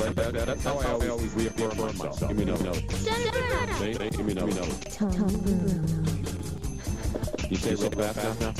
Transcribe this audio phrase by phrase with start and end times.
[0.00, 2.20] That, that, that's how I always reaffirm myself.
[2.20, 2.56] Give me no.
[2.56, 4.46] Give me no.
[4.46, 4.64] no.
[7.50, 8.52] You say real fast now?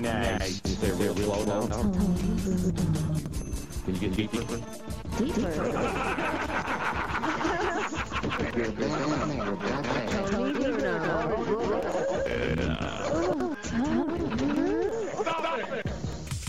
[0.00, 0.62] Nice.
[0.64, 1.66] You say real now?
[3.84, 4.42] Can you get deeper?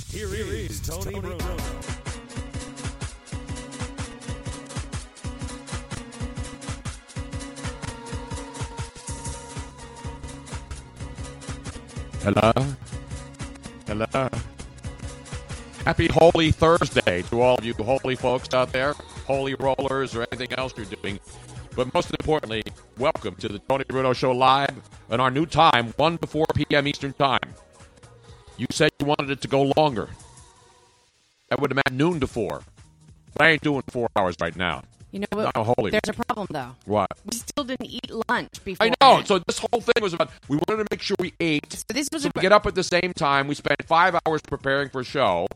[0.10, 1.59] Here is Tony Bruno.
[12.30, 12.54] Hello?
[13.88, 14.30] Hello?
[15.84, 18.94] Happy Holy Thursday to all of you holy folks out there,
[19.26, 21.20] holy rollers, or anything else you're doing.
[21.76, 22.62] But most importantly,
[23.00, 26.88] welcome to the Tony Bruno Show live on our new time, 1 to 4 p.m.
[26.88, 27.40] Eastern Time.
[28.60, 30.08] You said you wanted it to go longer.
[31.48, 32.62] That would have meant noon to 4.
[33.34, 34.84] But I ain't doing four hours right now.
[35.12, 35.56] You know what?
[35.58, 35.92] Holy.
[35.92, 36.76] There's a problem though.
[36.86, 37.10] What?
[37.26, 38.88] We still didn't eat lunch before.
[38.88, 39.24] I know.
[39.24, 41.72] So this whole thing was about we wanted to make sure we ate.
[41.74, 43.48] So this was so a- we get up at the same time.
[43.48, 45.48] We spent five hours preparing for a show,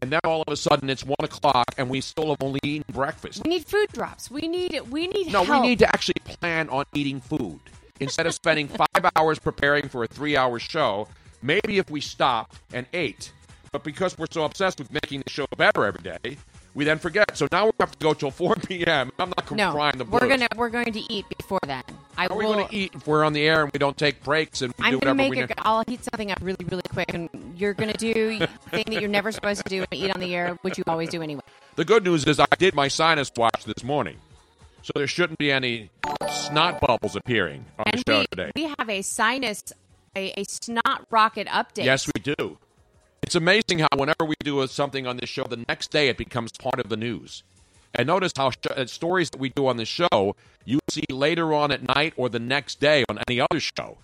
[0.00, 2.84] and then all of a sudden it's one o'clock, and we still have only eaten
[2.92, 3.42] breakfast.
[3.44, 4.30] we need food drops.
[4.30, 5.62] We need we need No, help.
[5.62, 7.58] we need to actually plan on eating food
[7.98, 11.08] instead of spending five hours preparing for a three-hour show.
[11.42, 13.32] Maybe if we stopped and ate,
[13.72, 16.36] but because we're so obsessed with making the show better every day,
[16.74, 17.36] we then forget.
[17.36, 19.10] So now we have to go till 4 p.m.
[19.18, 20.20] I'm not no, crying the blues.
[20.20, 21.82] we're gonna we're going to eat before then.
[22.16, 23.96] I How are we going to eat if we're on the air and we don't
[23.96, 25.58] take breaks and we I'm do gonna whatever make we a.
[25.58, 29.08] I'll heat something up really really quick, and you're gonna do the thing that you're
[29.08, 31.42] never supposed to do and eat on the air, which you always do anyway.
[31.76, 34.16] The good news is I did my sinus watch this morning,
[34.82, 35.90] so there shouldn't be any
[36.30, 38.50] snot bubbles appearing on And the show we today.
[38.54, 39.62] we have a sinus
[40.16, 41.84] a, a snot rocket update.
[41.84, 42.58] Yes, we do.
[43.30, 46.50] It's amazing how whenever we do something on this show, the next day it becomes
[46.50, 47.44] part of the news.
[47.94, 51.54] And notice how sh- uh, stories that we do on the show you see later
[51.54, 53.98] on at night or the next day on any other show.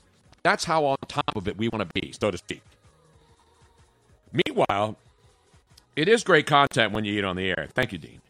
[0.44, 2.62] That's how on top of it we want to be, so to speak.
[4.32, 4.96] Meanwhile,
[5.96, 7.66] it is great content when you eat on the air.
[7.74, 8.20] Thank you, Dean.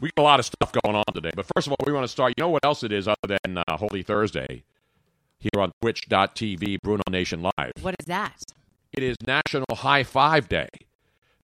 [0.00, 1.30] We got a lot of stuff going on today.
[1.32, 2.34] But first of all, we want to start.
[2.36, 4.64] You know what else it is other than uh, Holy Thursday
[5.38, 7.70] here on twitch.tv, Bruno Nation Live?
[7.82, 8.42] What is that?
[8.92, 10.68] It is National High Five Day.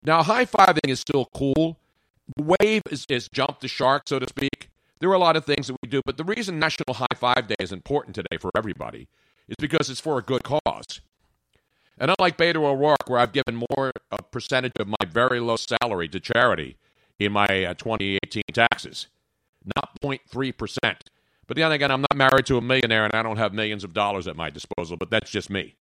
[0.03, 1.77] Now, high fiving is still cool.
[2.35, 4.69] The wave is, is jump the shark, so to speak.
[4.99, 7.47] There are a lot of things that we do, but the reason National High Five
[7.47, 9.07] Day is important today for everybody
[9.47, 11.01] is because it's for a good cause.
[11.97, 16.07] And unlike Beto O'Rourke, where I've given more a percentage of my very low salary
[16.09, 16.77] to charity
[17.19, 19.07] in my uh, 2018 taxes,
[19.75, 20.77] not 0.3%.
[21.47, 23.93] But then again, I'm not married to a millionaire and I don't have millions of
[23.93, 25.75] dollars at my disposal, but that's just me.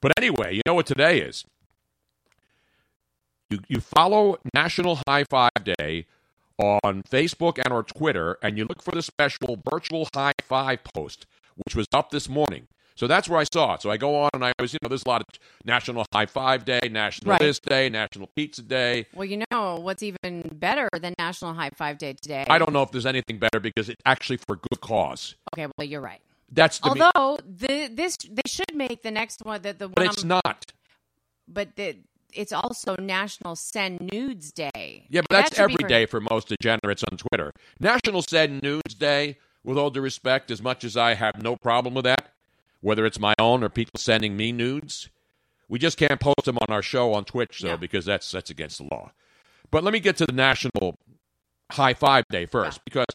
[0.00, 1.44] But anyway, you know what today is?
[3.50, 6.06] You, you follow National High Five Day
[6.58, 11.26] on Facebook and or Twitter, and you look for the special virtual high five post,
[11.56, 12.66] which was up this morning.
[12.96, 13.82] So that's where I saw it.
[13.82, 15.26] So I go on and I was, you know, there's a lot of
[15.66, 17.40] National High Five Day, National Right.
[17.40, 19.06] This Day, National Pizza Day.
[19.14, 22.46] Well, you know what's even better than National High Five Day today?
[22.48, 25.34] I don't know if there's anything better because it's actually for good cause.
[25.54, 26.22] Okay, well you're right.
[26.50, 30.06] That's the Although the this they should make the next one the the but one
[30.08, 30.72] it's I'm- not.
[31.48, 31.96] but the,
[32.32, 35.06] it's also National Send Nudes Day.
[35.08, 37.52] Yeah, but That that's be every for- day for most degenerates on Twitter.
[37.80, 41.94] National Send Nudes Day, with all due respect, as much as I have no problem
[41.94, 42.32] with that,
[42.80, 45.08] whether it's my own or people sending me nudes,
[45.68, 47.76] we just can't post them on our show on Twitch, though, No.
[47.76, 49.10] because that's that's against the law.
[49.72, 50.96] But let me get to the National
[51.72, 53.06] High Five Day first, because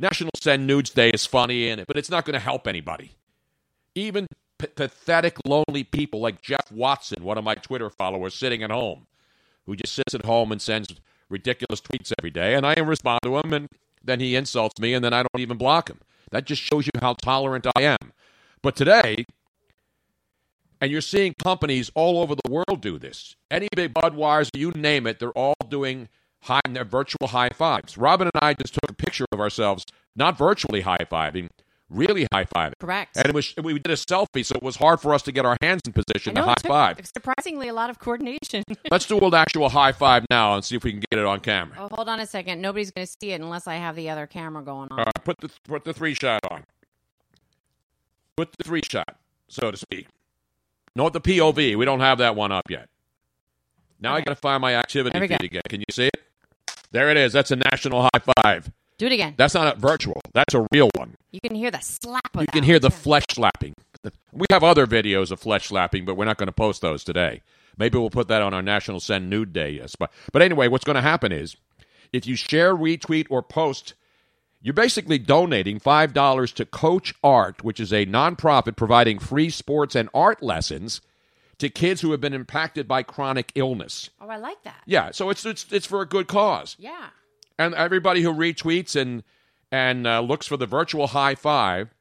[0.00, 3.12] National Send Nudes Day is funny, in it, but it's not going to help anybody.
[3.94, 4.26] Even
[4.58, 9.06] p- pathetic, lonely people like Jeff Watson, one of my Twitter followers, sitting at home,
[9.66, 10.88] who just sits at home and sends
[11.28, 13.68] ridiculous tweets every day, and I respond to him, and
[14.02, 16.00] then he insults me, and then I don't even block him.
[16.30, 18.12] That just shows you how tolerant I am.
[18.62, 19.26] But today,
[20.80, 23.36] and you're seeing companies all over the world do this.
[23.50, 26.08] Any big Budweiser, you name it, they're all doing
[26.42, 27.98] high their virtual high fives.
[27.98, 29.84] Robin and I just took a picture of ourselves,
[30.16, 31.48] not virtually high fiving,
[31.88, 32.72] really high fiving.
[32.78, 33.16] Correct.
[33.16, 35.44] And it was we did a selfie, so it was hard for us to get
[35.44, 37.10] our hands in position know to high five.
[37.14, 38.62] Surprisingly, a lot of coordination.
[38.90, 41.40] Let's do an actual high five now and see if we can get it on
[41.40, 41.76] camera.
[41.78, 42.60] oh, hold on a second.
[42.60, 44.98] Nobody's going to see it unless I have the other camera going on.
[44.98, 46.64] All right, put the put the three shot on.
[48.36, 49.16] Put the three shot,
[49.48, 50.06] so to speak.
[50.96, 51.76] Note the POV.
[51.76, 52.88] We don't have that one up yet.
[54.00, 55.44] Now I got to find my activity feed go.
[55.44, 55.62] again.
[55.68, 56.16] Can you see it?
[56.92, 57.32] There it is.
[57.32, 58.70] That's a national high five.
[58.98, 59.34] Do it again.
[59.36, 60.20] That's not a virtual.
[60.34, 61.14] That's a real one.
[61.30, 63.74] You can hear the slap of You can hear the flesh slapping.
[64.32, 67.42] We have other videos of flesh slapping, but we're not going to post those today.
[67.78, 70.12] Maybe we'll put that on our National Send Nude Day uh, spot.
[70.32, 71.56] But anyway, what's going to happen is
[72.12, 73.94] If you share, retweet, or post,
[74.60, 80.10] you're basically donating $5 to Coach Art, which is a nonprofit providing free sports and
[80.12, 81.00] art lessons
[81.60, 84.10] to kids who have been impacted by chronic illness.
[84.20, 84.82] Oh, I like that.
[84.86, 86.74] Yeah, so it's it's it's for a good cause.
[86.78, 87.10] Yeah.
[87.58, 89.22] And everybody who retweets and
[89.70, 91.94] and uh, looks for the virtual high five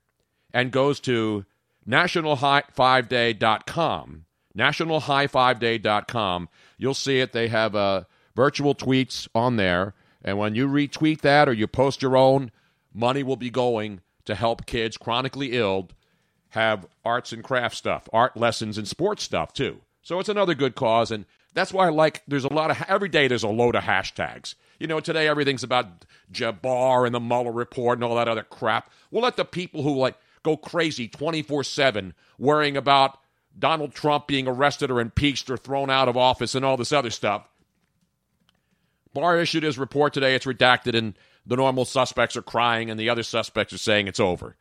[0.54, 1.44] and goes to
[1.88, 4.26] nationalhigh5day.com,
[4.58, 7.34] nationalhigh5day.com, you'll see it.
[7.34, 8.04] They have uh,
[8.36, 9.94] virtual tweets on there.
[10.24, 12.52] And when you retweet that or you post your own,
[12.94, 15.90] money will be going to help kids chronically ill
[16.50, 19.82] have arts and craft stuff, art lessons and sports stuff too.
[20.02, 21.12] So it's another good cause.
[21.12, 23.84] And that's why I like, there's a lot of, every day there's a load of
[23.84, 24.56] hashtags.
[24.80, 28.90] You know, today everything's about Jabbar and the Mueller report and all that other crap.
[29.12, 33.20] We'll let the people who like go crazy 24 7 worrying about
[33.58, 37.10] Donald Trump being arrested or impeached or thrown out of office and all this other
[37.10, 37.48] stuff.
[39.14, 40.36] Barr issued his report today.
[40.36, 44.20] It's redacted, and the normal suspects are crying, and the other suspects are saying it's
[44.20, 44.56] over.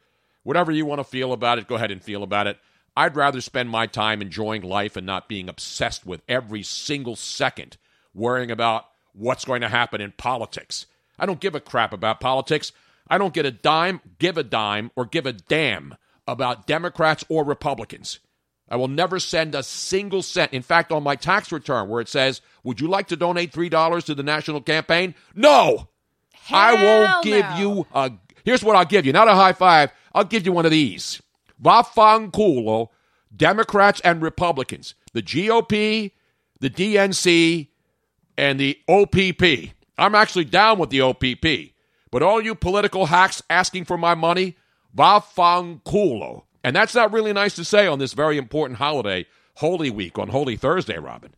[0.49, 2.57] Whatever you want to feel about it, go ahead and feel about it.
[2.97, 7.77] I'd rather spend my time enjoying life and not being obsessed with every single second
[8.15, 10.87] worrying about what's going to happen in politics.
[11.19, 12.73] I don't give a crap about politics.
[13.11, 15.97] I don't get a dime, give a dime, or give a damn
[16.27, 18.19] about Democrats or Republicans.
[18.71, 20.55] I will never send a single cent.
[20.55, 24.05] In fact, on my tax return, where it says, Would you like to donate $3
[24.05, 25.15] to the national campaign?
[25.35, 25.89] No!
[26.51, 28.13] I won't Hell give you a.
[28.45, 31.23] Here's what I'll give you not a high five, I'll give you one of these.
[31.63, 32.89] Vafanculo,
[33.37, 36.11] Democrats and Republicans, the GOP,
[36.59, 37.69] the DNC,
[38.37, 39.75] and the OPP.
[39.97, 41.73] I'm actually down with the OPP.
[42.11, 44.57] But all you political hacks asking for my money,
[44.97, 46.43] vafanculo.
[46.65, 49.25] And that's not really nice to say on this very important holiday,
[49.55, 51.33] Holy Week, on Holy Thursday, Robin.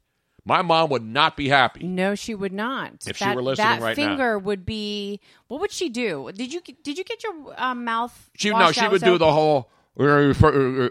[0.44, 1.84] My mom would not be happy.
[1.84, 3.06] No, she would not.
[3.06, 4.08] If she were listening that right now.
[4.08, 5.20] finger would be.
[5.48, 6.30] What would she do?
[6.34, 8.30] Did you did you get your uh, mouth?
[8.36, 10.88] She no, she would do the whole uh, uh,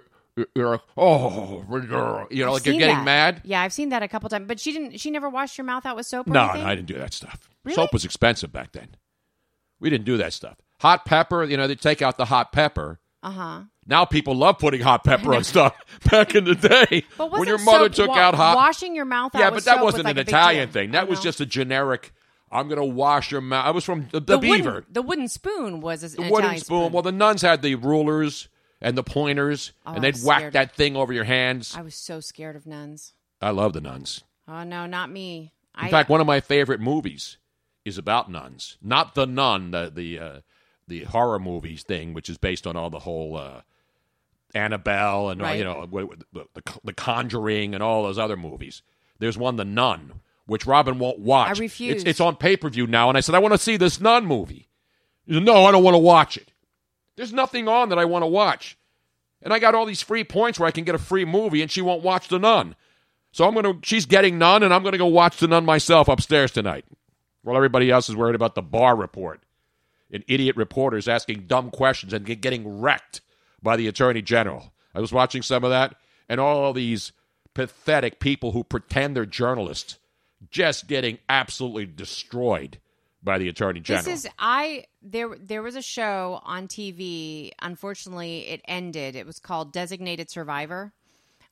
[0.55, 3.03] uh, oh, you know, I've like you're getting that.
[3.05, 3.41] mad.
[3.43, 4.47] Yeah, I've seen that a couple times.
[4.47, 4.99] But she didn't.
[4.99, 6.27] She never washed your mouth out with soap.
[6.27, 6.61] Or No, anything?
[6.61, 7.49] no, I didn't do that stuff.
[7.63, 7.75] Really?
[7.75, 8.95] Soap was expensive back then.
[9.79, 10.57] We didn't do that stuff.
[10.81, 12.99] Hot pepper, you know, they take out the hot pepper.
[13.21, 13.61] Uh huh.
[13.89, 15.75] Now people love putting hot pepper on stuff.
[16.11, 19.05] Back in the day, But when your mother soap took wa- out hot, washing your
[19.05, 20.91] mouth out yeah, but that wasn't was like an Italian thing.
[20.91, 22.13] That was just a generic.
[22.51, 23.65] I'm going to wash your mouth.
[23.65, 24.71] I was from the, the, the Beaver.
[24.71, 26.91] Wooden, the wooden spoon was a, the an wooden Italian spoon.
[26.93, 28.47] Well, the nuns had the rulers
[28.79, 31.75] and the pointers, Oh, and they'd whack that thing over your hands.
[31.75, 33.13] I was so scared of nuns.
[33.41, 34.23] I love the nuns.
[34.47, 35.51] Oh no, not me.
[35.77, 37.37] In I, fact, one of my favorite movies
[37.85, 38.77] is about nuns.
[38.81, 40.39] Not the nun, the the uh,
[40.87, 43.61] the horror movies thing, which is based on all the whole uh,
[44.53, 48.81] Annabelle and all, you know the, the the Conjuring and all those other movies.
[49.19, 51.57] There's one, The Nun, which Robin won't watch.
[51.57, 51.97] I refuse.
[51.97, 53.99] It's, it's on pay per view now, and I said I want to see this
[53.99, 54.69] Nun movie.
[55.29, 56.51] Said, no, I don't want to watch it.
[57.15, 58.77] There's nothing on that I want to watch,
[59.41, 61.69] and I got all these free points where I can get a free movie, and
[61.69, 62.75] she won't watch The Nun.
[63.31, 63.73] So I'm gonna.
[63.83, 66.85] She's getting Nun, and I'm gonna go watch The Nun myself upstairs tonight.
[67.41, 69.41] While everybody else is worried about the Barr report
[70.11, 73.21] and idiot reporters asking dumb questions and getting wrecked
[73.61, 74.73] by the attorney general.
[74.93, 75.95] I was watching some of that,
[76.27, 77.11] and all these
[77.53, 79.97] pathetic people who pretend they're journalists
[80.49, 82.79] just getting absolutely destroyed
[83.21, 84.05] by the attorney general.
[84.05, 87.51] This is I there there was a show on TV.
[87.61, 89.15] Unfortunately, it ended.
[89.15, 90.93] It was called Designated Survivor.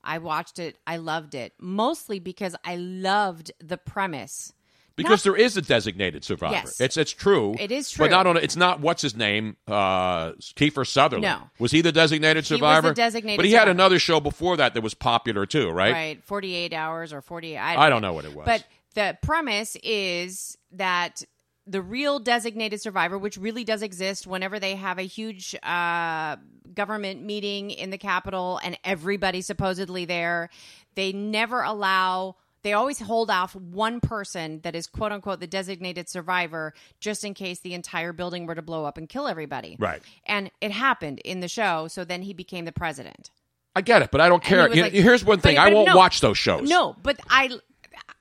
[0.03, 0.77] I watched it.
[0.87, 1.53] I loved it.
[1.59, 4.53] Mostly because I loved the premise.
[4.97, 6.55] Because there is a designated survivor.
[6.55, 6.81] Yes.
[6.81, 7.55] It's it's true.
[7.57, 8.05] It is true.
[8.05, 9.55] But not on it's not what's his name?
[9.67, 11.23] Uh Kiefer Sutherland.
[11.23, 11.49] No.
[11.59, 12.57] Was he the designated survivor?
[12.57, 12.93] He was the survivor?
[12.95, 15.93] designated But he had another show before that that was popular too, right?
[15.93, 16.23] Right.
[16.23, 18.45] 48 hours or 48 I don't know what it was.
[18.45, 21.23] But the premise is that
[21.67, 26.37] the real designated survivor, which really does exist whenever they have a huge uh,
[26.73, 30.49] government meeting in the Capitol and everybody's supposedly there,
[30.95, 32.37] they never allow.
[32.63, 37.33] They always hold off one person that is quote unquote the designated survivor just in
[37.33, 39.77] case the entire building were to blow up and kill everybody.
[39.79, 40.01] Right.
[40.25, 41.87] And it happened in the show.
[41.87, 43.29] So then he became the president.
[43.75, 44.73] I get it, but I don't care.
[44.73, 45.95] You- like- Here's one But- thing: I won't no.
[45.95, 46.67] watch those shows.
[46.67, 47.51] No, but I,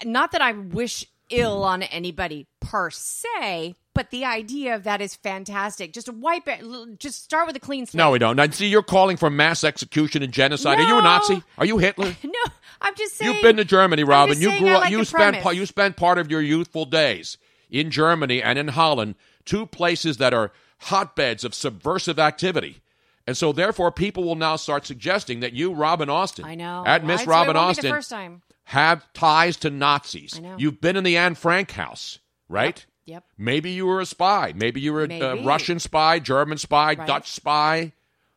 [0.05, 5.17] not that I wish ill on anybody per se, but the idea of that is
[5.17, 5.93] fantastic.
[5.93, 6.63] Just wipe it.
[7.01, 7.99] Just start with a clean slate.
[7.99, 8.37] no, we don't.
[8.37, 10.79] Now, see, you're calling for mass execution and genocide.
[10.79, 11.43] Are you a Nazi?
[11.59, 12.15] Are you Hitler?
[12.23, 12.33] no,
[12.81, 13.33] I'm just saying.
[13.33, 14.41] You've been to Germany, Robin.
[14.41, 14.83] You grew up.
[14.83, 15.59] like you spent premise.
[15.59, 17.39] you spent part of your youthful days
[17.71, 22.83] in Germany and in Holland, two places that are hotbeds of subversive activity.
[23.27, 26.85] And so, therefore, people will now start suggesting that you, Robin Austin, I know.
[26.87, 28.43] at Miss it Robin Austin, first time.
[28.65, 30.35] have ties to Nazis.
[30.37, 30.57] I know.
[30.59, 32.79] You've been in the Anne Frank house, right?
[32.79, 32.96] Yep.
[33.39, 34.53] Maybe you were a spy.
[34.55, 37.07] Maybe you were a, a Russian spy, German spy, Right.
[37.07, 37.93] Dutch spy,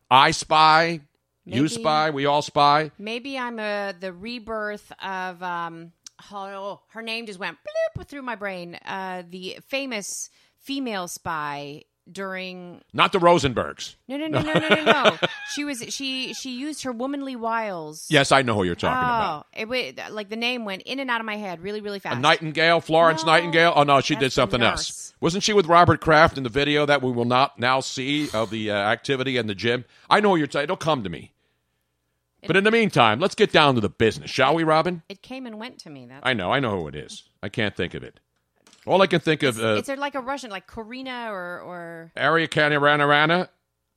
[0.09, 1.01] I spy,
[1.45, 2.91] you spy, we all spy.
[2.97, 5.91] Maybe I'm a the rebirth of um
[6.31, 8.75] oh, her name just went bloop through my brain.
[8.85, 13.95] Uh the famous female spy during Not the Rosenbergs.
[14.07, 15.17] No no no no no no no.
[15.53, 18.07] she was she she used her womanly wiles.
[18.09, 19.45] Yes, I know who you're talking about.
[19.45, 21.99] Oh, it went like the name went in and out of my head really really
[21.99, 22.17] fast.
[22.17, 23.73] A Nightingale, Florence No, Nightingale.
[23.75, 25.13] Oh no, she did something else.
[25.21, 28.49] Wasn't she with Robert Kraft in the video that we will not now see of
[28.49, 29.85] the uh, activity in the gym?
[30.09, 30.63] I know who you're talking.
[30.63, 31.33] It'll come to me.
[32.47, 35.03] But in the meantime, let's get down to the business, shall we, Robin?
[35.09, 36.05] It came and went to me.
[36.05, 37.23] That I know, I know who it is.
[37.43, 38.19] I can't think of it.
[38.85, 42.47] All I can think of uh, it's like a Russian, like Karina or or Area
[42.47, 43.49] County Rana Rana,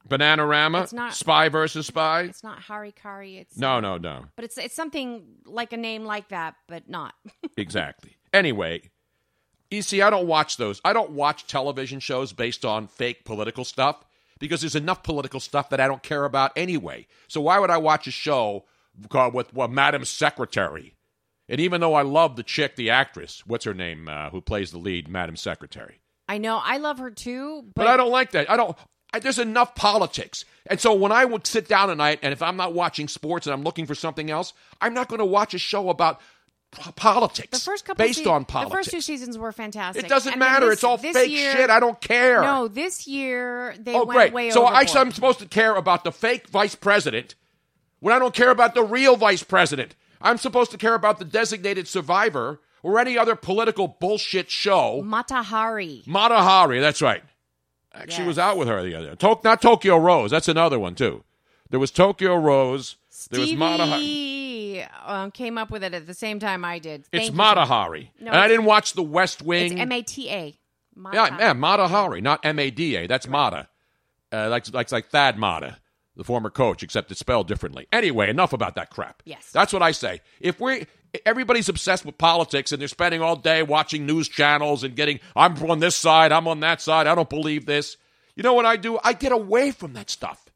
[0.09, 2.23] Bananarama, It's not- Spy versus Spy.
[2.23, 3.39] it's not Hari Kari.
[3.39, 4.25] It's No, no, no.
[4.37, 7.15] but it's it's something like a name like that, but not.
[7.57, 8.17] Exactly.
[8.33, 8.91] Anyway,
[9.71, 10.81] you see, I don't watch those.
[10.85, 14.05] I don't watch television shows based on fake political stuff
[14.41, 17.07] because there's enough political stuff that I don't care about anyway.
[17.29, 18.65] So why would I watch a show
[19.11, 20.95] called with well, Madam Secretary?
[21.53, 24.71] And even though I love the chick, the actress, what's her name, uh, who plays
[24.71, 28.31] the lead, Madam Secretary, I know I love her too, but, but I don't like
[28.31, 28.51] that.
[28.51, 28.75] I don't.
[29.13, 32.41] I, there's enough politics, and so when I would sit down at night, and if
[32.41, 35.53] I'm not watching sports and I'm looking for something else, I'm not going to watch
[35.53, 36.23] a show about
[36.97, 38.71] politics the first couple based se- on politics.
[38.71, 40.07] The first two seasons were fantastic.
[40.07, 40.65] It doesn't And matter.
[40.67, 41.69] this- it's all fake year- shit.
[41.69, 42.41] I don't care.
[42.41, 44.33] No, this year they oh, went great.
[44.33, 44.87] way so I.
[44.95, 47.35] I'm supposed to care about the fake vice president
[48.01, 49.95] when I don't care about the real vice president.
[50.23, 55.02] I'm supposed to care about the designated survivor or any other political bullshit show.
[55.05, 56.02] Mata Hari.
[56.07, 57.23] Matahari, that's right.
[57.95, 58.26] Actually, Yes.
[58.29, 59.14] was out with her the other.
[59.17, 60.31] To- not Tokyo Rose.
[60.31, 61.25] That's another one too.
[61.71, 62.97] There was Tokyo Rose.
[63.31, 64.00] There was Mata Hari.
[64.02, 67.00] Stevie um, came up with it at the same time I did.
[67.02, 67.37] It's Thank you.
[67.37, 68.11] Mata Hari.
[68.21, 69.73] No, and I didn't watch The West Wing.
[69.73, 70.59] It's M A T A.
[71.12, 73.07] Yeah, yeah, Mata Hari, not M A D A.
[73.07, 73.69] That's Mata.
[74.33, 75.76] Uh, like, like, like Thad Matta,
[76.16, 77.87] the former coach, except it's spelled differently.
[77.92, 79.23] Anyway, enough about that crap.
[79.25, 79.50] Yes.
[79.52, 80.21] That's what I say.
[80.40, 80.87] If we
[81.26, 85.57] everybody's obsessed with politics and they're spending all day watching news channels and getting, I'm
[85.71, 87.97] on this side, I'm on that side, I don't believe this.
[88.35, 88.99] You know what I do?
[89.04, 90.50] I get away from that stuff.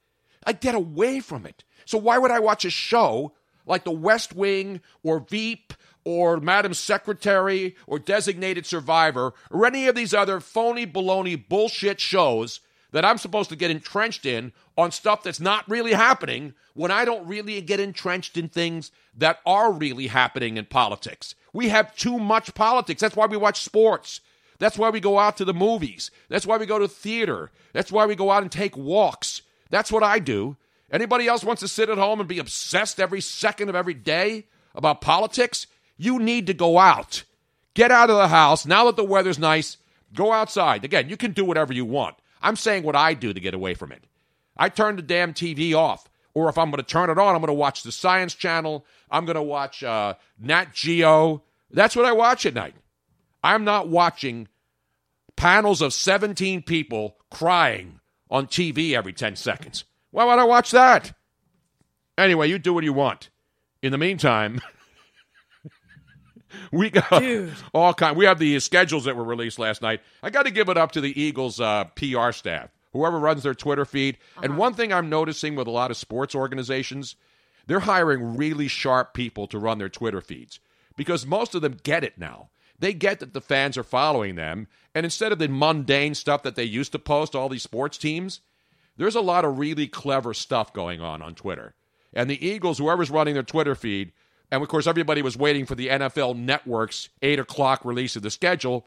[0.47, 1.65] I get away from it.
[1.85, 3.35] So why would I watch a show
[3.67, 5.73] like The West Wing or Veep
[6.05, 12.61] or Madam Secretary or Designated Survivor or any of these other phony baloney bullshit shows
[12.93, 17.05] that I'm supposed to get entrenched in on stuff that's not really happening when I
[17.05, 21.35] don't really get entrenched in things that are really happening in politics.
[21.53, 23.01] We have too much politics.
[23.01, 24.21] That's why we watch sports.
[24.59, 26.11] That's why we go out to the movies.
[26.29, 27.51] That's why we go to theater.
[27.73, 29.43] That's why we go out and take walks.
[29.71, 30.57] That's what I do.
[30.91, 34.47] Anybody else wants to sit at home and be obsessed every second of every day
[34.75, 35.67] about politics?
[35.97, 37.25] You need to go out.
[37.75, 38.65] Get out of the house.
[38.65, 39.79] Now that the weather's nice,
[40.15, 40.85] go outside.
[40.85, 42.17] Again, you can do whatever you want.
[42.47, 44.05] I'm saying what I do to get away from it.
[44.57, 46.09] I turn the damn TV off.
[46.33, 48.87] Or if I'm going to turn it on, I'm going to watch the Science Channel.
[49.11, 51.43] I'm going to watch uh, Nat Geo.
[51.73, 52.77] That's what I watch at night.
[53.43, 54.47] I'm not watching
[55.35, 57.99] panels of 17 people crying
[58.31, 59.83] on TV every 10 seconds.
[60.13, 61.19] Why would I watch that?
[62.17, 63.29] Anyway, you do what you want.
[63.83, 64.61] In the meantime,
[66.73, 67.23] we got
[67.75, 68.17] all kind.
[68.17, 70.01] We have the schedules that were released last night.
[70.23, 73.55] I got to give it up to the Eagles uh, PR staff, whoever runs their
[73.55, 74.19] Twitter feed.
[74.43, 77.17] And one thing I'm noticing with a lot of sports organizations,
[77.67, 80.61] they're hiring really sharp people to run their Twitter feeds
[80.97, 82.49] because most of them get it now.
[82.79, 86.57] They get that the fans are following them, and instead of the mundane stuff that
[86.57, 88.41] they used to post, all these sports teams,
[88.99, 91.75] there's a lot of really clever stuff going on on Twitter.
[92.13, 94.13] And the Eagles, whoever's running their Twitter feed,
[94.51, 98.31] and of course everybody was waiting for the NFL Network's eight o'clock release of the
[98.31, 98.87] schedule.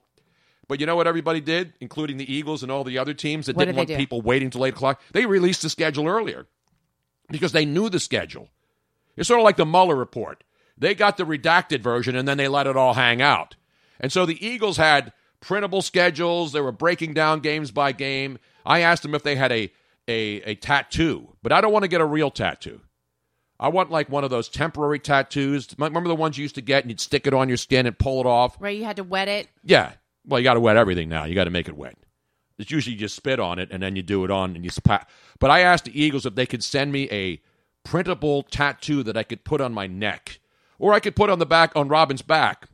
[0.68, 3.56] But you know what everybody did, including the Eagles and all the other teams that
[3.56, 3.96] What didn't did want do?
[3.98, 5.01] people waiting till eight o'clock?
[5.13, 6.46] They released the schedule earlier
[7.32, 8.50] because they knew the schedule.
[9.18, 10.44] It's sort of like the Mueller report.
[10.78, 13.56] They got the redacted version and then they let it all hang out.
[14.00, 15.12] And so the Eagles had
[15.42, 16.51] printable schedules.
[16.54, 18.38] They were breaking down games by game.
[18.66, 19.72] I asked them if they had a,
[20.08, 22.80] a, a tattoo, but I don't want to get a real tattoo.
[23.60, 25.68] I want like one of those temporary tattoos.
[25.78, 27.98] Remember the ones you used to get and you'd stick it on your skin and
[27.98, 28.56] pull it off?
[28.60, 29.50] Right, you had to wet it.
[29.63, 29.94] Yeah.
[30.25, 31.25] Well, you got to wet everything now.
[31.25, 31.98] You got to make it wet.
[32.58, 34.70] It's usually you just spit on it and then you do it on and you
[34.70, 35.06] spa-
[35.39, 37.42] But I asked the Eagles if they could send me a
[37.84, 40.39] printable tattoo that I could put on my neck
[40.78, 42.68] or I could put on the back on Robin's back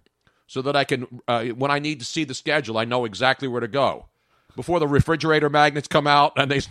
[0.47, 3.47] so that I can uh, when I need to see the schedule, I know exactly
[3.47, 4.07] where to go.
[4.55, 6.61] Before the refrigerator magnets come out and they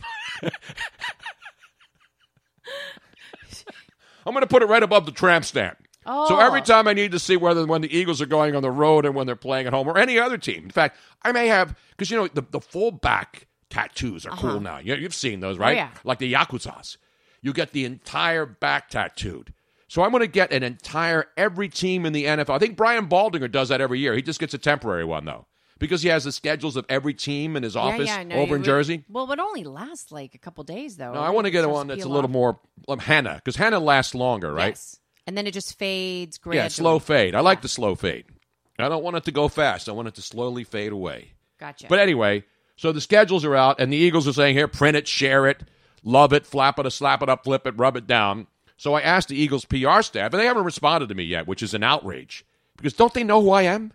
[4.26, 5.78] I'm going to put it right above the tramp stamp.
[6.06, 6.28] Oh.
[6.28, 8.70] So every time I need to see whether when the Eagles are going on the
[8.70, 10.64] road and when they're playing at home or any other team.
[10.64, 14.60] In fact, I may have because you know the the full back tattoos are cool
[14.60, 14.78] now.
[14.78, 15.76] You, you've seen those, right?
[15.78, 15.88] Uh-huh.
[15.88, 16.00] Oh, yeah.
[16.04, 16.98] Like the yakuzas,
[17.40, 19.52] you get the entire back tattooed.
[19.88, 22.50] So I'm going to get an entire every team in the NFL.
[22.50, 24.14] I think Brian Baldinger does that every year.
[24.14, 25.46] He just gets a temporary one though
[25.78, 28.56] because he has the schedules of every team in his office yeah, yeah, no, over
[28.56, 29.04] in would- Jersey.
[29.08, 31.12] Well, it only lasts like a couple days, though.
[31.12, 32.30] No, I want to get one that's a little off.
[32.30, 34.68] more um, henna because henna lasts longer, right?
[34.68, 35.00] Yes.
[35.26, 36.64] And then it just fades gradually.
[36.64, 37.34] Yeah, slow fade.
[37.34, 38.26] I like the slow fade.
[38.78, 39.88] I don't want it to go fast.
[39.88, 41.32] I want it to slowly fade away.
[41.58, 41.86] Gotcha.
[41.88, 42.44] But anyway,
[42.76, 45.62] so the schedules are out, and the Eagles are saying, here, print it, share it,
[46.02, 48.48] love it, flap it, slap it up, flip it, rub it down.
[48.76, 51.62] So I asked the Eagles PR staff, and they haven't responded to me yet, which
[51.62, 52.44] is an outrage.
[52.76, 53.92] Because don't they know who I am?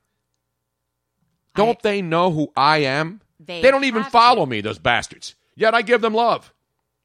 [1.59, 3.21] Don't they know who I am?
[3.39, 4.49] They don't even follow to.
[4.49, 5.35] me, those bastards.
[5.55, 6.53] Yet I give them love.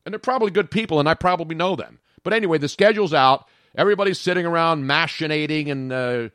[0.05, 1.99] And they're probably good people, and I probably know them.
[2.23, 3.49] But anyway, the schedule's out.
[3.77, 6.29] Everybody's sitting around machinating, and uh,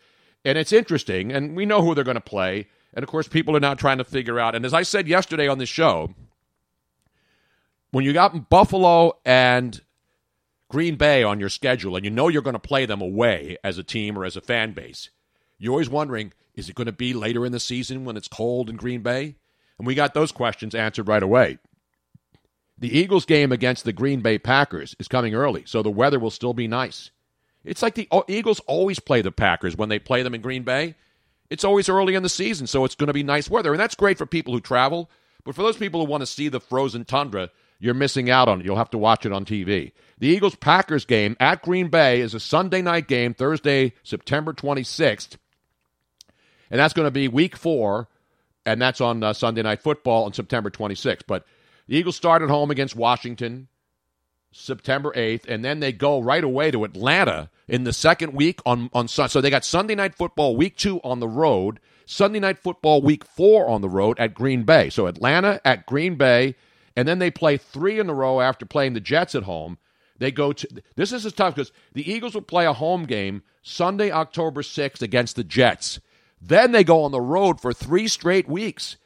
[0.44, 1.32] and it's interesting.
[1.32, 2.68] And we know who they're going to play.
[2.94, 4.56] And of course, people are now trying to figure out.
[4.56, 6.14] And as I said yesterday on the show,
[7.92, 9.80] when you got Buffalo and
[10.70, 13.78] Green Bay on your schedule, and you know you're going to play them away as
[13.78, 15.10] a team or as a fan base,
[15.60, 18.70] you're always wondering, is it going to be later in the season when it's cold
[18.70, 19.36] in Green Bay?
[19.78, 21.60] And we got those questions answered right away.
[22.78, 26.32] The Eagles game against the Green Bay Packers is coming early, so the weather will
[26.32, 27.12] still be nice.
[27.66, 30.96] It's like the Eagles always play the Packers when they play them in Green Bay.
[31.50, 33.72] It's always early in the season, so it's going to be nice weather.
[33.72, 35.10] And that's great for people who travel.
[35.44, 37.50] But for those people who want to see the frozen tundra,
[37.80, 38.66] you're missing out on it.
[38.66, 39.92] You'll have to watch it on TV.
[40.20, 45.38] The Eagles Packers game at Green Bay is a Sunday night game, Thursday, September 26th.
[46.70, 48.08] And that's going to be week four,
[48.66, 51.24] and that's on uh, Sunday Night Football on September 26th.
[51.28, 51.46] But
[51.88, 53.68] the Eagles start at home against Washington
[54.52, 58.90] September 8th, and then they go right away to Atlanta in the second week on,
[58.94, 59.08] on.
[59.08, 63.24] So they got Sunday Night Football week two on the road, Sunday Night Football week
[63.24, 64.90] four on the road at Green Bay.
[64.90, 66.56] So Atlanta at Green Bay,
[66.96, 69.78] and then they play three in a row after playing the Jets at home.
[70.18, 74.12] They go to this is tough because the Eagles will play a home game Sunday,
[74.12, 76.00] October 6th against the Jets.
[76.42, 78.98] Then they go on the road for three straight weeks.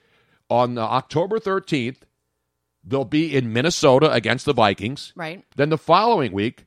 [0.50, 1.98] On uh, October 13th,
[2.84, 5.14] they'll be in Minnesota against the Vikings.
[5.16, 5.44] Right.
[5.56, 6.66] Then the following week,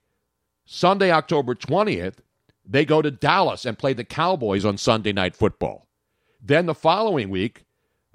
[0.65, 2.17] Sunday, October 20th,
[2.65, 5.87] they go to Dallas and play the Cowboys on Sunday Night Football.
[6.43, 7.65] Then the following week,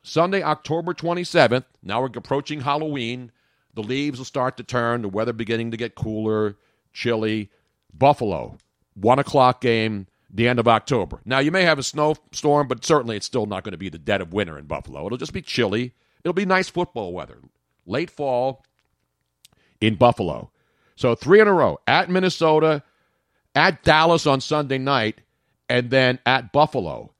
[0.04, 3.32] Sunday, October 27th, now we're approaching Halloween.
[3.74, 6.58] The leaves will start to turn, the weather beginning to get cooler,
[6.92, 7.50] chilly.
[7.94, 8.58] Buffalo,
[8.96, 11.22] 1 o'clock game, the end of October.
[11.26, 13.98] Now, you may have a snowstorm, but certainly it's still not going to be the
[13.98, 15.06] dead of winter in Buffalo.
[15.06, 15.94] It'll just be chilly.
[16.24, 17.40] It'll be nice football weather.
[17.86, 18.64] Late fall
[19.82, 20.52] in Buffalo.
[20.96, 22.84] So three in a row at Minnesota,
[23.56, 25.22] at Dallas on Sunday night,
[25.68, 27.14] and then at Buffalo.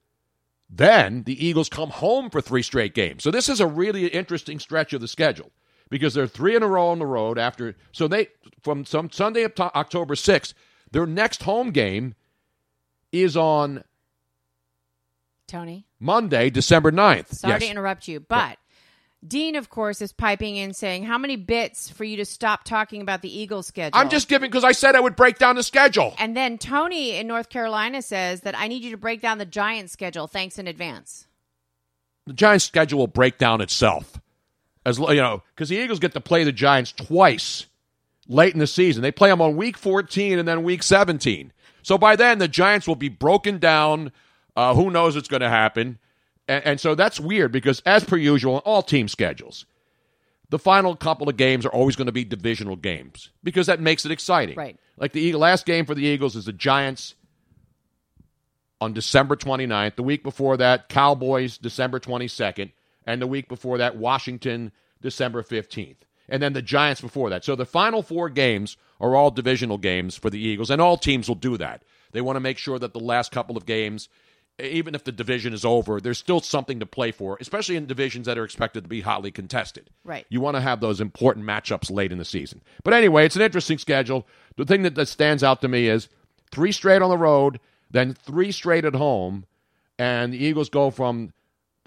[0.70, 3.22] Then the Eagles come home for three straight games.
[3.22, 5.50] So this is a really interesting stretch of the schedule
[5.90, 7.76] because they're three in a row on the road after.
[7.92, 8.28] So they
[8.62, 10.54] from some Sunday up to October sixth,
[10.90, 12.14] their next home game
[13.12, 13.84] is on
[15.46, 15.86] Tony.
[16.00, 17.34] Monday, December 9th.
[17.34, 17.62] Sorry yes.
[17.62, 18.58] to interrupt you, but
[19.24, 23.02] Dean, of course, is piping in saying, "How many bits for you to stop talking
[23.02, 25.62] about the Eagles schedule?" I'm just giving because I said I would break down the
[25.62, 26.14] schedule.
[26.18, 29.44] And then Tony in North Carolina says that I need you to break down the
[29.46, 30.26] Giants schedule.
[30.26, 31.26] Thanks in advance.
[32.26, 34.20] the Giants' schedule will break down itself.
[34.84, 37.66] As you know, because the Eagles get to play the Giants twice
[38.26, 39.02] late in the season.
[39.02, 41.52] They play them on week 14 and then week 17.
[41.82, 44.12] So by then, the Giants will be broken down.
[44.56, 45.98] Uh, who knows what's going to happen?
[46.48, 49.66] And, and so that's weird because, as per usual, all team schedules,
[50.50, 54.04] the final couple of games are always going to be divisional games because that makes
[54.04, 54.56] it exciting.
[54.56, 54.78] Right.
[54.98, 57.14] Like the last game for the Eagles is the Giants
[58.80, 59.96] on December 29th.
[59.96, 62.72] The week before that, Cowboys December 22nd.
[63.06, 65.96] And the week before that, Washington December 15th.
[66.32, 67.44] And then the Giants before that.
[67.44, 71.28] So the final four games are all divisional games for the Eagles, and all teams
[71.28, 71.82] will do that.
[72.12, 74.08] They want to make sure that the last couple of games,
[74.58, 78.24] even if the division is over, there's still something to play for, especially in divisions
[78.24, 79.90] that are expected to be hotly contested.
[80.04, 80.24] Right.
[80.30, 82.62] You want to have those important matchups late in the season.
[82.82, 84.26] But anyway, it's an interesting schedule.
[84.56, 86.08] The thing that, that stands out to me is
[86.50, 89.44] three straight on the road, then three straight at home,
[89.98, 91.34] and the Eagles go from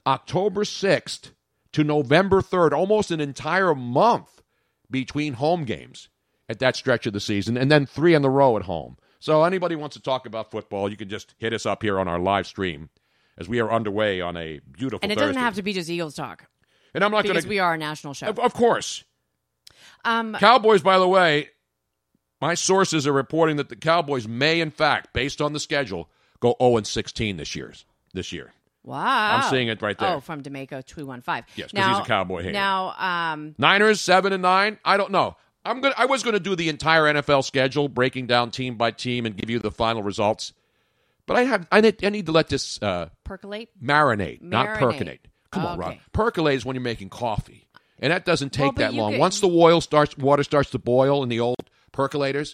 [0.06, 1.32] October 6th
[1.72, 4.35] to November 3rd, almost an entire month
[5.04, 6.10] between home games
[6.48, 8.98] at that stretch of the season, and then three in the row at home.
[9.20, 12.08] So anybody wants to talk about football, you can just hit us up here on
[12.08, 12.90] our live stream
[13.38, 15.28] as we are underway on a beautiful And it Thursday.
[15.34, 16.46] doesn't have to be just Eagles talk
[16.94, 17.50] and I'm not going because to.
[17.50, 18.28] we are a national show.
[18.28, 19.04] Of, of course,
[20.06, 20.82] Um, Cowboys.
[20.82, 21.50] By the way,
[22.42, 26.56] My sources are reporting that the Cowboys may, in fact, based on the schedule, go
[26.62, 27.74] 0 and 16 this year.
[28.14, 28.54] This year.
[28.86, 29.38] Wow.
[29.38, 30.16] I'm seeing it right there.
[30.16, 31.46] Oh, from D'Amico two one five.
[31.56, 32.54] Yes, 'cause now, he's a Cowboy hater.
[32.54, 32.94] Now,
[33.34, 34.78] um, Niners seven and nine.
[34.86, 35.36] I don't know.
[35.66, 35.96] I'm gonna.
[35.98, 39.50] I was gonna do the entire NFL schedule, breaking down team by team, and give
[39.50, 40.54] you the final results.
[41.26, 41.68] But I have.
[41.72, 42.06] I need.
[42.06, 43.70] I need to let this uh, percolate.
[43.84, 45.28] marinate, not percolate.
[45.50, 45.90] Come on, Ron.
[45.94, 46.02] Okay.
[46.14, 47.68] Percolate is when you're making coffee,
[47.98, 49.14] and that doesn't take Well, that long.
[49.14, 51.56] could- Once the oil starts, water starts to boil in the old
[51.92, 52.54] percolators,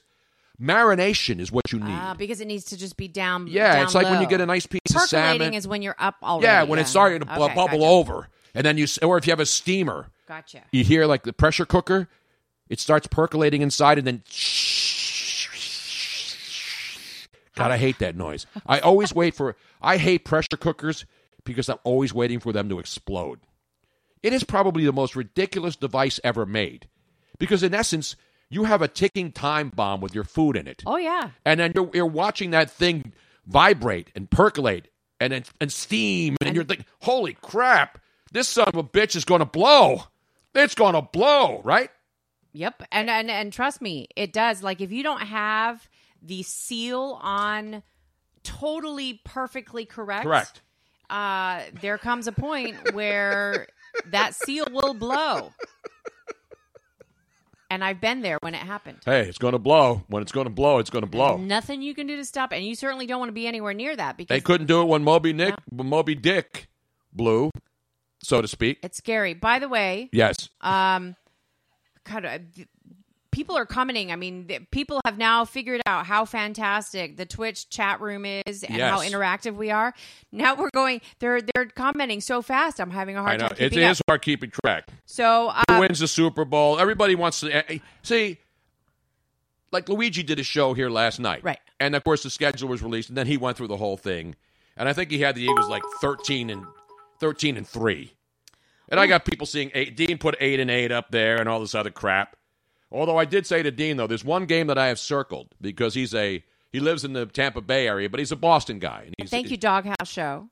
[0.61, 1.91] marination is what you need.
[1.93, 3.47] Uh, because it needs to just be down.
[3.47, 4.29] yeah, down it's like when you low.
[4.29, 5.53] get a nice piece of Percolating salmon.
[5.55, 6.45] is when you're up already.
[6.47, 7.89] yeah, when it's starting to bu- Okay, bubble gotcha.
[7.91, 10.61] over, and then you, s- or if you have a steamer, Gotcha.
[10.71, 12.07] you hear like the pressure cooker,
[12.69, 14.23] it starts percolating inside, and then.
[17.55, 18.45] God, I hate that noise.
[18.65, 19.55] I always wait for.
[19.81, 21.05] I hate pressure cookers
[21.43, 23.39] because I'm always waiting for them to explode.
[24.23, 26.87] It is probably the most ridiculous device ever made,
[27.39, 28.15] because in essence,
[28.51, 31.31] you have a ticking time bomb with your food in it, Oh yeah.
[31.45, 33.13] and then you're, you're watching that thing
[33.47, 37.99] vibrate and percolate and and, and steam, and, you're thinking, "Holy crap!
[38.31, 40.03] This son of a bitch is going to blow!
[40.53, 41.89] It's going to blow!" Right?
[42.53, 42.83] Yep.
[42.91, 44.61] And and and trust me, it does.
[44.61, 45.87] Like if you don't have
[46.21, 47.81] the seal on
[48.43, 50.23] totally perfectly correct.
[50.23, 50.61] Correct.
[51.09, 53.67] Uh there comes a point where
[54.07, 55.51] that seal will blow.
[57.71, 58.97] And I've been there when it happened.
[59.05, 60.03] Hey, it's going to blow.
[60.07, 61.37] When it's going to blow, it's going to blow.
[61.37, 62.57] Nothing you can do to stop it.
[62.57, 64.85] And you certainly don't want to be anywhere near that because They couldn't do it
[64.89, 66.67] when Moby Nick, when Moby Dick
[67.13, 67.49] blew,
[68.21, 68.79] so to speak.
[68.83, 69.33] it's scary.
[69.33, 70.49] By the way, Yes.
[70.59, 71.15] um
[72.03, 72.41] God,
[73.31, 74.11] people are commenting.
[74.11, 78.63] I mean, th- people have now figured out how fantastic the Twitch chat room is
[78.63, 79.93] and how interactive we are.
[80.31, 81.01] Now we're going.
[81.19, 82.79] They're they're commenting so fast.
[82.79, 83.47] I'm having a hard know.
[83.47, 83.91] time It up.
[83.91, 84.87] is hard keeping track.
[85.05, 86.79] So Who uh, wins the Super Bowl?
[86.79, 88.37] Everybody wants to eh, eh, see.
[89.71, 91.59] Like Luigi did a show here last night, Right.
[91.79, 94.35] And of course, the schedule was released, and then he went through the whole thing.
[94.75, 96.65] And I think he had the Eagles like thirteen and
[97.19, 98.13] thirteen and three.
[98.89, 99.95] And I got people seeing eight.
[99.95, 102.35] Dean put eight and eight up there, and all this other crap.
[102.91, 105.93] Although I did say to Dean though, there's one game that I have circled because
[105.93, 109.03] he's a he lives in the Tampa Bay area, but he's a Boston guy.
[109.05, 110.49] And he's, thank you, Doghouse Show.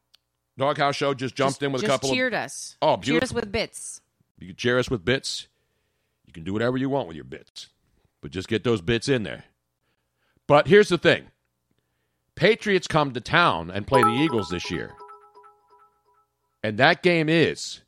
[0.58, 2.78] Doghouse Show just jumped Just- in with a couple cheered of us.
[2.82, 4.02] Oh, cheered us with bits.
[4.38, 5.48] You can cheer us with bits.
[6.28, 7.70] You can do whatever you want with your bits,
[8.22, 9.46] but just get those bits in there.
[10.48, 11.28] But here's the thing
[12.36, 14.92] Patriots come to town and play the Eagles this year.
[16.64, 17.82] And that game is,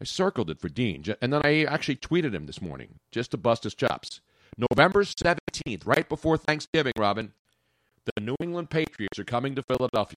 [0.00, 3.36] I circled it for Dean, and then I actually tweeted him this morning just to
[3.36, 4.20] bust his chops.
[4.56, 7.32] November 17th, right before Thanksgiving, Robin,
[8.16, 10.16] the New England Patriots are coming to Philadelphia.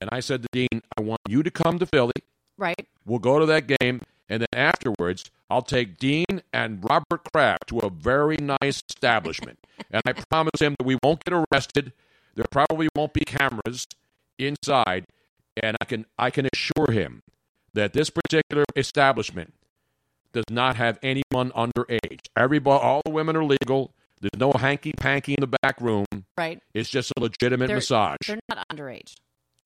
[0.00, 2.12] And I said to Dean, I want you to come to Philly.
[2.56, 2.88] Right.
[3.04, 7.80] We'll go to that game, and then afterwards, I'll take Dean and Robert Kraft to
[7.80, 9.58] a very nice establishment.
[9.90, 11.92] and I promise him that we won't get arrested.
[12.36, 13.86] There probably won't be cameras
[14.38, 15.04] inside,
[15.62, 17.22] and I can I can assure him
[17.78, 19.54] that this particular establishment
[20.32, 22.20] does not have anyone underage.
[22.36, 23.94] Everybody, all the women are legal.
[24.20, 26.04] There's no hanky panky in the back room.
[26.36, 26.60] Right.
[26.74, 28.16] It's just a legitimate They're- massage.
[28.26, 29.14] They're not underage.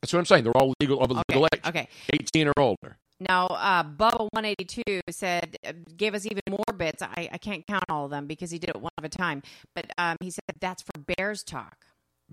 [0.03, 0.44] That's what I'm saying.
[0.44, 1.22] They're all legal of Okay.
[1.31, 1.88] legal age, Okay.
[2.12, 2.98] 18 or older.
[3.20, 7.03] Now, uh, Bubba one eighty two said uh, gave us even more bits.
[7.03, 9.42] I, I can't count all of them because he did it one at a time.
[9.77, 11.77] But um, he said that's for Bears talk.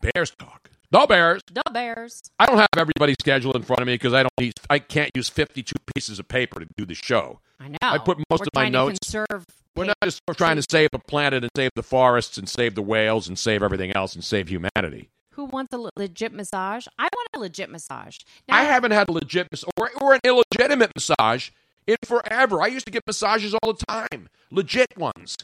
[0.02, 0.72] Bears talk.
[0.92, 1.42] No Bears.
[1.52, 2.22] The Bears.
[2.40, 4.54] I don't have everybody's schedule in front of me because I don't.
[4.70, 7.40] I can't use fifty-two pieces of paper to do the show.
[7.60, 7.78] I know.
[7.82, 11.00] I put most We're of my notes- conserve We're not just trying to save the
[11.00, 14.50] planet and save the forests and save the whales and save everything else and save
[14.50, 15.10] humanity.
[15.34, 16.88] Who wants a legit massage?
[16.98, 18.18] I want a legit massage.
[18.48, 19.48] Now, I haven't had a legit
[19.78, 21.52] or, or an illegitimate massage
[21.88, 22.62] in forever.
[22.62, 25.38] I used to get massages all the time, legit ones.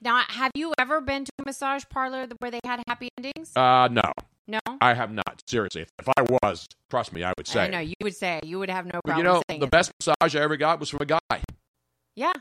[0.00, 3.52] Now, have you ever been to a massage parlor where they had happy endings?
[3.56, 4.12] Uh, no,
[4.48, 4.58] no.
[4.80, 5.42] I have not.
[5.46, 7.60] Seriously, if, if I was, trust me, I would say.
[7.64, 9.66] I know you would say you would have no But problem you know, saying the
[9.66, 9.70] it.
[9.70, 11.42] best massage I ever got was from a guy.
[12.16, 12.32] Yeah.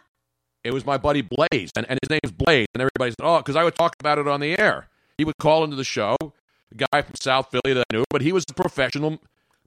[0.63, 3.56] It was my buddy Blaze, and, and his name's Blaze, and everybody said, "Oh, because
[3.56, 6.76] I would talk about it on the air." He would call into the show, a
[6.76, 9.20] guy from South Philly that I knew, but he was a professional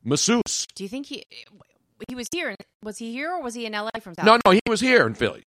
[0.05, 0.67] masseuse.
[0.75, 1.25] Do you think he
[2.09, 2.55] he was here?
[2.83, 4.25] Was he here or was he in LA from South?
[4.27, 5.45] No, no, he was here in Philly.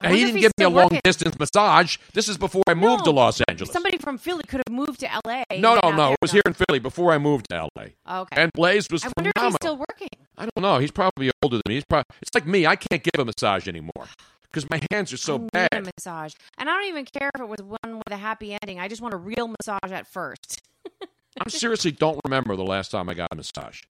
[0.00, 1.96] I he didn't give me a long distance massage.
[2.12, 3.72] This is before I moved to Los Angeles.
[3.72, 5.44] Somebody from Philly could have moved to LA.
[5.58, 6.12] no, no, no.
[6.12, 7.84] It was here in Philly before I moved to LA.
[8.22, 8.42] Okay.
[8.42, 10.08] And Blaze was I wonder if he's still working.
[10.36, 10.78] I don't know.
[10.78, 11.74] He's probably older than me.
[11.76, 12.04] He's probably.
[12.20, 12.66] It's like me.
[12.66, 14.08] I can't give a massage anymore
[14.42, 15.68] because my hands are so I bad.
[15.72, 18.80] a massage, and I don't even care if it was one with a happy ending.
[18.80, 20.60] I just want a real massage at first.
[21.40, 23.80] I seriously don't remember the last time I got a massage.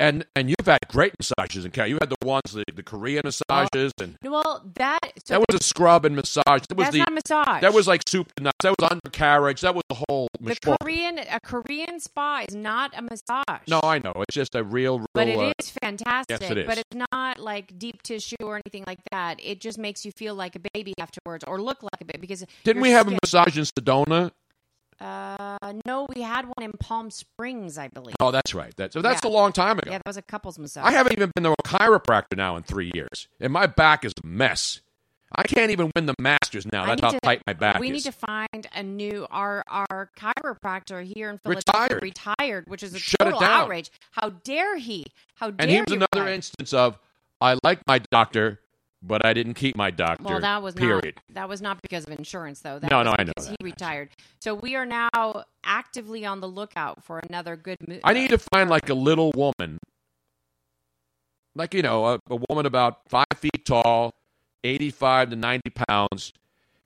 [0.00, 1.90] And and you've had great massages in Canada.
[1.90, 5.64] You had the ones the, the Korean massages, and Well, that so that was a
[5.64, 6.62] scrub and massage.
[6.68, 7.60] That was that's the not massage.
[7.62, 8.56] that was like soup to nuts.
[8.62, 9.60] That was undercarriage.
[9.62, 10.28] That was the whole.
[10.40, 10.56] the.
[10.80, 13.66] Korean a Korean spa is not a massage.
[13.66, 14.12] No, I know.
[14.28, 15.06] It's just a real, real.
[15.14, 16.40] but it uh, is fantastic.
[16.40, 19.40] yes, it But it's not like deep tissue or anything like that.
[19.42, 22.18] It just makes you feel like a baby afterwards, or look like a baby.
[22.20, 24.30] Because Didn't we have a massage in Sedona?
[25.00, 28.16] Uh, no, we had one in Palm Springs, I believe.
[28.20, 28.74] Oh, that's right.
[28.76, 29.30] That, so that's Yeah.
[29.30, 29.90] a long time ago.
[29.90, 30.84] Yeah, that was a couples massage.
[30.84, 34.12] I haven't even been to a chiropractor now in three years, and my back is
[34.22, 34.80] a mess.
[35.30, 36.86] I can't even win the Masters now.
[36.86, 37.92] That's how to- tight my back we is.
[37.92, 42.02] need to find a new our our chiropractor here in Philadelphia Retired.
[42.38, 43.90] retired, which is a Shut total outrage.
[44.12, 45.04] How dare he?
[45.34, 46.98] How dare and he was he another instance of
[47.42, 48.58] I like my doctor,
[49.02, 50.24] but I didn't keep my doctor.
[50.24, 51.16] Well, that was period.
[51.28, 52.78] not that was not because of insurance, though.
[52.78, 53.48] That No, no, I know because.
[53.48, 57.76] He retired, so we are now actively on the lookout for another good.
[57.86, 59.78] Mo- I need to find like a little woman,
[61.54, 64.14] like you know, a, a woman about five feet tall,
[64.64, 66.32] eighty-five to ninety pounds.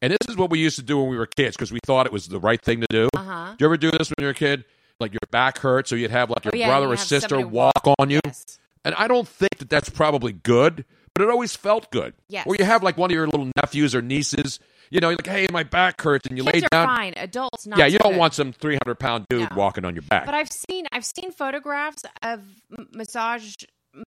[0.01, 2.07] And this is what we used to do when we were kids because we thought
[2.07, 3.09] it was the right thing to do.
[3.16, 3.51] Uh huh.
[3.53, 4.64] Did you ever do this when you were a kid?
[4.98, 7.44] Like your back hurt, so you'd have like your Oh, yeah, brother or sister somebody
[7.44, 8.20] walk, on you.
[8.25, 8.59] Yes.
[8.85, 12.14] And I don't think that that's probably good, but it always felt good.
[12.29, 12.46] Yes.
[12.46, 14.59] Or you have like one of your little nephews or nieces,
[14.90, 16.87] you know, you're like, hey, my back hurts, and you Kids lay are down.
[16.96, 17.14] fine.
[17.16, 18.18] Adults, not yeah, you so don't good.
[18.18, 19.57] want some 300 pound dude No.
[19.57, 20.27] walking on your back.
[20.27, 22.40] But I've seen I've seen photographs of
[22.79, 23.55] m- massage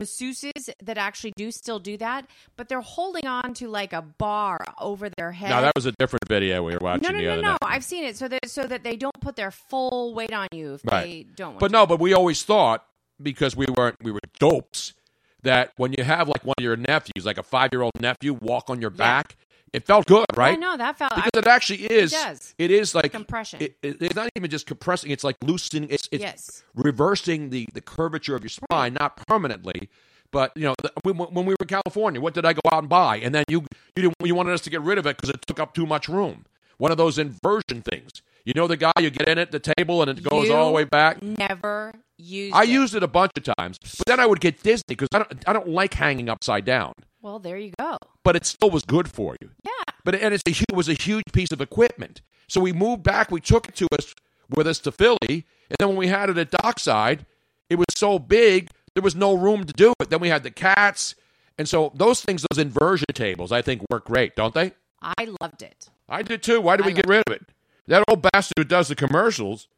[0.00, 4.58] masseuses that actually do still do that, but they're holding on to like a bar
[4.80, 5.50] over their head.
[5.50, 7.48] no, that was a different video we were watching no, no, the no, other no.
[7.50, 7.58] night.
[7.62, 10.74] I've seen it so that so that they don't put their full weight on you
[10.74, 11.02] if Right.
[11.04, 11.50] they don't.
[11.50, 11.72] Want But to.
[11.72, 12.84] no, but we always thought
[13.22, 14.94] because we weren't we were dopes
[15.44, 18.34] that when you have like one of your nephews, like a five year old nephew,
[18.34, 19.36] walk on your back,
[19.72, 20.52] it felt good, right?
[20.56, 22.12] I know that felt Because it actually is.
[22.12, 22.54] does.
[22.58, 23.60] It is like Compression.
[23.62, 25.88] It, it- it's not even just compressing; it's like loosening.
[25.90, 26.62] It's, it's Yes.
[26.74, 29.88] reversing the the curvature of your spine, not permanently.
[30.30, 32.88] But you know, when, when we were in California, what did I go out and
[32.88, 33.18] buy?
[33.18, 33.60] And then you
[33.96, 35.86] you didn't, you wanted us to get rid of it because it took up too
[35.86, 36.44] much room.
[36.78, 38.22] One of those inversion things.
[38.44, 40.72] You know the guy you get in at the table and it goes all the
[40.72, 41.22] way back.
[41.22, 42.54] never used.
[42.54, 42.68] I it.
[42.70, 45.48] used it a bunch of times, but then I would get dizzy because I don't
[45.48, 46.94] I don't like hanging upside down.
[47.22, 47.96] Well, there you go.
[48.22, 49.50] But it still was good for you.
[49.64, 49.94] Yeah.
[50.04, 52.20] But and it's a, it was a huge piece of equipment.
[52.48, 53.30] So we moved back.
[53.30, 54.14] We took it to us
[54.54, 57.24] with us to Philly, and then when we had it at Dockside,
[57.70, 60.10] it was so big there was no room to do it.
[60.10, 61.14] Then we had the cats,
[61.58, 64.72] and so those things, those inversion tables, I think work great, don't they?
[65.02, 65.90] I loved it.
[66.08, 66.60] I did too.
[66.60, 67.42] Why did I we get rid of it?
[67.86, 69.68] That old bastard who does the commercials,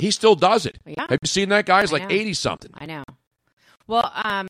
[0.00, 0.78] he still does it.
[0.86, 1.06] Yeah.
[1.08, 1.82] Have you seen that guy?
[1.82, 2.14] He's I like know.
[2.14, 2.70] eighty something.
[2.74, 3.04] I know.
[3.86, 4.48] Well, um,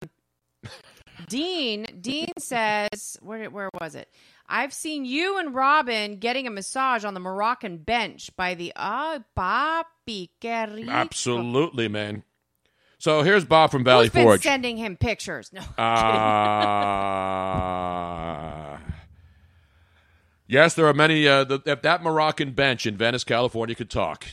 [1.29, 4.09] Dean Dean says where where was it?
[4.49, 9.21] I've seen you and Robin getting a massage on the Moroccan bench by the ah
[9.37, 10.89] papi que.
[10.89, 12.25] Absolutely, man.
[12.99, 14.43] So here's Bob from Valley Who's been Forge.
[14.43, 15.51] sending him pictures?
[15.55, 15.63] No.
[15.83, 15.85] Uh,
[20.47, 21.27] yes, there are many.
[21.27, 24.27] Uh, the, if that Moroccan bench in Venice, California, could talk,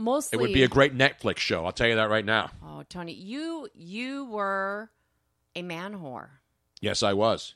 [0.00, 0.36] Mostly.
[0.36, 1.64] it would be a great Netflix show.
[1.64, 2.50] I'll tell you that right now.
[2.64, 4.90] oh, Tony, you you were
[5.54, 6.28] a man whore,
[6.80, 7.54] Yes, I was,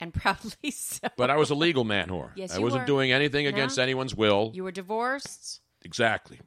[0.00, 1.08] and probably so.
[1.16, 2.30] but I was a legal man whore.
[2.36, 2.86] Yes, I you wasn't were.
[2.86, 4.50] doing anything against anyone's will.
[4.54, 5.60] You were divorced.
[5.82, 6.40] exactly,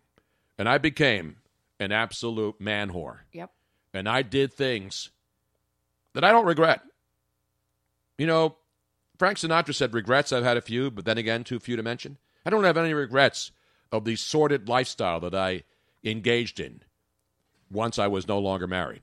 [0.58, 1.38] and I became
[1.80, 3.52] an absolute man whore, Yep.
[3.94, 5.10] and I did things
[6.14, 6.82] that I don't regret.
[8.18, 8.58] You know,
[9.18, 12.18] Frank Sinatra said, "Regrets I've had a few, but then again, too few to mention."
[12.46, 13.52] I don't have any regrets
[13.92, 15.64] of the sordid lifestyle that I
[16.04, 16.82] engaged in
[17.72, 19.02] once I was no longer married.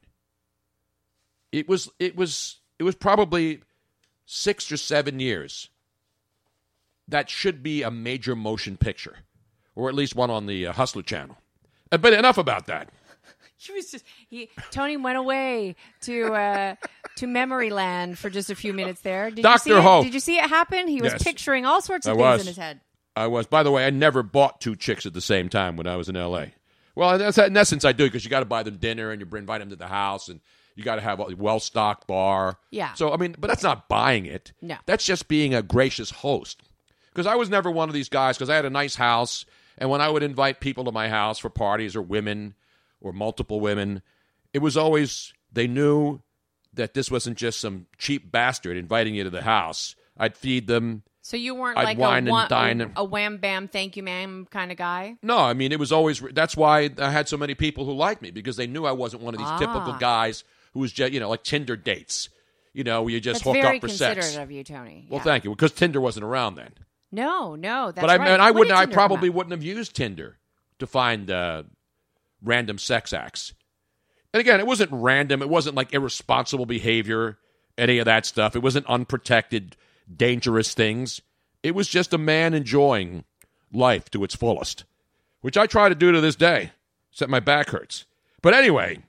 [1.52, 3.60] It was it was it was probably
[4.26, 5.70] six or seven years.
[7.08, 9.18] That should be a major motion picture,
[9.76, 11.36] or at least one on the uh, Hustler Channel.
[11.92, 12.90] Uh, But enough about that.
[13.58, 14.50] He was just he.
[14.70, 16.74] Tony went away to uh,
[17.16, 19.30] to memory land for just a few minutes there.
[19.30, 19.70] Did Dr.
[19.70, 20.02] You see it?
[20.04, 20.88] Did you see it happen?
[20.88, 21.22] He was Yes.
[21.22, 22.40] picturing all sorts of I things was.
[22.42, 22.80] in his head.
[23.16, 23.46] I was.
[23.46, 26.08] By the way, I never bought two chicks at the same time when I was
[26.08, 26.52] in L.A.
[26.94, 29.36] Well, that's, in essence, I do because you got to buy them dinner and you
[29.36, 30.40] invite them to the house and
[30.74, 32.58] you got to have a well stocked bar.
[32.70, 32.92] Yeah.
[32.94, 34.52] So I mean, but that's not buying it.
[34.62, 34.76] No.
[34.86, 36.62] That's just being a gracious host.
[37.10, 38.36] Because I was never one of these guys.
[38.36, 39.46] Because I had a nice house,
[39.78, 42.54] and when I would invite people to my house for parties or women
[43.00, 44.02] or multiple women,
[44.52, 46.20] it was always they knew
[46.74, 49.96] that this wasn't just some cheap bastard inviting you to the house.
[50.16, 51.02] I'd feed them.
[51.26, 53.66] So you weren't I'd like wine a, and one, dine a, and- a wham bam
[53.66, 55.16] thank you ma'am kind of guy.
[55.24, 56.20] No, I mean it was always.
[56.20, 59.22] That's why I had so many people who liked me because they knew I wasn't
[59.22, 59.58] one of these Ah.
[59.58, 62.28] typical guys who was just you know like Tinder dates.
[62.72, 64.36] You know, where you just That's hook very up for considerate sex.
[64.36, 65.06] of you, Tony.
[65.10, 65.24] Well, Yeah.
[65.24, 66.74] thank you, because Tinder wasn't around then.
[67.10, 68.28] No, no, that's but I right.
[68.28, 68.76] and I When wouldn't.
[68.78, 70.36] I probably wouldn't have used Tinder
[70.78, 71.62] to find uh,
[72.42, 73.52] random sex acts.
[74.34, 75.40] And again, it wasn't random.
[75.42, 77.38] It wasn't like irresponsible behavior,
[77.78, 78.54] any of that stuff.
[78.54, 79.74] It wasn't unprotected,
[80.14, 81.20] dangerous things.
[81.62, 83.24] It was just a man enjoying
[83.72, 84.84] life to its fullest,
[85.40, 86.72] which I try to do to this day,
[87.10, 88.04] except my back hurts.
[88.42, 89.02] But anyway,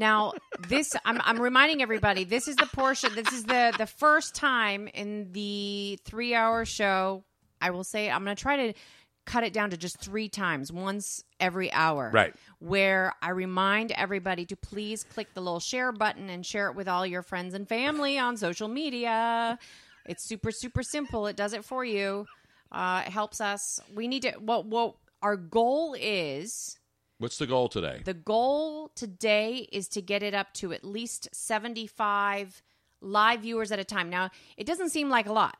[0.00, 0.32] Now,
[0.66, 2.24] this I'm, I'm reminding everybody.
[2.24, 3.14] This is the portion.
[3.14, 7.22] This is the the first time in the three hour show.
[7.60, 8.78] I will say I'm going to try to
[9.26, 12.10] cut it down to just three times, once every hour.
[12.12, 12.34] Right.
[12.58, 16.88] Where I remind everybody to please click the little share button and share it with
[16.88, 19.58] all your friends and family on social media.
[20.06, 21.26] It's super super simple.
[21.26, 22.26] It does it for you.
[22.72, 23.80] Uh, it helps us.
[23.94, 24.32] We need to.
[24.32, 26.78] What what our goal is
[27.18, 28.00] what's the goal today?
[28.04, 32.62] the goal today is to get it up to at least 75
[33.00, 34.10] live viewers at a time.
[34.10, 35.56] Now, it doesn't seem like a lot.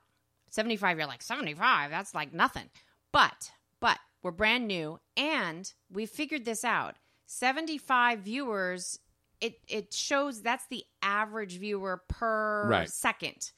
[0.50, 2.68] 75, you're like, 75, that's like nothing.
[3.12, 6.96] But, but we're brand new and we figured this out.
[7.26, 8.98] 75 viewers,
[9.40, 12.88] it, it shows that's the average viewer per Right.
[12.90, 13.52] second.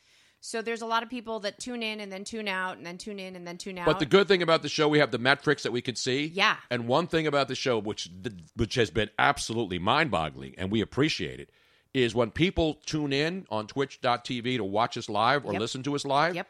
[0.45, 2.99] So there's a lot of people that tune in and then tune out and then
[2.99, 3.87] tune in and then tune out.
[3.87, 6.27] But the good thing about the show, we have the metrics that we can see.
[6.27, 6.57] Yeah.
[6.69, 8.11] And one thing about the show, which
[8.57, 11.51] which has been absolutely mind-boggling, and we appreciate it,
[11.95, 15.61] is when people tune in on Twitch.tv to watch us live or Yep.
[15.61, 16.35] listen to us live.
[16.35, 16.49] Yep.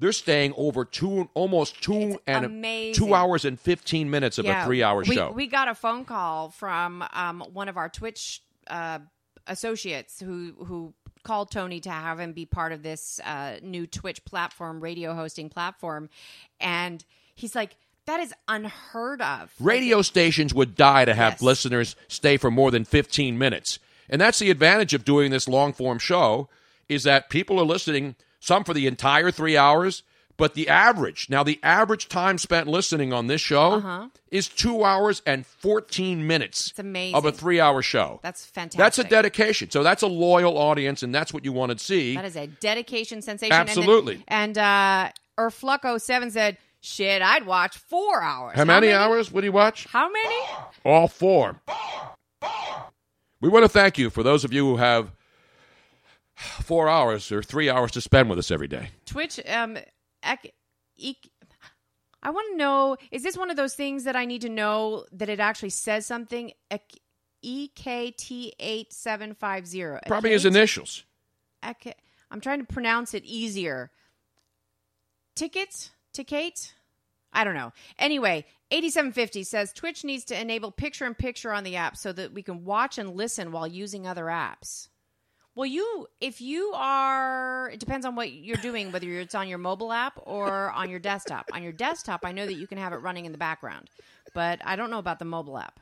[0.00, 3.04] They're staying over two, almost two It's and amazing.
[3.04, 5.32] two hours and fifteen minutes of a three-hour show.
[5.32, 9.00] We got a phone call from um, one of our Twitch uh,
[9.46, 14.24] associates who who called Tony to have him be part of this uh, new Twitch
[14.24, 16.08] platform, radio hosting platform,
[16.60, 21.42] and he's like, "That is unheard of." Radio stations would die to have Yes.
[21.42, 23.78] listeners stay for more than 15 minutes.
[24.08, 26.48] And that's the advantage of doing this long form show
[26.88, 30.02] is that people are listening some for the entire 3 hours,
[30.36, 35.20] but the average, now the average time spent listening on this show is 2 hours
[35.26, 37.16] and 14 minutes It's amazing.
[37.16, 38.20] of a 3-hour show.
[38.22, 38.78] That's fantastic.
[38.78, 39.70] That's a dedication.
[39.70, 42.14] So that's a loyal audience and that's what you want to see.
[42.14, 43.52] That is a dedication sensation.
[43.52, 44.22] Absolutely.
[44.28, 49.32] And, then, and uh, Erflucko Seven said, "Shit, I'd watch four hours." How many hours
[49.32, 49.86] would he watch?
[49.86, 50.36] How many?
[50.84, 51.60] All four.
[53.40, 55.12] We want to thank you for those of you who have
[56.62, 58.90] four hours or three hours to spend with us every day.
[59.06, 59.76] Twitch, um,
[60.22, 60.54] ec-
[60.96, 61.30] ec-
[62.22, 65.04] I want to know is this one of those things that I need to know
[65.12, 66.52] that it actually says something?
[67.44, 70.06] EKT8750.
[70.06, 71.04] Probably his initials.
[71.62, 71.98] Ec-
[72.30, 73.90] I'm trying to pronounce it easier.
[75.34, 75.90] Ticket?
[76.12, 76.74] Ticket?
[77.32, 77.72] I don't know.
[77.98, 82.32] Anyway, 8750 says Twitch needs to enable picture in picture on the app so that
[82.32, 84.88] we can watch and listen while using other apps.
[85.58, 89.58] Well, you, if you are, it depends on what you're doing, whether it's on your
[89.58, 91.46] mobile app or on your desktop.
[91.52, 93.90] On your desktop, I know that you can have it running in the background,
[94.34, 95.80] but I don't know about the mobile app.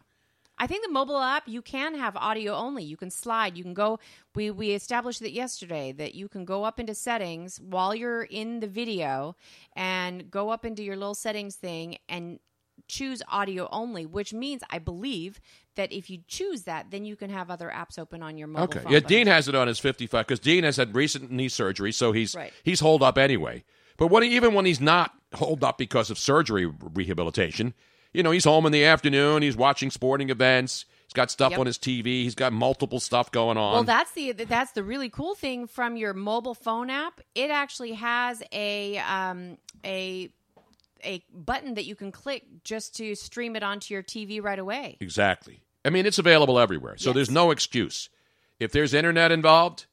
[0.57, 2.85] I think the mobile app you can have audio only.
[2.85, 3.59] You can slide.
[3.59, 3.99] You can go.
[4.35, 8.61] We we established that yesterday that you can go up into settings while you're in
[8.61, 9.37] the video
[9.75, 12.41] and go up into your little settings thing and
[12.89, 15.39] choose audio only, which means I believe
[15.77, 18.65] that if you choose that, then you can have other apps open on your mobile
[18.65, 18.81] Okay.
[18.81, 18.93] phone.
[18.93, 21.93] Yeah, But- Dean has it on his 55 because Dean has had recent knee surgery,
[21.93, 22.53] so he's Right.
[22.65, 23.65] he's holed up anyway.
[23.97, 27.75] But when even when he's not holed up because of surgery rehabilitation,
[28.13, 29.43] you know, he's home in the afternoon.
[29.43, 30.85] He's watching sporting events.
[31.07, 31.61] He's got stuff Yep.
[31.61, 32.25] on his TV.
[32.25, 33.73] He's got multiple stuff going on.
[33.75, 37.21] Well, that's the that's the really cool thing from your mobile phone app.
[37.35, 40.31] It actually has a um, a
[41.05, 44.97] a button that you can click just to stream it onto your TV right away.
[45.01, 45.61] Exactly.
[45.87, 46.97] I mean, it's available everywhere.
[46.99, 47.15] So Yes.
[47.15, 48.09] there's no excuse.
[48.59, 49.87] If there's internet involved,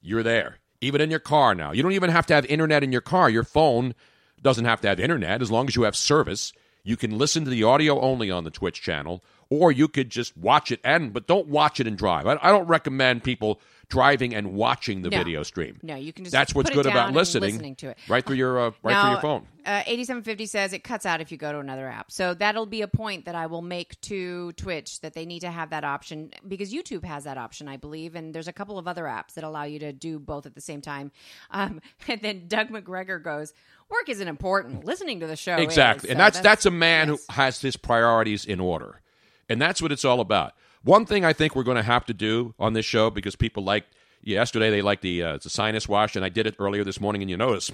[0.00, 0.58] you're there.
[0.80, 1.72] Even in your car now.
[1.72, 3.28] You don't even have to have internet in your car.
[3.28, 3.94] Your phone
[4.40, 6.52] doesn't have to have internet as long as you have service.
[6.84, 10.36] You can listen to the audio only on the Twitch channel, or you could just
[10.36, 12.26] watch it and but don't watch it and drive.
[12.26, 15.18] I, I don't recommend people driving and watching the No.
[15.18, 15.78] video stream.
[15.82, 17.98] No, you can just That's what's good about listening, listening to it.
[18.08, 19.46] right through your uh, right now, through your phone.
[19.64, 22.10] Uh, 8750 says it cuts out if you go to another app.
[22.10, 25.50] So that'll be a point that I will make to Twitch that they need to
[25.50, 28.14] have that option because YouTube has that option, I believe.
[28.16, 30.60] And there's a couple of other apps that allow you to do both at the
[30.60, 31.12] same time.
[31.50, 33.52] Um, and then Doug McGregor goes,
[33.88, 34.84] Work isn't important.
[34.84, 35.54] Listening to the show.
[35.56, 36.10] is." Exactly.
[36.10, 37.24] and So that's that's a man yes.
[37.28, 39.00] who has his priorities in order.
[39.48, 40.54] And that's what it's all about.
[40.86, 43.64] One thing I think we're going to have to do on this show because people
[43.64, 43.86] like
[44.22, 47.22] yesterday they liked the uh, the sinus wash and I did it earlier this morning
[47.22, 47.72] and you notice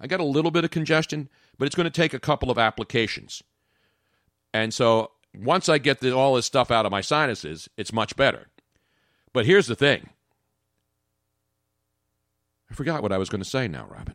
[0.00, 2.58] I got a little bit of congestion, but it's going to take a couple of
[2.58, 3.42] applications.
[4.54, 8.14] And so once I get the, all this stuff out of my sinuses, it's much
[8.14, 8.46] better.
[9.32, 10.10] But here's the thing.
[12.70, 14.14] I forgot what I was going to say now, Robin.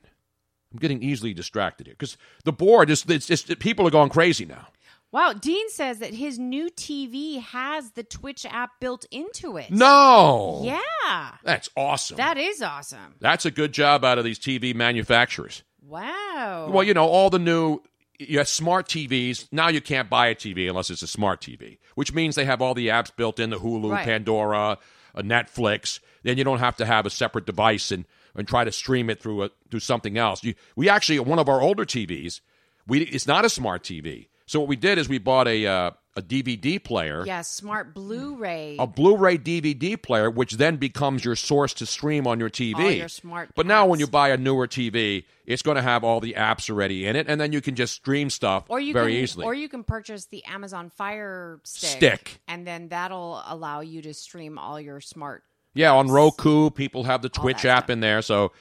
[0.71, 4.45] I'm getting easily distracted here because the board is it's just people are going crazy
[4.45, 4.67] now.
[5.11, 9.71] Wow, Dean says that his new TV has the Twitch app built into it.
[9.71, 10.61] No.
[10.63, 11.31] Yeah.
[11.43, 12.17] That's awesome.
[12.17, 13.15] That is awesome.
[13.19, 15.63] That's a good job out of these TV manufacturers.
[15.81, 16.69] Wow.
[16.71, 17.79] Well, you know, all the new
[18.19, 19.47] you have smart TVs.
[19.51, 22.61] Now you can't buy a TV unless it's a smart TV, which means they have
[22.61, 24.03] all the apps built in the Hulu, Right.
[24.05, 24.77] Pandora,
[25.15, 25.99] a Netflix.
[26.23, 28.05] Then you don't have to have a separate device and,
[28.35, 30.43] and try to stream it through a, through something else.
[30.43, 32.41] You, we actually one of our older TVs,
[32.87, 34.27] we it's not a smart TV.
[34.47, 37.23] So what we did is we bought a uh, a DVD player.
[37.27, 38.77] yeah, smart Blu-ray.
[38.79, 42.75] a Blu-ray DVD player, which then becomes your source to stream on your TV.
[42.75, 46.03] All your smart but now, when you buy a newer TV, it's going to have
[46.03, 48.93] all the apps already in it, and then you can just stream stuff or you
[48.93, 49.45] very can, easily.
[49.45, 52.41] Or you can purchase the Amazon Fire Stick, Stick.
[52.47, 55.43] and then that'll allow you to stream all your smart.
[55.75, 57.89] yeah, on Roku, people have the Twitch app stuff.
[57.91, 58.53] in there, so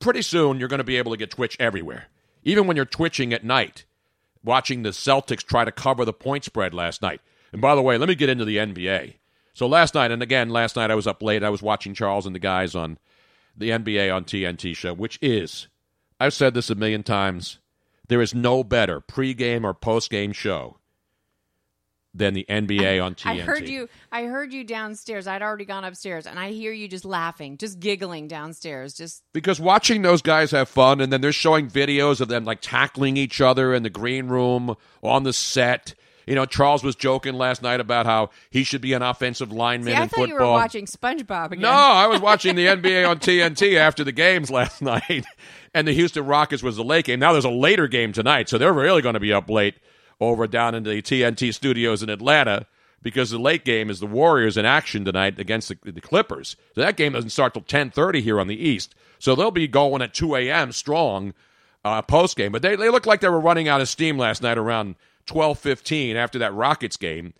[0.00, 2.06] pretty soon you're going to be able to get Twitch everywhere,
[2.42, 3.84] even when you're twitching at night,
[4.46, 7.20] watching the Celtics try to cover the point spread last night.
[7.52, 9.16] And by the way, let me get into the NBA.
[9.52, 11.42] So last night, and again, last night I was up late.
[11.42, 12.98] I was watching Charles and the guys on
[13.56, 15.68] the NBA on TNT show, which is,
[16.20, 17.58] I've said this a million times,
[18.08, 20.78] there is no better pregame or postgame show
[22.16, 23.26] than the NBA on TNT.
[23.26, 23.88] I heard you.
[24.10, 25.26] I heard you downstairs.
[25.26, 28.94] I'd already gone upstairs, and I hear you just laughing, just giggling downstairs.
[28.94, 32.60] Just because watching those guys have fun, and then they're showing videos of them like
[32.60, 35.94] tackling each other in the green room on the set.
[36.26, 39.92] You know, Charles was joking last night about how he should be an offensive lineman
[39.92, 41.60] see, I in thought you were watching SpongeBob again.
[41.60, 45.24] No, I was watching the NBA on TNT after the games last night,
[45.72, 47.20] and the Houston Rockets was the late game.
[47.20, 49.76] Now there's a later game tonight, so they're really going to be up late
[50.20, 52.66] over down in the TNT studios in Atlanta
[53.02, 56.56] because the late game is the Warriors in action tonight against the, the Clippers.
[56.74, 60.02] So that game doesn't start till 10:30 here on the East, so they'll be going
[60.02, 60.72] at 2 a.m.
[60.72, 61.34] strong
[61.84, 62.52] uh, post game.
[62.52, 64.96] But they they looked like they were running out of steam last night around
[65.26, 67.34] 12:15 after that Rockets game.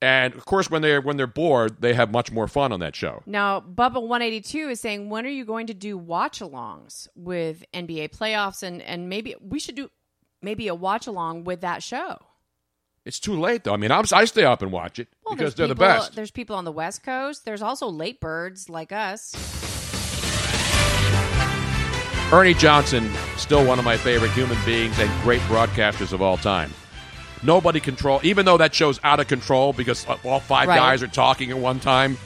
[0.00, 2.96] And of course, when they're when they're bored, they have much more fun on that
[2.96, 3.22] show.
[3.24, 7.06] Now, Bubba one eighty two is saying, when are you going to do watch alongs
[7.14, 9.88] with NBA playoffs, and and maybe we should do
[10.42, 12.18] maybe a watch along with that show.
[13.04, 13.74] It's too late though.
[13.74, 15.94] I mean, I'm, I stay up and watch it Well, because there's they're people, the
[16.00, 16.14] best.
[16.14, 17.44] There's people on the West Coast.
[17.44, 19.34] There's also late birds like us.
[22.32, 26.70] Ernie Johnson, still one of my favorite human beings and great broadcasters of all time.
[27.42, 30.76] Nobody control, even though that show's out of control because uh, all five Right.
[30.78, 32.16] guys are talking at one time.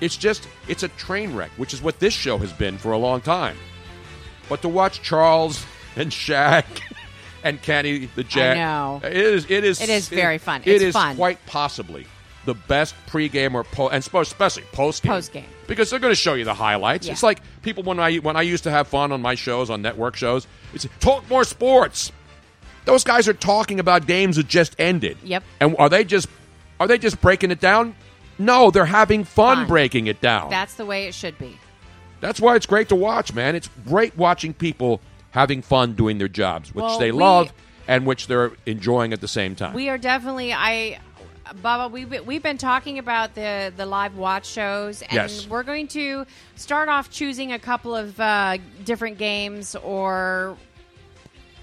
[0.00, 2.98] It's just, it's a train wreck, which is what this show has been for a
[2.98, 3.56] long time.
[4.48, 5.64] But to watch Charles
[5.94, 6.64] and Shaq
[7.44, 9.00] and Kenny the Jet, know.
[9.04, 10.62] it is, it is, It is very fun.
[10.64, 11.16] It It's fun.
[11.16, 12.06] quite possibly
[12.44, 15.10] the best pregame or po- and especially postgame.
[15.10, 15.44] Postgame.
[15.68, 17.06] because they're going to show you the highlights.
[17.06, 17.12] Yeah.
[17.12, 19.80] It's like people when I when I used to have fun on my shows on
[19.82, 20.46] network shows.
[20.74, 22.10] It's talk more sports.
[22.84, 25.16] Those guys are talking about games that just ended.
[25.22, 25.44] Yep.
[25.60, 26.28] And are they just
[26.80, 27.94] are they just breaking it down?
[28.38, 29.66] No, they're having fun, Fun.
[29.68, 30.50] breaking it down.
[30.50, 31.58] That's the way it should be.
[32.20, 33.54] That's why it's great to watch, man.
[33.54, 35.00] It's great watching people
[35.32, 37.52] having fun doing their jobs, which Well, they we- love
[37.88, 39.74] and which they're enjoying at the same time.
[39.74, 40.98] We are definitely I
[41.60, 45.46] Baba, we've been, we've been talking about the the live watch shows, and Yes.
[45.48, 46.24] we're going to
[46.56, 50.56] start off choosing a couple of uh, different games or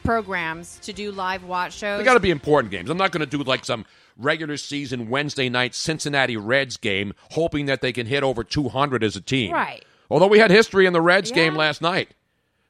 [0.04, 1.98] programs to do live watch shows.
[2.00, 2.90] They got to be important games.
[2.90, 3.86] I'm not going to do like some
[4.18, 9.16] regular season Wednesday night Cincinnati Reds game, hoping that they can hit over 200 as
[9.16, 9.52] a team.
[9.54, 9.84] Right.
[10.10, 11.36] Although we had history in the Reds Yeah.
[11.36, 12.10] game last night.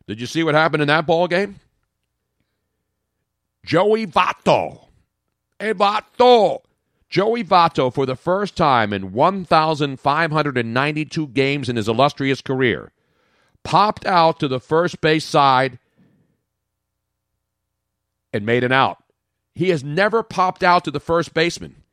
[0.10, 1.60] Did you see what happened in that ball game?
[3.64, 4.88] Joey Votto.
[5.60, 6.62] Hey, Votto.
[7.10, 12.92] Joey Votto, for the first time in 1,592 games in his illustrious career,
[13.64, 15.78] popped out to the first base side
[18.34, 19.04] and made an out.
[19.54, 21.84] He has never popped out to the first baseman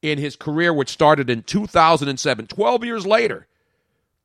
[0.00, 3.46] in his career, which started in 2007, 12 years later.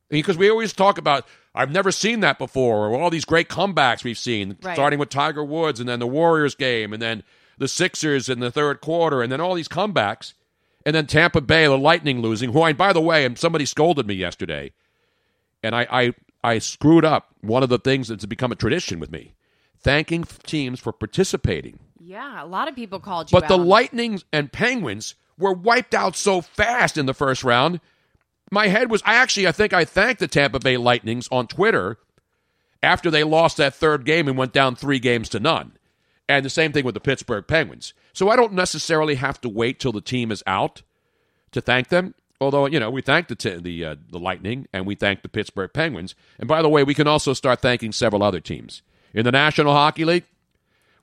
[0.08, 4.04] Because we always talk about, I've never seen that before, or all these great comebacks
[4.04, 4.76] we've seen, Right.
[4.76, 7.24] starting with Tiger Woods and then the Warriors game, and then
[7.58, 10.34] the Sixers in the third quarter, and then all these comebacks.
[10.86, 14.06] And then Tampa Bay, the Lightning losing, who I, by the way, and somebody scolded
[14.06, 14.72] me yesterday,
[15.64, 19.12] and I, I, I screwed up one of the things that's become a tradition with
[19.12, 19.34] me
[19.80, 21.80] thanking teams for participating.
[22.00, 23.66] yeah, a lot of people called you But the out.
[23.68, 27.80] Lightning and Penguins were wiped out so fast in the first round.
[28.52, 31.98] My head was I actually I think I thanked the Tampa Bay Lightnings on Twitter
[32.84, 35.78] after they lost that third game and went down 3 games to none.
[36.30, 37.94] And the same thing with the Pittsburgh Penguins.
[38.14, 40.82] So I don't necessarily have to wait till the team is out
[41.52, 42.16] to thank them.
[42.42, 45.30] Although you know we thank the t- the uh, the Lightning and we thank the
[45.30, 46.16] Pittsburgh Penguins.
[46.38, 48.82] And by the way, we can also start thanking several other teams
[49.14, 50.26] in the National Hockey League.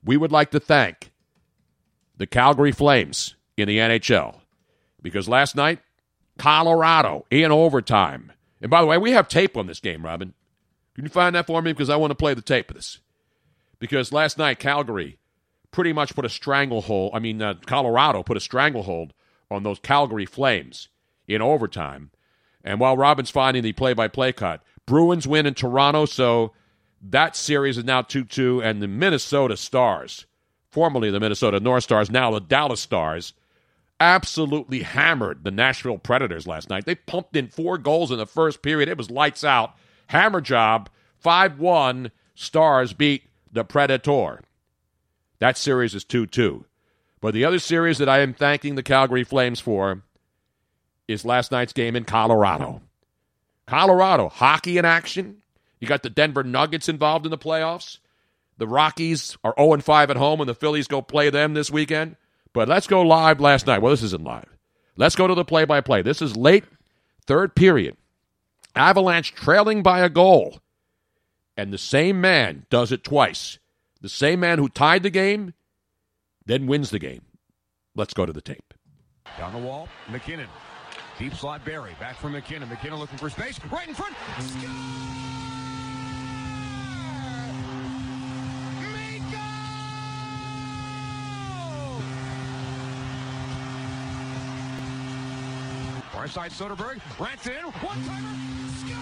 [0.03, 1.11] We would like to thank
[2.17, 4.39] the Calgary Flames in the NHL.
[5.01, 5.79] Because last night,
[6.37, 8.31] Colorado in overtime.
[8.61, 10.33] And by the way, we have tape on this game, Robin.
[10.95, 11.73] Can you find that for me?
[11.73, 12.99] Because I want to play the tape of this.
[13.79, 15.17] Because last night, Calgary
[15.71, 17.11] pretty much put a stranglehold.
[17.13, 19.13] I mean, uh, Colorado put a stranglehold
[19.51, 20.87] on those Calgary Flames
[21.27, 22.11] in overtime.
[22.63, 26.53] And while Robin's finding the play by play cut, Bruins win in Toronto, so
[27.01, 28.61] that series is now 2 2.
[28.61, 30.25] And the Minnesota Stars,
[30.69, 33.33] formerly the Minnesota North Stars, now the Dallas Stars,
[34.03, 36.85] absolutely hammered the Nashville Predators last night.
[36.85, 38.89] They pumped in four goals in the first period.
[38.89, 39.75] It was lights out.
[40.07, 40.89] Hammer job.
[41.19, 42.11] 5 1.
[42.35, 44.41] Stars beat the Predator.
[45.39, 46.65] That series is 2 2.
[47.21, 50.01] But the other series that I am thanking the Calgary Flames for
[51.07, 52.81] is last night's game in Colorado.
[53.65, 55.37] Colorado, hockey in action.
[55.79, 57.99] You got the Denver Nuggets involved in the playoffs.
[58.57, 62.17] The Rockies are 0 5 at home, and the Phillies go play them this weekend.
[62.53, 63.81] But let's go live last night.
[63.81, 64.47] Well, this isn't live.
[64.95, 66.01] Let's go to the play by play.
[66.01, 66.65] This is late,
[67.25, 67.97] third period.
[68.75, 70.59] Avalanche trailing by a goal.
[71.57, 73.59] And the same man does it twice.
[74.01, 75.53] The same man who tied the game
[76.45, 77.21] then wins the game.
[77.95, 78.73] Let's go to the tape.
[79.37, 80.47] Down the wall, MacKinnon.
[81.17, 81.95] Deep slot Barrie.
[81.99, 82.69] Back from MacKinnon.
[82.69, 83.59] MacKinnon looking for space.
[83.71, 84.15] Right in front.
[96.23, 97.01] Far side Soderberg.
[97.19, 97.53] Rats in.
[97.53, 98.37] One timer.
[98.77, 98.95] Score!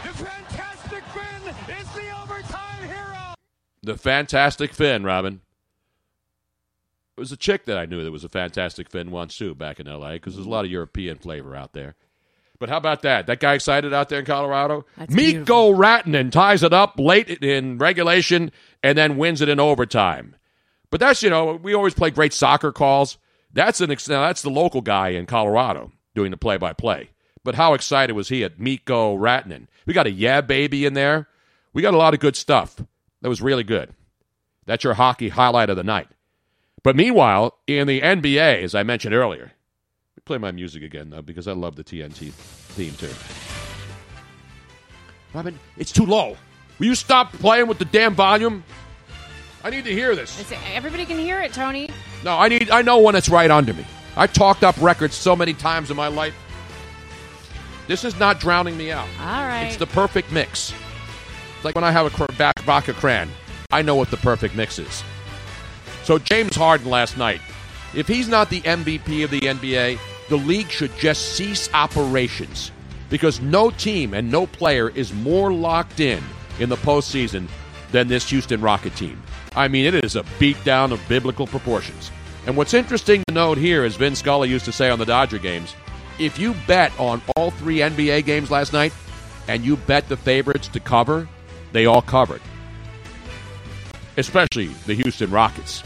[0.03, 1.43] The fantastic Finn
[1.79, 3.33] is the overtime hero!
[3.81, 5.41] The Fantastic Finn, Robin.
[7.21, 9.79] It was a chick that I knew that was a Fantastic Finn once too back
[9.79, 10.13] in L.A.
[10.13, 11.93] because there's a lot of European flavor out there.
[12.57, 13.27] But how about that?
[13.27, 14.87] That guy excited out there in Colorado?
[14.97, 18.51] That's Mikko Rantanen ties it up late in regulation
[18.81, 20.35] and then wins it in overtime.
[20.89, 23.19] But that's, you know, we always play great soccer calls.
[23.53, 27.11] That's an ex- now that's the local guy in Colorado doing the play-by-play.
[27.43, 29.67] But how excited was he at Mikko Rantanen?
[29.85, 31.27] We got a yeah baby in there.
[31.71, 32.81] We got a lot of good stuff.
[33.21, 33.93] That was really good.
[34.65, 36.07] That's your hockey highlight of the night.
[36.83, 39.51] But meanwhile, in the NBA, as I mentioned earlier,
[40.25, 43.09] play my music again though because I love the TNT theme too.
[45.33, 46.37] Robin, it's too low.
[46.79, 48.63] Will you stop playing with the damn volume?
[49.63, 50.39] I need to hear this.
[50.39, 51.89] It's- everybody can hear it, Tony.
[52.23, 52.69] No, I need.
[52.71, 53.85] I know when it's right under me.
[54.17, 56.35] I've talked up records so many times in my life.
[57.87, 59.07] This is not drowning me out.
[59.19, 59.65] All right.
[59.65, 60.73] It's the perfect mix.
[61.55, 63.29] It's like when I have a back vodka cran,
[63.71, 65.03] I know what the perfect mix is.
[66.11, 67.39] So James Harden last night,
[67.95, 69.97] if he's not the MVP of the NBA,
[70.27, 72.73] the league should just cease operations
[73.09, 76.21] because no team and no player is more locked in
[76.59, 77.47] in the postseason
[77.93, 79.23] than this Houston Rocket team.
[79.55, 82.11] I mean, it is a beatdown of biblical proportions.
[82.45, 85.37] And what's interesting to note here, as Vin Scully used to say on the Dodger
[85.37, 85.77] games,
[86.19, 88.91] if you bet on all three NBA games last night
[89.47, 91.29] and you bet the favorites to cover,
[91.71, 92.41] they all covered.
[94.17, 95.83] Especially the Houston Rockets.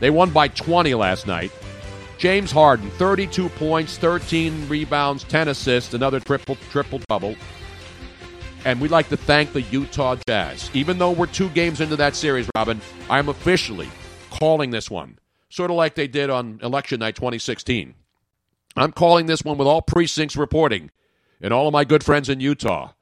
[0.00, 1.52] They won by 20 last night.
[2.18, 7.36] James Harden, 32 points, 13 rebounds, 10 assists, another triple triple double.
[8.64, 10.70] And we'd like to thank the Utah Jazz.
[10.74, 13.88] Even though we're two games into that series, Robin, I'm officially
[14.30, 17.94] calling this one, sort of like they did on election night 2016.
[18.76, 20.90] I'm calling this one with all precincts reporting
[21.40, 22.92] and all of my good friends in Utah.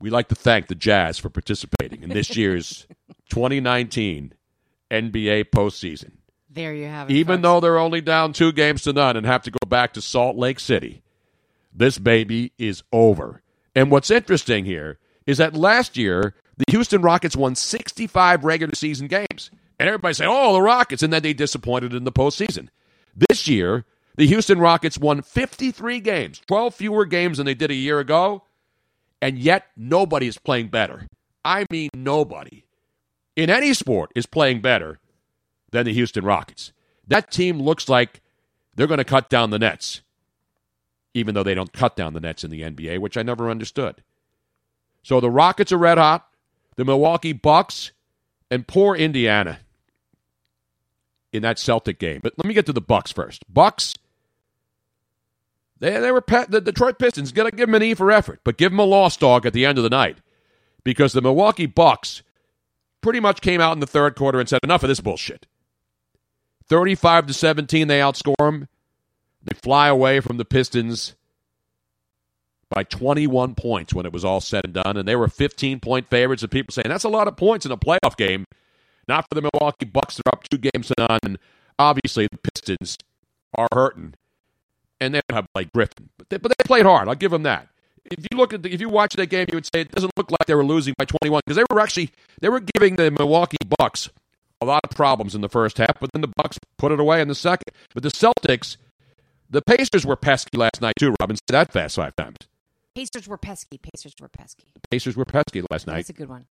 [0.00, 2.86] We'd like to thank the Jazz for participating in this year's
[3.30, 4.34] 2019
[4.90, 6.12] NBA postseason.
[6.50, 7.14] There you have it.
[7.14, 7.42] Even folks.
[7.42, 10.36] though they're only down two games to none and have to go back to Salt
[10.36, 11.02] Lake City,
[11.72, 13.42] this baby is over.
[13.74, 19.06] And what's interesting here is that last year, the Houston Rockets won 65 regular season
[19.06, 19.50] games.
[19.78, 21.02] And everybody say, oh, the Rockets.
[21.02, 22.68] And then they disappointed in the postseason.
[23.14, 23.84] This year,
[24.16, 28.42] the Houston Rockets won 53 games, 12 fewer games than they did a year ago.
[29.22, 31.06] And yet, nobody is playing better.
[31.44, 32.64] I mean, nobody
[33.38, 34.98] in any sport is playing better
[35.70, 36.72] than the Houston Rockets.
[37.06, 38.20] That team looks like
[38.74, 40.00] they're going to cut down the nets,
[41.14, 44.02] even though they don't cut down the nets in the NBA, which I never understood.
[45.04, 46.26] So the Rockets are red hot,
[46.74, 47.92] the Milwaukee Bucks,
[48.50, 49.60] and poor Indiana
[51.32, 52.18] in that Celtic game.
[52.20, 53.44] But let me get to the Bucks first.
[53.48, 53.94] Bucks,
[55.78, 57.30] they, they were pe- the Detroit Pistons.
[57.30, 59.64] To give them an E for effort, but give them a lost dog at the
[59.64, 60.18] end of the night
[60.82, 62.22] because the Milwaukee Bucks
[63.00, 65.46] pretty much came out in the third quarter and said, enough of this bullshit.
[66.68, 68.68] 35 to 17, they outscore them.
[69.42, 71.14] They fly away from the Pistons
[72.68, 74.96] by 21 points when it was all said and done.
[74.96, 76.42] And they were 15 point favorites.
[76.42, 78.44] And people saying that's a lot of points in a playoff game.
[79.06, 80.16] Not for the Milwaukee Bucks.
[80.16, 81.20] They're up two games to none.
[81.22, 81.38] And
[81.78, 82.98] obviously, the Pistons
[83.56, 84.14] are hurting.
[85.00, 86.10] And they don't have Blake Griffin.
[86.18, 87.08] But they, but they played hard.
[87.08, 87.68] I'll give them that.
[88.10, 90.12] If you look at the, if you watch that game, you would say it doesn't
[90.16, 93.10] look like they were losing by 21 because they were actually they were giving the
[93.10, 94.08] Milwaukee Bucks
[94.60, 97.20] a lot of problems in the first half, but then the Bucks put it away
[97.20, 97.72] in the second.
[97.94, 98.76] But the Celtics,
[99.48, 101.14] the Pacers were pesky last night too.
[101.20, 102.36] Robin said that fast five times.
[102.94, 103.78] Pacers were pesky.
[103.78, 104.64] Pacers were pesky.
[104.90, 105.96] Pacers were pesky last night.
[105.96, 106.46] That's a good one.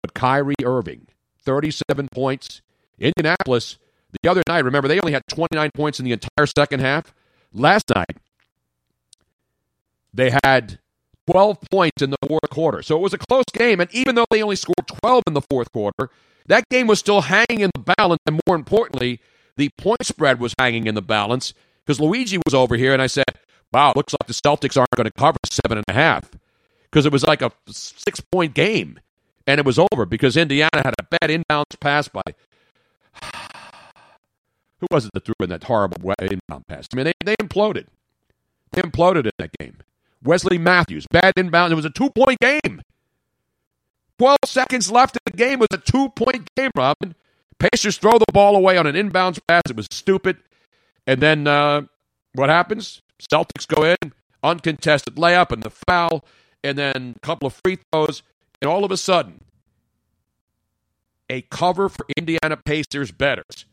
[0.00, 1.08] But Kyrie Irving,
[1.44, 2.62] 37 points.
[2.98, 3.78] Indianapolis,
[4.22, 7.14] the other night, remember, they only had 29 points in the entire second half.
[7.52, 8.16] Last night,
[10.14, 10.78] they had
[11.30, 12.82] 12 points in the fourth quarter.
[12.82, 13.80] So it was a close game.
[13.80, 16.10] And even though they only scored 12 in the fourth quarter,
[16.46, 18.20] that game was still hanging in the balance.
[18.26, 19.20] And more importantly,
[19.56, 21.54] the point spread was hanging in the balance
[21.84, 22.92] because Luigi was over here.
[22.92, 23.24] And I said,
[23.72, 26.30] wow, looks like the Celtics aren't going to cover seven and a half
[26.90, 28.98] because it was like a six point game.
[29.46, 32.22] And it was over because Indiana had a bad inbounds pass by.
[34.80, 36.88] Who was it that threw in that horrible inbound pass?
[36.92, 37.86] I mean, they, they imploded.
[38.72, 39.78] They imploded in that game.
[40.24, 41.72] Wesley Matthews, bad inbound.
[41.72, 42.82] It was a two point game.
[44.18, 45.58] 12 seconds left in the game.
[45.58, 47.14] Was a two point game, Robin.
[47.58, 49.62] Pacers throw the ball away on an inbounds pass.
[49.68, 50.36] It was stupid.
[51.06, 51.82] And then uh,
[52.34, 53.02] what happens?
[53.20, 54.12] Celtics go in,
[54.42, 56.24] uncontested layup and the foul,
[56.64, 58.22] and then a couple of free throws.
[58.60, 59.44] And all of a sudden,
[61.28, 63.64] a cover for Indiana Pacers betters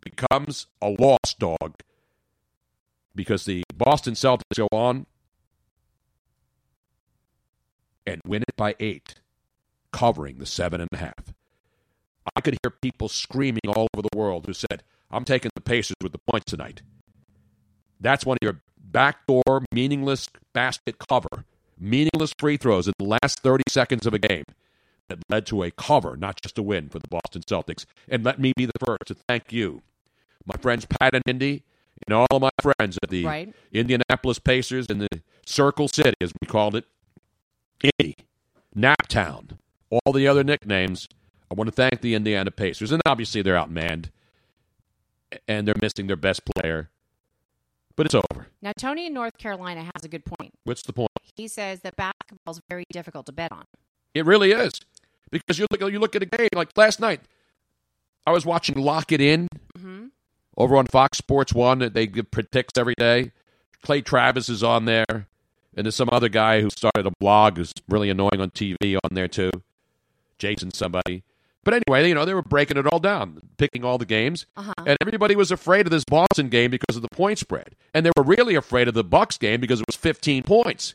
[0.00, 1.74] becomes a lost dog
[3.14, 5.06] because the Boston Celtics go on
[8.06, 9.16] and win it by eight,
[9.92, 11.34] covering the seven and a half.
[12.34, 15.96] I could hear people screaming all over the world who said, I'm taking the Pacers
[16.02, 16.82] with the points tonight.
[18.00, 21.44] That's one of your backdoor, meaningless basket cover,
[21.78, 24.44] meaningless free throws in the last 30 seconds of a game
[25.08, 27.86] that led to a cover, not just a win for the Boston Celtics.
[28.08, 29.82] And let me be the first to thank you,
[30.44, 31.62] my friends Pat and Indy,
[32.06, 33.54] and all of my friends at the Right.
[33.72, 35.08] Indianapolis Pacers in the
[35.46, 36.84] Circle City, as we called it,
[37.82, 38.16] Indy,
[38.76, 39.58] Naptown,
[39.90, 41.08] all the other nicknames.
[41.50, 44.06] I want to thank the Indiana Pacers, and obviously they're outmanned,
[45.46, 46.90] and they're missing their best player.
[47.94, 48.48] But it's over.
[48.60, 50.52] Now, Tony in North Carolina has a good point.
[50.64, 51.10] What's the point?
[51.34, 53.64] He says that basketball is very difficult to bet on.
[54.14, 54.72] It really is
[55.30, 57.20] because you look you look at a game like last night.
[58.26, 59.46] I was watching Lock It In
[59.78, 60.06] Mm-hmm.
[60.56, 61.78] over on Fox Sports One.
[61.78, 63.32] That they give predicts every day.
[63.82, 65.28] Clay Travis is on there,
[65.76, 69.10] and there's some other guy who started a blog who's really annoying on TV on
[69.14, 69.50] there too.
[70.38, 71.22] Jason somebody.
[71.64, 74.72] But anyway, you know they were breaking it all down, picking all the games, Uh-huh.
[74.86, 78.10] and everybody was afraid of this Boston game because of the point spread, and they
[78.16, 80.94] were really afraid of the Bucks game because it was 15 points.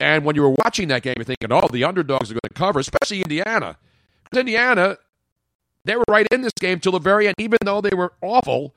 [0.00, 2.54] And when you were watching that game, you're thinking, "Oh, the underdogs are going to
[2.54, 3.76] cover," especially Indiana,
[4.24, 4.98] because Indiana
[5.84, 7.34] they were right in this game till the very end.
[7.38, 8.74] Even though they were awful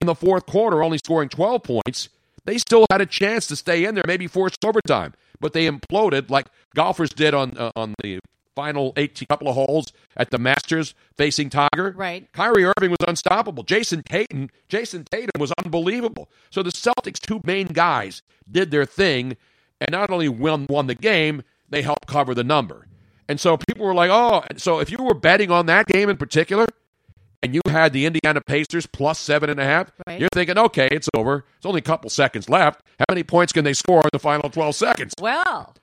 [0.00, 2.10] in the fourth quarter, only scoring 12 points,
[2.44, 5.14] they still had a chance to stay in there, maybe force overtime.
[5.40, 8.20] But they imploded like golfers did on uh, on the
[8.54, 9.86] final 18 couple of holes
[10.16, 11.94] at the Masters facing Tiger.
[11.96, 12.30] Right.
[12.32, 13.62] Kyrie Irving was unstoppable.
[13.64, 16.28] Jayson Tatum, Jayson Tatum was unbelievable.
[16.50, 19.36] So the Celtics' two main guys did their thing,
[19.80, 22.86] and not only won won the game, they helped cover the number.
[23.28, 26.16] And so people were like, "Oh!" So if you were betting on that game in
[26.16, 26.66] particular,
[27.42, 30.20] and you had the Indiana Pacers plus seven and a half, Right.
[30.20, 31.44] you're thinking, "Okay, it's over.
[31.56, 32.82] It's only a couple seconds left.
[32.98, 35.74] How many points can they score in the final 12 seconds?" Well,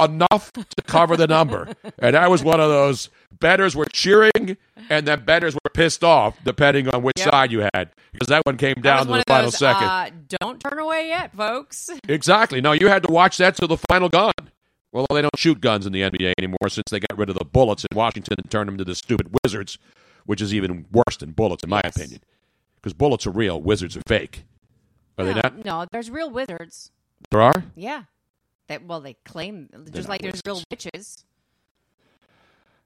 [0.00, 1.68] enough to cover the number.
[2.00, 3.08] And that was one of those
[3.40, 4.56] betters were cheering
[4.90, 7.30] and then betters were pissed off, depending on which Yep.
[7.30, 9.86] side you had, because that one came down to the final those, second.
[9.88, 10.10] Uh,
[10.40, 11.88] don't turn away yet, folks.
[12.08, 12.60] exactly.
[12.60, 14.32] No, you had to watch that till the final gun.
[14.92, 17.44] Well, they don't shoot guns in the NBA anymore since they got rid of the
[17.44, 19.78] bullets in Washington and turned them to the stupid wizards,
[20.26, 21.96] which is even worse than bullets, in my Yes.
[21.96, 22.20] opinion.
[22.76, 24.44] Because bullets are real, wizards are fake.
[25.16, 25.64] Are they not?
[25.64, 26.90] no, there's real wizards.
[27.30, 27.64] There are?
[27.76, 28.04] Yeah.
[28.68, 31.24] That well, they claim just not like there's real witches.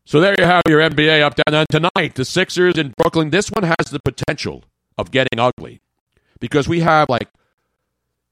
[0.04, 1.54] So there you have your NBA up down.
[1.54, 3.30] And tonight, the Sixers in Brooklyn.
[3.30, 4.64] This one has the potential
[4.96, 5.80] of getting ugly
[6.40, 7.28] because we have like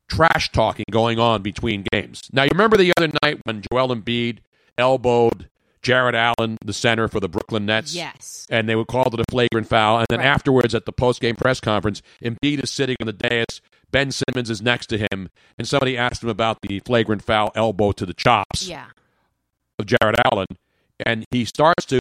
[0.09, 2.22] trash talking going on between games.
[2.32, 4.38] Now you remember the other night when Joel Embiid
[4.78, 5.48] elbowed
[5.87, 7.95] Jarrett Allen, the center for the Brooklyn Nets.
[7.95, 8.45] Yes.
[8.51, 9.99] And they would call it a flagrant foul.
[9.99, 10.26] And then Right.
[10.26, 13.61] afterwards, at the post-game press conference, Embiid is sitting on the dais.
[13.93, 17.93] Ben Simmons is next to him, and somebody asked him about the flagrant foul elbow
[17.93, 18.87] to the chops Yeah.
[19.78, 20.49] of Jarrett Allen,
[21.05, 22.01] and he starts to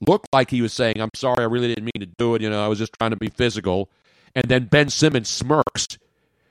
[0.00, 2.42] look like he was saying, "I'm sorry, I really didn't mean to do it.
[2.42, 3.90] You know, I was just trying to be physical."
[4.36, 5.98] And then Ben Simmons smirks.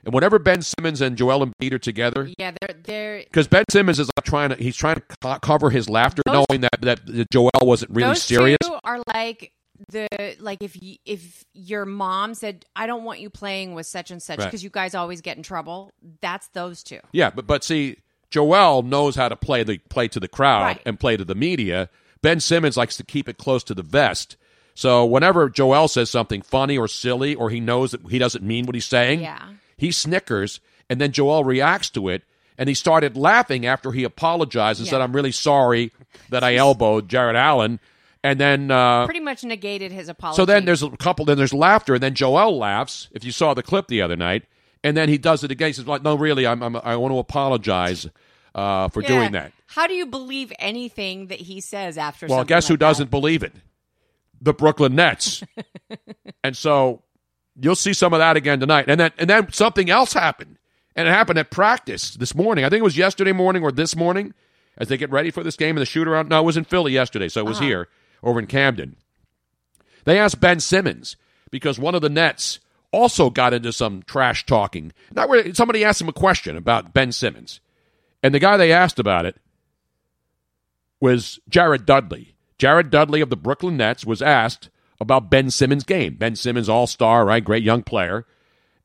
[0.04, 4.00] And whenever Ben Simmons and Joel Embiid are together, Yeah, they're they're because Ben Simmons
[4.00, 7.30] is like trying to he's trying to co- cover his laughter, Those- knowing that, that
[7.32, 8.58] Joel wasn't really those serious.
[8.64, 9.52] two are like
[9.90, 10.08] the
[10.40, 14.22] like if you, if your mom said I don't want you playing with such and
[14.22, 14.46] such Right.
[14.46, 15.92] because you guys always get in trouble.
[16.22, 17.00] That's those two.
[17.12, 17.98] Yeah, but but see,
[18.30, 20.82] Joel knows how to play the play to the crowd Right.
[20.86, 21.90] and play to the media.
[22.22, 24.36] Ben Simmons likes to keep it close to the vest.
[24.76, 28.66] So whenever Joel says something funny or silly, or he knows that he doesn't mean
[28.68, 29.50] what he's saying, Yeah.
[29.82, 30.60] He snickers,
[30.90, 32.22] and then Joel reacts to it,
[32.58, 35.92] and he started laughing after he apologized and said, "I'm really sorry
[36.30, 37.80] that I elbowed Jarrett Allen,"
[38.24, 38.70] and then.
[38.72, 40.36] Uh, Pretty much negated his apology.
[40.38, 43.10] so then there's a couple, then there's laughter, and then Joel laughs.
[43.12, 44.44] If you saw the clip the other night,
[44.84, 45.70] and then he does it again.
[45.70, 48.08] He says, like, "No, really, I'm, I'm I want to apologize
[48.54, 49.08] uh, for Yeah.
[49.08, 52.28] doing that." How do you believe anything that he says after?
[52.28, 52.80] Well, guess who that?
[52.80, 53.54] doesn't believe it?
[54.42, 55.44] The Brooklyn Nets.
[56.44, 57.02] and so
[57.60, 58.86] you'll see some of that again tonight.
[58.88, 60.58] And then and then something else happened,
[60.96, 62.66] and it happened at practice this morning.
[62.66, 64.34] I think it was yesterday morning or this morning
[64.78, 66.30] as they get ready for this game and the shoot around.
[66.30, 67.66] No, it was in Philly yesterday, so it was uh-huh.
[67.66, 67.88] here
[68.24, 68.96] over in Camden.
[70.06, 71.16] They asked Ben Simmons
[71.52, 72.60] because one of the Nets
[72.92, 74.92] also got into some trash talking.
[75.14, 77.60] Not where somebody asked him a question about Ben Simmons,
[78.24, 79.36] and the guy they asked about it
[81.00, 82.36] was Jared Dudley.
[82.58, 84.70] Jared Dudley of the Brooklyn Nets was asked
[85.02, 86.14] about Ben Simmons' game.
[86.14, 87.44] Ben Simmons, all star, right?
[87.44, 88.26] Great young player.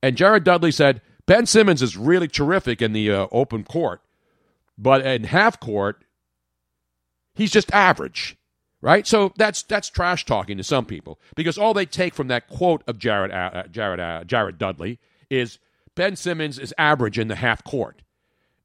[0.03, 4.01] And Jared Dudley said, Ben Simmons is really terrific in the uh, open court,
[4.79, 6.05] but in half court,
[7.35, 8.37] he's just average,
[8.81, 9.07] right?
[9.07, 12.83] So that's that's trash talking to some people because all they take from that quote
[12.87, 15.59] of Jared uh, Jared uh, Jared Dudley is
[15.97, 18.03] Ben Simmons is average in the half court.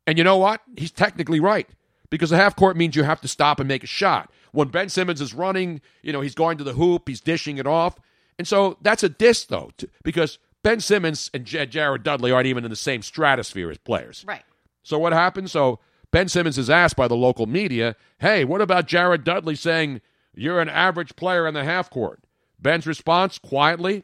[0.06, 0.62] And you know what?
[0.78, 1.68] He's technically right
[2.12, 4.32] because the half court means you have to stop and make a shot.
[4.52, 7.68] When Ben Simmons is running, you know, he's going to the hoop, he's dishing it
[7.68, 7.98] off.
[8.38, 12.48] And so that's a diss, though, t- because Ben Simmons and J- Jared Dudley aren't
[12.48, 14.26] even in the same stratosphere as players.
[14.28, 14.44] Right.
[14.84, 15.52] So what happens?
[15.52, 15.80] So
[16.12, 20.02] Ben Simmons is asked by the local media, hey, what about Jared Dudley saying
[20.34, 22.24] you're an average player in the half court?
[22.60, 24.04] Ben's response, quietly,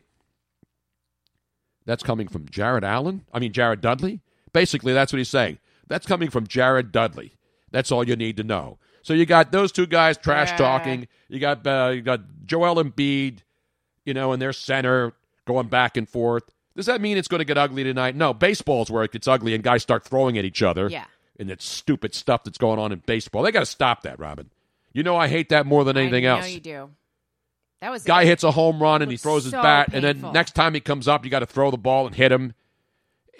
[1.86, 3.26] that's coming from Jarrett Allen.
[3.34, 4.22] I mean, Jared Dudley.
[4.52, 5.58] Basically, that's what he's saying.
[5.88, 7.34] That's coming from Jared Dudley.
[7.72, 8.78] That's all you need to know.
[9.08, 11.08] So you got those two guys trash talking.
[11.30, 13.38] You got uh, you got Joel Embiid,
[14.04, 15.14] you know, in their center
[15.46, 16.44] going back and forth.
[16.76, 18.18] Does that mean it's going to get ugly tonight?
[18.18, 20.90] No, baseball's where it gets ugly and guys start throwing at each other.
[20.90, 21.06] Yeah.
[21.40, 23.44] And that stupid stuff that's going on in baseball.
[23.44, 24.50] They got to stop that, Robin.
[24.92, 26.50] You know I hate that more than anything I else.
[26.50, 26.90] you do.
[27.80, 30.20] That was Guy hits a home run and he throws his so bat, and then
[30.34, 32.54] next time he comes up, you got to throw the ball and hit him.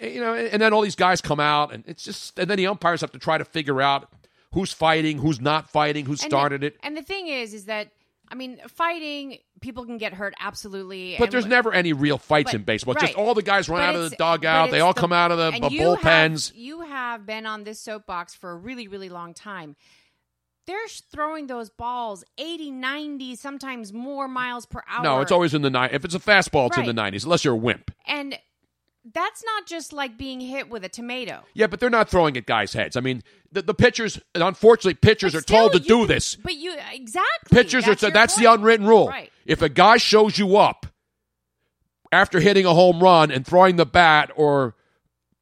[0.00, 2.56] Eh, You know, and then all these guys come out, and it's just, and then
[2.56, 4.08] the umpires have to try to figure out
[4.52, 6.76] who's fighting, who's not fighting, who And the- started it.
[6.82, 7.92] And the thing is, is that
[8.30, 11.16] I mean, fighting people can get hurt absolutely.
[11.18, 12.92] But there's never any real fights But- in baseball.
[12.92, 13.06] Right.
[13.06, 14.70] Just all the guys run But out of the dugout.
[14.70, 16.48] They all the- come out of the you bullpens.
[16.50, 19.76] Have, you have been on this soapbox for a really, really long time.
[20.66, 20.76] They're
[21.10, 25.02] throwing those balls 80, 90, sometimes more miles per hour.
[25.02, 25.88] no, it's always in the nine.
[25.94, 27.90] If it's a fastball, it's in the 90s, unless you're a wimp.
[28.06, 28.38] And
[29.14, 31.42] that's not just like being hit with a tomato.
[31.54, 32.96] Yeah, but they're not throwing at guys' heads.
[32.96, 36.36] I mean, the, the pitchers, unfortunately, pitchers But are told to do this.
[36.36, 39.08] But you exactly Pitchers that's are that's the unwritten rule.
[39.08, 39.30] Right.
[39.46, 40.86] If a guy shows you up
[42.12, 44.74] after hitting a home run and throwing the bat or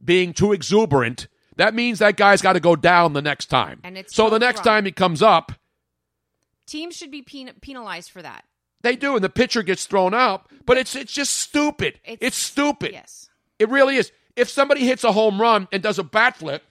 [0.04, 3.80] being too exuberant, that means that guy's got to go down the next time.
[3.82, 4.64] And it's so the next wrong.
[4.76, 5.52] time he comes up,
[6.66, 8.44] Teams should be pen- penalized for that.
[8.82, 10.46] they do, and the pitcher gets thrown out.
[10.64, 12.00] But it's it's just stupid.
[12.04, 12.92] It's, It's- stupid.
[12.92, 13.28] Yes.
[13.58, 14.12] It really is.
[14.34, 16.62] If somebody hits a home run and does a bat flip,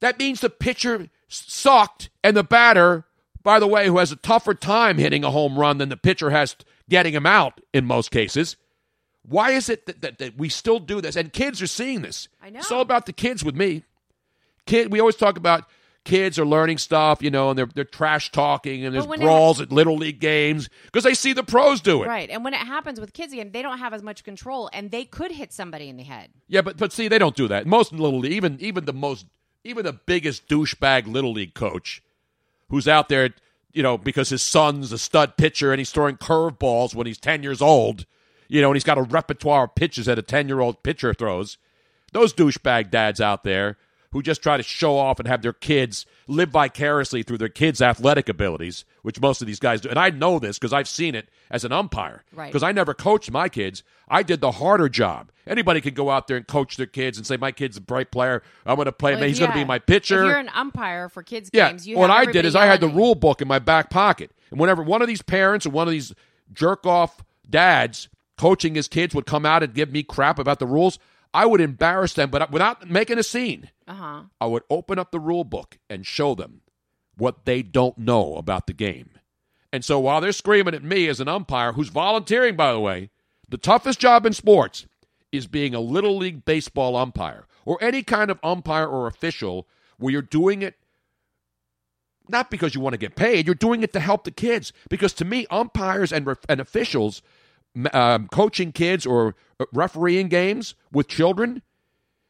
[0.00, 3.04] that means the pitcher sucked and the batter,
[3.42, 6.30] by the way, who has a tougher time hitting a home run than the pitcher
[6.30, 6.56] has
[6.90, 8.56] getting him out in most cases.
[9.22, 11.16] Why is it that, that, that we still do this?
[11.16, 12.28] And kids are seeing this.
[12.42, 12.58] I know.
[12.58, 13.84] It's all about the kids with me.
[14.66, 15.64] Kid, we always talk about
[16.04, 19.20] kids are learning stuff, you know, and they're they're trash talking and there's But when
[19.22, 22.08] it- brawls at little league games because they see the pros do it.
[22.08, 22.28] Right.
[22.30, 25.04] And when it happens with kids again, they don't have as much control and they
[25.04, 26.30] could hit somebody in the head.
[26.48, 27.66] Yeah, but but see, they don't do that.
[27.66, 29.26] Most little league, even even the most
[29.64, 32.02] even the biggest douchebag little league coach,
[32.68, 33.30] who's out there,
[33.72, 37.42] you know, because his son's a stud pitcher and he's throwing curveballs when he's ten
[37.44, 38.06] years old,
[38.48, 41.14] you know, and he's got a repertoire of pitches that a ten year old pitcher
[41.14, 41.58] throws.
[42.12, 43.78] Those douchebag dads out there
[44.12, 47.82] who just try to show off and have their kids live vicariously through their kids'
[47.82, 49.88] athletic abilities, which most of these guys do.
[49.88, 52.22] And I know this because I've seen it as an umpire.
[52.32, 52.46] Right.
[52.46, 53.82] Because I never coached my kids.
[54.08, 55.30] I did the harder job.
[55.46, 58.10] Anybody could go out there and coach their kids and say, "My kid's a bright
[58.12, 58.42] player.
[58.64, 59.20] I'm going to play him.
[59.20, 61.70] Well, He's going to be my pitcher." If you're an umpire for kids Yeah.
[61.70, 63.04] games, you what I did is I had the yelling at you.
[63.06, 65.92] rule book in my back pocket, and whenever one of these parents or one of
[65.92, 66.12] these
[66.52, 68.08] jerk off dads
[68.38, 70.98] coaching his kids would come out and give me crap about the rules,
[71.34, 73.70] I would embarrass them, but without making a scene.
[73.88, 74.24] Uh-huh.
[74.40, 76.60] I would open up the rule book and show them
[77.16, 79.10] what they don't know about the game.
[79.72, 83.10] And so while they're screaming at me as an umpire, who's volunteering, by the way,
[83.48, 84.86] the toughest job in sports
[85.30, 89.66] is being a little league baseball umpire or any kind of umpire or official
[89.98, 90.76] where you're doing it
[92.28, 94.72] not because you want to get paid, you're doing it to help the kids.
[94.88, 97.20] Because to me, umpires and, ref- and officials
[97.92, 101.62] um, coaching kids or uh, refereeing games with children,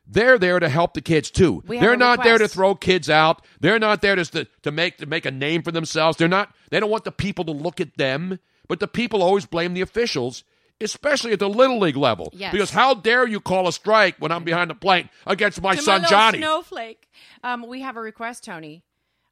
[0.07, 1.62] they're there to help the kids too.
[1.66, 3.45] We They're not there to throw kids out.
[3.61, 6.18] They're not there to, to to make to make a name for themselves.
[6.18, 6.55] They're not.
[6.70, 8.38] They don't want the people to look at them.
[8.68, 10.45] But the people always blame the officials,
[10.80, 12.32] especially at the little league level.
[12.32, 12.53] Yes.
[12.53, 15.82] Because how dare you call a strike when I'm behind the plate against my To
[15.82, 16.38] son little Johnny?
[16.38, 17.11] Snowflake.
[17.43, 18.82] Um, we have a request, Tony.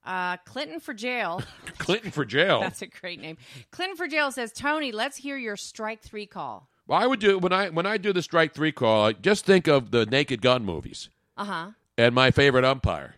[0.04, 1.42] Uh, Clinton for jail.
[1.78, 2.60] Clinton for jail.
[2.60, 3.36] That's a great name.
[3.70, 6.68] Clinton for jail says, Tony, let's hear your strike three call.
[6.86, 9.04] Well, I would do when I when I do the strike three call.
[9.06, 11.70] I just think of the Naked Gun movies Uh huh.
[11.98, 13.16] and my favorite umpire.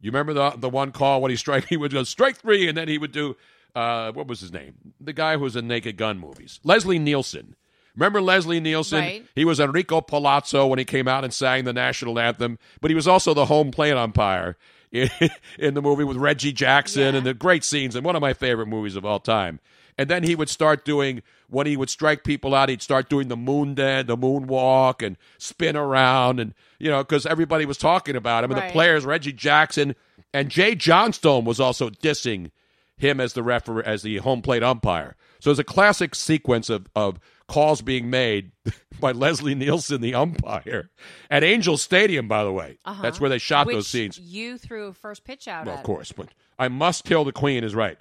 [0.00, 2.76] You remember the the one call when he strike he would go strike three and
[2.76, 3.36] then he would do
[3.74, 4.74] uh, what was his name?
[5.00, 7.54] The guy who was in Naked Gun movies, Leslie Nielsen.
[7.96, 8.98] Remember Leslie Nielsen?
[9.00, 9.24] Right.
[9.36, 12.94] He was Enrico Palazzo when he came out and sang the national anthem, but he
[12.96, 14.56] was also the home plate umpire
[14.94, 15.10] in,
[15.58, 17.18] in the movie with Reggie Jackson Yeah.
[17.18, 19.60] and the great scenes and one of my favorite movies of all time.
[19.98, 23.28] And then he would start doing when he would strike people out, he'd start doing
[23.28, 28.16] the moon dead, the moonwalk, and spin around, and you know because everybody was talking
[28.16, 29.94] about him, and the players, Reggie Jackson
[30.32, 32.50] and Jay Johnstone was also dissing
[32.96, 35.14] him as the referee, as the home plate umpire.
[35.38, 38.52] So it's a classic sequence of, of calls being made
[39.00, 40.90] by Leslie Nielsen, the umpire,
[41.30, 42.28] at Angel Stadium.
[42.28, 43.02] By the way, Uh-huh.
[43.02, 44.18] that's where they shot Which those scenes.
[44.18, 46.28] You threw a first pitch out Well, of course, but
[46.58, 47.98] I must kill the queen is right.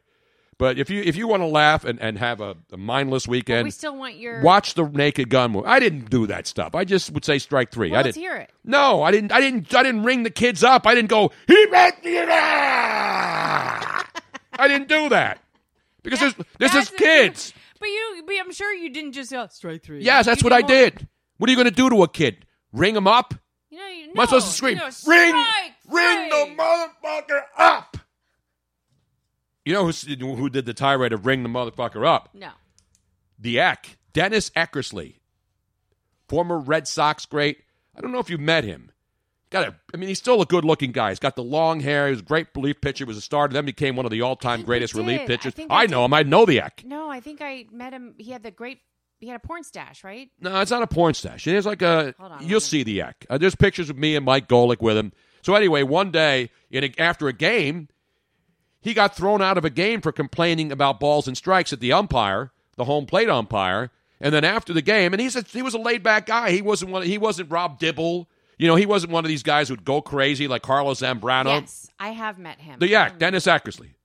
[0.60, 3.64] But if you if you want to laugh and, and have a, a mindless weekend,
[3.66, 4.42] We still want your.
[4.42, 5.66] watch the Naked Gun movie.
[5.68, 6.76] I didn't do that stuff.
[6.76, 7.90] I just would say strike three.
[7.90, 8.18] Well, I didn't.
[8.18, 8.52] hear it.
[8.64, 9.32] No, I didn't.
[9.32, 9.74] I didn't.
[9.76, 10.86] I didn't ring the kids up.
[10.86, 11.32] I didn't go.
[11.48, 11.54] He.
[11.74, 11.92] I
[14.68, 15.40] didn't do that
[16.04, 17.52] because this this is kids.
[17.84, 20.02] But you, but I'm sure you didn't just go strike three.
[20.04, 21.06] Yes, that's You what I more- did.
[21.36, 22.46] What are you going to do to a kid?
[22.72, 23.34] Ring him up?
[23.70, 24.76] You know, you Am I supposed to scream?
[24.76, 24.92] You know, ring,
[25.32, 27.98] strike ring the motherfucker up.
[29.66, 32.30] You know who who did the tirade of ring the motherfucker up?
[32.34, 32.52] No.
[33.38, 35.16] The Eck, Dennis Eckersley,
[36.30, 37.64] former Red Sox great.
[37.98, 38.92] I don't know if you've met him.
[39.54, 41.10] Got a, I mean, he's still a good-looking guy.
[41.10, 42.08] He's got the long hair.
[42.08, 43.06] He was a great relief pitcher.
[43.06, 43.54] He was a starter.
[43.54, 45.22] Then became one of the all-time greatest relief.
[45.22, 45.54] I pitchers.
[45.70, 46.06] I I know did.
[46.06, 46.14] him.
[46.16, 46.82] I know the Eck.
[46.84, 48.16] No, I think I met him.
[48.18, 48.80] He had the great.
[49.20, 50.30] He had a porn stash, right?
[50.42, 51.46] No, it's not a porn stash.
[51.46, 52.16] It is like a.
[52.20, 53.26] Hold on, you'll me- see the Eck.
[53.30, 55.14] Uh, there's pictures of me and Mike Golic with him.
[55.44, 57.90] So anyway, one day in a, after a game,
[58.82, 61.94] he got thrown out of a game for complaining about balls and strikes at the
[61.94, 63.92] umpire, the home plate umpire.
[64.20, 66.50] And then after the game, and he's a, he was a laid back guy.
[66.52, 67.04] He wasn't one.
[67.04, 68.28] He wasn't Rob Dibble.
[68.58, 71.62] You know, he wasn't one of these guys who'd go crazy like Carlos Zambrano.
[71.62, 72.80] Yes, I have met him.
[72.80, 73.96] The Yak, Um, Dennis Eckersley,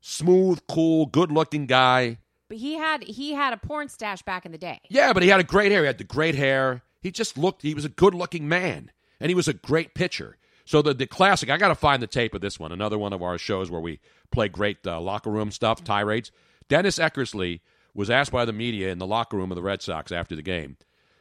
[0.00, 2.18] smooth, cool, good looking guy.
[2.48, 4.80] But he had he had a porn stash back in the day.
[4.88, 5.82] Yeah, but he had a great hair.
[5.82, 6.82] He had the great hair.
[7.00, 7.62] He just looked.
[7.62, 10.36] He was a good-looking man, and he was a great pitcher.
[10.64, 11.50] So the the classic.
[11.50, 12.72] I got to find the tape of this one.
[12.72, 14.00] Another one of our shows where we
[14.30, 16.30] play great uh, locker room stuff, tirades.
[16.68, 17.60] Dennis Eckersley
[17.94, 20.42] was asked by the media in the locker room of the Red Sox after the
[20.42, 20.76] game,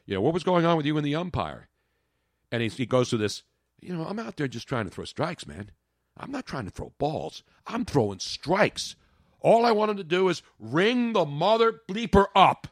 [0.05, 1.69] you know, what was going on with you and the umpire?
[2.51, 3.43] And he, he goes to this,
[3.79, 5.71] you know, I'm out there just trying to throw strikes, man.
[6.17, 7.43] I'm not trying to throw balls.
[7.65, 8.95] I'm throwing strikes.
[9.39, 12.67] All I want him to do is ring the mother bleeper up.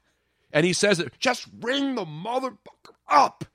[0.52, 3.46] And he says it, just ring the motherfucker up.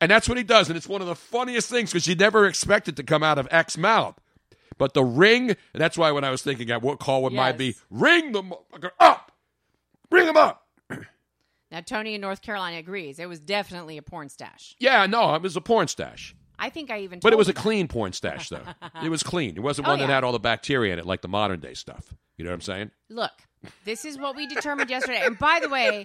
[0.00, 0.68] And that's what he does.
[0.68, 3.38] And it's one of the funniest things because you never expect it to come out
[3.38, 4.18] of Eck's mouth.
[4.78, 7.56] But the ring, and that's why when I was thinking at what call would might
[7.58, 9.32] be ring the motherfucker up.
[10.10, 10.65] Ring him up.
[11.70, 13.18] Now Tony in North Carolina agrees.
[13.18, 14.76] It was definitely a porn stash.
[14.78, 16.34] Yeah, no, it was a porn stash.
[16.58, 17.20] I think I even.
[17.20, 17.60] But it was a that.
[17.60, 18.62] clean porn stash, though.
[19.04, 19.56] it was clean.
[19.56, 21.74] It wasn't Oh, one that had all the bacteria in it like the modern day
[21.74, 22.14] stuff.
[22.38, 22.90] You know what I'm saying?
[23.10, 23.32] Look,
[23.84, 25.20] this is what we determined yesterday.
[25.24, 26.04] And by the way,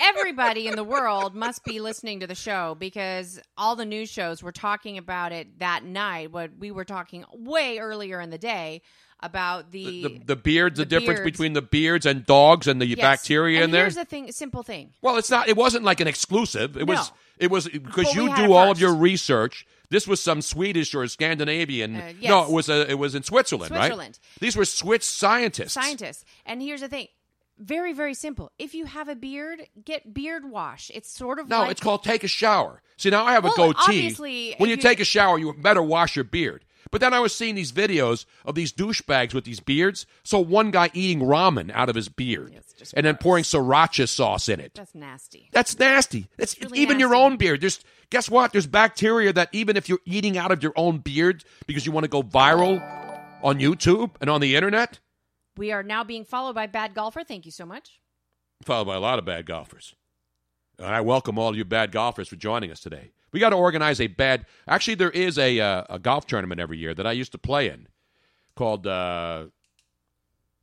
[0.00, 4.42] everybody in the world must be listening to the show because all the news shows
[4.42, 6.30] were talking about it that night.
[6.32, 8.82] What we were talking way earlier in the day
[9.22, 11.30] about the, The, the beards, the, the difference beards.
[11.32, 12.98] between the beards and dogs and the Yes.
[12.98, 13.82] bacteria and in there.
[13.84, 14.90] Here's the thing, simple thing.
[15.00, 15.48] Well, it's not.
[15.48, 16.76] It wasn't like an exclusive.
[16.76, 17.12] It was.
[17.38, 19.66] It was because But you do all of your research.
[19.88, 21.96] This was some Swedish or Scandinavian.
[21.96, 24.18] Uh, No, it was a, it was in Switzerland, Switzerland.
[24.22, 24.40] right?
[24.40, 25.72] These were Swiss scientists.
[25.72, 26.24] Scientists.
[26.46, 27.08] And here's the thing.
[27.58, 28.50] Very, very simple.
[28.58, 30.90] If you have a beard, get beard wash.
[30.94, 32.80] It's sort of No, like it's called take a shower.
[32.96, 33.78] See, now I have a goatee.
[33.86, 36.64] obviously, when you you- take a shower, you better wash your beard.
[36.90, 40.04] But then I was seeing these videos of these douchebags with these beards.
[40.24, 44.48] So one guy eating ramen out of his beard It's and then pouring sriracha sauce
[44.48, 44.74] in it.
[44.74, 45.48] that's nasty.
[45.52, 46.28] That's nasty.
[46.36, 47.60] That's really even your own beard.
[47.60, 47.80] There's
[48.10, 48.52] guess what?
[48.52, 52.04] There's bacteria that even if you're eating out of your own beard because you want
[52.04, 52.80] to go viral
[53.42, 54.98] on YouTube and on the internet,
[55.56, 57.24] We are now being followed by Bad Golfer.
[57.24, 58.00] Thank you so much.
[58.64, 59.94] followed by a lot of bad golfers.
[60.78, 63.12] And I welcome all you bad golfers for joining us today.
[63.32, 64.46] We got to organize a bad.
[64.68, 67.68] Actually, there is a uh, a golf tournament every year that I used to play
[67.68, 67.88] in,
[68.54, 69.46] called uh,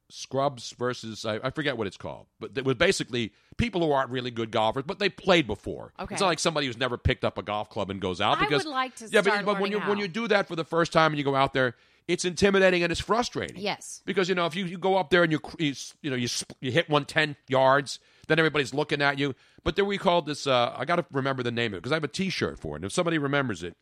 [0.09, 4.09] Scrubs versus I, I forget what it's called, but it was basically people who aren't
[4.09, 5.93] really good golfers, but they played before.
[5.99, 6.15] Okay.
[6.15, 8.41] It's not like somebody who's never picked up a golf club and goes out I
[8.41, 10.63] because would like to yeah, but, but when you when you do that for the
[10.63, 11.75] first time and you go out there,
[12.07, 13.57] it's intimidating and it's frustrating.
[13.57, 14.01] Yes.
[14.03, 16.27] Because you know if you, you go up there and you you, you know you
[16.59, 17.99] you hit one ten yards,
[18.29, 19.35] then everybody's looking at you.
[19.65, 20.47] But then we called this.
[20.47, 22.75] Uh, I got to remember the name of it because I have a T-shirt for
[22.75, 22.77] it.
[22.77, 23.75] And if somebody remembers it,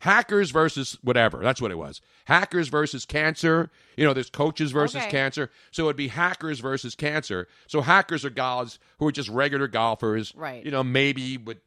[0.00, 1.38] hackers versus whatever.
[1.42, 2.00] That's what it was.
[2.26, 3.70] Hackers versus cancer.
[3.96, 5.10] You know, there's coaches versus Okay.
[5.10, 5.50] cancer.
[5.72, 7.48] So it'd be hackers versus cancer.
[7.66, 10.32] So hackers are guys who are just regular golfers.
[10.36, 10.64] Right.
[10.64, 11.60] You know, maybe would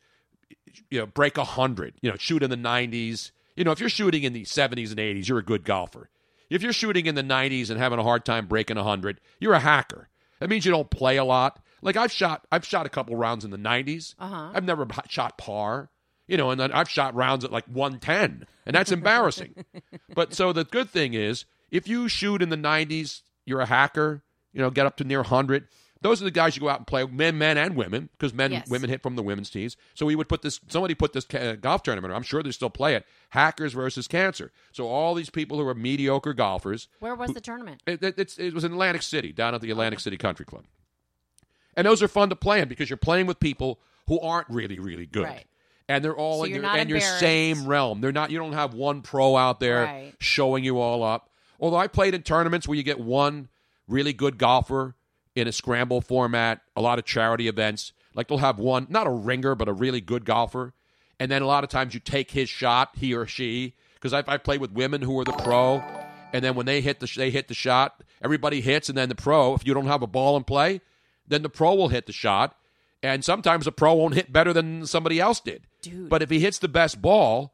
[0.90, 1.96] you know break a hundred.
[2.02, 3.32] You know, shoot in the nineties.
[3.58, 6.10] You know, if you're shooting in the seventies and eighties, you're a good golfer.
[6.50, 9.54] If you're shooting in the nineties and having a hard time breaking a hundred, you're
[9.54, 10.08] a hacker.
[10.40, 11.64] That means you don't play a lot.
[11.82, 14.16] Like I've shot, I've shot a couple rounds in the 90s.
[14.20, 14.52] Uh-huh.
[14.54, 15.90] I've never shot par,
[16.28, 19.66] you know, and then I've shot rounds at like 110, and that's embarrassing.
[20.16, 24.24] but so the good thing is, if you shoot in the 90s, you're a hacker.
[24.54, 25.68] You know, get up to near 100.
[26.02, 28.52] Those are the guys you go out and play, men, men and women, because men,
[28.52, 28.68] Yes.
[28.70, 29.78] women hit from the women's tees.
[29.94, 30.60] So we would put this.
[30.68, 32.14] Somebody put this uh, golf tournament.
[32.14, 33.06] I'm sure they still play it.
[33.30, 34.52] Hackers versus cancer.
[34.74, 37.82] So all these people who are mediocre golfers Where was the tournament?
[37.88, 40.66] it, it, it's, it was in Atlantic City, down at the Atlantic City Country Club.
[41.76, 44.80] And those are fun to play in because you're playing with people who aren't really,
[44.80, 45.24] really good.
[45.24, 45.46] Right.
[45.88, 48.02] And they're all So in your in your same realm.
[48.02, 48.32] They're not.
[48.32, 50.14] You don't have one pro out there Right.
[50.20, 51.30] showing you all up.
[51.60, 53.50] Although I played in tournaments where you get one
[53.88, 54.96] really good golfer
[55.36, 57.94] in a scramble format, a lot of charity events.
[58.14, 60.74] Like they'll have one, not a ringer, but a really good golfer.
[61.20, 64.28] And then a lot of times you take his shot, he or she, because I've,
[64.28, 65.84] I've played with women who are the pro,
[66.34, 69.16] and then when they hit the they hit the shot, everybody hits, and then the
[69.16, 70.82] pro, if you don't have a ball in play,
[71.32, 72.56] then the pro will hit the shot,
[73.02, 75.64] and sometimes the pro won't hit better than somebody else did.
[75.82, 76.10] Dude.
[76.10, 77.54] But if he hits the best ball,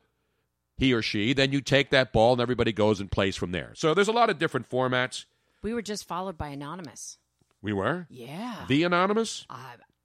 [0.77, 3.71] he or she, then you take that ball and everybody goes and plays from there.
[3.75, 5.25] So there's a lot of different formats.
[5.63, 7.17] We were just followed by Anonymous.
[7.61, 8.65] We were Yeah.
[8.67, 9.45] the anonymous.
[9.49, 9.55] Uh,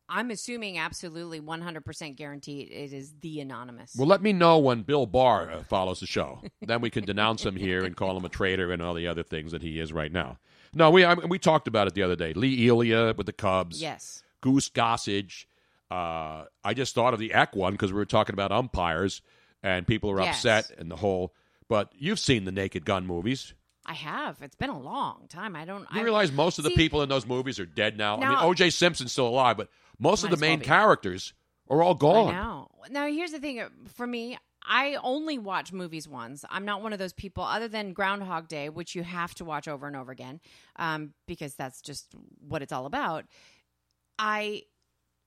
[0.09, 3.95] I'm assuming absolutely 100% guaranteed it is the Anonymous.
[3.97, 6.41] Well, let me know when Bill Barr uh, follows the show.
[6.63, 9.23] then we can denounce him here and call him a traitor and all the other
[9.23, 10.39] things that he is right now.
[10.75, 12.33] No, we I mean, we talked about it the other day.
[12.33, 13.81] Lee Elia with the Cubs.
[13.81, 14.23] yes.
[14.41, 15.45] Goose Gossage.
[15.91, 19.21] Uh, I just thought of the Eck one because we were talking about umpires
[19.63, 20.37] and people are Yes.
[20.45, 21.35] upset and the whole.
[21.69, 23.55] But you've seen the Naked Gun movies.
[23.85, 24.41] I have.
[24.43, 25.55] It's been a long time.
[25.57, 25.81] I don't.
[25.93, 28.17] You I realize most of the See- people in those movies are dead now.
[28.17, 28.71] I mean, O.J.
[28.71, 29.69] Simpson's still alive, but
[29.99, 31.33] most of the as well main characters
[31.69, 32.33] are all gone.
[32.35, 32.69] know.
[32.91, 33.63] Now, here's the thing
[33.95, 34.39] for me.
[34.65, 36.45] I only watch movies once.
[36.49, 39.67] I'm not one of those people, other than Groundhog Day, which you have to watch
[39.69, 40.41] over and over again,
[40.77, 42.15] um, because that's just
[42.47, 43.25] what it's all about.
[44.19, 44.63] I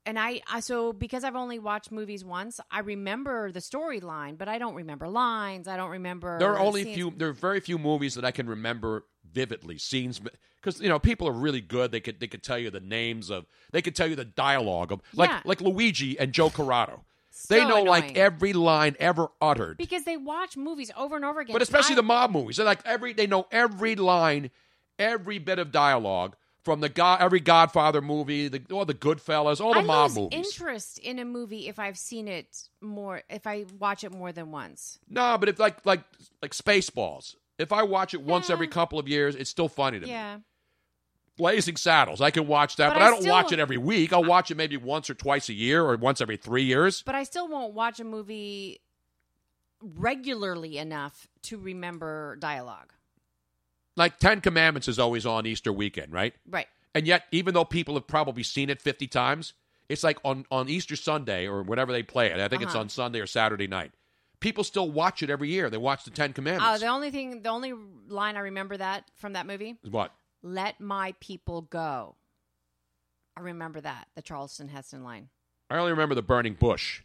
[0.05, 4.47] and I, I so because I've only watched movies once, I remember the storyline, but
[4.47, 5.67] I don't remember lines.
[5.67, 6.37] I don't remember.
[6.39, 6.95] There are only scenes.
[6.95, 7.13] few.
[7.15, 10.21] There are very few movies that I can remember vividly scenes
[10.61, 11.91] because you know people are really good.
[11.91, 13.47] They could they could tell you the names of.
[13.71, 15.41] They could tell you the dialogue of like Yeah.
[15.43, 17.03] like Luigi and Joe Corrado.
[17.49, 19.77] They So know like every line ever uttered.
[19.77, 21.53] because they watch movies over and over again.
[21.53, 24.51] But especially I- the mob movies, they're like every they know every line,
[24.97, 29.73] every bit of dialogue from the God, every Godfather movie, the all the Goodfellas, all
[29.73, 30.45] the I mob lose movies.
[30.47, 34.51] interest in a movie if I've seen it more, if I watch it more than
[34.51, 34.97] once.
[35.07, 36.03] No, but if like like
[36.41, 38.53] like Spaceballs, if I watch it once Yeah.
[38.53, 40.11] every couple of years, it's still funny to me.
[40.11, 40.39] Yeah.
[41.37, 43.77] Blazing Saddles, I can watch that, But but, I I don't still- watch it every
[43.77, 44.13] week.
[44.13, 47.01] I'll watch it maybe once or twice a year, or once every three years.
[47.03, 48.79] But I still won't watch a movie
[49.81, 52.93] regularly enough to remember dialogue.
[53.95, 56.33] Like Ten Commandments is always on Easter weekend, right?
[56.49, 56.67] Right.
[56.93, 59.53] And yet, even though people have probably seen it 50 times,
[59.89, 62.39] it's like on, on Easter Sunday or whenever they play it.
[62.39, 62.79] I think it's Uh-huh.
[62.81, 63.91] on Sunday or Saturday night.
[64.39, 65.69] People still watch it every year.
[65.69, 66.79] They watch the Ten Uh, Commandments.
[66.81, 67.73] the only thing, the only
[68.07, 70.13] line I remember that from that movie, Is what?
[70.45, 72.15] "Let my people go."
[73.35, 75.29] I remember that the Charlton Heston line.
[75.71, 77.01] I only remember the burning bush.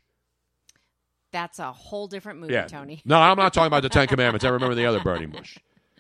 [1.32, 2.66] That's a whole different movie, Yeah.
[2.66, 3.00] Tony.
[3.04, 4.44] No, I'm not talking about the Ten Commandments.
[4.44, 5.58] I remember the other burning bush.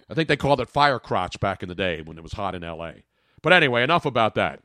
[0.08, 2.54] I think they called it fire crotch back in the day when it was hot
[2.54, 3.04] in L.A.
[3.42, 4.60] But anyway, enough about that.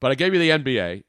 [0.00, 1.04] But I gave you the NBA,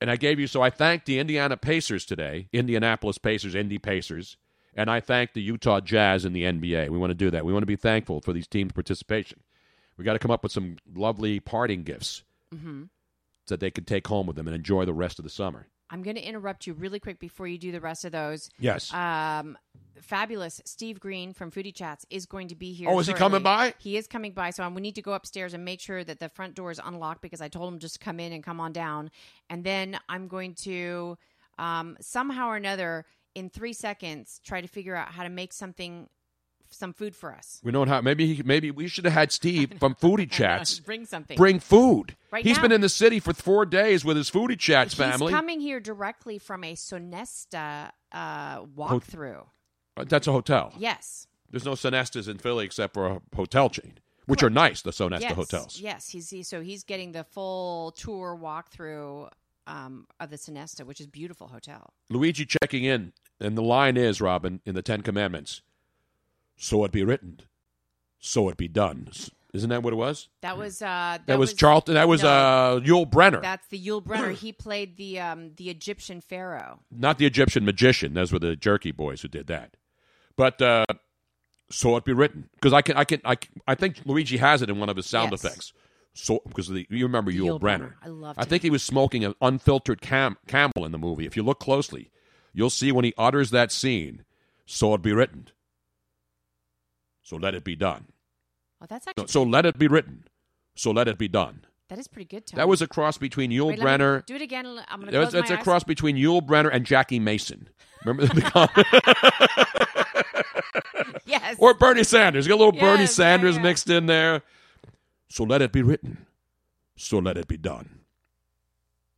[0.00, 4.36] and I gave you so I thanked the Indiana Pacers today, Indianapolis Pacers, Indy Pacers,
[4.74, 6.90] and I thanked the Utah Jazz in the NBA.
[6.90, 7.44] We want to do that.
[7.44, 9.40] We want to be thankful for these teams' participation.
[9.96, 12.84] We got to come up with some lovely parting gifts hmm
[13.48, 15.66] that they can take home with them and enjoy the rest of the summer.
[15.90, 18.48] I'm going to interrupt you really quick before you do the rest of those.
[18.58, 18.94] Yes.
[18.94, 19.58] Um,
[20.00, 22.88] fabulous Steve Green from Foodie Chats is going to be here.
[22.88, 23.74] Oh, is he coming by?
[23.78, 26.18] He is coming by, so I'm, we need to go upstairs and make sure that
[26.18, 28.72] the front door is unlocked because I told him just come in and come on
[28.72, 29.10] down.
[29.50, 31.18] And then I'm going to
[31.58, 36.08] um, somehow or another in three seconds try to figure out how to make something,
[36.72, 37.60] some food for us.
[37.62, 38.00] we know how.
[38.00, 41.36] Maybe he, maybe we should have had Steve from Foodie Chats Bring something.
[41.36, 42.16] bring food.
[42.30, 42.62] Right He's now.
[42.62, 45.26] been in the city for four days with his Foodie Chats family.
[45.26, 49.46] He's coming here directly from a Sonesta uh, walkthrough.
[49.96, 50.72] Uh, That's a hotel.
[50.78, 51.26] Yes.
[51.50, 54.80] There's no Sonestas in Philly except for a hotel chain, which are nice.
[54.80, 55.34] The Sonesta yes.
[55.34, 55.78] hotels.
[55.80, 59.28] Yes, he's he, so he's getting the full tour walkthrough
[59.66, 61.92] um, of the Sonesta, which is a beautiful hotel.
[62.08, 65.60] Luigi checking in, and the line is Robin in the Ten Commandments.
[66.62, 67.40] So it be written,
[68.20, 69.08] so it be done.
[69.52, 70.28] Isn't that what it was?
[70.42, 71.26] That was uh, that.
[71.26, 71.94] That, was, Charlton.
[71.94, 74.32] That was no, uh, Yul Brynner, That's the Yul Brynner.
[74.32, 76.78] he played the um, the Egyptian pharaoh.
[76.88, 78.14] not the Egyptian magician.
[78.14, 79.76] Those were the Jerky Boys who did that.
[80.36, 80.84] But uh,
[81.68, 84.62] so it be written because I can, I can, I, can- I think Luigi has
[84.62, 85.44] it in one of his sound Yes.
[85.44, 85.72] effects.
[86.14, 87.78] So because the, you remember Yul, Yul Brynner.
[87.78, 87.94] Brynner.
[88.04, 91.26] I loved I think he was smoking an unfiltered cam- Camel in the movie.
[91.26, 92.12] If you look closely,
[92.52, 94.24] you'll see when he utters that scene.
[94.64, 95.48] So it be written.
[97.22, 98.06] So let it be done.
[98.80, 100.24] Oh, that's actually so let it be written.
[100.74, 101.64] So let it be done.
[101.88, 102.46] that is pretty good.
[102.46, 102.58] Tony.
[102.60, 104.24] That was a cross between Yul Wait, Brynner.
[104.26, 104.66] do it again.
[104.66, 105.62] I'm going to That was, that's a eyes.
[105.62, 107.68] cross between Yul Brynner and Jackie Mason.
[108.04, 108.42] Remember the
[111.26, 111.56] Yes.
[111.58, 112.46] or Bernie Sanders.
[112.46, 113.62] Get a little Bernie Yes, yeah, Sanders yeah.
[113.62, 114.42] mixed in there.
[115.28, 116.26] So let it be written.
[116.96, 118.00] So let it be done.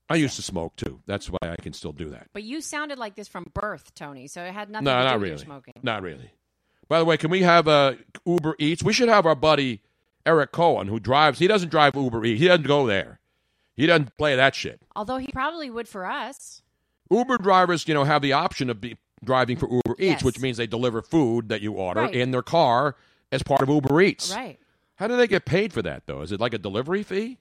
[0.09, 1.01] I used to smoke too.
[1.07, 2.29] That's why I can still do that.
[2.35, 4.27] but you sounded like this from birth, Tony.
[4.29, 5.39] So it had nothing No, to do with really.
[5.45, 5.75] smoking.
[5.83, 6.31] Not really.
[6.89, 7.95] By the way, can we have uh,
[8.27, 8.83] Uber Eats?
[8.83, 9.81] We should have our buddy
[10.27, 11.39] Eric Cohen who drives.
[11.39, 12.41] He doesn't drive Uber Eats.
[12.41, 13.21] He doesn't go there.
[13.75, 14.81] He doesn't play that shit.
[14.95, 16.63] Although he probably would for us.
[17.11, 20.25] Uber drivers, you know, have the option of be driving for Uber Eats, Yes.
[20.25, 22.15] which means they deliver food that you order Right.
[22.15, 22.97] in their car
[23.33, 24.35] as part of Uber Eats.
[24.35, 24.59] Right.
[24.97, 26.21] How do they get paid for that, though?
[26.21, 27.39] Is it like a delivery fee?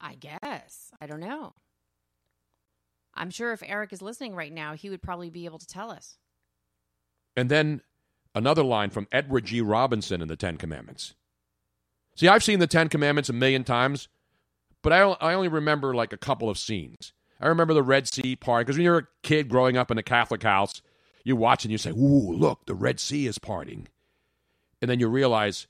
[0.00, 0.90] I guess.
[1.00, 1.54] I don't know.
[3.14, 5.90] I'm sure if Eric is listening right now, he would probably be able to tell
[5.90, 6.16] us.
[7.36, 7.82] And then
[8.34, 9.60] another line from Edward G.
[9.60, 11.14] Robinson in the Ten Commandments.
[12.16, 14.08] See, I've seen the Ten Commandments a million times,
[14.82, 17.12] but I, I only remember like a couple of scenes.
[17.40, 20.02] I remember the Red Sea part because when you're a kid growing up in a
[20.02, 20.80] Catholic house,
[21.24, 23.88] you watch and you say, "Ooh, look, the Red Sea is parting,"
[24.80, 25.66] and then you realize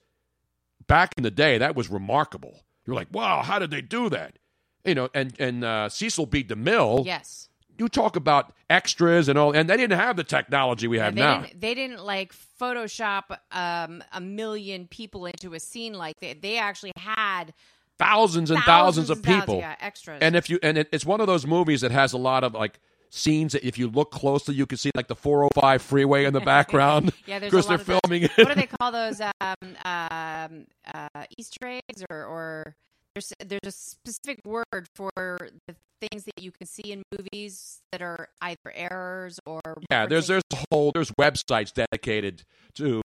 [0.86, 2.64] back in the day that was remarkable.
[2.86, 4.38] You're like, "Wow, how did they do that?"
[4.84, 6.44] You know, and and uh, Cecil B.
[6.44, 7.06] DeMille.
[7.06, 7.48] Yes.
[7.78, 11.20] You talk about extras and all, and they didn't have the technology we have they
[11.20, 11.42] now.
[11.42, 16.58] didn't they didn't like Photoshop um, a million people into a scene like they they
[16.58, 17.52] actually had
[17.98, 20.18] thousands and thousands thousands, of and thousands, people yeah, extras.
[20.22, 22.54] and if you and it, it's one of those movies that has a lot of
[22.54, 22.78] like
[23.10, 26.40] scenes that if you look closely you can see like the 405 freeway in the
[26.40, 29.54] background yeah, there's because they're those- filming it what do they call those um,
[29.84, 32.76] um, uh, Easter eggs or, or
[33.14, 38.02] there's there's a specific word for the things that you can see in movies that
[38.02, 39.60] are either errors or
[39.90, 42.44] yeah there's there's a whole there's websites dedicated
[42.74, 43.00] to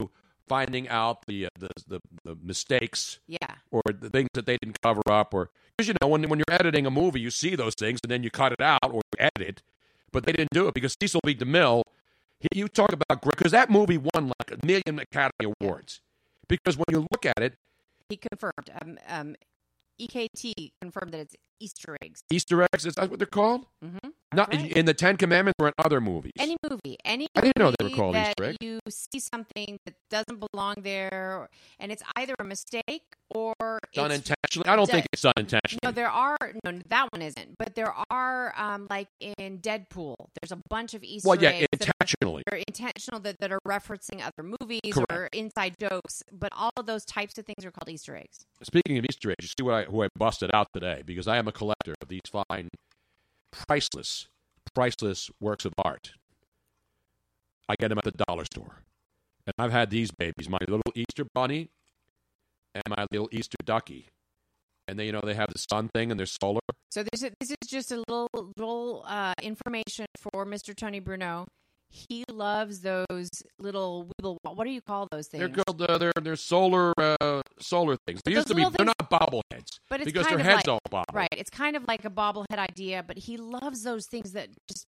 [0.48, 3.56] finding out the uh, the, the the mistakes yeah.
[3.70, 6.58] or the things that they didn't cover up or because you know when when you're
[6.58, 9.40] editing a movie you see those things and then you cut it out or edit
[9.40, 9.62] it
[10.10, 11.34] but they didn't do it because Cecil B.
[11.34, 11.82] DeMille
[12.40, 16.00] he, you talk about because that movie won like a million Academy Awards.
[16.46, 17.54] Because when you look at it
[18.08, 19.36] he confirmed um, um,
[20.00, 22.22] EKT confirmed that it's Easter eggs.
[22.30, 23.66] Easter eggs is that what they're called?
[23.84, 24.07] Mm-hmm.
[24.34, 24.72] Not right.
[24.72, 26.32] in the Ten Commandments or in other movies.
[26.38, 28.56] Any movie, any I didn't know they were called that Easter eggs.
[28.60, 31.48] you see something that doesn't belong there,
[31.80, 33.54] and it's either a mistake or
[33.94, 34.68] done it's intentionally.
[34.68, 35.80] I don't done- think it's done intentionally.
[35.82, 40.16] No, there are no that one isn't, but there are um, like in Deadpool.
[40.40, 42.42] There's a bunch of Easter well, yeah, eggs that intentionally.
[42.52, 45.10] are intentional that, that are referencing other movies Correct.
[45.12, 46.22] or inside jokes.
[46.30, 48.44] But all of those types of things are called Easter eggs.
[48.62, 51.38] Speaking of Easter eggs, you see what I who I busted out today because I
[51.38, 52.68] am a collector of these fine,
[53.52, 54.28] priceless,
[54.74, 56.12] priceless works of art.
[57.68, 58.82] I get them at the dollar store,
[59.46, 61.70] and I've had these babies: my little Easter bunny
[62.74, 64.08] and my little Easter ducky.
[64.86, 66.60] and they you know they have the sun thing and they're solar.
[66.90, 70.74] So this is, this is just a little little uh, information for Mr.
[70.74, 71.46] Tony Bruno.
[71.90, 73.28] He loves those
[73.58, 74.36] little weeble.
[74.42, 75.40] What do you call those things?
[75.40, 78.20] They're called uh, they're they're solar uh, solar things.
[78.24, 78.64] They Those used to be.
[78.64, 81.04] little They're things- not bobbleheads But it's because their heads like- don't bobble.
[81.14, 81.28] Right.
[81.32, 84.86] It's kind of like a bobblehead idea, but he loves those things that just.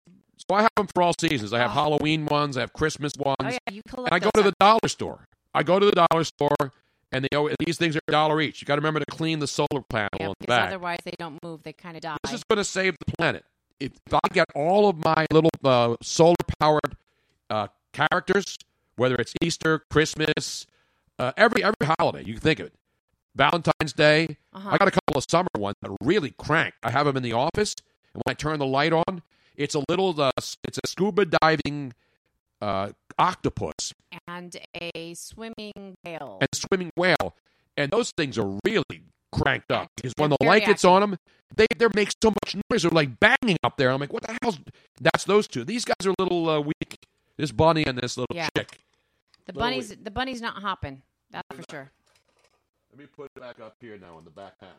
[0.49, 1.53] So I have them for all seasons.
[1.53, 1.73] I have Oh.
[1.73, 2.57] Halloween ones.
[2.57, 3.35] I have Christmas ones.
[3.41, 4.13] Oh yeah, you collect.
[4.13, 5.25] And I go to the dollar store.
[5.53, 6.71] I go to the dollar store,
[7.11, 8.61] and they these things are a dollar each.
[8.61, 10.67] You got to remember to clean the solar panel yeah, on the back.
[10.67, 11.63] otherwise they don't move.
[11.63, 12.17] They kind of die.
[12.23, 13.45] This is going to save the planet.
[13.79, 16.97] If I get all of my little uh, solar powered
[17.49, 18.57] uh, characters,
[18.95, 20.67] whether it's Easter, Christmas,
[21.17, 22.73] uh, every every holiday you can think of it,
[23.35, 24.37] Valentine's Day.
[24.53, 24.69] Uh-huh.
[24.71, 26.73] I got a couple of summer ones that really crank.
[26.83, 27.75] I have them in the office,
[28.13, 29.21] and when I turn the light on,
[29.55, 31.93] it's a little uh, it's a scuba diving
[32.61, 33.93] uh, octopus
[34.27, 36.37] and a swimming whale.
[36.41, 37.35] and swimming whale,
[37.77, 41.17] and those things are really cranked up because when the light gets on them,
[41.55, 42.83] they they make so much noise.
[42.83, 43.91] They're like banging up there.
[43.91, 44.59] I'm like, what the hell's?
[45.01, 45.63] That's those two.
[45.63, 46.99] These guys are a little uh, weak.
[47.37, 48.49] This bunny and this little Yeah.
[48.55, 48.79] chick.
[49.45, 51.01] the little bunny's the bunny's not hopping.
[51.31, 51.91] That's for sure.
[52.91, 54.75] Let me put it back up here now on the back panel.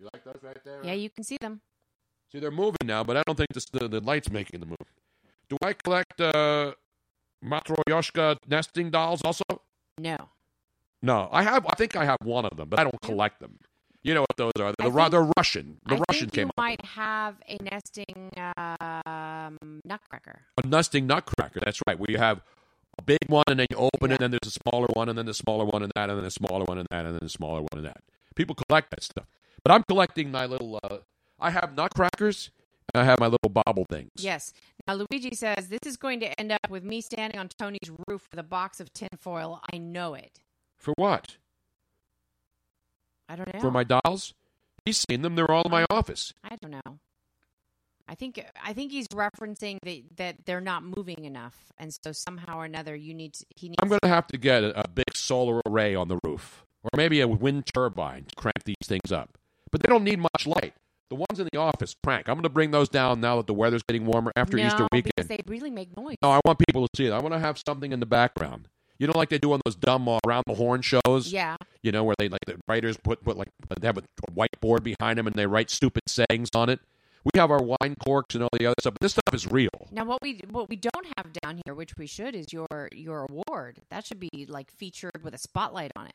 [0.00, 0.80] You like those right there?
[0.82, 1.60] Yeah, you can see them.
[2.32, 4.88] See, they're moving now, but I don't think this, the the light's making the move.
[5.48, 6.72] Do I collect uh,
[7.44, 9.44] Matryoshka nesting dolls also?
[9.98, 10.16] No.
[11.02, 11.66] No, I have.
[11.66, 13.58] I think I have one of them, but I don't collect them.
[14.04, 14.72] You know what those are?
[14.78, 15.78] The, think- they're Russian.
[15.86, 16.56] The I Russian came you up.
[16.56, 20.42] might have a nesting um, nutcracker.
[20.62, 21.60] a nesting nutcracker.
[21.64, 21.98] That's right.
[21.98, 22.42] We have
[22.98, 24.14] a big one, and then you open Yeah.
[24.16, 26.18] it, and then there's a smaller one, and then the smaller one, and that, and
[26.18, 28.02] then the smaller one, and that, and then the smaller one, and that.
[28.36, 29.26] People collect that stuff,
[29.62, 30.78] but I'm collecting my little.
[30.82, 30.98] Uh,
[31.40, 32.50] I have nutcrackers,
[32.92, 34.10] and I have my little bobble things.
[34.16, 34.52] Yes.
[34.86, 38.28] Now Luigi says this is going to end up with me standing on Tony's roof
[38.30, 39.60] with a box of tinfoil.
[39.72, 40.40] I know it.
[40.76, 41.36] For what?
[43.34, 43.60] I don't know.
[43.60, 44.32] For my dolls?
[44.84, 45.34] He's seen them.
[45.34, 46.34] They're all in my office.
[46.44, 46.98] I don't know.
[48.06, 52.58] I think I think he's referencing that that they're not moving enough, and so somehow
[52.58, 53.78] or another you need to, he needs.
[53.82, 56.90] I'm going to have to get a, a big solar array on the roof, or
[56.96, 59.38] maybe a wind turbine to crank these things up.
[59.72, 60.74] But they don't need much light.
[61.08, 62.28] The ones in the office crank.
[62.28, 64.86] I'm going to bring those down now that the weather's getting warmer after no, Easter
[64.92, 65.28] because weekend.
[65.28, 66.16] they really make noise.
[66.22, 67.12] No, I want people to see it.
[67.12, 68.68] I want to have something in the background.
[68.98, 71.32] You know, like they do on those dumb uh, around the horn shows.
[71.32, 73.48] Yeah, You know, where they like the writers put put like
[73.80, 76.80] they have a whiteboard behind them and they write stupid sayings on it.
[77.24, 79.70] We have our wine corks and all the other stuff, but this stuff is real.
[79.90, 83.26] Now, what we what we don't have down here, which we should, is your your
[83.28, 83.80] award.
[83.90, 86.14] That should be like featured with a spotlight on it.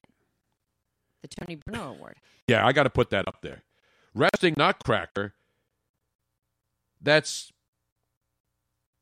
[1.23, 2.17] The Tony Bruno Award.
[2.47, 3.63] Yeah, I got to put that up there.
[4.13, 5.33] Resting Nutcracker.
[7.01, 7.51] That's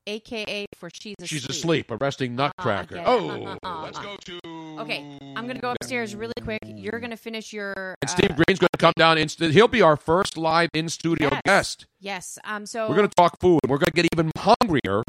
[0.07, 1.29] AKA for she's asleep.
[1.29, 1.91] she's asleep.
[1.91, 2.95] A resting Nutcracker.
[2.95, 3.07] get it.
[3.07, 3.29] oh,
[3.63, 3.81] Uh-uh.
[3.83, 4.39] Let's go to.
[4.79, 6.59] Okay, I'm gonna go upstairs really quick.
[6.65, 7.73] You're gonna finish your.
[8.01, 9.17] and uh, Steve Green's going to come down.
[9.17, 11.41] In, he'll be our first live in studio Yes.
[11.45, 11.85] guest.
[11.99, 12.39] Yes.
[12.45, 12.65] Um.
[12.65, 13.59] So We're going to talk food.
[13.67, 15.03] We're going to get even hungrier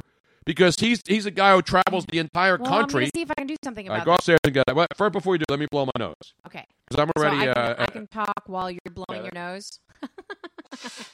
[0.46, 3.02] because he's he's a guy who travels the entire well, I'm country.
[3.02, 4.74] gonna see if I can do something All right, about go upstairs and get it.
[4.74, 6.14] Well, first, before you do, let me blow my nose
[6.46, 6.64] Okay.
[6.88, 7.44] because I'm already.
[7.44, 9.78] so I can, uh, I can talk while you're blowing Yeah, your nose.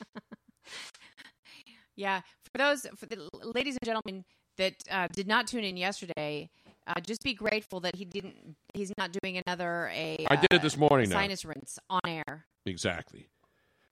[1.96, 2.20] yeah.
[2.54, 4.24] For those, for the ladies and gentlemen
[4.58, 6.48] that uh, did not tune in yesterday,
[6.86, 8.54] uh, just be grateful that he didn't.
[8.74, 10.24] He's not doing another a.
[10.30, 11.16] I did it uh, this morning now.
[11.16, 12.46] Sinus rinse on air.
[12.64, 13.26] Exactly.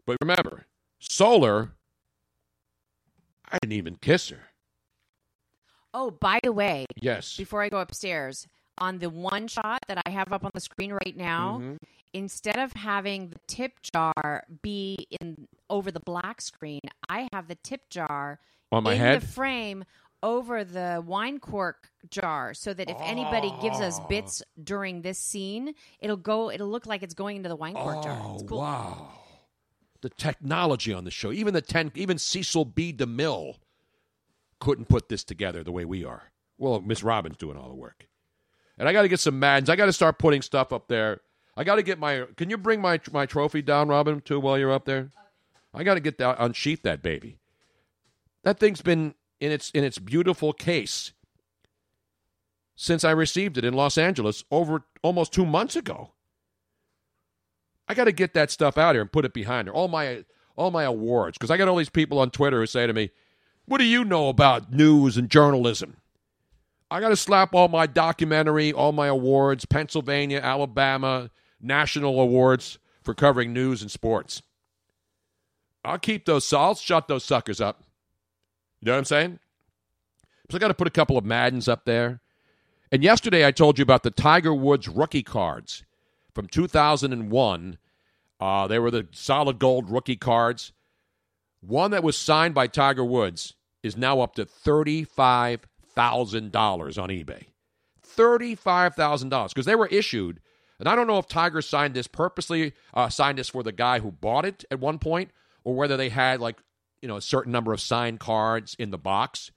[0.07, 0.67] But remember,
[1.01, 1.73] Solar,
[3.51, 4.51] I didn't even kiss her.
[5.93, 7.37] Oh, by the way, Yes.
[7.37, 8.47] before I go upstairs,
[8.79, 11.79] on the one shot that I have up on the screen right now, Mhm.
[12.13, 17.55] instead of having the tip jar be in over the black screen, I have the
[17.57, 18.39] tip jar
[18.71, 19.23] On my in head?
[19.23, 19.85] the frame
[20.23, 24.07] over the wine cork jar so that if anybody gives us Oh.
[24.07, 28.03] bits during this scene, it'll go it'll look like it's going into the wine cork
[28.05, 28.19] jar.
[28.23, 28.59] Oh, It's cool.
[28.59, 29.19] wow.
[30.01, 32.93] The technology on the show, even the 10, even Cecil B.
[32.93, 33.57] DeMille
[34.61, 36.31] couldn't put this together the way we are.
[36.59, 38.07] Well, Miss Robin's doing all the work.
[38.83, 39.71] And I got to get some Maddens.
[39.71, 41.21] I got to start putting stuff up there.
[41.57, 42.25] I got to get my.
[42.37, 45.11] Can you bring my my trophy down, Robin, too, while you're up there?
[45.73, 47.39] I got to get that unsheath that baby.
[48.43, 51.13] That thing's been in its in its beautiful case
[52.75, 56.15] since I received it in Los Angeles over almost two months ago.
[57.87, 59.75] I got to get that stuff out here and put it behind her.
[59.75, 60.25] All my
[60.57, 63.13] all my awards because I got all these people on Twitter who say to me,
[63.65, 65.99] "What do you know about news and journalism?"
[66.93, 73.15] I got to slap all my documentary, all my awards, Pennsylvania, Alabama, national awards for
[73.15, 74.43] covering news and sports.
[75.83, 76.53] I'll keep those.
[76.53, 77.83] I'll shut those suckers up.
[78.81, 79.39] You know what I'm saying?
[80.51, 82.21] So I got to put a couple of Maddens up there.
[82.91, 85.85] And yesterday I told you about the Tiger Woods rookie cards
[86.35, 87.79] from 2001
[88.39, 90.73] Uh, they were the solid gold rookie cards.
[91.63, 94.45] One that was signed by Tiger Woods is now up to
[95.97, 97.45] $35,000 on eBay.
[98.17, 100.41] $35,000 because they were issued.
[100.79, 104.01] And I don't know if Tiger signed this purposely, uh, signed this for the guy
[104.01, 105.31] who bought it at one point,
[105.65, 106.59] or whether they had like,
[107.01, 109.53] you know, a certain number of signed cards in the box.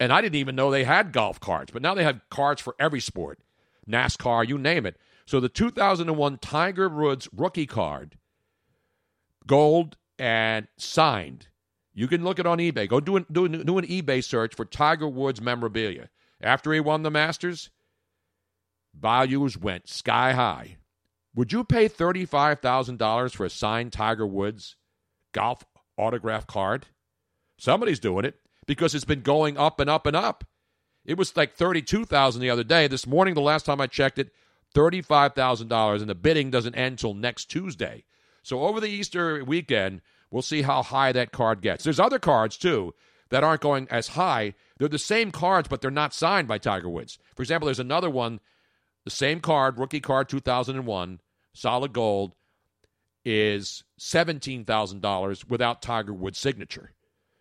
[0.00, 2.74] And I didn't even know they had golf cards, but now they have cards for
[2.78, 3.38] every sport
[3.88, 4.96] NASCAR, you name it.
[5.26, 8.18] So the 2001 Tiger Woods rookie card,
[9.46, 11.48] gold and signed.
[11.94, 12.88] You can look it on eBay.
[12.88, 16.10] Go do an, do, an, do an eBay search for Tiger Woods memorabilia.
[16.40, 17.70] After he won the Masters,
[18.98, 20.76] values went sky high.
[21.34, 24.76] Would you pay $35,000 for a signed Tiger Woods
[25.32, 25.64] golf
[25.96, 26.86] autograph card?
[27.58, 30.44] Somebody's doing it because it's been going up and up and up.
[31.04, 32.88] It was like 32,000 the other day.
[32.88, 34.32] This morning the last time I checked it,
[34.74, 38.04] $35,000 and the bidding doesn't end till next Tuesday.
[38.42, 41.84] So over the Easter weekend, we'll see how high that card gets.
[41.84, 42.94] There's other cards too
[43.30, 44.54] that aren't going as high.
[44.78, 47.18] They're the same cards but they're not signed by Tiger Woods.
[47.34, 48.40] For example, there's another one,
[49.04, 51.20] the same card, rookie card 2001,
[51.52, 52.34] solid gold
[53.24, 56.92] is $17,000 without Tiger Woods signature.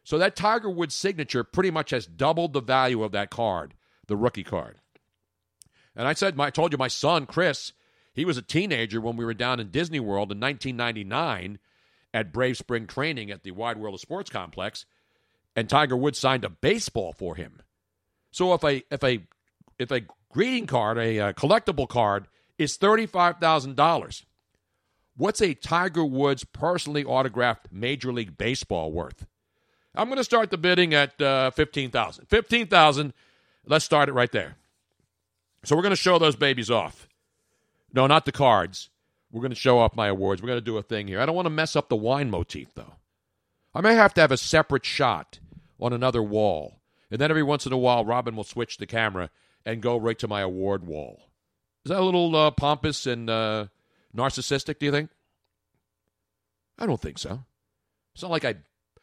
[0.04, 3.74] So that Tiger Woods signature pretty much has doubled the value of that card,
[4.08, 4.78] the rookie card.
[5.96, 7.74] And I said, I told you, my son Chris,
[8.14, 11.60] he was a teenager when we were down in Disney World in 1999
[12.14, 14.86] at Brave Spring Training at the Wide World of Sports Complex,
[15.56, 17.62] and Tiger Woods signed a baseball for him.
[18.32, 19.20] So if a if a
[19.80, 22.28] if a greeting card, a, a collectible card,
[22.58, 24.26] is thirty five thousand dollars,
[25.16, 29.26] what's a Tiger Woods personally autographed Major League Baseball worth?
[29.96, 32.26] I'm going to start the bidding at uh, 15,000.
[32.26, 33.14] 15,000.
[33.66, 34.56] Let's start it right there.
[35.64, 37.08] So we're going to show those babies off.
[37.94, 38.90] No, not the cards.
[39.34, 40.42] We're going to show off my awards.
[40.42, 41.20] We're going to do a thing here.
[41.20, 42.94] I don't want to mess up the wine motif, though.
[43.74, 45.40] I may have to have a separate shot
[45.80, 46.80] on another wall.
[47.10, 49.32] And then every once in a while, Robin will switch the camera
[49.66, 51.32] and go right to my award wall.
[51.84, 53.66] Is that a little uh, pompous and uh,
[54.16, 55.10] narcissistic, do you think?
[56.78, 57.44] I don't think so.
[58.14, 58.56] It's not like I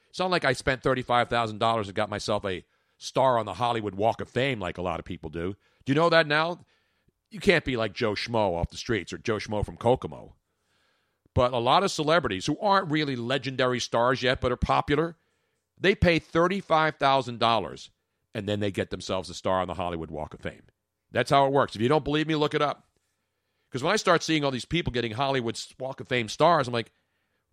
[0.09, 2.65] it's not like I spent $35,000 and got myself a
[2.98, 5.57] star on the Hollywood Walk of Fame like a lot of people do.
[5.85, 6.61] Do you know that now?
[7.31, 10.35] You can't be like Joe Schmo off the streets or Joe Schmo from Kokomo.
[11.35, 15.16] But a lot of celebrities who aren't really legendary stars yet but are popular,
[15.78, 17.90] they pay $35,000
[18.35, 20.62] and then they get themselves a star on the Hollywood Walk of Fame.
[21.12, 21.74] That's how it works.
[21.74, 22.85] If you don't believe me, look it up.
[23.70, 26.74] Because when I start seeing all these people getting Hollywood Walk of Fame stars, I'm
[26.74, 26.90] like,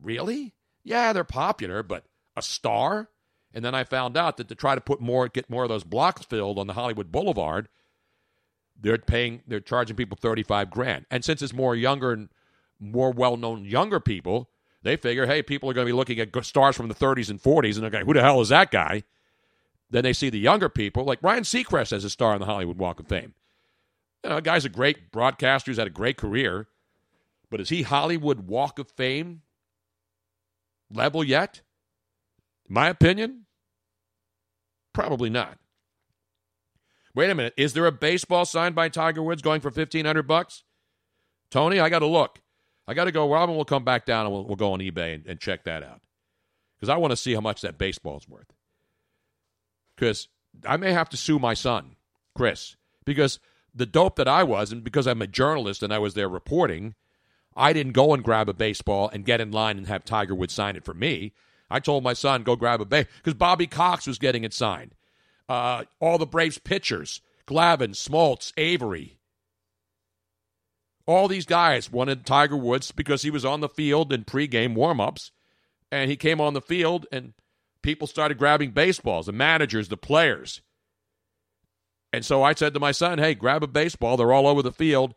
[0.02, 0.56] really?
[0.84, 2.06] Yeah, they're popular, but
[2.36, 3.10] a star.
[3.54, 5.84] And then I found out that to try to put more, get more of those
[5.84, 7.70] blocks filled on the Hollywood Boulevard,
[8.80, 11.06] they're paying, they're charging people 35 grand.
[11.10, 12.30] And since it's more younger and
[12.80, 14.50] more well known younger people,
[14.84, 17.42] they figure, hey, people are going to be looking at stars from the 30s and
[17.42, 19.04] 40s and they're going, who the hell is that guy?
[19.90, 22.78] Then they see the younger people, like Ryan Seacrest as a star on the Hollywood
[22.78, 23.34] Walk of Fame.
[24.24, 26.68] You know, guy's a great broadcaster, he's had a great career,
[27.50, 29.42] but is he Hollywood Walk of Fame
[30.92, 31.62] level yet?
[32.68, 33.46] My opinion?
[34.94, 35.58] Probably not.
[37.18, 37.56] Wait a minute.
[37.58, 40.62] Is there a baseball signed by Tiger Woods going for fifteen hundred bucks?
[41.50, 42.44] Tony, I got to look.
[42.88, 43.28] I got to go.
[43.28, 45.82] Robin will come back down and we'll, we'll go on eBay and, and check that
[45.82, 46.02] out
[46.76, 48.54] because I want to see how much that baseball's worth.
[49.96, 50.28] Because
[50.64, 51.96] I may have to sue my son,
[52.36, 53.40] Chris, because
[53.74, 56.94] the dope that I was, and because I'm a journalist and I was there reporting,
[57.56, 60.54] I didn't go and grab a baseball and get in line and have Tiger Woods
[60.54, 61.34] sign it for me.
[61.68, 64.94] I told my son, go grab a base because Bobby Cox was getting it signed.
[65.50, 69.18] Uh, all the Braves pitchers, Glavine, Smoltz, Avery.
[71.06, 75.32] All these guys wanted Tiger Woods because he was on the field in pregame warm-ups,
[75.90, 77.34] and he came on the field, and
[77.82, 80.62] people started grabbing baseballs, the managers, the players.
[82.12, 84.18] And so I said to my son, hey, grab a baseball.
[84.18, 85.14] They're all over the field.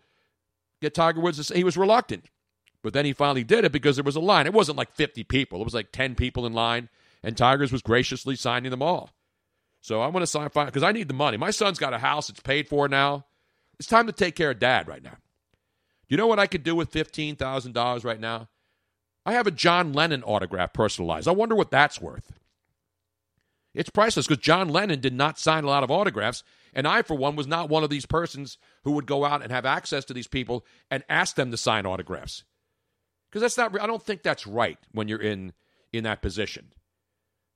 [0.81, 1.48] Get Tiger Woods.
[1.48, 2.27] He was reluctant.
[2.82, 4.47] But then he finally did it because there was a line.
[4.47, 6.89] It wasn't like 50 people, it was like 10 people in line,
[7.23, 9.11] and Tigers was graciously signing them all.
[9.81, 11.36] So I'm going to sign because I need the money.
[11.36, 13.24] My son's got a house, it's paid for now.
[13.78, 15.16] It's time to take care of dad right now.
[16.09, 18.48] You know what I could do with $15,000 right now?
[19.24, 21.28] I have a John Lennon autograph personalized.
[21.28, 22.32] I wonder what that's worth.
[23.74, 26.43] It's priceless because John Lennon did not sign a lot of autographs.
[26.74, 29.52] And I, for one, was not one of these persons who would go out and
[29.52, 32.44] have access to these people and ask them to sign autographs
[33.31, 33.81] because that's not.
[33.81, 35.52] I don't think that's right when you're in
[35.93, 36.73] in that position.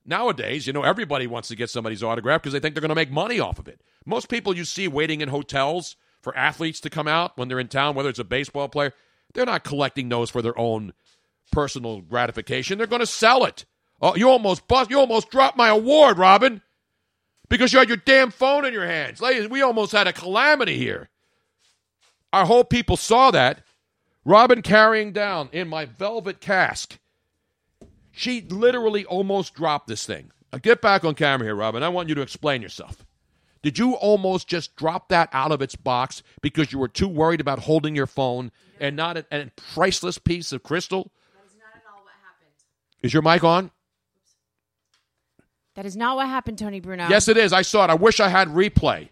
[0.06, 2.94] Nowadays, you know, everybody wants to get somebody's autograph because they think they're going to
[2.94, 3.80] make money off of it.
[4.04, 7.68] Most people you see waiting in hotels for athletes to come out when they're in
[7.68, 8.92] town, whether it's a baseball player,
[9.32, 10.92] they're not collecting those for their own
[11.52, 12.76] personal gratification.
[12.76, 13.64] They're going to sell it.
[14.00, 14.90] Oh, you almost bust.
[14.90, 16.60] You almost dropped my award, Robin,
[17.48, 19.20] because you had your damn phone in your hands.
[19.20, 21.08] Ladies, we almost had a calamity here.
[22.32, 23.62] Our whole people saw that.
[24.24, 26.98] Robin carrying down in my velvet cask.
[28.14, 30.30] She literally almost dropped this thing.
[30.52, 31.82] Now get back on camera here, Robin.
[31.82, 33.04] I want you to explain yourself.
[33.62, 37.40] Did you almost just drop that out of its box because you were too worried
[37.40, 41.10] about holding your phone and not a, a priceless piece of crystal?
[41.34, 42.50] That is not at all what happened.
[43.02, 43.70] Is your mic on?
[45.74, 47.08] That is not what happened, Tony Bruno.
[47.08, 47.52] Yes, it is.
[47.52, 47.90] I saw it.
[47.90, 49.08] I wish I had replay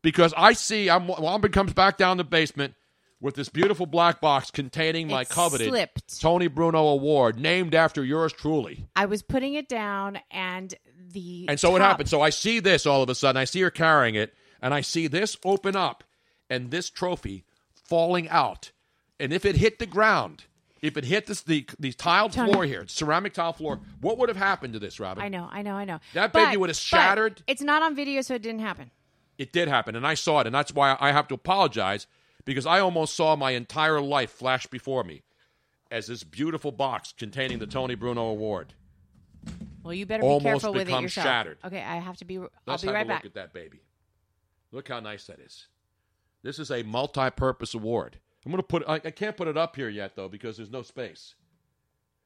[0.00, 0.88] because I see.
[0.88, 2.74] I'm Wombin comes back down the basement
[3.22, 6.20] with this beautiful black box containing my It coveted slipped.
[6.20, 8.86] Tony Bruno Award, named after yours truly.
[8.96, 10.74] I was putting it down, and
[11.12, 12.08] the And so what top- happened?
[12.10, 13.40] So I see this all of a sudden.
[13.40, 16.02] I see her carrying it, and I see this open up,
[16.50, 17.44] and this trophy
[17.74, 18.72] falling out.
[19.20, 20.44] And if it hit the ground,
[20.80, 22.52] if it hit this the the tiled Tony.
[22.52, 25.22] floor here, ceramic tile floor, what would have happened to this, Robin?
[25.22, 26.00] I know, I know, I know.
[26.14, 27.42] That But- baby would have shattered.
[27.46, 28.90] It's not on video, so it didn't happen.
[29.38, 32.06] It did happen, and I saw it, and that's why I have to apologize
[32.44, 35.22] because I almost saw my entire life flash before me
[35.90, 38.74] as this beautiful box containing the Tony Bruno Award.
[39.82, 41.26] Well, you better be careful with it yourself.
[41.26, 41.58] shattered.
[41.64, 42.38] Okay, I have to be.
[42.38, 43.24] I'll Let's be have right a look back.
[43.24, 43.80] at that baby.
[44.70, 45.66] Look how nice that is.
[46.42, 48.18] This is a multi-purpose award.
[48.44, 48.84] I'm to put.
[48.88, 51.34] I, I can't put it up here yet though because there's no space.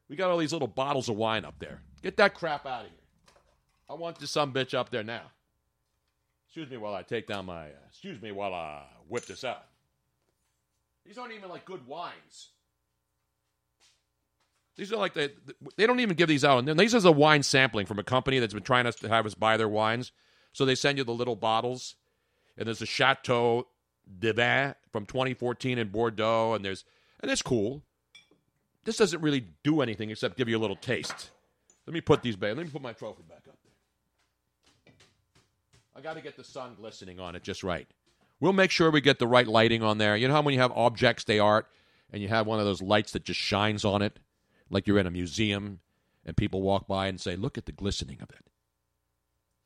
[0.08, 1.82] We got all these little bottles of wine up there.
[2.02, 3.00] Get that crap out of here.
[3.90, 5.32] I want this some bitch up there now.
[6.46, 7.66] Excuse me while I take down my.
[7.66, 9.64] Uh, excuse me while I whip this out.
[11.06, 12.50] These aren't even like good wines.
[14.76, 15.32] These are like the
[15.76, 16.58] they don't even give these out.
[16.58, 19.08] And then these is a wine sampling from a company that's been trying us to
[19.08, 20.12] have us buy their wines.
[20.52, 21.96] So they send you the little bottles,
[22.56, 23.66] and there's a Chateau
[24.18, 26.84] de Vin from 2014 in Bordeaux, and there's
[27.20, 27.82] and it's cool.
[28.84, 31.30] This doesn't really do anything except give you a little taste.
[31.86, 32.56] Let me put these back.
[32.56, 34.94] Let me put my trophy back up there.
[35.96, 37.88] I got to get the sun glistening on it just right.
[38.40, 40.16] We'll make sure we get the right lighting on there.
[40.16, 41.66] You know how when you have objects they art,
[42.10, 44.18] and you have one of those lights that just shines on it,
[44.70, 45.80] like you're in a museum,
[46.24, 48.44] and people walk by and say, "Look at the glistening of it."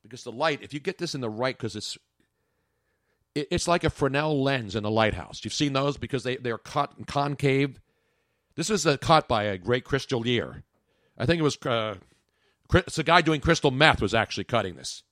[0.02, 1.98] Because the light, if you get this in the right, because it's
[3.34, 5.44] it, it's like a Fresnel lens in a lighthouse.
[5.44, 7.80] You've seen those because they they're cut and concave.
[8.54, 10.64] This is a cut by a great crystallier.
[11.18, 11.96] I think it was uh,
[12.72, 15.02] it's a guy doing crystal meth was actually cutting this,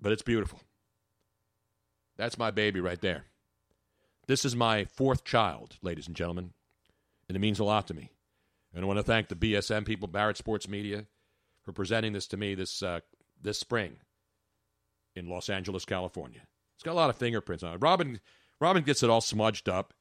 [0.00, 0.60] but it's beautiful.
[2.20, 3.24] That's my baby right there.
[4.26, 6.52] This is my fourth child, ladies and gentlemen,
[7.26, 8.10] and it means a lot to me.
[8.74, 11.06] And I want to thank the BSM people, Barrett Sports Media,
[11.62, 13.00] for presenting this to me this uh,
[13.40, 13.96] this spring
[15.16, 16.42] in Los Angeles, California.
[16.74, 17.78] It's got a lot of fingerprints on it.
[17.78, 18.20] Robin
[18.60, 19.94] Robin gets it all smudged up.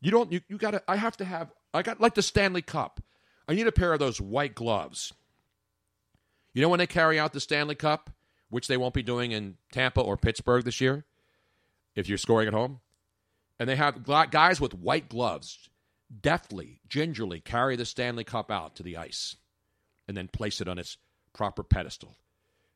[0.00, 3.02] You don't you, you gotta I have to have I got like the Stanley Cup.
[3.46, 5.12] I need a pair of those white gloves.
[6.54, 8.08] You know when they carry out the Stanley Cup,
[8.48, 11.04] which they won't be doing in Tampa or Pittsburgh this year,
[11.96, 12.80] if you're scoring at home?
[13.58, 15.68] And they have guys with white gloves
[16.20, 19.36] deftly, gingerly carry the Stanley Cup out to the ice
[20.06, 20.98] and then place it on its
[21.32, 22.16] proper pedestal.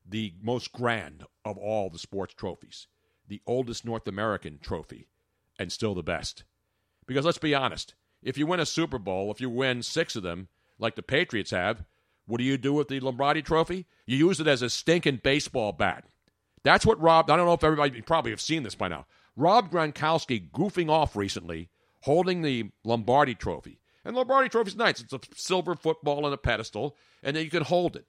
[0.08, 2.86] The most grand of all the sports trophies,
[3.28, 5.06] the oldest North American trophy,
[5.58, 6.44] and still the best.
[7.06, 10.22] Because let's be honest, if you win a Super Bowl, if you win six of
[10.22, 10.48] them,
[10.78, 11.84] like the Patriots have,
[12.26, 13.86] what do you do with the Lombardi trophy?
[14.06, 16.04] You use it as a stinking baseball bat.
[16.62, 19.06] That's what Rob, I don't know if everybody probably have seen this by now.
[19.36, 21.70] Rob Gronkowski goofing off recently,
[22.02, 23.80] holding the Lombardi trophy.
[24.04, 25.00] And Lombardi trophy's nice.
[25.00, 28.06] It's a silver football on a pedestal, and then you can hold it.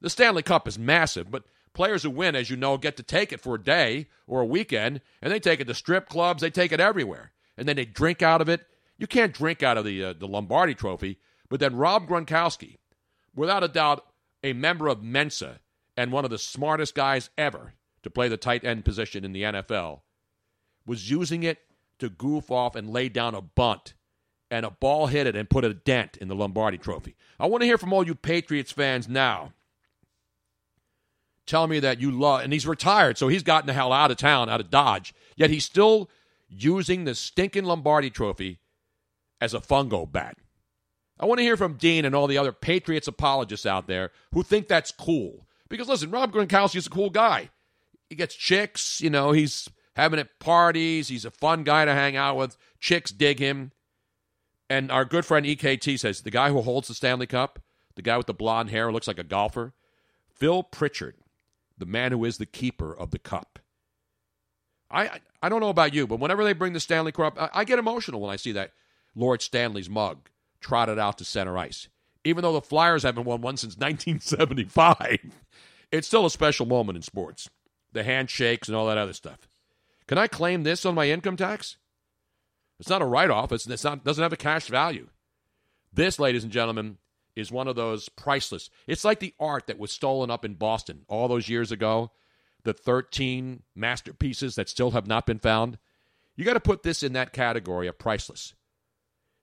[0.00, 3.32] The Stanley Cup is massive, but players who win, as you know, get to take
[3.32, 6.50] it for a day or a weekend, and they take it to strip clubs, they
[6.50, 7.32] take it everywhere.
[7.56, 8.66] And then they drink out of it.
[8.96, 12.76] You can't drink out of the, uh, the Lombardi trophy, but then Rob Gronkowski,
[13.34, 14.04] without a doubt,
[14.42, 15.60] a member of Mensa
[15.96, 19.42] and one of the smartest guys ever to play the tight end position in the
[19.42, 20.00] NFL,
[20.86, 21.58] was using it
[21.98, 23.94] to goof off and lay down a bunt.
[24.50, 27.16] And a ball hit it and put a dent in the Lombardi trophy.
[27.38, 29.52] I want to hear from all you Patriots fans now.
[31.44, 34.16] Tell me that you love, and he's retired, so he's gotten the hell out of
[34.16, 35.12] town, out of Dodge.
[35.36, 36.08] Yet he's still
[36.48, 38.58] using the stinking Lombardi trophy
[39.40, 40.36] as a fungo bat.
[41.20, 44.42] I want to hear from Dean and all the other Patriots apologists out there who
[44.42, 45.46] think that's cool.
[45.68, 47.50] Because listen, Rob Gronkowski is a cool guy.
[48.08, 52.16] He gets chicks, you know, he's having at parties, he's a fun guy to hang
[52.16, 52.56] out with.
[52.80, 53.72] Chicks dig him.
[54.70, 57.58] And our good friend EKT says the guy who holds the Stanley Cup,
[57.96, 59.72] the guy with the blonde hair, looks like a golfer,
[60.28, 61.16] Phil Pritchard,
[61.76, 63.58] the man who is the keeper of the cup.
[64.90, 67.64] I I don't know about you, but whenever they bring the Stanley Cup, I, I
[67.64, 68.72] get emotional when I see that.
[69.14, 70.28] Lord Stanley's mug
[70.60, 71.88] trotted out to center ice.
[72.24, 75.18] Even though the Flyers haven't won one since 1975,
[75.90, 77.48] it's still a special moment in sports.
[77.92, 79.48] The handshakes and all that other stuff.
[80.06, 81.76] Can I claim this on my income tax?
[82.78, 85.08] It's not a write off, it's, not, doesn't have a cash value.
[85.92, 86.98] This, ladies and gentlemen,
[87.34, 88.70] is one of those priceless.
[88.86, 92.12] It's like the art that was stolen up in Boston all those years ago,
[92.64, 95.78] the 13 masterpieces that still have not been found.
[96.36, 98.54] You got to put this in that category of priceless.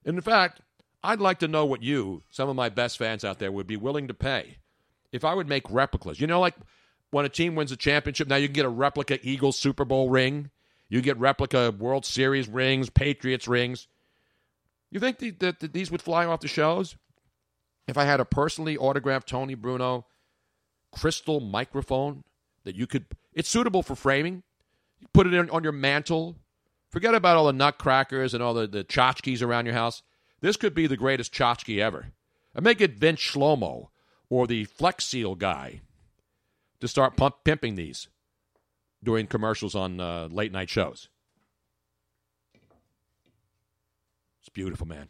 [0.04, 0.60] And in fact,
[1.02, 3.76] I'd like to know what you, some of my best fans out there, would be
[3.76, 4.58] willing to pay
[5.12, 6.20] if I would make replicas.
[6.20, 6.54] You know, like
[7.10, 10.10] when a team wins a championship, now you can get a replica Eagles Super Bowl
[10.10, 10.50] ring.
[10.88, 13.88] You get replica World Series rings, Patriots rings.
[14.90, 16.96] You think the, that the, these would fly off the shelves?
[17.88, 20.06] If I had a personally autographed Tony Bruno
[20.92, 22.24] crystal microphone
[22.64, 24.42] that you could, it's suitable for framing.
[25.00, 26.36] You put it in, on your mantle.
[26.90, 30.02] Forget about all the nutcrackers and all the, the tchotchkes around your house.
[30.40, 32.12] This could be the greatest tchotchke ever.
[32.54, 33.88] I make it Vince Shlomo
[34.28, 35.80] or the Flex Seal guy
[36.80, 38.08] to start pump, pimping these
[39.02, 41.08] during commercials on uh, late night shows.
[44.40, 45.08] It's beautiful, man.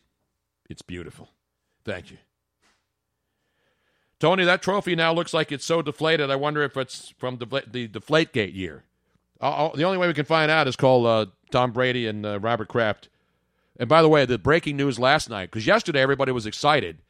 [0.69, 1.31] It's beautiful.
[1.85, 2.19] Thank you.
[4.19, 6.31] Tony, that trophy now looks like it's so deflated.
[6.31, 8.85] I wonder if it's from the, the Deflategate year.
[9.41, 12.41] I'll, the only way we can find out is call uh, Tom Brady and uh,
[12.41, 13.11] Robert Kraft.
[13.79, 17.03] And by the way, the breaking news last night, because yesterday everybody was excited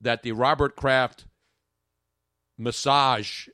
[0.00, 1.26] that the Robert Kraft
[2.56, 3.48] massage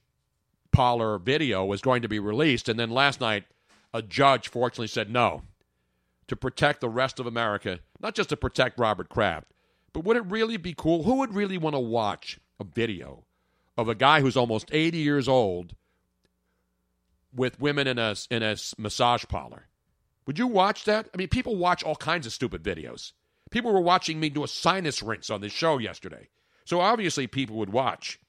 [0.72, 2.68] parlor video was going to be released.
[2.68, 3.44] And then last night,
[3.92, 5.42] a judge fortunately said no
[6.26, 9.46] to protect the rest of America, not just to protect Robert Kraft,
[9.92, 11.02] but would it really be cool?
[11.04, 13.24] Who would really want to watch a video
[13.76, 15.74] of a guy who's almost 80 years old
[17.34, 19.68] with women in a, in a massage parlor?
[20.26, 21.08] Would you watch that?
[21.14, 23.12] I mean, people watch all kinds of stupid videos.
[23.50, 26.28] People were watching me do a sinus rinse on this show yesterday.
[26.66, 28.20] So obviously, people would watch.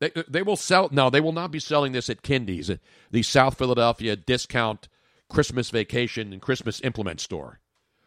[0.00, 0.88] They, they will sell.
[0.90, 2.70] No, they will not be selling this at Kindy's,
[3.10, 4.88] the South Philadelphia discount
[5.28, 7.60] Christmas vacation and Christmas implement store.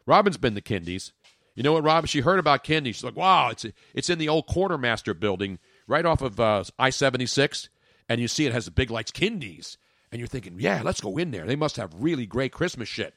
[0.05, 1.13] Robin's been to Kindy's.
[1.55, 2.07] You know what, Robin?
[2.07, 2.95] She heard about Kindy's.
[2.95, 6.89] She's like, wow, it's it's in the old quartermaster building right off of uh, I
[6.89, 7.69] seventy six,
[8.09, 9.77] and you see it has the big lights, Kindy's,
[10.11, 11.45] and you're thinking, yeah, let's go in there.
[11.45, 13.15] They must have really great Christmas shit.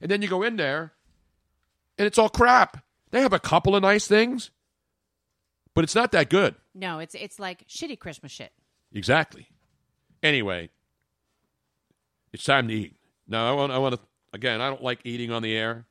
[0.00, 0.92] And then you go in there,
[1.98, 2.84] and it's all crap.
[3.10, 4.50] They have a couple of nice things,
[5.74, 6.54] but it's not that good.
[6.74, 8.52] No, it's it's like shitty Christmas shit.
[8.92, 9.48] Exactly.
[10.22, 10.70] Anyway,
[12.32, 12.96] it's time to eat.
[13.26, 14.00] Now, I want, I want to,
[14.32, 15.86] again, I don't like eating on the air,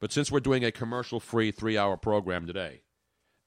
[0.00, 2.82] but since we're doing a commercial free three hour program today,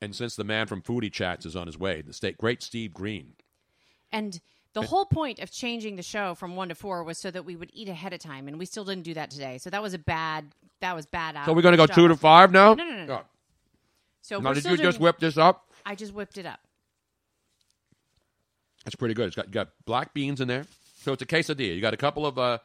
[0.02, 2.94] and since the man from Foodie Chats is on his way, the state, great Steve
[2.94, 3.34] Green.
[4.12, 4.40] And
[4.74, 7.56] the whole point of changing the show from one to four was so that we
[7.56, 9.58] would eat ahead of time, and we still didn't do that today.
[9.58, 10.46] So that was a bad.
[10.82, 11.36] That was bad.
[11.36, 12.74] Uh, so we're going to go two to five now?
[12.74, 13.06] No, no, no.
[13.06, 13.14] no.
[13.16, 13.22] Oh.
[14.22, 15.66] So Now, did you just whip this up?
[15.86, 16.60] I just whipped it up.
[18.86, 19.28] That's pretty good.
[19.28, 20.66] It's got, got black beans in there.
[21.02, 21.76] So it's a quesadilla.
[21.76, 22.60] You got a couple of uh,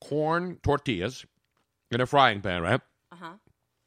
[0.00, 1.24] corn tortillas
[1.90, 2.80] in a frying pan, right?
[3.12, 3.32] Uh huh.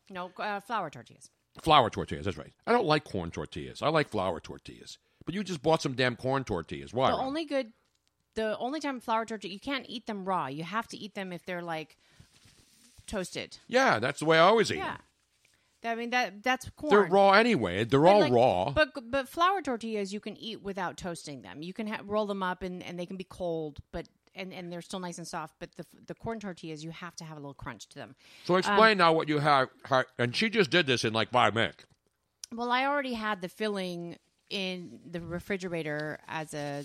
[0.10, 1.30] No uh, flour tortillas.
[1.62, 2.54] Flour tortillas, that's right.
[2.66, 3.82] I don't like corn tortillas.
[3.82, 4.98] I like flour tortillas.
[5.26, 6.94] But you just bought some damn corn tortillas.
[6.94, 7.12] Why?
[7.12, 7.74] The only good,
[8.36, 10.48] the only time flour tortilla, you can't eat them raw.
[10.48, 11.98] You have to eat them if they're like
[13.08, 13.58] toasted.
[13.68, 14.94] yeah, that's the way I always eat Yeah.
[14.94, 15.02] them.
[15.84, 16.90] I mean that that's corn.
[16.92, 17.86] They're raw anyway.
[17.86, 18.72] They're But, all like- raw.
[18.72, 21.62] But but flour tortillas you can eat without toasting them.
[21.62, 24.72] You can ha- roll them up and, and they can be cold, but and, and
[24.72, 25.56] they're still nice and soft.
[25.60, 28.16] But the the corn tortillas you have to have a little crunch to them.
[28.44, 29.70] so um, explain now what you have.
[29.84, 31.86] How, and she just did this in like five minutes.
[32.54, 34.18] Well, I already had the filling
[34.50, 36.84] in the refrigerator as a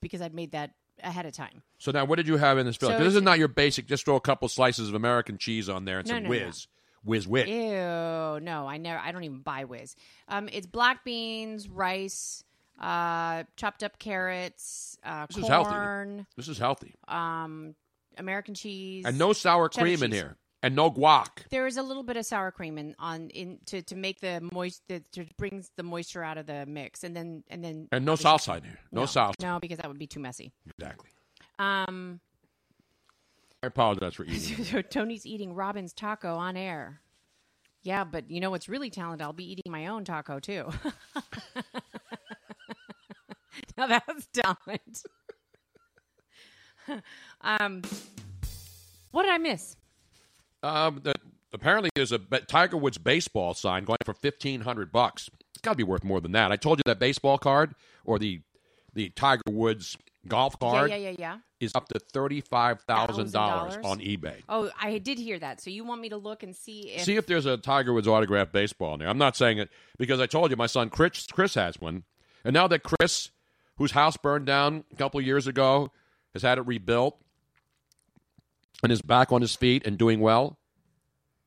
[0.00, 0.70] because I'd made that
[1.02, 1.62] ahead of time.
[1.78, 2.98] So now, what did you have in this filling?
[2.98, 3.86] So this is not your basic.
[3.86, 6.68] Just throw a couple slices of American cheese on there and No, some no, whiz,
[7.04, 7.48] whiz wit.
[7.48, 8.98] Ew, no, I never.
[8.98, 9.96] I don't even buy whiz.
[10.28, 12.44] Um, it's black beans, rice,
[12.80, 16.26] uh, chopped up carrots, uh, This is healthy.
[16.36, 17.74] This is healthy, um,
[18.18, 21.28] American cheese, and no sour cream in here, and no guac.
[21.50, 24.40] There is a little bit of sour cream in on in to, to make the
[24.52, 28.04] moist the, to brings the moisture out of the mix, and then and then And
[28.04, 28.78] no salsa in here.
[28.90, 29.40] No, salsa.
[29.40, 30.52] No, because that would be too messy.
[30.78, 31.10] Exactly.
[31.58, 32.20] Um,
[33.62, 34.64] I apologize for eating.
[34.64, 37.00] so Tony's eating Robin's taco on air.
[37.82, 39.22] Yeah, but you know what's really talented?
[39.24, 40.68] I'll be eating my own taco too.
[43.76, 45.04] now that's talent.
[47.40, 47.82] um,
[49.10, 49.76] what did I miss?
[50.62, 51.14] Um, the,
[51.52, 55.28] apparently, there's a Tiger Woods baseball sign going for fifteen hundred bucks.
[55.50, 56.52] It's got to be worth more than that.
[56.52, 57.74] I told you that baseball card
[58.04, 58.42] or the
[58.94, 59.96] the Tiger Woods
[60.28, 61.38] golf Yeah, card yeah, yeah, yeah.
[61.60, 64.42] is up to $35,000 on eBay.
[64.48, 65.60] Oh, I did hear that.
[65.60, 68.06] So you want me to look and see if See if there's a Tiger Woods
[68.08, 69.08] autographed baseball in there.
[69.08, 72.04] I'm not saying it because I told you my son Chris, Chris has one.
[72.44, 73.30] And now that Chris,
[73.76, 75.90] whose house burned down a couple of years ago,
[76.34, 77.18] has had it rebuilt
[78.82, 80.58] and is back on his feet and doing well,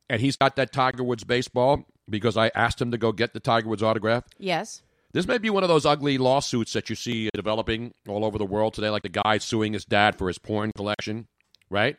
[0.09, 3.39] and he's got that Tiger Woods baseball because I asked him to go get the
[3.39, 4.23] Tiger Woods autograph.
[4.37, 4.81] yes.
[5.15, 8.45] This may be one of those ugly lawsuits that you see developing all over the
[8.45, 11.29] world today, like the guy suing his dad for his porn collection,
[11.69, 11.95] right?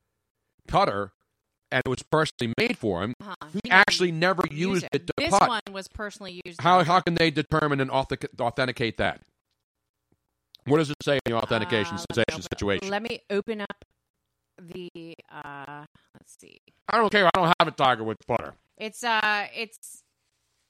[0.67, 1.11] putter
[1.71, 3.35] and it was personally made for him, Uh-huh.
[3.53, 5.47] he didn't actually never used it to This putt.
[5.47, 6.59] one was personally used.
[6.59, 9.21] How how can they determine and authentic- authenticate that?
[10.65, 12.89] What does it say in the authentication Uh, let me sensation open- situation?
[12.89, 13.85] Let me open up
[14.57, 15.13] the.
[15.31, 16.59] Uh, let's see.
[16.89, 17.25] I don't care.
[17.25, 18.53] I don't have a Tiger Woods putter.
[18.77, 20.03] It's uh, it's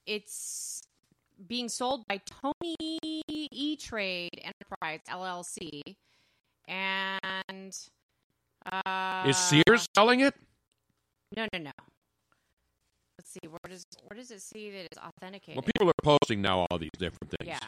[0.06, 0.82] it's
[1.48, 2.76] being sold by Tony
[3.30, 5.82] E Trade Enterprise LLC,
[6.68, 7.78] and
[8.72, 10.36] uh, Is Sears selling it?
[11.36, 11.72] No, no, no.
[13.18, 13.48] Let's see.
[13.48, 15.56] Where does where does it see that it's authenticated?
[15.58, 17.48] Well, people are posting now all these different things.
[17.48, 17.60] Yeah.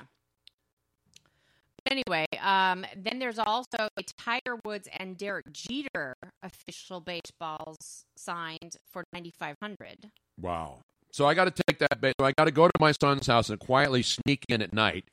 [1.90, 9.04] Anyway, um, then there's also a Tiger Woods and Derek Jeter official baseballs signed for
[9.14, 10.10] ninety five hundred.
[10.40, 10.80] Wow.
[11.12, 12.02] So I got to take that.
[12.02, 14.74] ba- So I got to go to my son's house and quietly sneak in at
[14.74, 15.06] night,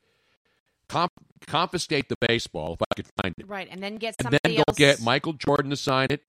[0.89, 1.11] conf-
[1.47, 4.63] confiscate the baseball if I could find it, Right, and then get and then go
[4.69, 4.79] else.
[4.79, 6.23] get Michael Jordan to sign it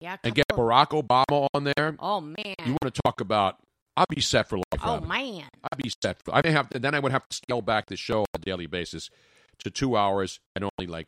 [0.00, 1.94] yeah, and get Barack Obama on there.
[2.00, 2.36] Oh man.
[2.64, 3.58] You want to talk about?
[3.96, 4.64] I'll be set for life.
[4.82, 5.08] oh Robin.
[5.08, 5.48] man.
[5.72, 6.22] I'd be set.
[6.22, 6.68] For, I may have.
[6.70, 9.08] Then I would have to scale back the show on a daily basis
[9.64, 11.06] to two hours and only like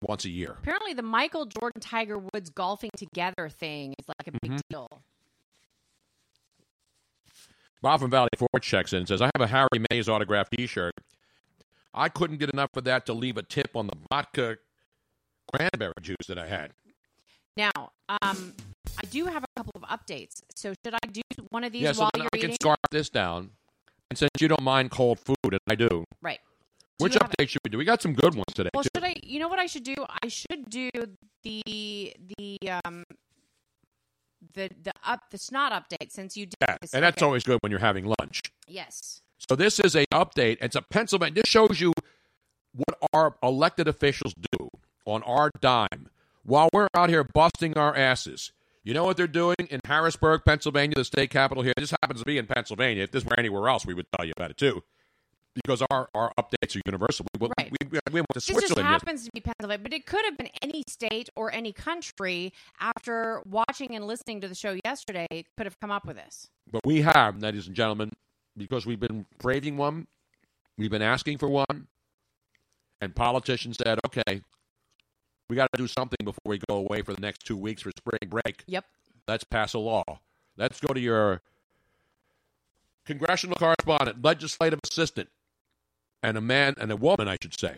[0.00, 0.56] once a year.
[0.62, 4.60] Apparently, the Michael Jordan Tiger Woods golfing together thing is like a big Mm-hmm.
[4.70, 4.88] deal.
[7.82, 10.94] Bob from Valley Forge checks in and says, "I have a Harry Mays autographed T-shirt.
[11.92, 14.56] I couldn't get enough of that to leave a tip on the vodka
[15.52, 16.72] cranberry juice that I had."
[17.56, 18.54] Now, um,
[18.98, 20.42] I do have a couple of updates.
[20.54, 22.56] So, should I do one of these yeah, so while then you're I can eating?
[22.60, 23.50] scarf this down.
[24.10, 26.38] And since you don't mind cold food, and I do, Right.
[26.98, 27.78] Do which update should we do?
[27.78, 28.70] We got some good ones today.
[28.72, 28.90] Well, too.
[28.94, 29.14] should I?
[29.22, 29.94] You know what I should do?
[30.22, 30.90] I should do
[31.42, 33.02] the the um
[34.54, 36.54] the the up the snot update since you did.
[36.60, 36.94] Yeah, this.
[36.94, 37.24] and that's Okay.
[37.26, 38.40] always good when you're having lunch.
[38.68, 39.20] yes.
[39.48, 40.58] So this is a update.
[40.60, 41.34] It's a Pennsylvania.
[41.42, 41.92] This shows you
[42.72, 44.68] what our elected officials do
[45.04, 46.08] on our dime
[46.44, 48.52] while we're out here busting our asses.
[48.82, 51.72] You know what they're doing in Harrisburg, Pennsylvania, the state capital here.
[51.76, 53.02] This happens to be in Pennsylvania.
[53.04, 54.82] If this were anywhere else, we would tell you about it too,
[55.54, 57.24] because our, our updates are universal.
[57.40, 57.70] We, Right.
[57.70, 58.86] we, we, we went to This just Switzerland.
[58.90, 62.52] yes- happens to be Pennsylvania, but it could have been any state or any country.
[62.78, 65.26] After watching and listening to the show yesterday,
[65.56, 66.48] could have come up with this.
[66.70, 68.10] But we have, ladies and gentlemen,
[68.54, 70.06] because we've been craving one,
[70.76, 71.88] we've been asking for one,
[73.00, 74.42] and politicians said, okay,
[75.54, 77.92] we got to do something before we go away for the next two weeks for
[77.96, 78.64] spring break.
[78.66, 78.84] Yep.
[79.28, 80.02] Let's pass a law.
[80.56, 81.42] Let's go to your
[83.06, 85.28] congressional correspondent, legislative assistant,
[86.24, 87.76] and a man and a woman, I should say,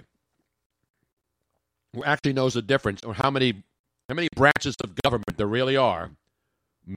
[1.93, 3.63] who actually knows the difference or how many
[4.09, 6.11] how many branches of government there really are.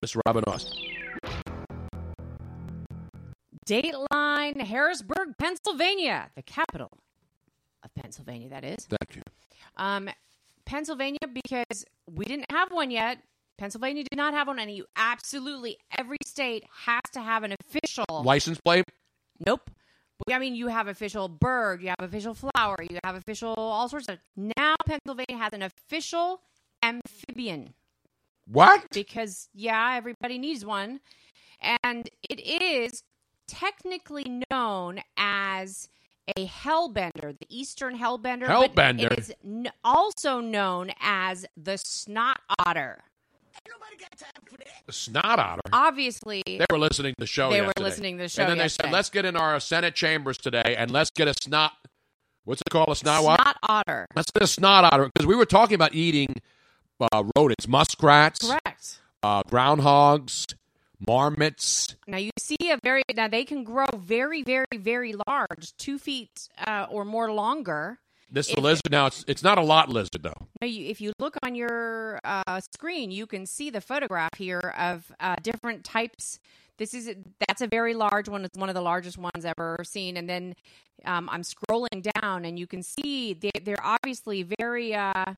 [0.02, 0.78] Miss Robin Austin.
[3.68, 6.92] Dateline, Harrisburg, Pennsylvania, the capital
[7.84, 8.88] of Pennsylvania, that is.
[8.88, 9.22] Thank you.
[9.76, 10.10] Um,
[10.70, 13.18] Pennsylvania, because we didn't have one yet.
[13.58, 18.06] Pennsylvania did not have one, and you absolutely every state has to have an official.
[18.24, 18.86] License plate?
[19.46, 19.72] Nope.
[20.32, 24.08] I mean, you have official bird, you have official flower, you have official all sorts
[24.10, 24.20] of.
[24.36, 26.42] Now Pennsylvania has an official
[26.84, 27.74] amphibian
[28.46, 28.86] What?
[28.92, 31.00] because yeah, everybody needs one,
[31.84, 33.02] and it is
[33.48, 35.90] technically known as
[36.38, 38.48] a hellbender, the eastern hellbender.
[38.48, 39.12] but Hellbender?
[39.12, 43.04] It is n- also known as the snot otter.
[44.86, 45.62] The snot otter.
[45.74, 47.50] Obviously, They were listening to the show.
[47.50, 49.96] They were listening to the show And then they said, "Let's get in our Senate
[49.96, 51.74] chambers today, and let's get a snot.
[52.46, 52.90] What's it called?
[52.90, 53.40] A snot what?
[53.42, 54.08] snot otter.
[54.16, 56.36] Let's get a snot otter because we were talking about eating
[57.12, 59.00] uh, rodents, muskrats, Correct.
[59.24, 60.54] uh, groundhogs,
[61.06, 61.96] marmots.
[62.08, 66.50] Now you see a very now they can grow very, very, very large, two feet
[66.68, 68.00] uh, or more longer.
[68.32, 68.92] This is If- the lizard.
[68.92, 70.48] Now it's it's not a lot lizard though.
[70.62, 74.74] Now, you, if you look on your uh, screen, you can see the photograph here
[74.78, 76.40] of uh, different types.
[76.78, 77.14] This is
[77.48, 78.46] that's a very large one.
[78.46, 80.16] It's one of the largest ones ever seen.
[80.16, 80.54] And then
[81.06, 85.34] um, I'm scrolling down, and you can see they, they're obviously very uh,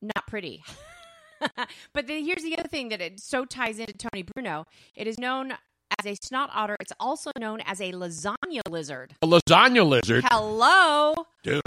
[0.00, 0.64] not pretty.
[1.92, 4.64] but then here's the other thing that it so ties into Tony Bruno.
[4.94, 5.52] It is known
[5.98, 6.76] as a snot otter.
[6.80, 9.14] It's also known as a lasagna lizard.
[9.22, 11.62] A lasagna lizard, Hello, dude.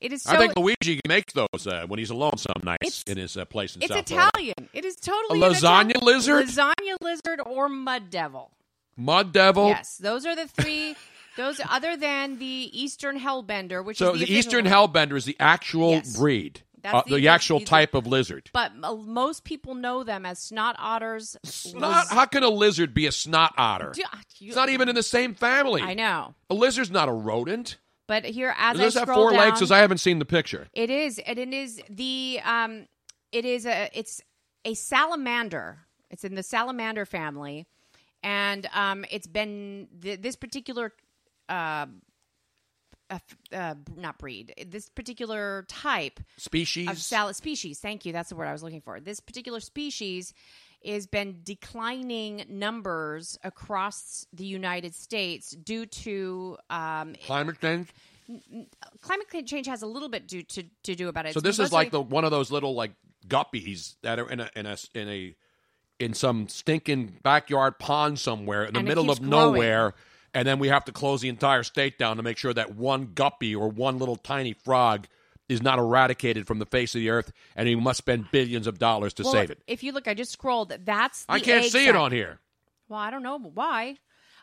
[0.00, 0.32] it is so.
[0.32, 3.74] I think Luigi makes those uh, when he's alone some nights in his uh, place
[3.76, 4.28] in It's South Florida.
[4.34, 4.68] Italian.
[4.72, 6.46] It is totally A lasagna Italian- lizard?
[6.46, 8.50] lasagna lizard, or mud devil.
[8.96, 9.68] Mud devil.
[9.68, 10.94] Yes, those are the three.
[11.36, 14.66] those other than the Eastern Hellbender, which So is the, the, Eastern.
[14.66, 16.16] Hellbender is the actual Yes.
[16.16, 18.50] breed, That's uh, the- the, actual type of lizard.
[18.52, 21.34] But most people know them as snot otters.
[21.42, 23.92] Snot, how can a lizard be a snot otter?
[23.94, 24.02] Do-
[24.38, 25.80] you- It's not even in the same family.
[25.80, 27.78] I know, A lizard's not a rodent.
[28.06, 29.58] but here as Does I have four down, legs?
[29.60, 30.68] Because I haven't seen the picture.
[30.74, 32.86] It is, and it is the um,
[33.32, 34.20] it is a it's
[34.66, 35.78] a salamander.
[36.10, 37.66] It's in the salamander family,
[38.22, 40.92] and um, it's been th- this particular
[41.48, 41.86] uh,
[43.52, 44.54] uh, uh, not breed.
[44.66, 46.88] This particular type Species.
[46.88, 47.78] of salad species.
[47.80, 48.12] Thank you.
[48.12, 49.00] That's the word I was looking for.
[49.00, 50.32] This particular species
[50.84, 57.88] has been declining numbers across the United States due to um, Climate change.
[59.00, 61.32] climate change has a little bit do, to to do about it.
[61.34, 62.92] So It's this is like the one of those little like
[63.26, 65.36] guppies that are in a in a in a
[66.00, 69.30] in some stinking backyard pond somewhere in the And middle of growing.
[69.54, 69.94] nowhere,
[70.34, 73.12] and then we have to close the entire state down to make sure that one
[73.14, 75.06] guppy or one little tiny frog
[75.48, 78.78] is not eradicated from the face of the earth, and we must spend billions of
[78.78, 79.62] dollars to Well, save it.
[79.66, 80.74] If you look, I just scrolled.
[80.84, 82.40] That's the I can't see it on here.
[82.88, 83.96] Well, I don't know why,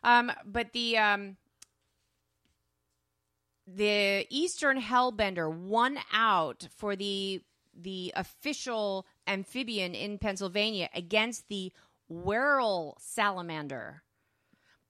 [0.03, 1.37] um, but the um,
[3.67, 7.41] the Eastern Hellbender won out for the
[7.73, 11.71] the official amphibian in Pennsylvania against the
[12.11, 14.03] Wehrle salamander.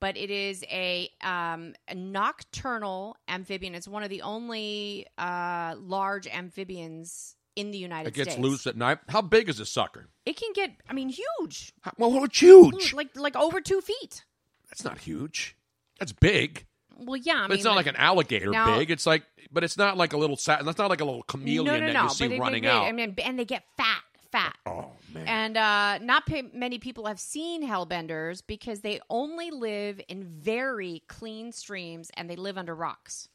[0.02, 3.76] But it is a, um, a nocturnal amphibian.
[3.76, 8.18] It's one of the only uh, large amphibians in the United States.
[8.18, 8.44] It gets States.
[8.48, 8.98] loose at night.
[9.08, 10.10] How big is this sucker?
[10.26, 12.94] It can get, I mean, huge, How, well, it's huge.
[12.94, 14.26] like like over two feet.
[14.70, 15.56] That's not huge.
[16.00, 16.66] That's big.
[16.98, 18.90] Well, yeah, I But mean, it's not like an alligator now- big.
[18.92, 20.38] It's like, but it's not like a little.
[20.38, 22.04] Sa- that's not like a little chameleon no, no, that no.
[22.04, 22.84] you see but it- running it- out.
[22.86, 24.02] I mean, and they get fat,
[24.32, 24.58] fat.
[24.66, 25.28] oh man!
[25.28, 31.04] And uh, not p- many people have seen hellbenders because they only live in very
[31.08, 33.28] clean streams and they live under rocks.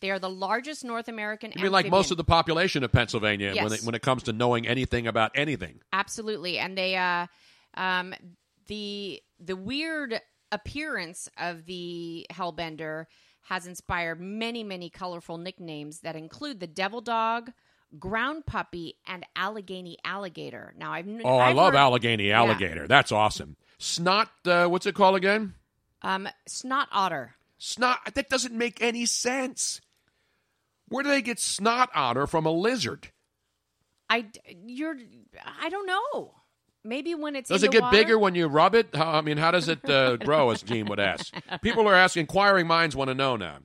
[0.00, 1.52] They are the largest North American.
[1.56, 4.32] I mean, like most of the population of Pennsylvania, when it, when it comes to
[4.32, 5.80] knowing anything about anything.
[5.92, 7.26] absolutely, and they uh,
[7.74, 8.14] um,
[8.66, 10.20] the the weird
[10.52, 13.06] appearance of the hellbender
[13.42, 17.50] has inspired many, many colorful nicknames that include the devil dog.
[17.98, 20.74] Ground puppy and Allegheny alligator.
[20.76, 22.88] Now I've Oh, I I've love heard- Allegheny alligator.
[22.88, 23.56] That's awesome.
[23.78, 24.28] Snot.
[24.44, 25.54] Uh, what's it called again?
[26.02, 27.34] Um, snot otter.
[27.58, 28.14] Snot.
[28.14, 29.80] That doesn't make any sense.
[30.88, 33.08] Where do they get snot otter from a lizard?
[34.10, 34.26] I
[34.66, 34.96] you're
[35.60, 36.34] I don't know.
[36.86, 37.96] Maybe when it's Does it get water?
[37.96, 38.94] bigger when you rub it?
[38.94, 41.32] How, I mean, how does it uh, grow, as Gene would ask?
[41.62, 43.58] People are asking, inquiring minds want to know now.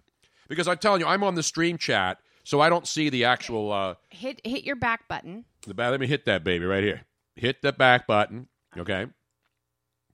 [0.48, 2.20] Because I'm telling you, I'm on the stream chat,
[2.50, 3.72] so I don't see the actual.
[3.72, 5.46] Uh, hit hit your back button.
[5.68, 7.02] the, back, let me hit that baby right here.
[7.36, 8.48] hit the back button.
[8.76, 9.06] Okay.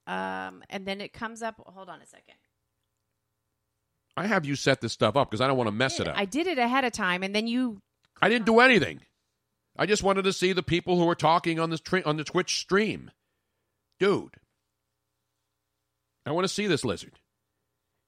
[0.06, 1.56] Um, and then it comes up.
[1.66, 2.36] Hold on a second.
[4.18, 6.18] I have you set this stuff up because I don't want to mess it up.
[6.18, 7.82] I did it ahead of time, and then you.
[8.22, 8.99] I didn't do anything.
[9.78, 12.26] I just wanted to see the people who were talking on this tri- on the
[12.26, 13.12] Twitch stream.
[13.98, 14.36] Dude,
[16.26, 17.14] I want to see this lizard.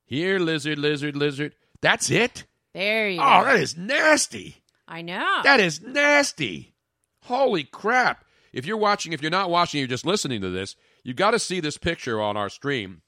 [0.06, 1.56] Here, lizard, lizard, lizard.
[1.82, 2.44] That's it?
[2.78, 3.24] There you go.
[3.24, 3.45] Oh, go.
[3.45, 4.64] that is nasty.
[4.88, 5.41] I know.
[5.44, 6.76] That is nasty.
[7.24, 8.24] Holy crap.
[8.54, 10.76] If you're watching, if you're not watching, you're just listening to this,
[11.08, 13.02] You've got to see this picture on our stream.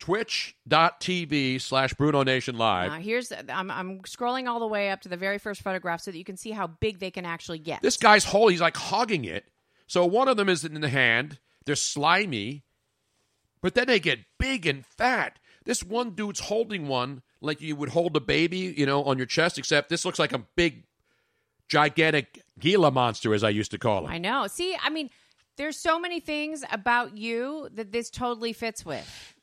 [0.00, 2.92] Twitch.tv slash Bruno Nation Live.
[2.92, 6.10] Now, here's I'm, I'm scrolling all the way up to the very first photograph so
[6.10, 7.82] that you can see how big they can actually get.
[7.82, 9.44] This guy's whole, he's like hogging it.
[9.86, 11.40] So one of them is in the hand.
[11.66, 12.64] They're slimy,
[13.60, 15.38] but then they get big and fat.
[15.66, 19.26] This one dude's holding one like you would hold a baby, you know, on your
[19.26, 20.84] chest, except this looks like a big,
[21.68, 24.10] gigantic Gila monster, as I used to call it.
[24.10, 24.46] I know.
[24.46, 25.10] See, I mean,
[25.56, 29.34] there's so many things about you that this totally fits with.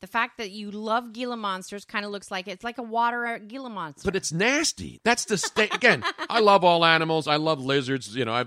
[0.00, 3.38] The fact that you love Gila monsters kind of looks like it's like a water
[3.38, 4.02] Gila monster.
[4.04, 5.00] but it's nasty.
[5.02, 5.74] That's the state.
[5.74, 7.26] Again, I love all animals.
[7.26, 8.14] I love lizards.
[8.14, 8.44] You know, I,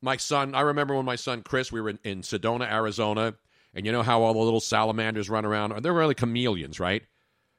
[0.00, 0.54] my son.
[0.54, 3.34] I remember when my son Chris, we were in, in Sedona, Arizona,
[3.74, 5.82] and you know how all the little salamanders run around.
[5.82, 7.02] They're really chameleons, right?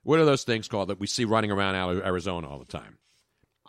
[0.08, 2.98] What are those things called that we see running around Ari- Arizona all the time?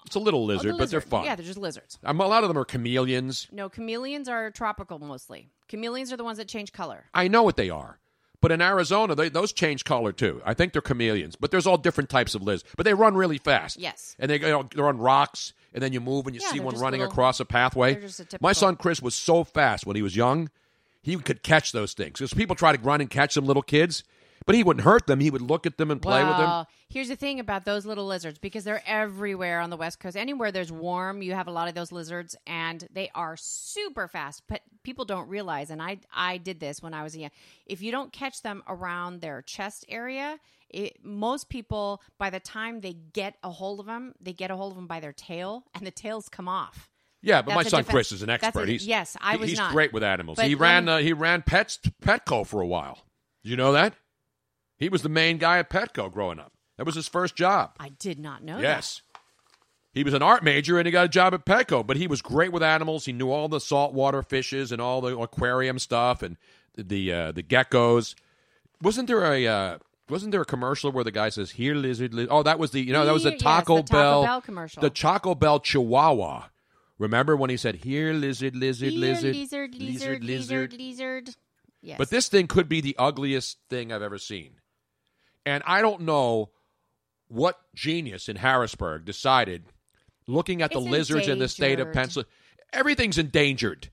[0.06, 1.04] It's a little Oh, the lizard, but they're lizard.
[1.10, 1.24] fun.
[1.24, 1.98] Yeah, they're just lizards.
[2.04, 3.48] Um, a lot of them are chameleons.
[3.50, 5.50] No, chameleons are tropical mostly.
[5.66, 7.06] Chameleons are the ones that change color.
[7.12, 7.98] I know what they are.
[8.40, 10.40] But in Arizona, they, those change color too.
[10.44, 12.70] I think they're chameleons, but there's all different types of lizards.
[12.76, 13.76] But they run really fast.
[13.76, 14.14] Yes.
[14.20, 16.60] And they, you know, they're on rocks, and then you move and you Yeah, see
[16.60, 17.96] one running little- across a pathway.
[18.00, 20.50] a My son Chris was so fast when he was young,
[21.02, 22.12] he could catch those things.
[22.12, 24.04] Because people try to run and catch them little kids,
[24.48, 25.20] but he wouldn't hurt them.
[25.20, 26.46] He would look at them and play with them.
[26.46, 30.16] Well, here's the thing about those little lizards because they're everywhere on the West Coast.
[30.16, 34.42] Anywhere there's warm, you have a lot of those lizards, and they are super fast.
[34.48, 37.30] But people don't realize, and I I did this when I was a young.
[37.66, 40.38] If you don't catch them around their chest area,
[40.70, 44.56] it, most people by the time they get a hold of them, they get a
[44.56, 46.88] hold of them by their tail, and the tails come off.
[47.20, 48.66] Yeah, but my That's a son different- Chris is an expert.
[48.66, 49.72] a- he's yes, I was he's not.
[49.72, 50.36] great with animals.
[50.36, 53.00] But he ran me- uh, he ran Pets Petco for a while.
[53.42, 53.92] You know that?
[54.78, 56.52] He was the main guy at Petco growing up.
[56.76, 57.72] That was his first job.
[57.80, 58.56] I did not know.
[58.56, 58.62] That.
[58.62, 59.02] Yes.
[59.92, 62.22] He was an art major and he got a job at Petco, but he was
[62.22, 63.04] great with animals.
[63.06, 66.36] He knew all the saltwater fishes and all the aquarium stuff and
[66.76, 68.14] the uh, the geckos.
[68.80, 69.78] Wasn't there a uh,
[70.08, 72.14] wasn't there a commercial where the guy says "Here, lizard"?
[72.14, 72.28] Li-?
[72.30, 74.22] Oh, that was the you know that was the Here- yes, Taco the Taco Bell
[74.22, 74.80] Bell commercial.
[74.80, 76.44] the Taco Bell Chihuahua.
[76.98, 81.30] Remember when he said "Here, lizard, lizard, Here, lizard, lizard, lizard, lizard, lizard.
[81.80, 81.98] Yes.
[81.98, 84.54] but this thing could be the ugliest thing I've ever seen.
[85.48, 86.50] And I don't know
[87.28, 89.64] what genius in Harrisburg decided,
[90.26, 91.92] looking at the It's lizards in the state of.
[91.92, 92.30] Pennsylvania,
[92.72, 93.88] everything's endangered.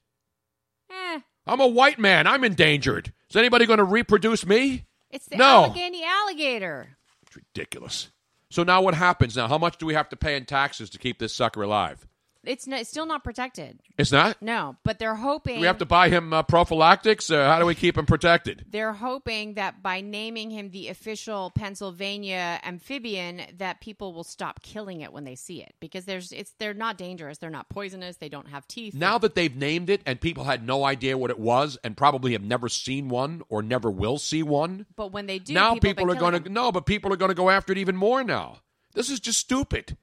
[0.92, 2.28] Eh, I'm a white man.
[2.28, 3.14] I'm endangered.
[3.30, 4.86] Is anybody going to reproduce me?
[5.12, 5.66] it's the No.
[5.66, 6.98] Allegheny alligator.
[7.26, 8.10] It's ridiculous.
[8.50, 9.48] So now what happens now?
[9.48, 12.06] How much do we have to pay in taxes to keep this sucker alive?
[12.48, 13.80] It's, no, it's still not protected.
[13.98, 14.42] It's not?
[14.42, 17.30] No, but they're hoping Do we have to buy him uh, prophylactics?
[17.30, 18.66] Uh, how do we keep him protected?
[18.76, 25.02] they're hoping that by naming him the official Pennsylvania amphibian, that people will stop killing
[25.02, 28.30] it when they see it because there's it's they're not dangerous, they're not poisonous, they
[28.30, 28.94] don't have teeth.
[28.94, 32.34] Now that they've named it and people had no idea what it was and probably
[32.34, 35.90] have never seen one or never will see one, but when they do, now people,
[35.90, 38.24] people, are going to no, but people are going to go after it even more
[38.24, 38.62] now.
[38.94, 39.98] This is just stupid.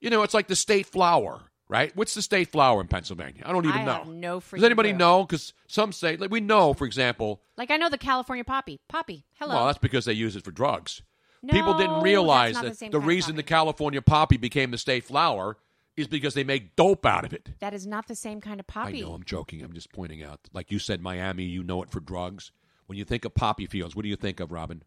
[0.00, 1.94] You know, it's like the state flower, right?
[1.96, 3.42] What's the state flower in Pennsylvania?
[3.44, 4.04] I don't even I know.
[4.04, 4.98] no freaking Does anybody clue.
[4.98, 5.24] know?
[5.24, 8.80] Because some say, like we know, for example, Like I know the California poppy.
[8.88, 9.24] Poppy.
[9.38, 9.54] Hello.
[9.54, 11.02] well, that's because they use it for drugs.
[11.42, 13.42] No, people didn't realize that the the reason the.
[13.44, 15.56] California poppy became the state flower
[15.96, 17.50] is because they make dope out of it.
[17.60, 18.98] that is not the same kind of poppy.
[19.02, 19.62] I know, I'm joking.
[19.62, 20.38] I'm just pointing out.
[20.52, 22.50] Like you said, Miami, you know it for drugs.
[22.86, 24.82] When you think of poppy fields, what do you think of, Robin?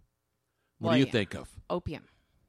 [0.79, 1.11] What Well, do you yeah.
[1.11, 1.49] think of?
[1.69, 2.03] Opium.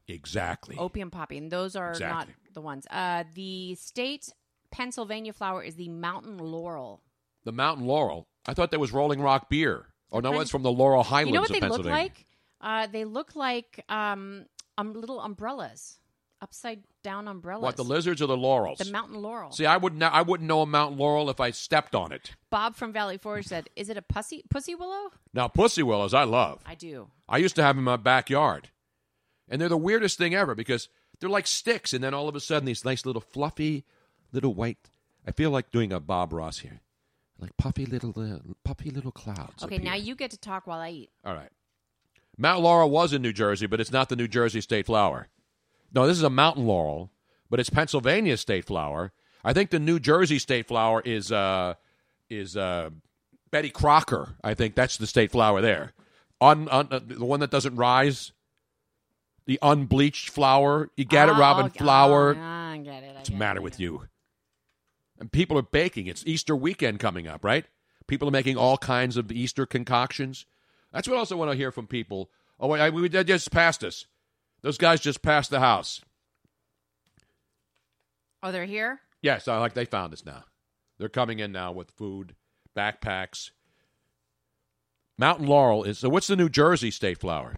[0.08, 0.76] Exactly.
[0.78, 1.38] Opium poppy.
[1.38, 2.34] And those are Exactly.
[2.34, 2.86] not the ones.
[2.90, 4.32] Uh, the state
[4.70, 7.02] Pennsylvania flower is the mountain laurel.
[7.44, 8.28] The mountain laurel.
[8.46, 9.86] I thought that was Rolling Rock beer.
[10.10, 12.26] Oh no, it's from the Laurel Highlands you know what they look like?
[12.60, 14.44] Uh, they look like um,
[14.76, 15.98] um, little umbrellas,
[16.40, 17.62] upside down umbrellas.
[17.62, 18.78] What the lizards or the laurels?
[18.78, 19.52] The mountain laurel.
[19.52, 22.36] See, I would not, I wouldn't know a mountain laurel if I stepped on it.
[22.50, 26.24] Bob from Valley Forge said, "Is it a pussy pussy willow?" Now, pussy willows, I
[26.24, 26.62] love.
[26.66, 27.08] I do.
[27.28, 28.68] I used to have them in my backyard,
[29.48, 30.88] and they're the weirdest thing ever because
[31.22, 33.84] they're like sticks, and then all of a sudden these nice little fluffy,
[34.32, 34.90] little white.
[35.24, 36.80] I feel like doing a Bob Ross here,
[37.38, 39.62] like puffy little, uh, puffy little clouds.
[39.62, 39.88] Okay, appear.
[39.88, 41.10] now you get to talk while I eat.
[41.24, 41.50] All right.
[42.36, 45.28] Mount Laurel was in New Jersey, but it's not the New Jersey state flower.
[45.94, 47.12] No, this is a mountain laurel,
[47.48, 49.12] but it's Pennsylvania state flower.
[49.44, 51.74] I think the New Jersey state flower is uh,
[52.28, 52.90] is uh,
[53.52, 54.34] Betty Crocker.
[54.42, 55.92] I think that's the state flower there.
[56.40, 58.32] Un, un, uh, the one that doesn't rise.
[59.46, 60.90] The unbleached flower.
[60.96, 61.66] You get it, Oh, Robin?
[61.66, 62.36] oh, Flower.
[62.36, 63.10] I get it.
[63.10, 63.62] I What's the matter it.
[63.62, 64.08] with you?
[65.18, 66.06] And people are baking.
[66.06, 67.64] It's Easter weekend coming up, right?
[68.06, 70.46] People are making all kinds of Easter concoctions.
[70.92, 72.30] That's what I also want to hear from people.
[72.60, 74.06] Oh, wait, I, we they just passed us.
[74.62, 76.02] Those guys just passed the house.
[78.42, 79.00] Oh, they're here.
[79.22, 80.44] Yes, I like they found us now.
[80.98, 82.34] They're coming in now with food,
[82.76, 83.50] backpacks.
[85.18, 86.08] Mountain Laurel is so.
[86.08, 87.56] What's the New Jersey state flower?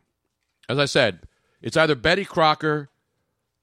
[0.69, 1.21] As I said,
[1.65, 2.91] it's either Betty Crocker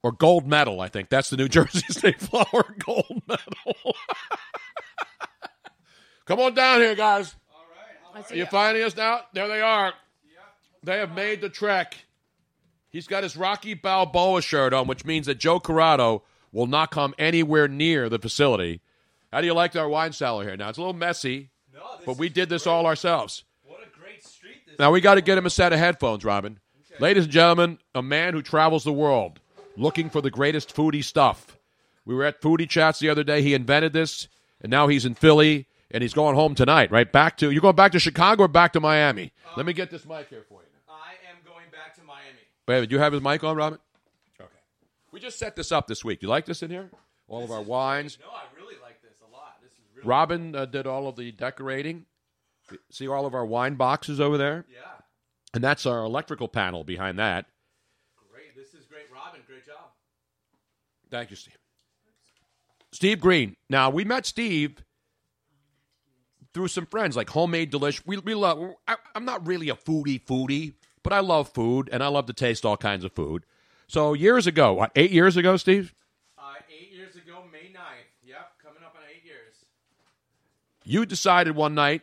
[0.01, 0.81] or Gold Medal.
[0.81, 2.75] I think that's the New Jersey state flower.
[2.79, 3.95] Gold Medal.
[6.25, 7.35] Come on down here, guys.
[8.13, 8.39] Let's Are see.
[8.39, 9.21] you finding us now?
[9.33, 9.93] There they are.
[10.83, 11.95] They have made the trek.
[12.89, 17.13] He's got his Rocky Balboa shirt on, which means that Joe Corrado will not come
[17.19, 18.81] anywhere near the facility.
[19.31, 20.57] How do you like our wine cellar here?
[20.57, 21.51] Now it's a little messy,
[22.05, 23.43] but we did this all ourselves.
[23.63, 26.25] What a great street this Now we got to get him a set of headphones,
[26.25, 26.59] Robin.
[27.01, 29.39] Ladies and gentlemen, a man who travels the world
[29.75, 31.57] looking for the greatest foodie stuff.
[32.05, 33.41] We were at Foodie Chats the other day.
[33.41, 34.27] He invented this,
[34.61, 36.91] and now he's in Philly, and he's going home tonight.
[36.91, 39.33] Right back to you're going back to Chicago or back to Miami?
[39.57, 40.67] Let me get this mic here for you.
[40.87, 42.37] I am going back to Miami.
[42.67, 43.79] Wait, do you have his mic on, Robin?
[44.39, 44.51] Okay.
[45.11, 46.21] We just set this up this week.
[46.21, 46.91] You like this in here?
[47.27, 48.19] All of our wines.
[48.21, 49.55] No, I really like this a lot.
[49.63, 52.05] This is really Robin uh, did all of the decorating.
[52.91, 54.65] See all of our wine boxes over there?
[54.71, 55.00] yeah,
[55.53, 57.45] And that's our electrical panel behind that.
[58.31, 58.55] great.
[58.55, 59.41] This is great, Robin.
[59.47, 59.91] Great job.
[61.09, 61.57] Thank you, Steve.
[62.93, 63.55] Steve Green.
[63.69, 64.83] Now, we met Steve
[66.53, 68.01] through some friends, like Homemade Delish.
[68.05, 70.73] We, we love, I, I'm not really a foodie foodie,
[71.03, 73.45] but I love food, and I love to taste all kinds of food.
[73.87, 75.93] So years ago, what, eight years ago, Steve?
[76.37, 78.11] Uh, eight years ago, May 9th.
[78.23, 79.53] Yep, coming up on eight years.
[80.83, 82.01] you decided one night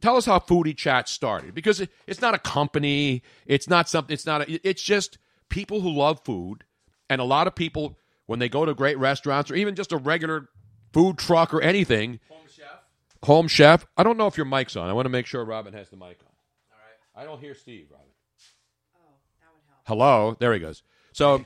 [0.00, 4.12] tell us how foodie chat started because it, it's not a company it's not something
[4.14, 5.18] it's not a, it's just
[5.48, 6.64] people who love food
[7.10, 7.96] and a lot of people
[8.26, 10.48] when they go to great restaurants or even just a regular
[10.92, 12.66] food truck or anything Home chef.
[13.24, 15.72] home chef i don't know if your mic's on i want to make sure robin
[15.74, 16.32] has the mic on
[16.72, 17.22] All right.
[17.22, 18.06] i don't hear steve robin
[18.96, 19.80] Oh, that would help.
[19.86, 21.44] hello there he goes so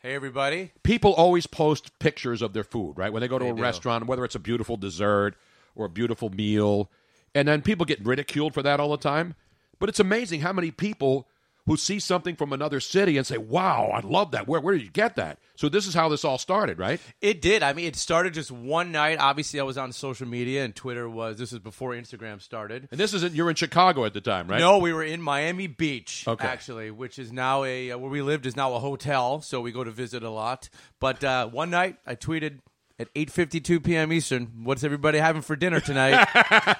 [0.00, 0.70] Hey, everybody.
[0.84, 3.12] people always post pictures of their food, right?
[3.12, 3.60] When they go to They a do.
[3.60, 5.34] restaurant, whether it's a beautiful dessert
[5.74, 6.88] or a beautiful meal,
[7.34, 9.34] and then people get ridiculed for that all the time.
[9.78, 11.28] But it's amazing how many people
[11.66, 14.48] who see something from another city and say, "Wow, I love that.
[14.48, 16.98] Where where did you get that?" So this is how this all started, right?
[17.20, 17.62] It did.
[17.62, 19.18] I mean, it started just one night.
[19.20, 21.36] Obviously, I was on social media, and Twitter was.
[21.36, 22.88] This is before Instagram started.
[22.90, 24.58] And this is you're in Chicago at the time, right?
[24.58, 26.46] No, we were in Miami Beach, Okay.
[26.46, 29.70] actually, which is now a uh, where we lived is now a hotel, so we
[29.70, 30.70] go to visit a lot.
[31.00, 32.60] But uh, one night, I tweeted
[32.98, 34.10] at 8:52 p.m.
[34.10, 36.26] Eastern, "What's everybody having for dinner tonight?"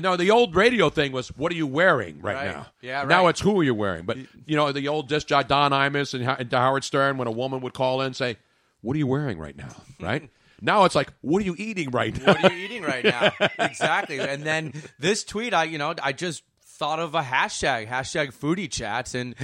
[0.00, 2.46] No, the old radio thing was, "What are you wearing right, Right.
[2.50, 4.04] now?" Yeah, Now it's who are you wearing?
[4.04, 7.32] But you know, the old disc jockey Don Imus and, and Howard Stern, when a
[7.32, 8.36] woman would call in and say,
[8.80, 10.28] "What are you wearing right now?" Right
[10.60, 13.32] now, it's like, "What are you eating right now?" what are you eating right now?
[13.58, 14.18] exactly.
[14.20, 18.70] And then this tweet, I you know, I just thought of a hashtag, hashtag foodie
[18.70, 19.34] chats, and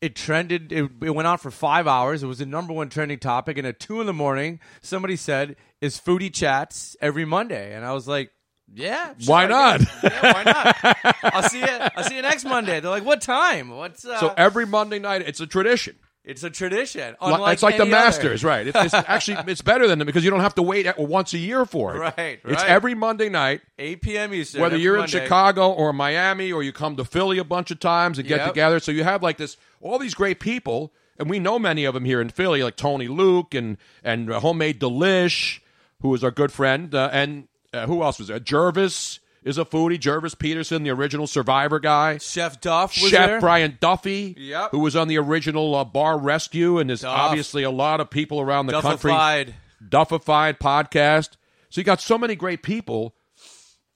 [0.00, 0.72] it trended.
[0.72, 2.22] It, it went on for five hours.
[2.22, 3.58] It was the number one trending topic.
[3.58, 7.92] And at two in the morning, somebody said, "Is foodie chats every Monday?" And I
[7.92, 8.30] was like.
[8.74, 9.80] Yeah, sure, Why not?
[10.02, 11.24] Yeah, why not?
[11.34, 11.66] I'll see you.
[11.66, 12.80] I'll see you next Monday.
[12.80, 13.70] They're like, "What time?
[13.70, 15.96] What's?" Uh, so every Monday night, it's a tradition.
[16.24, 17.16] it's a tradition.
[17.20, 17.90] Unlike it's like the other.
[17.90, 18.66] Masters, right?
[18.68, 21.32] It's, it's actually it's better than them because you don't have to wait at- once
[21.34, 21.98] a year for it.
[22.16, 24.34] Right, It's every Monday night, 8 p.m.
[24.34, 24.60] Eastern.
[24.60, 28.18] whether you're in Chicago or Miami or you come to Philly a bunch of times
[28.18, 28.48] and get Yep.
[28.48, 28.78] together.
[28.80, 32.04] So you have like this all these great people, and we know many of them
[32.04, 35.58] here in Philly, like Tony Luke and and Homemade Delish,
[36.02, 38.40] who is our good friend, uh, and uh, who else was there?
[38.40, 39.98] Gervase is a foodie.
[39.98, 42.18] Gervase Peterson, the original Survivor guy.
[42.18, 43.40] Chef Duff was Chef there.
[43.40, 44.70] Brian Duffy, Yep.
[44.72, 47.16] who was on the original uh, Bar Rescue, and there's Duff.
[47.18, 49.10] obviously a lot of people around the country.
[49.10, 49.54] Duffified.
[49.88, 51.30] Duffified podcast.
[51.70, 53.14] So you got so many great people,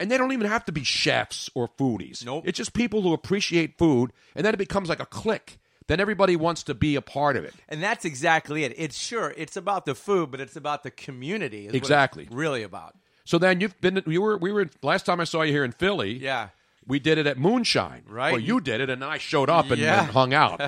[0.00, 2.24] and they don't even have to be chefs or foodies.
[2.24, 2.44] Nope.
[2.46, 5.58] It's just people who appreciate food, and then it becomes like a clique.
[5.86, 7.52] Then everybody wants to be a part of it.
[7.68, 8.72] And that's exactly it.
[8.78, 11.62] It's sure it's about the food, but it's about the community.
[11.62, 12.28] is what it's Exactly.
[12.30, 12.94] really about.
[13.24, 15.72] So then you've been you were we were last time I saw you here in
[15.72, 16.12] Philly.
[16.18, 16.48] Yeah.
[16.86, 18.02] We did it at Moonshine.
[18.06, 18.32] Right.
[18.32, 20.02] Well, you did it, and I showed up and, Yeah.
[20.02, 20.60] and hung out.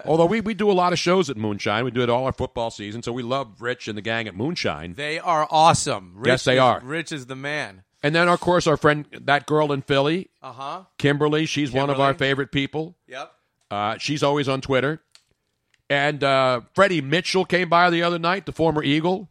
[0.04, 1.84] Although we, we do a lot of shows at Moonshine.
[1.84, 4.34] We do it all our football season, so we love Rich and the gang at
[4.34, 4.94] Moonshine.
[4.94, 6.14] They are awesome.
[6.16, 6.80] Rich Yes, they is- are.
[6.82, 7.84] Rich is the man.
[8.02, 10.82] And then, of course, our friend, that girl in Philly, Uh huh.
[10.98, 12.96] Kimberly, she's one of our favorite people.
[13.06, 13.32] Yep.
[13.70, 15.00] Uh, she's always on Twitter.
[15.88, 19.28] And uh, Freddie Mitchell came by the other night, the former Eagle.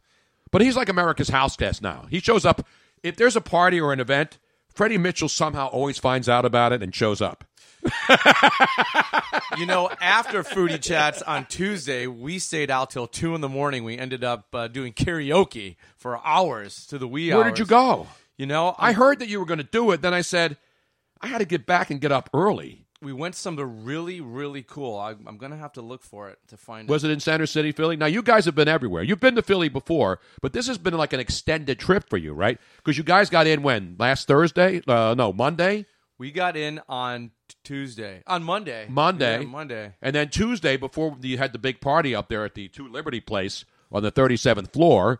[0.52, 2.06] But he's like America's house guest now.
[2.10, 2.66] He shows up
[3.02, 4.38] if there's a party or an event,
[4.74, 7.44] Freddie Mitchell somehow always finds out about it and shows up.
[9.56, 13.84] You know, after Foodie Chats on Tuesday, we stayed out till two in the morning.
[13.84, 17.52] We ended up uh, doing karaoke for hours to the wee Where hours.
[17.52, 18.06] did you go?
[18.36, 20.02] You know, I heard that you were going to do it.
[20.02, 20.56] Then I said,
[21.20, 22.86] I had to get back and get up early.
[23.02, 24.98] We went somewhere really, really cool.
[24.98, 27.72] I, I'm gonna have to look for it to find Was it in Center City,
[27.72, 27.96] Philly?
[27.96, 29.02] Now, you guys have been everywhere.
[29.02, 32.32] You've been to Philly before, but this has been like an extended trip for you,
[32.32, 32.58] right?
[32.76, 33.96] Because you guys got in when?
[33.98, 34.82] Last Thursday?
[34.86, 35.86] Uh, no, Monday?
[36.18, 37.30] We got in on
[37.64, 39.40] Tuesday, on Monday, Monday.
[39.40, 39.94] Yeah, Monday.
[40.02, 43.20] And then Tuesday, before you had the big party up there at the Two Liberty
[43.20, 45.18] Place on the 37th floor,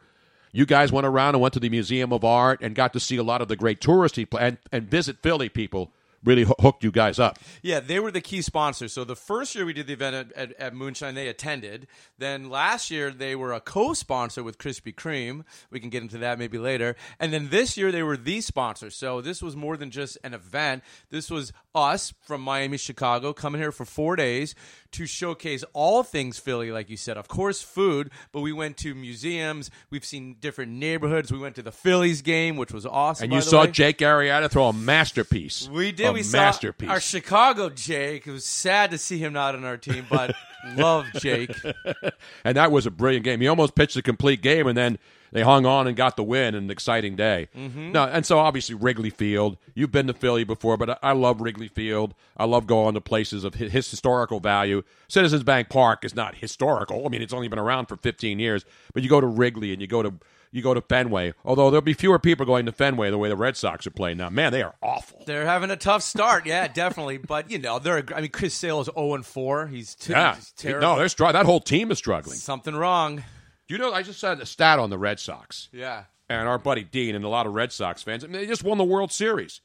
[0.52, 3.16] you guys went around and went to the Museum of Art and got to see
[3.16, 5.90] a lot of the great touristy pla- and, and visit Philly people.
[6.22, 7.38] Really hoo- hooked you guys up.
[7.62, 8.92] Yeah, they were the key sponsors.
[8.92, 11.86] So the first year we did the event at, at, at Moonshine, they attended.
[12.18, 15.44] Then last year they were a co-sponsor with Krispy Kreme.
[15.70, 16.94] We can get into that maybe later.
[17.18, 18.90] And then this year they were the sponsor.
[18.90, 20.82] So this was more than just an event.
[21.10, 24.54] This was us from Miami, Chicago, coming here for four days
[24.92, 27.16] to showcase all things Philly, like you said.
[27.16, 29.70] Of course, food, but we went to museums.
[29.88, 31.32] We've seen different neighborhoods.
[31.32, 33.24] We went to the Phillies game, which was awesome.
[33.24, 33.70] And you saw way.
[33.70, 35.68] Jake Arrieta throw a masterpiece.
[35.68, 36.09] We did.
[36.12, 36.88] We masterpiece.
[36.88, 38.26] saw our Chicago Jake.
[38.26, 40.34] It was sad to see him not on our team, but
[40.76, 41.54] love Jake.
[42.44, 43.40] and that was a brilliant game.
[43.40, 44.98] He almost pitched a complete game, and then
[45.32, 46.54] they hung on and got the win.
[46.54, 47.48] An exciting day.
[47.56, 47.92] Mm-hmm.
[47.92, 49.56] No, and so obviously Wrigley Field.
[49.74, 52.14] You've been to Philly before, but I, love Wrigley Field.
[52.36, 54.82] I love going to places of his historical value.
[55.08, 57.06] Citizens Bank Park is not historical.
[57.06, 58.64] I mean, it's only been around for 15 years.
[58.92, 60.14] But you go to Wrigley and you go to
[60.52, 61.32] you go to Fenway.
[61.44, 64.16] Although there'll be fewer people going to Fenway the way the Red Sox are playing
[64.18, 64.30] now.
[64.30, 65.22] Man, they are awful.
[65.26, 67.18] They're having a tough start, yeah, definitely.
[67.18, 68.04] But you know, they're.
[68.14, 69.66] I mean, Chris Sale is zero and four.
[69.68, 70.88] He's, t- Yeah, he's terrible.
[70.88, 72.36] no, they're str- that whole team is struggling.
[72.36, 73.22] something wrong.
[73.68, 75.68] You know, I just saw a stat on the Red Sox.
[75.72, 76.04] Yeah.
[76.28, 78.24] and our buddy Dean and a lot of Red Sox fans.
[78.24, 79.60] I mean, they just won the World Series.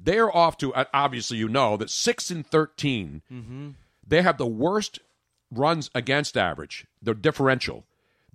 [0.00, 3.22] They're off to uh, obviously you know that six and 13
[4.06, 5.00] They have the worst
[5.50, 6.86] runs against average.
[7.02, 7.84] Their differential.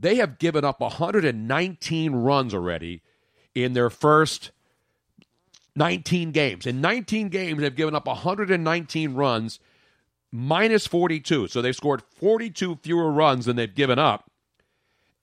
[0.04, 3.02] They have given up 119 runs already
[3.56, 4.52] in their first
[5.76, 6.68] 19 games.
[6.68, 9.60] In 19 games, they've given up 119 runs,
[10.32, 11.48] minus 42.
[11.48, 14.30] So they've scored 42 fewer runs than they've given up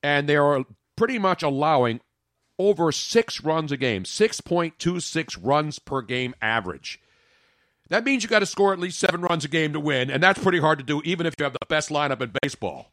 [0.03, 0.65] and they are
[0.97, 2.01] pretty much allowing
[2.59, 7.01] over six runs a game, 6.26 runs per game average.
[7.89, 10.23] That means you got to score at least seven runs a game to win, and
[10.23, 12.93] that's pretty hard to do, even if you have the best lineup in baseball.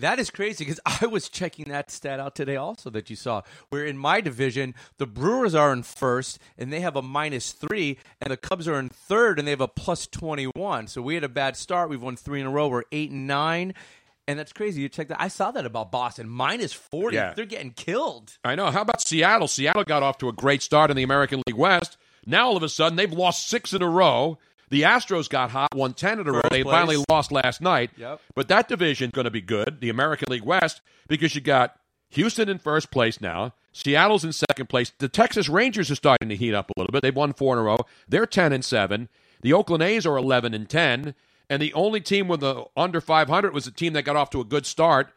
[0.00, 3.42] That is crazy because I was checking that stat out today also that you saw.
[3.68, 7.98] Where in my division, the Brewers are in first and they have a minus three,
[8.20, 10.88] and the Cubs are in third and they have a plus 21.
[10.88, 11.90] So we had a bad start.
[11.90, 12.68] We've won three in a row.
[12.68, 13.74] We're eight and nine.
[14.26, 14.80] And that's crazy.
[14.82, 15.20] You check that.
[15.20, 16.28] I saw that about Boston.
[16.28, 17.16] Minus 40.
[17.16, 17.34] Yeah.
[17.34, 18.38] They're getting killed.
[18.44, 18.70] I know.
[18.70, 19.48] How about Seattle?
[19.48, 21.96] Seattle got off to a great start in the American League West.
[22.26, 24.38] Now all of a sudden they've lost six in a row.
[24.70, 26.40] The Astros got hot, won ten in a row.
[26.50, 26.72] They place.
[26.72, 27.90] finally lost last night.
[27.96, 28.20] Yep.
[28.34, 31.76] But that division's going to be good, the American League West, because you got
[32.10, 33.52] Houston in first place now.
[33.72, 34.92] Seattle's in second place.
[34.98, 37.02] The Texas Rangers are starting to heat up a little bit.
[37.02, 37.78] They've won four in a row.
[38.08, 39.08] They're ten and seven.
[39.42, 41.14] The Oakland A's are eleven and ten.
[41.48, 44.30] And the only team with the under five hundred was the team that got off
[44.30, 45.12] to a good start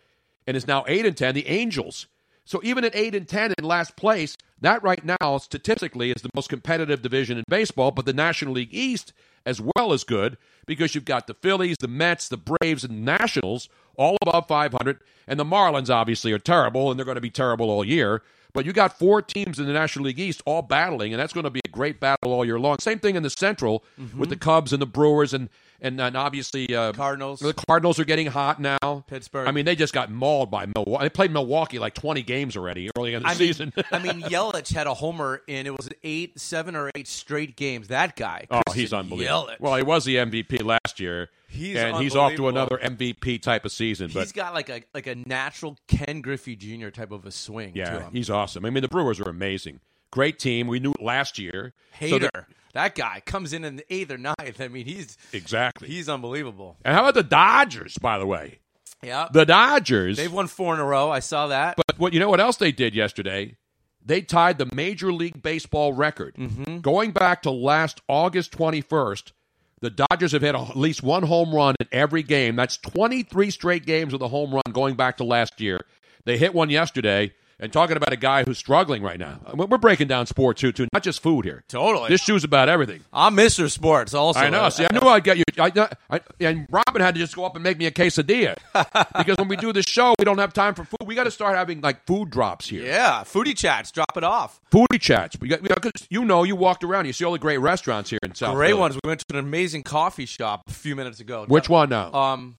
[0.48, 1.36] and is now eight and ten.
[1.36, 2.08] The Angels.
[2.46, 6.30] So even at eight and ten in last place, that right now statistically is the
[6.36, 7.92] most competitive division in baseball.
[7.92, 9.14] But the National League East
[9.46, 13.70] as well is good because you've got the Phillies, the Mets, the Braves, and Nationals
[13.96, 17.70] all above 500, and the Marlins obviously are terrible, and they're going to be terrible
[17.70, 18.24] all year.
[18.54, 21.44] But you got four teams in the National League East all battling, and that's going
[21.44, 22.78] to be a great battle all year long.
[22.80, 24.20] Same thing in the Central mm-hmm.
[24.20, 25.50] with the Cubs and the Brewers, and
[25.84, 27.42] and, and obviously uh, Cardinals.
[27.42, 29.04] The Cardinals are getting hot now.
[29.08, 29.48] Pittsburgh.
[29.48, 31.04] I mean, they just got mauled by Milwaukee.
[31.04, 33.74] They played Milwaukee like 20 games already early in the I mean, season.
[33.92, 37.90] I mean, Yelich had a homer in it was eight, seven or eight straight games.
[37.90, 38.48] That guy.
[38.50, 39.50] Oh, Christian he's unbelievable.
[39.50, 39.60] Yelich.
[39.60, 43.66] Well, he was the MVP last year, He's and he's off to another MVP type
[43.66, 44.10] of season.
[44.12, 46.90] But he's got like a like a natural Ken Griffey Jr.
[46.90, 48.66] type of a swing to yeah, he's awesome.
[48.66, 49.80] I mean, the Brewers are amazing.
[50.10, 50.68] Great team.
[50.68, 51.74] We knew it last year.
[52.00, 52.30] So Hader.
[52.34, 54.60] they're- that guy comes in in the eighth or ninth.
[54.60, 55.88] I mean, he's exactly.
[55.88, 56.78] he's unbelievable.
[56.84, 57.98] and how about the Dodgers?
[57.98, 58.60] By the way,
[59.02, 60.18] Yeah, the Dodgers.
[60.18, 61.10] they've won four in a row.
[61.12, 61.76] I saw that.
[61.78, 63.58] But what you know what else they did yesterday?
[64.06, 66.36] They tied the Major League Baseball record.
[66.36, 66.80] Mm-hmm.
[66.80, 69.32] Going back to last August 21st,
[69.80, 72.58] the Dodgers have hit at least one home run in every game.
[72.58, 75.86] That's 23 straight games with a home run going back to last year.
[76.26, 77.34] They hit one yesterday.
[77.60, 79.40] And talking about a guy who's struggling right now.
[79.54, 81.64] We're breaking down sports too, too, not just food here.
[81.68, 82.10] Totally.
[82.10, 83.02] This show's about everything.
[83.14, 83.70] I'm Mr.
[83.70, 84.14] Sports.
[84.14, 84.70] Also, I know.
[84.70, 85.44] See, I knew I'd get you.
[85.58, 88.56] I, I, and Robin had to just go up and make me a quesadilla
[89.18, 91.06] because when we do the show, we don't have time for food.
[91.06, 92.86] We got to start having like food drops here.
[92.86, 93.92] Yeah, foodie chats.
[93.92, 94.60] Drop it off.
[94.72, 95.38] Foodie chats.
[95.40, 98.20] We got because you know you walked around, you see all the great restaurants here
[98.24, 98.56] in South.
[98.56, 98.80] Great Philly.
[98.80, 98.96] ones.
[99.04, 101.46] We went to an amazing coffee shop a few minutes ago.
[101.48, 102.12] Which one now?
[102.14, 102.58] Um,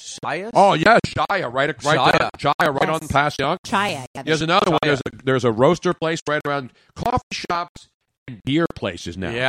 [0.00, 0.50] Shia's?
[0.54, 1.74] oh yeah, Shia, right, right there.
[1.78, 2.30] Shia.
[2.38, 3.02] Shia, right Yes.
[3.02, 3.58] on past Young.
[3.66, 4.04] Chaya.
[4.14, 4.78] Yeah, There's another one.
[4.82, 7.88] There's a there's a roaster place right around coffee shops
[8.26, 9.30] and beer places now.
[9.30, 9.48] yeah.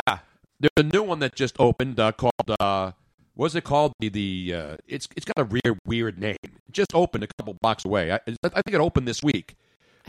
[0.59, 2.91] There's a new one that just opened uh, called uh,
[3.35, 3.93] what's it called?
[3.99, 6.35] The the uh, it's it's got a weird weird name.
[6.43, 8.11] It just opened a couple blocks away.
[8.11, 9.55] I, I think it opened this week.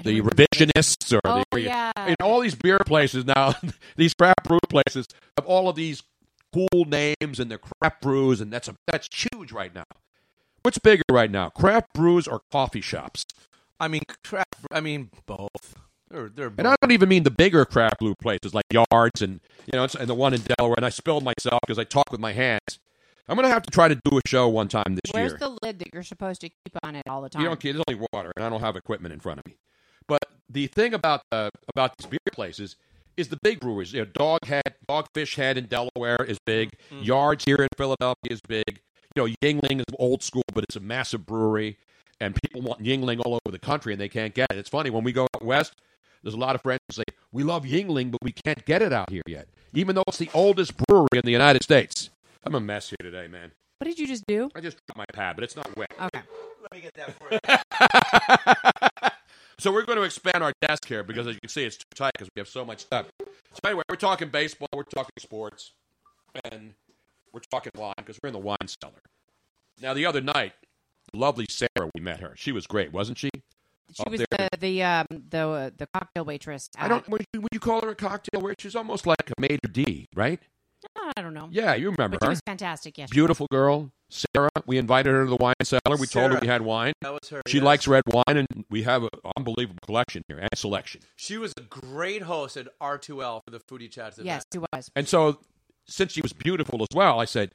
[0.02, 1.92] The revisionists or Oh, the yeah.
[1.94, 3.54] and all these beer places now,
[3.96, 6.02] these crap brew places have all of these
[6.52, 9.84] cool names and they're craft brews, and that's a that's huge right now.
[10.62, 13.24] What's bigger right now, craft brews or coffee shops?
[13.78, 14.46] I mean, crap.
[14.70, 15.76] I mean, both.
[16.10, 16.66] They're, they're And.
[16.66, 20.08] I don't even mean the bigger craft brew places like Yards and you know, and
[20.08, 20.74] the one in Delaware.
[20.76, 22.78] And I spilled myself because I talk with my hands.
[23.28, 25.38] I'm gonna have to try to do a show one time this Where's year.
[25.38, 27.42] Where's the lid that you're supposed to keep on it all the time?
[27.42, 27.72] you don't care.
[27.72, 29.56] There's only water, and I don't have equipment in front of me.
[30.08, 32.74] But the thing about uh, about these beer places
[33.16, 33.92] is the big breweries.
[33.92, 36.72] You know, Doghead, Dogfish Head in Delaware is big.
[36.90, 38.80] Yards here in Philadelphia is big.
[39.16, 41.78] You know, Yuengling is old school, but it's a massive brewery,
[42.20, 44.58] and people want Yuengling all over the country, and they can't get it.
[44.58, 45.74] It's funny when we go out west.
[46.22, 48.92] There's a lot of friends who say we love Yuengling, but we can't get it
[48.92, 52.10] out here yet, even though it's the oldest brewery in the United States.
[52.44, 53.52] I'm a mess here today, man.
[53.78, 54.50] What did you just do?
[54.54, 55.90] I just dropped my pad, but it's not wet.
[56.00, 56.20] Okay.
[56.62, 59.10] Let me get that for you.
[59.58, 61.84] so we're going to expand our desk here because, as you can see, it's too
[61.94, 63.06] tight because we have so much stuff.
[63.18, 65.72] So anyway, we're talking baseball, we're talking sports,
[66.52, 66.74] and
[67.32, 69.02] we're talking wine because we're in the wine cellar.
[69.80, 70.52] Now, the other night,
[71.12, 72.34] the lovely Sarah, we met her.
[72.36, 73.30] She was great, wasn't she?
[73.92, 74.48] She Up was there.
[74.52, 76.68] the the um the uh, the cocktail waitress.
[76.78, 77.08] I don't.
[77.08, 78.62] Would you, would you call her a cocktail waitress?
[78.62, 80.38] She's almost like a Major D, right?
[81.16, 81.48] I don't know.
[81.50, 82.30] Yeah, you remember But she her.
[82.30, 82.96] was fantastic.
[82.96, 83.10] Yes.
[83.10, 84.48] Beautiful girl, Sarah.
[84.64, 85.80] We invited her to the wine cellar.
[85.98, 86.38] We told her Sarah.
[86.40, 86.92] we had wine.
[87.02, 87.42] That was her.
[87.48, 87.64] She yes.
[87.64, 91.02] likes red wine, and we have an unbelievable collection here and selection.
[91.16, 94.16] She was a great host at R2L for the foodie chats.
[94.18, 94.26] event.
[94.26, 94.90] Yes, she was.
[94.96, 95.40] And so,
[95.90, 97.50] since she was beautiful as well, I said,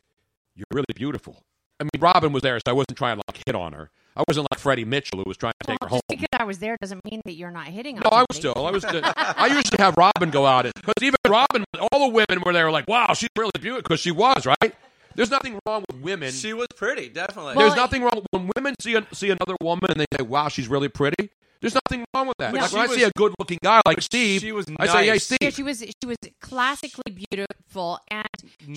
[0.55, 1.41] "You're really beautiful."
[1.79, 3.89] I mean, Robin was there, so I wasn't trying to like hit on her.
[4.15, 6.01] I wasn't like Freddie Mitchell who was trying to take her Well, home.
[6.09, 8.03] just because I was there doesn't mean that you're not hitting on.
[8.03, 8.09] Her.
[8.11, 8.53] No, I was still.
[8.55, 8.83] I was.
[8.87, 12.69] Still, I usually have Robin go out because even Robin, all the women were there,
[12.71, 14.75] like, "Wow, she's really beautiful," because she was right.
[15.15, 16.31] There's nothing wrong with women.
[16.33, 17.55] She was pretty, definitely.
[17.55, 20.47] Well, There's nothing wrong when women see a, see another woman and they say, "Wow,
[20.49, 21.29] she's really pretty."
[21.65, 22.53] There's nothing wrong with that.
[22.53, 22.61] No.
[22.61, 25.05] Like She when I was- see a good-looking guy like Steve, she was I say,
[25.07, 25.17] "Hey.
[25.17, 28.27] Steve." Yeah, she was she was classically beautiful, and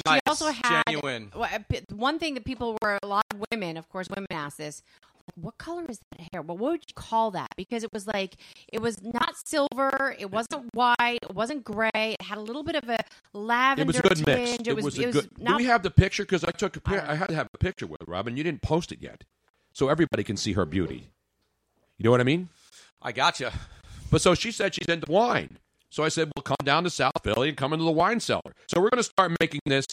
[0.07, 1.31] nice, she also had genuine.
[1.35, 4.09] well, uh, a bit- one thing that people were a lot of women, of course,
[4.09, 4.83] women asked this.
[5.35, 6.41] What color is that hair?
[6.41, 7.49] Well, what would you call that?
[7.59, 8.37] Because it was like
[8.73, 11.91] it was not silver, it wasn't white, it wasn't gray.
[11.95, 12.97] It had a little bit of a
[13.35, 14.51] lavender It was a good mix.
[14.57, 14.69] tinge.
[14.69, 15.35] It, was, a it was good.
[15.37, 16.23] Do not we have the picture?
[16.25, 18.39] Because I took a I pic- don't I had to have a picture with Robin.
[18.39, 19.25] You didn't post it yet,
[19.75, 21.11] so everybody can see her beauty.
[21.99, 22.49] You know what I mean?
[23.03, 23.53] I gotcha.
[24.11, 25.59] But so she said she's into wine.
[25.91, 28.53] So I said, well, come down to South Philly and come into the wine cellar.
[28.69, 29.87] So we're going to start making this.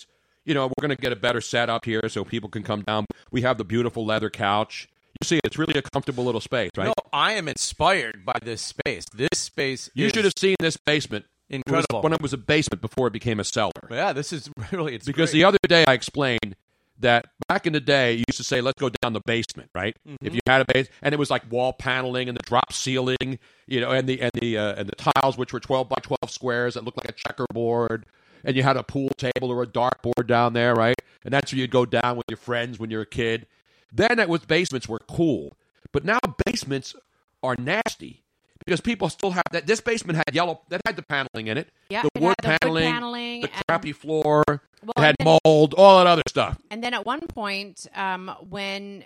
[0.44, 3.06] You know, we're going to get a better setup here so people can come down.
[3.32, 4.88] We have the beautiful leather couch.
[5.22, 6.88] You see, it's really a comfortable little space, right?
[6.88, 9.06] No, I am inspired by this space.
[9.14, 9.90] This space.
[9.94, 11.26] you should have seen this basement.
[11.49, 12.02] It was incredible.
[12.02, 13.72] when it was a basement before it became a cellar.
[13.90, 15.40] yeah, this is really it's because great.
[15.40, 16.56] the other day I explained
[16.99, 19.95] that back in the day you used to say let's go down the basement right?
[20.22, 23.39] If you had a base and it was like wall paneling and the drop ceiling
[23.67, 26.30] you know and the and the uh, and the tiles which were 12 by 12
[26.30, 28.05] squares that looked like a checkerboard
[28.43, 30.95] and you had a pool table or a dartboard down there right?
[31.23, 33.47] And that's where you'd go down with your friends when you're a kid.
[33.91, 35.57] Then it was basements were cool.
[35.91, 36.95] But now basements
[37.41, 38.24] are nasty
[38.65, 41.69] because people still have that this basement had yellow that had the paneling in it
[41.89, 45.97] Yeah, the wood the wood paneling, paneling the crappy floor Well, had then- mold all
[45.99, 49.05] that other stuff And then at one point, um, when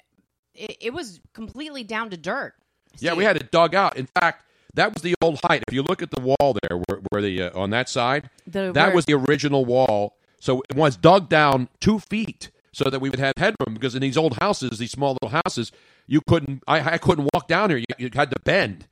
[0.56, 2.54] it, it was completely down to dirt.
[3.00, 3.96] Yeah, we had it dug out.
[3.98, 5.64] In fact, that was the old height.
[5.68, 8.72] If you look at the wall there, where, where the uh, on that side, The-
[8.74, 10.16] that where- was the original wall.
[10.42, 13.74] So it was dug down two feet so that we would have headroom.
[13.74, 15.72] Because in these old houses, these small little houses,
[16.08, 16.64] you couldn't.
[16.68, 17.80] I, I couldn't walk down here.
[17.80, 18.88] You, you had to bend.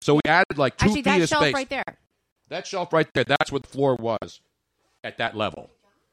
[0.00, 1.54] So we added like two actually feet that of shelf space.
[1.54, 1.98] right there.
[2.48, 3.24] That shelf right there.
[3.24, 4.40] That's what the floor was
[5.04, 5.70] at that level.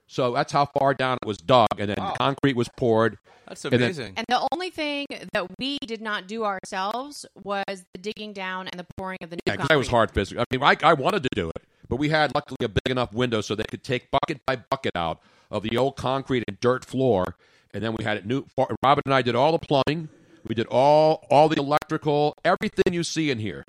[0.08, 3.18] So that's how far down it was dug, and then concrete was poured.
[3.48, 4.14] That's then- amazing.
[4.18, 8.80] And the only thing that we did not do ourselves was the digging down and
[8.80, 10.42] the pouring of the new Yeah, because that was hard physical.
[10.42, 13.14] I mean, I, I wanted to do it, but we had luckily a big enough
[13.14, 15.22] window so they could take bucket by bucket out
[15.52, 17.36] of the old concrete and dirt floor,
[17.74, 18.46] and then we had it new.
[18.84, 20.10] Robin and I did all the plumbing.
[20.48, 23.66] We did all all the electrical, everything you see in here,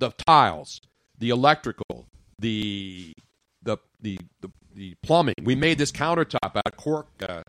[0.00, 0.80] the tiles,
[1.18, 2.06] the electrical,
[2.38, 3.12] the
[3.62, 5.34] the the the, the plumbing.
[5.44, 7.42] We made this countertop out of cork, uh,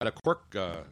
[0.00, 0.82] out of cork uh,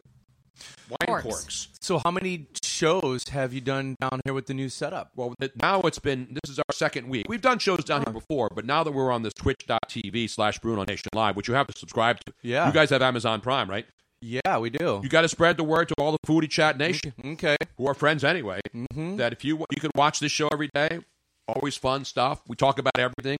[0.89, 1.23] wine Corks.
[1.23, 1.67] corks.
[1.81, 5.11] So, how many shows have you done down here with the new setup?
[5.15, 7.25] Well, it- now it's been this is our second week.
[7.29, 10.83] We've done shows down here before, but now that we're on this twitch.tv slash Bruno
[10.87, 12.33] Nation Live, which you have to subscribe to.
[12.41, 12.67] Yeah.
[12.67, 13.85] You guys have Amazon Prime, right?
[14.25, 14.99] Yeah, we do.
[15.03, 16.79] You got to spread the word to all the Foodie Chat mm-hmm.
[16.79, 17.55] Nation, Okay.
[17.77, 19.17] who are friends anyway, mm-hmm.
[19.17, 20.99] that if you you can watch this show every day,
[21.47, 22.41] always fun stuff.
[22.47, 23.37] We talk about everything.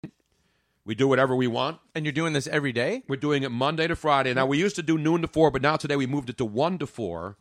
[0.85, 1.79] We do whatever we want.
[1.95, 3.01] And you're doing this every day?
[3.07, 4.31] We're doing it Monday to Friday.
[4.35, 6.45] Now we used to do noon to four, but now today we moved it to
[6.45, 7.37] one to four,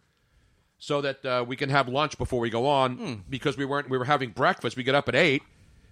[0.79, 2.97] so that uh, we can have lunch before we go on.
[2.97, 3.15] Hmm.
[3.29, 4.75] Because we weren't, we were having breakfast.
[4.79, 5.43] We get up at eight,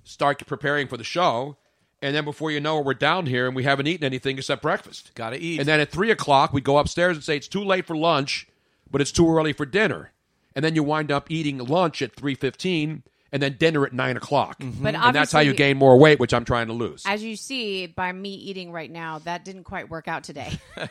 [0.05, 1.59] start preparing for the show,
[2.03, 4.61] and then before you know it, we're down here and we haven't eaten anything except
[4.63, 5.13] breakfast.
[5.15, 5.59] Gotta eat.
[5.61, 8.49] And then at three o'clock, we go upstairs and say it's too late for lunch,
[8.91, 10.11] but it's too early for dinner.
[10.55, 14.17] And then you wind up eating lunch at three fifteen, and then dinner at nine
[14.17, 14.57] o'clock.
[14.61, 17.05] But And that's how you obviously- gain more weight, which I'm trying to lose.
[17.07, 20.59] As you see by me eating right now, that didn't quite work out today.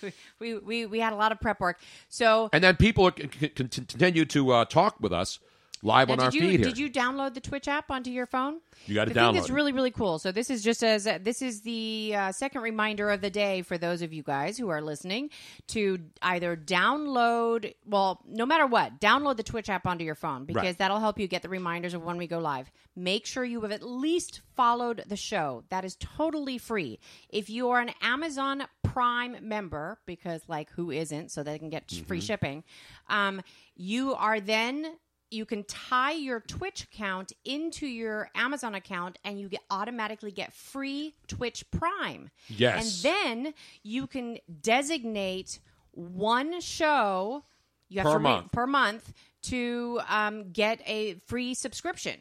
[0.38, 1.78] we, we we had a lot of prep work.
[2.08, 5.38] So And then people are, can, can continue to uh, talk with us
[5.82, 6.68] live on Now, our did you feed here.
[6.68, 8.60] did you download the Twitch app onto your phone?
[8.86, 9.52] You the thing download that's it.
[9.52, 10.18] really really cool.
[10.18, 13.76] So this is just as this is the uh, second reminder of the day for
[13.78, 15.30] those of you guys who are listening
[15.68, 17.74] to either download.
[17.84, 20.78] Well, no matter what, download the Twitch app onto your phone because Right.
[20.78, 22.70] that'll help you get the reminders of when we go live.
[22.94, 25.64] Make sure you have at least followed the show.
[25.68, 26.98] That is totally free.
[27.28, 31.90] If you are an Amazon Prime member, because like who isn't, so they can get
[32.06, 32.24] free Mm-hmm.
[32.26, 32.64] shipping,
[33.08, 33.42] um,
[33.76, 34.86] you are then
[35.30, 40.52] you can tie your Twitch account into your Amazon account and you get automatically get
[40.52, 42.30] free Twitch Prime.
[42.48, 43.04] Yes.
[43.04, 45.58] And then you can designate
[45.92, 47.42] one show
[47.88, 48.52] you have Per to month.
[48.52, 49.12] per month
[49.42, 52.16] to um, get a free subscription.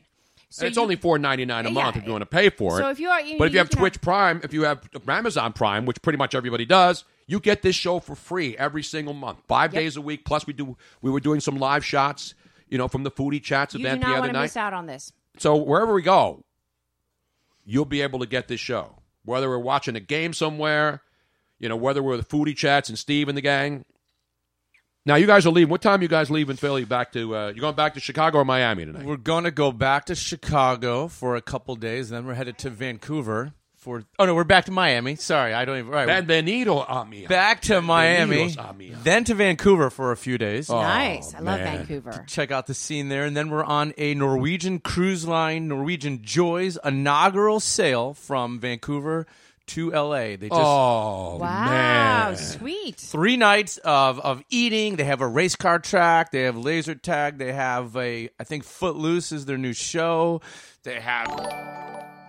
[0.49, 1.73] So it's you- only four ninety nine a Yeah.
[1.73, 2.83] month if you want to pay for it.
[2.83, 4.63] So if you are- you- but if you you have Twitch have- Prime, if you
[4.63, 8.83] have Amazon Prime, which pretty much everybody does, you get this show for free every
[8.83, 9.81] single month, five Yep.
[9.81, 10.23] days a week.
[10.23, 12.35] Plus, we do we were doing some live shots,
[12.67, 14.41] you know, from the Foodie Chats you do event not the other want to night.
[14.43, 15.11] miss out on this.
[15.37, 16.43] So wherever we go,
[17.65, 18.95] you'll be able to get this show.
[19.23, 21.01] Whether we're watching a game somewhere,
[21.59, 23.85] you know, whether we're the Foodie Chats and Steve and the gang.
[25.05, 25.69] Now you guys are leaving.
[25.69, 27.35] What time you guys leaving Philly back to?
[27.35, 29.05] Uh, you going back to Chicago or Miami tonight?
[29.05, 32.69] We're going to go back to Chicago for a couple days, then we're headed to
[32.71, 33.53] Vancouver
[33.85, 34.03] for.
[34.19, 35.15] Oh no, we're back to Miami.
[35.15, 35.91] Sorry, I don't even.
[35.91, 37.27] Right, Benvenido, amigo.
[37.29, 38.97] back to Miami, Bienvenidos, amigo.
[39.03, 40.69] then to Vancouver for a few days.
[40.69, 41.33] Oh, nice.
[41.33, 41.77] I love Oh, man.
[41.77, 42.25] Vancouver.
[42.27, 46.77] Check out the scene there, and then we're on a Norwegian cruise line, Norwegian Joy's
[46.83, 49.25] inaugural sail from Vancouver
[49.67, 50.35] to LA.
[50.37, 52.35] They just Oh Wow, man.
[52.37, 52.97] sweet.
[52.97, 54.95] three nights of, of eating.
[54.95, 56.31] They have a race car track.
[56.31, 57.37] They have laser tag.
[57.39, 60.41] They have a I think Footloose is their new show.
[60.83, 61.27] They have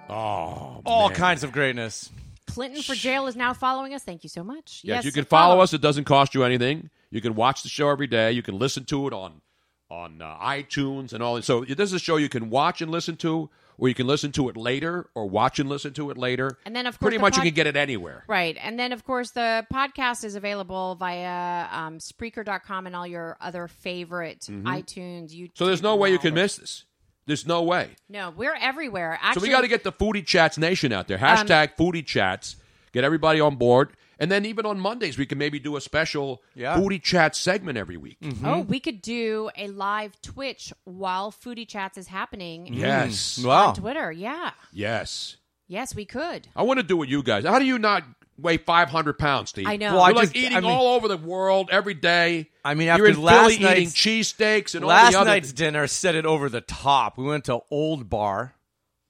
[0.09, 1.17] Oh, all man.
[1.17, 2.11] kinds of greatness.
[2.47, 4.03] Clinton for jail is now following us.
[4.03, 4.81] Thank you so much.
[4.85, 5.75] Yes, Yes, you can follow us.
[5.75, 6.91] It doesn't cost you anything.
[7.11, 8.33] You can watch the show every day.
[8.33, 9.41] You can listen to it on
[9.89, 11.41] on uh, iTunes and all.
[11.43, 14.33] So this is a show you can watch and listen to, or you can listen
[14.33, 16.59] to it later, or watch and listen to it later.
[16.65, 18.25] And then, of course, pretty much pod- you can get it anywhere.
[18.27, 18.57] Right.
[18.61, 23.69] And then, of course, the podcast is available via um, Spreaker.com and all your other
[23.69, 25.43] favorite iTunes, YouTube.
[25.43, 25.45] Mm-hmm.
[25.55, 26.85] So there's no way you can miss this.
[27.27, 27.91] There's no way.
[28.09, 29.19] No, we're everywhere.
[29.35, 31.19] So we got to get the Foodie Chats Nation out there.
[31.19, 32.57] Um, Hashtag Foodie Chats.
[32.93, 33.91] Get everybody on board.
[34.19, 36.77] And then even on Mondays, we can maybe do a special Yeah.
[36.77, 38.19] Foodie Chat segment every week.
[38.21, 38.47] Mm-hmm.
[38.47, 42.77] Oh, we could do a live Twitch while Foodie Chats is happening mm.
[42.77, 43.39] Yes.
[43.45, 43.69] Wow.
[43.69, 44.11] on Twitter.
[44.11, 44.53] Yeah.
[44.73, 45.37] Yes.
[45.69, 46.49] Yes, we could.
[46.55, 47.45] I want to do with you guys.
[47.45, 48.05] How do you not
[48.39, 49.67] weigh 500 pounds, Steve?
[49.67, 49.95] I know.
[49.95, 52.51] Well, I You're like just- eating I mean- all over the world every day.
[52.65, 55.31] I mean, after You're in last Philly eating night's- cheesesteaks and all Last the other.
[55.31, 57.17] night's dinner set it over the top.
[57.17, 58.55] We went to Old Bar,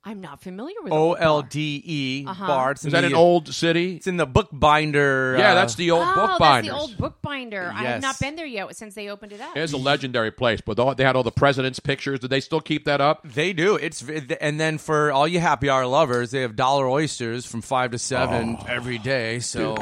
[0.09, 2.35] I'm not familiar with O L D E Old Bar.
[2.37, 2.47] D Uh-huh.
[2.47, 2.71] Bar.
[2.71, 3.97] It's Is that the- an old city?
[3.97, 5.35] It's in the bookbinder.
[5.37, 6.71] yeah, uh, that's the old oh, bookbinders.
[6.73, 7.73] that's the old bookbinder.
[7.75, 7.93] I Yes.
[7.95, 9.57] have not been there yet since they opened it up.
[9.57, 12.21] It's a legendary place, but they had all the presidents' pictures.
[12.21, 13.27] Did they still keep that up?
[13.29, 13.75] They do.
[13.75, 14.05] It's
[14.41, 17.99] and then for all you happy hour lovers, they have dollar oysters from five to
[17.99, 19.41] seven every day.
[19.41, 19.77] So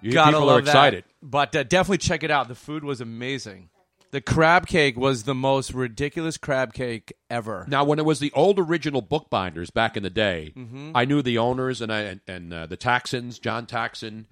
[0.00, 1.04] You gotta people love are excited.
[1.04, 1.12] that.
[1.30, 2.48] But uh, definitely check it out.
[2.48, 3.68] The food was amazing.
[4.10, 7.66] The crab cake was the most ridiculous crab cake ever.
[7.68, 10.92] Now, when it was the old original bookbinders back in the day, Mm-hmm.
[10.94, 14.24] I knew the owners and I, and, and uh, the Taxins, John Taxin,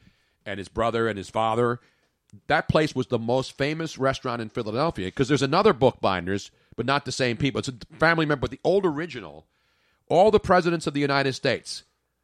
[0.47, 1.81] and his brother and his father.
[2.47, 7.05] That place was the most famous restaurant in Philadelphia because there's another bookbinders, but not
[7.05, 7.59] the same people.
[7.59, 9.47] It's a family member, but the old original.
[10.09, 11.83] All the presidents of the United States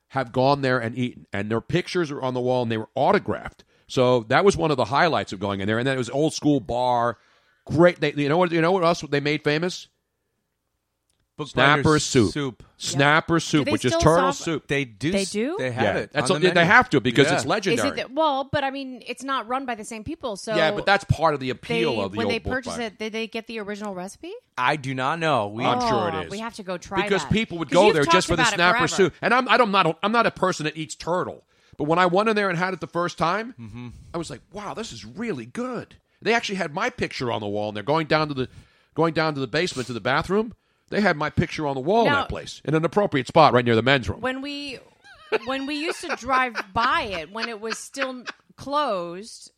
[0.08, 2.88] have gone there and eaten, and their pictures are on the wall and they were
[2.94, 3.64] autographed.
[3.86, 5.78] So that was one of the highlights of going in there.
[5.78, 7.18] And then it was old school bar.
[7.66, 8.01] Great.
[8.01, 8.51] They, you know what?
[8.52, 9.89] You know what else they made famous?
[11.44, 12.62] Snapper Bookbinders soup.
[12.76, 14.66] Snapper soup, which is still turtle serve- soup.
[14.68, 15.10] They do.
[15.10, 15.56] They do?
[15.59, 16.12] They have yeah, it.
[16.12, 16.70] that's on a- the they menu.
[16.70, 17.32] have to because Yeah.
[17.34, 17.89] it's Is legendary.
[17.89, 18.44] it that, well?
[18.52, 20.36] But I mean, it's not run by the same people.
[20.36, 22.72] So yeah, but that's part of the they, appeal of the when old they purchase
[22.74, 22.94] Bookbinder.
[22.94, 24.32] it, did they get the original recipe?
[24.59, 25.48] I do not know.
[25.48, 26.30] We I'm sure Oh, it is.
[26.30, 27.32] We have to go try because that.
[27.32, 28.89] people would 'Cause go you've there just for the about it snapper forever.
[28.89, 29.14] soup.
[29.22, 31.44] And I'm, I'm not not I'm not a person that eats turtle,
[31.78, 33.89] but when I went in there and had it the first time, Mm-hmm.
[34.14, 35.97] I was like, wow, this is really good.
[36.22, 38.48] They actually had my picture on the wall, and they're going down to the
[38.94, 40.54] going down to the basement to the bathroom.
[40.88, 43.52] They had my picture on the wall in Now- that place in an appropriate spot
[43.54, 44.20] right near the men's room.
[44.20, 44.78] When we
[45.46, 48.24] when we used to drive by it when it was still
[48.56, 49.50] closed,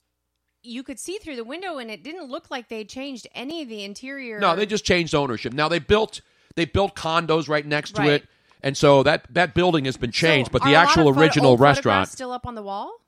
[0.63, 3.69] you could see through the window, and it didn't look like they changed any of
[3.69, 4.39] the interior.
[4.39, 5.53] No, they just changed ownership.
[5.53, 6.21] Now they built
[6.57, 8.11] they built condos right next to Right.
[8.23, 8.29] it,
[8.63, 10.53] and so that that building has been changed.
[10.53, 12.63] but are the a lot actual photo- original old photographs restaurant, still up on the
[12.63, 13.01] wall.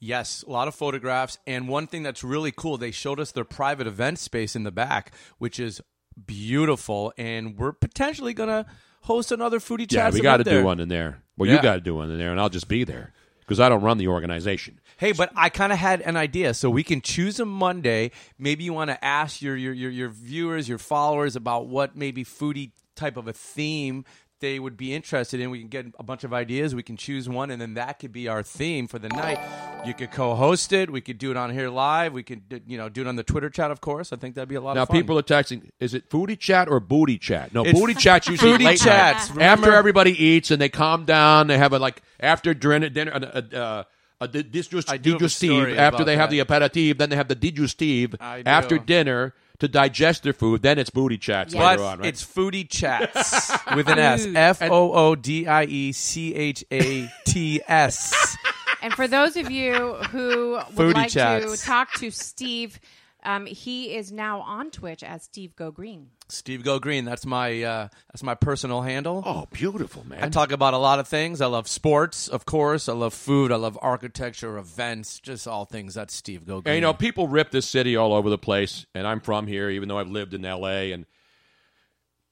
[0.00, 1.38] Yes, a lot of photographs.
[1.46, 4.70] And one thing that's really cool, they showed us their private event space in the
[4.70, 5.80] back, which is
[6.26, 7.12] beautiful.
[7.18, 8.66] And we're potentially going to
[9.02, 9.90] host another foodie chat.
[9.90, 11.22] yeah, we got to do one in there.
[11.36, 13.68] Well, you got to do one in there, and I'll just be there because I
[13.68, 14.80] don't run the organization.
[14.98, 18.10] Hey, but I kind of had an idea, so we can choose a Monday.
[18.38, 22.24] Maybe you want to ask your, your your your viewers, your followers about what maybe
[22.24, 24.04] foodie type of a theme
[24.40, 25.50] they would be interested in.
[25.50, 26.74] We can get a bunch of ideas.
[26.74, 29.38] We can choose one, and then that could be our theme for the night.
[29.86, 30.90] You could co-host it.
[30.90, 32.12] We could do it on here live.
[32.12, 34.12] We could you know do it on the Twitter chat, of course.
[34.12, 34.96] I think that'd be a lot Now of fun.
[34.96, 35.70] Now, people are texting.
[35.80, 37.52] Is it foodie chat or booty chat?
[37.54, 39.34] No, It's booty chat's usually foodie late chats.
[39.34, 39.44] night.
[39.44, 41.46] After everybody eats and they calm down.
[41.46, 43.12] They have a like after dinner dinner.
[43.14, 43.84] Uh, uh,
[44.20, 45.78] a di- disjust- I do have a digestive.
[45.78, 48.16] After they have the aperitif, then they have the digestive.
[48.20, 51.60] After dinner to digest their food, then it's booty chats Yeah.
[51.60, 51.98] but later on.
[52.00, 52.08] Right?
[52.08, 54.26] it's foodie chats with an S.
[54.34, 58.36] F O O D I E C H A T S.
[58.82, 61.60] And for those of you who would Foodie like chats.
[61.60, 62.78] to talk to Steve,
[63.24, 66.10] um, he is now on Twitch as Steve Go Green.
[66.30, 67.04] Steve Go Green.
[67.04, 69.22] That's my uh, that's my personal handle.
[69.24, 70.22] oh, beautiful man.
[70.22, 71.40] I talk about a lot of things.
[71.40, 72.88] I love sports, of course.
[72.88, 73.50] I love food.
[73.52, 75.94] I love architecture, events, just all things.
[75.94, 76.74] That's Steve Go And, Green.
[76.76, 79.88] you know, people rip this city all over the place, and I'm from here, even
[79.88, 80.92] though I've lived in L.A.
[80.92, 81.06] and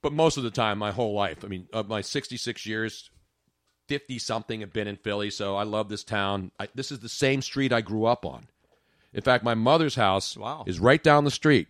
[0.03, 3.11] but most of the time, my whole life, I mean, of my 66 years,
[3.89, 6.53] 50 something have been in Philly, so I love this town.
[6.61, 8.47] I, this is the same street I grew up on.
[9.13, 10.65] In fact, my mother's house Wow.
[10.67, 11.69] is right down the street.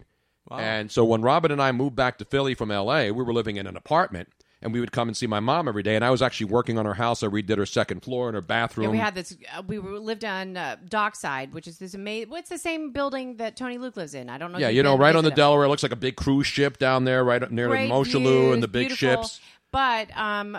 [0.51, 3.56] And so when Robin and I moved back to Philly from L.A., we were living
[3.56, 4.28] in an apartment.
[4.62, 6.78] And we would come and see my mom every day, and I was actually working
[6.78, 7.23] on her house.
[7.23, 8.86] I redid her second floor and her bathroom.
[8.86, 9.36] Yeah, we had this.
[9.55, 12.31] Uh, we were, lived on uh, Dockside, which is this amazing.
[12.31, 14.31] What's the same building that Tony Luke lives in?
[14.31, 14.59] I don't know.
[14.59, 15.31] Yeah, you know, right on the.
[15.31, 18.62] Delaware, it looks like a big cruise ship down there, right near Great views, and
[18.62, 19.24] the big beautiful.
[19.24, 19.40] ships.
[19.70, 20.59] But um,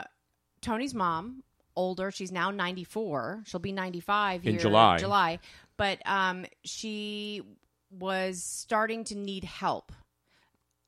[0.61, 1.43] Tony's mom,
[1.75, 3.43] older, she's now 94.
[3.45, 4.97] She'll be 95 In here July.
[4.99, 5.39] July.
[5.75, 7.41] But um, she
[7.89, 9.91] was starting to need help.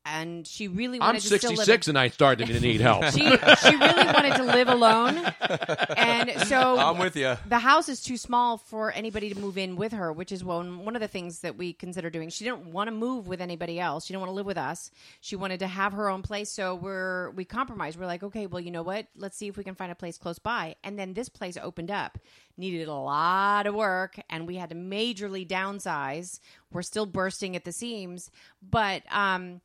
[0.04, 3.04] And she really I'm wanted to still live 66 and I started to need help.
[3.04, 5.18] she she really wanted to live alone,
[5.96, 7.36] and so I'm with you.
[7.46, 10.86] the house is too small for anybody to move in with her, which is one
[10.86, 12.30] one of the things that we consider doing.
[12.30, 14.06] She didn't want to move with anybody else.
[14.06, 14.90] She didn't want to live with us.
[15.20, 16.50] She wanted to have her own place.
[16.50, 17.98] So we're we compromised.
[17.98, 19.06] We're like, okay, well, you know what?
[19.16, 20.76] Let's see if we can find a place close by.
[20.82, 22.18] And then this place opened up.
[22.56, 26.40] Needed a lot of work, and we had to majorly downsize.
[26.72, 28.30] We're still bursting at the seams,
[28.62, 29.60] but um.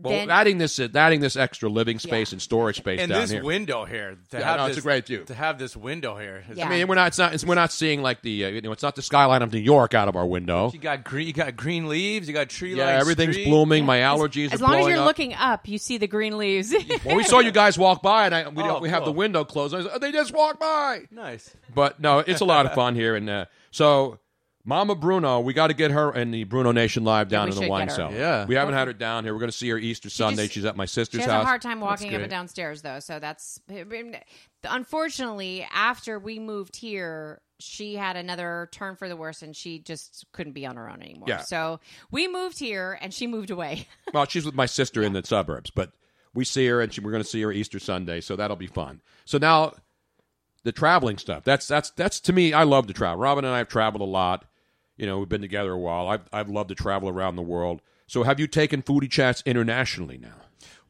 [0.00, 2.34] Well, then, adding this adding this extra living space Yeah.
[2.34, 3.44] and storage space And down this here.
[3.44, 5.24] window here to Yeah, have no, this, it's a great view.
[5.24, 6.44] To have this window here.
[6.52, 6.66] Yeah.
[6.66, 8.72] I mean, we're not it's not it's, we're not seeing like the uh, you know
[8.72, 10.70] it's not the skyline of New York out of our window.
[10.72, 11.28] You got green.
[11.28, 12.26] You got green leaves.
[12.26, 13.00] You got tree Yeah, lights.
[13.02, 13.46] everything's street.
[13.48, 13.84] blooming.
[13.86, 15.06] My allergies as are long as you're up.
[15.06, 16.74] looking up, you see the green leaves.
[17.04, 19.12] Well, we saw you guys walk by, and I, we, Oh, don't, we have the
[19.12, 19.74] window closed.
[19.74, 21.02] I was, oh, they just walked by.
[21.10, 21.54] Nice.
[21.74, 24.18] But no, it's a lot of fun here, and uh, so
[24.66, 27.56] Mama Bruno, we got to get her in the Bruno Nation live down we in
[27.56, 27.96] the should wine get her.
[27.96, 28.16] cellar.
[28.16, 28.46] Yeah.
[28.46, 29.34] we haven't had her down here.
[29.34, 30.44] We're going to see her Easter Sunday.
[30.44, 31.42] just- She's at my sister's She sister's has house.
[31.42, 32.98] a hard time walking up and downstairs, though.
[33.00, 33.60] So that's
[34.64, 37.40] unfortunately after we moved here.
[37.60, 41.00] She had another turn for the worse, and she just couldn't be on her own
[41.02, 41.26] anymore.
[41.28, 41.38] Yeah.
[41.42, 41.78] So
[42.10, 43.86] we moved here, and she moved away.
[44.12, 45.92] Well, she's with my sister in the suburbs, but
[46.34, 48.66] we see her, and she, we're going to see her Easter Sunday, so that'll be
[48.66, 49.02] fun.
[49.24, 49.72] So now,
[50.64, 51.44] the traveling stuff.
[51.44, 52.52] That's that's that's to me.
[52.52, 53.18] I love to travel.
[53.18, 54.44] Robin and I have traveled a lot.
[54.96, 56.08] You know, we've been together a while.
[56.08, 57.80] I've I've loved to travel around the world.
[58.06, 60.34] So, have you taken foodie chats internationally now?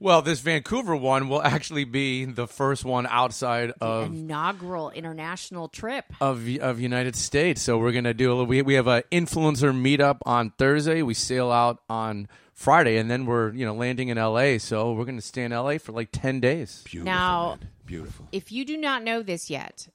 [0.01, 6.05] Well, this Vancouver one will actually be the first one outside of Inaugural international trip.
[6.20, 7.62] of of United States.
[7.62, 8.47] So we're gonna do a little.
[8.47, 11.01] We we have an influencer meetup on Thursday.
[11.02, 14.59] We sail out on Friday, and then we're you know landing in L.A.
[14.59, 15.78] So we're gonna stay in L.A.
[15.78, 16.82] for like ten days.
[16.85, 17.05] Beautiful.
[17.12, 17.68] Now- man.
[17.86, 18.28] beautiful.
[18.32, 19.89] If you do not know this yet,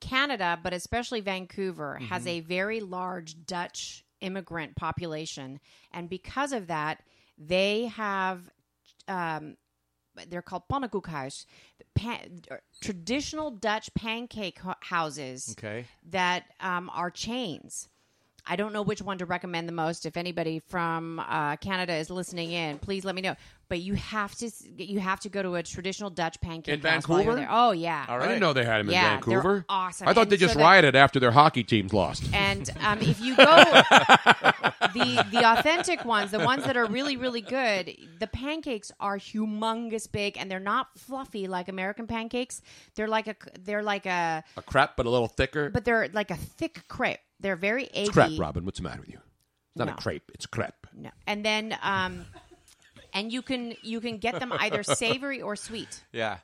[0.00, 5.60] Canada, but especially Vancouver, has a very large Dutch immigrant population,
[5.92, 7.02] and because of that,
[7.38, 8.50] they have.
[9.08, 9.56] Um,
[10.28, 11.44] they're called pannenkoekhuis,
[11.94, 12.40] pan,
[12.80, 15.84] traditional Dutch pancake ho- houses Okay.
[16.10, 17.88] that um, are chains.
[18.46, 20.06] I don't know which one to recommend the most.
[20.06, 23.34] If anybody from uh, Canada is listening in, please let me know.
[23.68, 27.08] But you have to you have to go to a traditional Dutch pancake In house
[27.08, 27.40] while you're Vancouver?
[27.40, 27.48] there.
[27.50, 29.64] Oh yeah, All I didn't know they had them Yeah, in they're Vancouver.
[29.68, 30.06] awesome.
[30.06, 32.24] I thought And they just so that- rioted after their hockey teams lost.
[32.32, 33.44] And um, if you go,
[34.94, 40.10] the the authentic ones, the ones that are really really good, the pancakes are humongous
[40.10, 42.62] big, and they're not fluffy like American pancakes.
[42.94, 45.70] They're like a they're like a A crepe, but a little thicker.
[45.70, 47.18] but they're like a thick crepe.
[47.40, 48.00] They're very eggy.
[48.02, 48.64] it's crepe, Robin.
[48.64, 49.18] What's the matter with you?
[49.74, 49.92] It's not No.
[49.94, 50.30] a crepe.
[50.34, 50.86] It's crepe.
[50.94, 51.10] No.
[51.26, 52.24] And then um,
[53.16, 56.04] and you can you can get them either savory or sweet.
[56.12, 56.38] Yeah.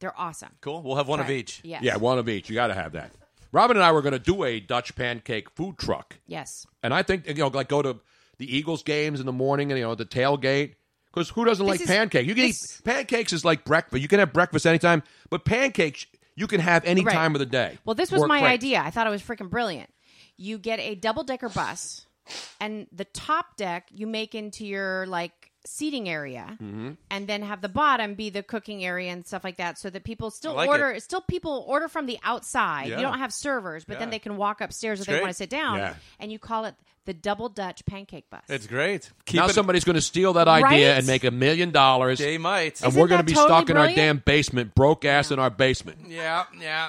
[0.00, 0.50] They're awesome.
[0.60, 0.82] Cool.
[0.82, 1.60] We'll have one of each.
[1.64, 1.82] Yes.
[1.82, 2.48] Yeah, one of each.
[2.48, 3.10] You got to have that.
[3.50, 6.66] Robin and I were going to do a Dutch pancake food truck, Yes.
[6.82, 7.98] and I think you know, like go to
[8.36, 10.74] the Eagles games in the morning, and you know, the tailgate.
[11.06, 12.26] Because who doesn't like is- pancake?
[12.28, 14.00] You can this- eat pancakes is like breakfast.
[14.02, 16.06] You can have breakfast anytime, but pancakes
[16.36, 17.12] you can have any Right.
[17.14, 17.78] time of the day.
[17.84, 18.50] Well, this was my great.
[18.50, 18.80] idea.
[18.84, 19.90] I thought it was freaking brilliant.
[20.36, 22.06] You get a double decker bus,
[22.60, 26.92] and the top deck you make into your like seating area, Mm-hmm.
[27.10, 30.04] and then have the bottom be the cooking area and stuff like that, so that
[30.04, 30.98] people still like order.
[31.00, 32.88] Still, people order from the outside.
[32.88, 32.96] Yeah.
[32.96, 35.50] You don't have servers, but then they can walk upstairs if they want to sit
[35.50, 35.94] down, Yeah.
[36.20, 36.74] and you call it
[37.04, 38.42] the double Dutch pancake bus.
[38.48, 39.10] It's great.
[39.24, 39.52] Keep now it.
[39.54, 40.98] somebody's going to steal that idea Right?
[40.98, 42.74] and make a million dollars, They and might.
[42.74, 45.48] Isn't we're going to be totally stuck in our damn basement, broke ass in our
[45.50, 46.00] basement.
[46.08, 46.44] Yeah.
[46.60, 46.88] Yeah.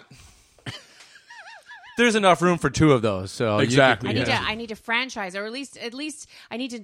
[1.98, 3.30] There's enough room for two of those.
[3.30, 4.10] So you Exactly.
[4.10, 4.40] I could- need Yeah.
[4.40, 4.46] to.
[4.46, 6.84] I need to franchise, or at least, at least, I need to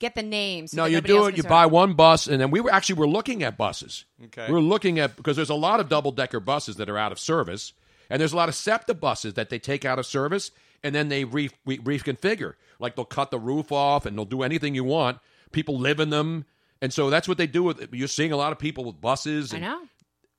[0.00, 0.72] get the names.
[0.72, 1.36] so No, you do it.
[1.36, 4.04] You buy one bus, and then we were actually we're looking at buses.
[4.24, 4.48] Okay.
[4.48, 7.12] We were looking at because there's a lot of double decker buses that are out
[7.12, 7.72] of service,
[8.08, 10.50] and there's a lot of SEPTA buses that they take out of service
[10.82, 12.54] and then they re- re- reconfigure.
[12.78, 15.18] Like they'll cut the roof off and they'll do anything you want.
[15.52, 16.44] People live in them,
[16.80, 17.92] and so that's what they do with.
[17.92, 19.52] You're seeing a lot of people with buses.
[19.52, 19.82] I know.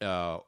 [0.01, 0.39] Uh,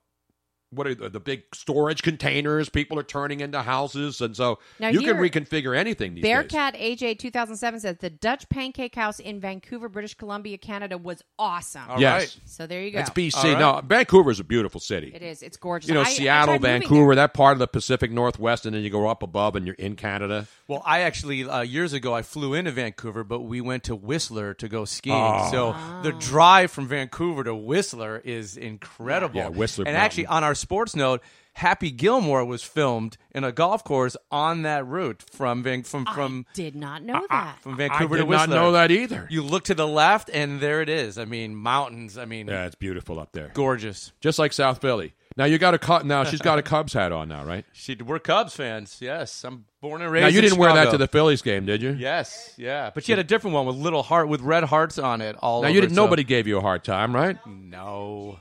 [0.75, 2.69] what are the, the big storage containers?
[2.69, 6.31] People are turning into houses, and so Now you can reconfigure anything these days.
[6.31, 11.83] Bearcat AJ 2007 says the Dutch Pancake House in Vancouver, British Columbia, Canada was awesome.
[11.89, 12.37] All Yes, right.
[12.45, 12.99] So there you go.
[12.99, 13.35] it's BC.
[13.35, 13.59] All right.
[13.59, 15.11] No, is a beautiful city.
[15.13, 15.41] It is.
[15.43, 15.87] It's gorgeous.
[15.87, 18.75] you know, I- I Seattle, tried moving vancouver that part of the Pacific Northwest, and
[18.75, 20.47] then you go up above and you're in Canada.
[20.67, 24.53] Well, I actually uh, years ago I flew into Vancouver, but we went to Whistler
[24.55, 25.15] to go skiing.
[25.15, 25.49] Oh.
[25.51, 29.37] So the drive from Vancouver to Whistler is incredible.
[29.37, 30.05] Yeah, Whistler And Mountain.
[30.05, 31.21] actually, on our sports note,
[31.55, 36.47] Happy Gilmore was filmed in a golf course on that route from Van- from from
[36.55, 37.61] Did not know that.
[37.61, 38.47] from I Vancouver did to Whistler.
[38.47, 39.27] not know that either.
[39.29, 41.19] You look to the left, and there it is.
[41.19, 42.17] I mean, mountains.
[42.17, 44.13] I mean, yeah, it's beautiful up there, gorgeous.
[44.19, 45.13] just like South Philly.
[45.37, 46.05] Now you got a cut.
[46.07, 47.65] Now she's got a Cubs hat on now, right?
[47.73, 48.97] She, we're Cubs fans.
[48.99, 50.23] Yes, I'm born and raised.
[50.23, 50.91] Now you in didn't wear that Chicago.
[50.91, 51.91] to the Phillies game, did you?
[51.91, 55.21] Yes, yeah, but she had a different one with little heart with red hearts on
[55.21, 55.35] it.
[55.39, 55.95] All Now over, you didn't.
[55.95, 57.37] so- Nobody gave you a hard time, right?
[57.45, 58.39] No.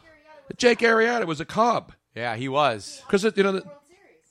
[0.56, 3.02] Jake Arrieta was a Cub Yeah, he was.
[3.06, 3.52] because you know.
[3.52, 3.64] The,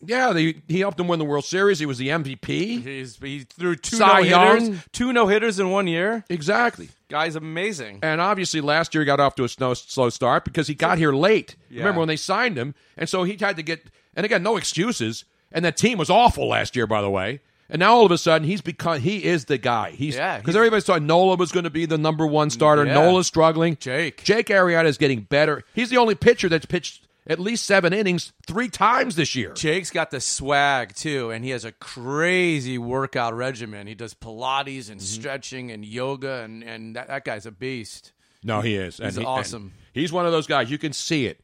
[0.03, 1.77] yeah, they, he helped him win the World Series.
[1.77, 2.83] He was the MVP.
[2.83, 4.61] He's, he threw two Cy no Young.
[4.61, 6.25] hitters, two no hitters in one year.
[6.27, 6.89] Exactly.
[7.07, 7.99] Guy's amazing.
[8.01, 10.97] And obviously, last year he got off to a snow, slow start because he got
[10.97, 11.55] here late.
[11.69, 11.81] Yeah.
[11.81, 12.73] Remember when they signed him?
[12.97, 13.85] And so he had to get,
[14.15, 15.23] and again, no excuses.
[15.51, 17.41] And that team was awful last year, by the way.
[17.69, 19.91] And now all of a sudden he's become he is the guy.
[19.91, 22.85] He's Yeah, because he's- everybody thought Nola was going to be the number one starter.
[22.85, 22.95] Yeah.
[22.95, 23.77] Nola's struggling.
[23.79, 24.23] Jake.
[24.23, 25.63] Jake Arrieta is getting better.
[25.75, 29.53] He's the only pitcher that's pitched at least seven innings three times this year.
[29.53, 33.87] Jake's got the swag too, and he has a crazy workout regimen.
[33.87, 35.21] He does Pilates and Mm-hmm.
[35.21, 38.11] stretching and yoga, and and that, that guy's a beast.
[38.43, 38.97] No, he is.
[38.97, 39.71] He's he- awesome.
[39.93, 41.39] he's one of those guys you can see it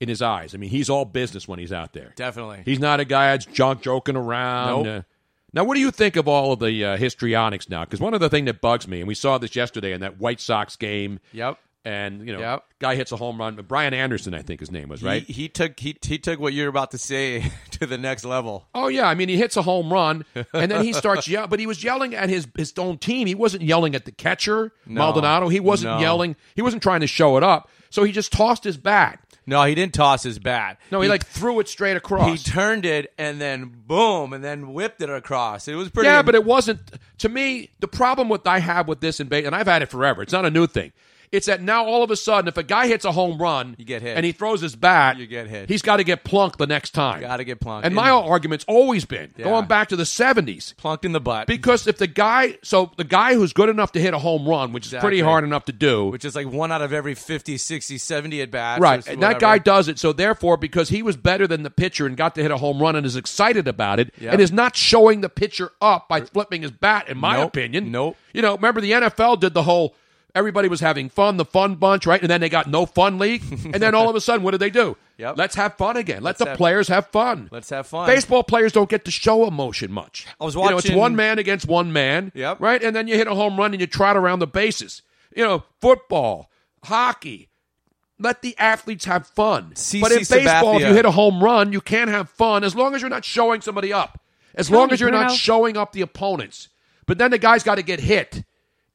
[0.00, 0.54] in his eyes.
[0.54, 2.12] I mean, he's all business when he's out there.
[2.16, 2.62] Definitely.
[2.64, 4.84] He's not a guy that's junk joking around.
[4.84, 4.98] Nope.
[4.98, 5.02] Uh,
[5.52, 7.84] now, what do you think of all of the uh, histrionics now?
[7.84, 10.18] Because one of the things that bugs me, and we saw this yesterday in that
[10.18, 11.58] White Sox game, Yep.
[11.84, 12.64] And you know, Yep.
[12.78, 13.56] guy hits a home run.
[13.68, 15.22] Brian Anderson, I think his name was right.
[15.22, 18.66] He, he took he, he took what you're about to say to the next level.
[18.74, 21.60] Oh yeah, I mean he hits a home run and then he starts yelling, but
[21.60, 23.26] he was yelling at his his own team.
[23.26, 25.48] He wasn't yelling at the catcher Maldonado.
[25.48, 26.00] He wasn't no.
[26.00, 26.36] yelling.
[26.54, 27.68] He wasn't trying to show it up.
[27.90, 29.20] So he just tossed his bat.
[29.46, 30.80] No, he didn't toss his bat.
[30.90, 32.28] No, he, like threw it straight across.
[32.30, 35.68] he turned it and then boom, and then whipped it across.
[35.68, 36.08] It was pretty.
[36.08, 36.80] yeah, but it wasn't.
[37.18, 40.22] To me, the problem with I have with this in and I've had it forever.
[40.22, 40.92] It's not a new thing.
[41.34, 43.84] It's that now all of a sudden, if a guy hits a home run, You
[43.84, 44.16] get hit.
[44.16, 45.68] and he throws his bat, You get hit.
[45.68, 47.20] He's got to get plunked the next time.
[47.22, 47.84] Got to get plunked.
[47.86, 49.44] And my argument's always been Yeah.
[49.46, 50.74] going back to the '70s.
[50.76, 54.00] plunked in the butt, Because if the guy, so the guy who's good enough to
[54.00, 56.70] hit a home run, which is pretty hard enough to do, which is like one
[56.70, 58.80] out of every 50, 60, 70 at bats.
[58.80, 59.98] right, and that guy does it.
[59.98, 62.80] So therefore, because he was better than the pitcher and got to hit a home
[62.80, 64.32] run and is excited about it, Yep.
[64.32, 67.48] and is not showing the pitcher up by flipping his bat, in my Nope.
[67.48, 67.90] opinion.
[67.90, 68.16] Nope.
[68.32, 69.94] You know, remember the NFL did the whole.
[70.34, 72.20] Everybody was having fun, the fun bunch, right?
[72.20, 73.42] And then they got no fun league.
[73.72, 74.96] and then all of a sudden, what did they do?
[75.18, 75.36] Yep.
[75.38, 76.16] Let's have fun again.
[76.22, 77.48] Let Let's the have- players have fun.
[77.52, 78.06] Let's have fun.
[78.08, 80.26] Baseball players don't get to show emotion much.
[80.40, 82.32] I was You know, it's watching- one man against one man.
[82.34, 82.58] Yep.
[82.60, 82.82] Right?
[82.82, 85.02] And then you hit a home run and you trot around the bases.
[85.36, 86.50] You know, football,
[86.82, 87.48] hockey.
[88.18, 89.72] Let the athletes have fun.
[89.74, 90.88] CC but in baseball, if Sabathia.
[90.88, 93.60] you hit a home run, you can't have fun as long as you're not showing
[93.60, 94.20] somebody up.
[94.54, 95.34] As long as you're not Bruno.
[95.34, 96.68] showing up the opponents.
[97.06, 98.44] But then the guy's got to get hit.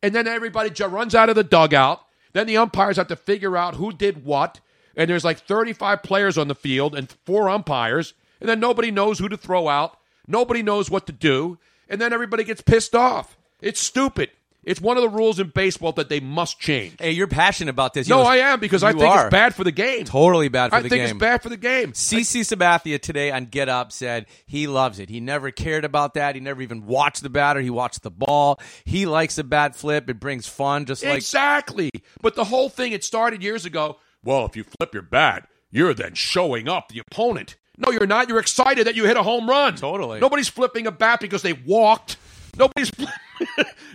[0.02, 2.02] And then everybody ju- runs out of the dugout.
[2.34, 4.60] Then the umpires have to figure out who did what.
[4.96, 8.14] And there's like 35 players on the field and four umpires.
[8.40, 9.98] And then nobody knows who to throw out.
[10.28, 11.58] Nobody knows what to do.
[11.90, 13.38] And then everybody gets pissed off.
[13.62, 14.30] It's stupid.
[14.64, 16.96] It's one of the rules in baseball that they must change.
[17.00, 18.08] Hey, you're passionate about this.
[18.10, 19.28] You No, know, I am because I think are.
[19.28, 20.04] it's bad for the game.
[20.04, 21.10] Totally bad for I the think game.
[21.16, 21.94] it's bad for the game.
[21.94, 25.10] CC Sabathia today on Get Up said he loves it.
[25.10, 26.36] He never cared about that.
[26.36, 27.62] He never even watched the batter.
[27.62, 28.60] He watched the ball.
[28.84, 30.10] He likes a bat flip.
[30.10, 31.90] It brings fun, just like exactly.
[32.22, 33.98] But the whole thing, it started years ago.
[34.26, 37.56] Well, if you flip your bat, you're then showing up the opponent.
[37.78, 38.28] No, you're not.
[38.28, 39.76] You're excited that you hit a home run.
[39.78, 40.20] Totally.
[40.20, 42.18] Nobody's flipping a bat because they walked.
[42.58, 42.92] Nobody's.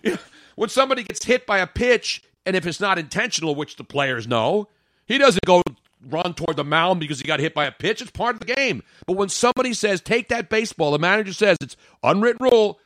[0.56, 4.26] When somebody gets hit by a pitch, and if it's not intentional, which the players
[4.26, 4.68] know,
[5.06, 5.62] he doesn't go
[6.08, 8.02] run toward the mound because he got hit by a pitch.
[8.02, 8.82] It's part of the game.
[9.06, 12.78] But when somebody says, take that baseball, the manager says it's unwritten rule.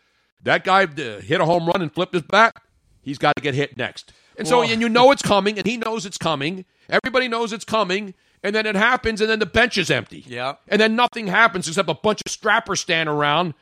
[0.44, 2.56] That guy uh, hit a home run and flipped his bat.
[3.02, 4.12] He's got to get hit next.
[4.36, 6.64] And so, Well- and you know it's coming, and he knows it's coming.
[6.88, 8.14] Everybody knows it's coming.
[8.44, 10.24] And then it happens, and then the bench is empty.
[10.28, 10.54] Yeah.
[10.68, 13.54] And then nothing happens except a bunch of strappers stand around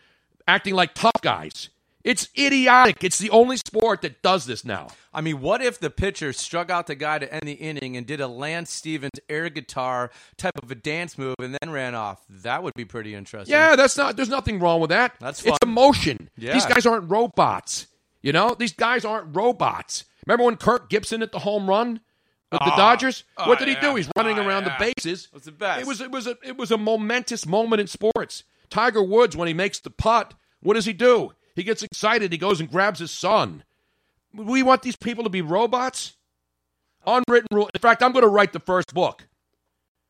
[0.46, 1.70] acting like tough guys.
[2.06, 3.02] It's idiotic.
[3.02, 4.86] It's the only sport that does this now.
[5.12, 8.06] I mean, what if the pitcher struck out the guy to end the inning and
[8.06, 12.24] did a Lance Stevens air guitar type of a dance move and then ran off?
[12.30, 13.52] That would be pretty interesting.
[13.52, 14.14] Yeah, that's not.
[14.14, 15.16] There's nothing wrong with that.
[15.18, 15.54] That's fun.
[15.54, 16.30] It's emotion.
[16.38, 16.52] Yeah.
[16.52, 17.88] These guys aren't robots.
[18.22, 20.04] You know, these guys aren't robots.
[20.28, 22.00] Remember when Kirk Gibson hit the home run
[22.52, 22.76] with the ah.
[22.76, 23.24] Dodgers?
[23.36, 23.96] Ah, what did he do?
[23.96, 25.24] He's running ah, around the bases.
[25.24, 25.80] It was the best.
[25.80, 28.44] It was it was a it was a momentous moment in sports.
[28.70, 31.32] Tiger Woods when he makes the putt, what does he do?
[31.56, 32.30] He gets excited.
[32.30, 33.64] He goes and grabs his son.
[34.32, 36.16] We want these people to be robots.
[37.06, 37.70] Unwritten rule.
[37.74, 39.26] In fact, I'm going to write the first book.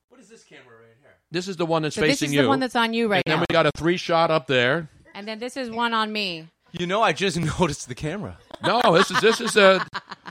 [0.09, 1.14] What is this camera right here?
[1.31, 2.43] This is the one that's So this is you.
[2.43, 3.35] the one that's on you right now.
[3.35, 4.89] and then we got a three shot up there.
[5.14, 6.48] and then this is one on me.
[6.73, 8.39] You know, I just noticed the camera.
[8.65, 9.85] No, this is this is a,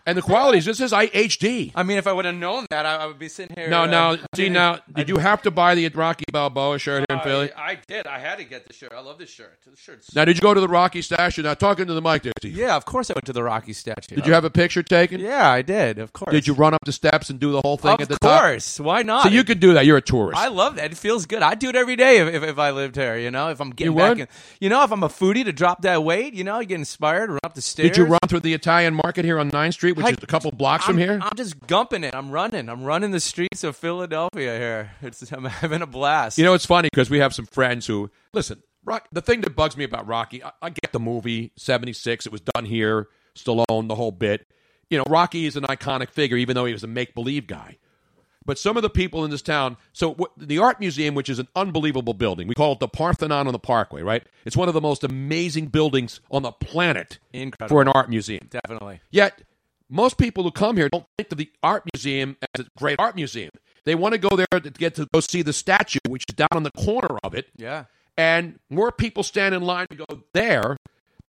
[0.06, 0.66] and the qualities.
[0.66, 1.72] This is I HD.
[1.76, 3.70] I mean, if I would have known that, I, I would be sitting here.
[3.70, 4.80] No, uh, now I see now.
[4.94, 7.54] Did you have to buy the Rocky Balboa shirt here in Philly?
[7.54, 8.08] I, I did.
[8.08, 8.94] I had to get the shirt.
[8.96, 9.58] I love this shirt.
[9.66, 10.14] The shirt's.
[10.16, 11.44] Now, did you go to the Rocky statue?
[11.44, 12.56] You're talking to the mic there, Steve.
[12.56, 14.16] yeah, of course I went to the Rocky statue.
[14.16, 15.20] Did you have a picture taken?
[15.22, 16.00] Yeah, I did.
[16.00, 16.32] Of course.
[16.32, 18.42] Did you run up the steps and do the whole thing Of at the top?
[18.42, 18.80] course.
[18.80, 19.24] Why not?
[19.24, 19.86] So you could do that.
[19.86, 20.40] You're a tourist.
[20.40, 20.92] I love that.
[20.92, 21.42] It feels good.
[21.42, 23.18] I'd do it every day if, if, if I lived here.
[23.18, 24.20] You know, if I'm getting You back would?
[24.22, 24.28] in.
[24.60, 26.34] You know, if I'm a foodie to drop that weight.
[26.34, 27.90] You know, you get inspired, run up the stairs.
[27.90, 30.28] did you run through the Italian market here on 9th Street, which I- is a
[30.28, 31.20] couple blocks I'm, from here?
[31.22, 32.16] I'm just gumping it.
[32.16, 32.70] I'm running.
[32.70, 34.92] I'm running the streets of Philadelphia here.
[35.02, 36.38] It's, I'm having a blast.
[36.38, 38.62] You know, it's funny because we have some friends who listen.
[38.84, 42.28] Rock, the thing that bugs me about Rocky, I, I get the movie '76.
[42.28, 44.48] It was done here, Stallone, the whole bit.
[44.92, 47.78] You know, Rocky is an iconic figure, even though he was a make believe guy.
[48.46, 51.40] But some of the people in this town, so what, the art museum, which is
[51.40, 54.24] an unbelievable building, we call it the Parthenon on the Parkway, right?
[54.46, 57.76] It's one of the most amazing buildings on the planet Incredible.
[57.76, 58.48] for an art museum.
[58.50, 59.02] Definitely.
[59.10, 59.42] Yet,
[59.90, 63.16] most people who come here don't think of the art museum as a great art
[63.16, 63.52] museum.
[63.84, 66.50] They want to go there to get to go see the statue, which is down
[66.52, 67.48] on the corner of it.
[67.56, 67.86] Yeah.
[68.18, 70.78] And more people stand in line to go there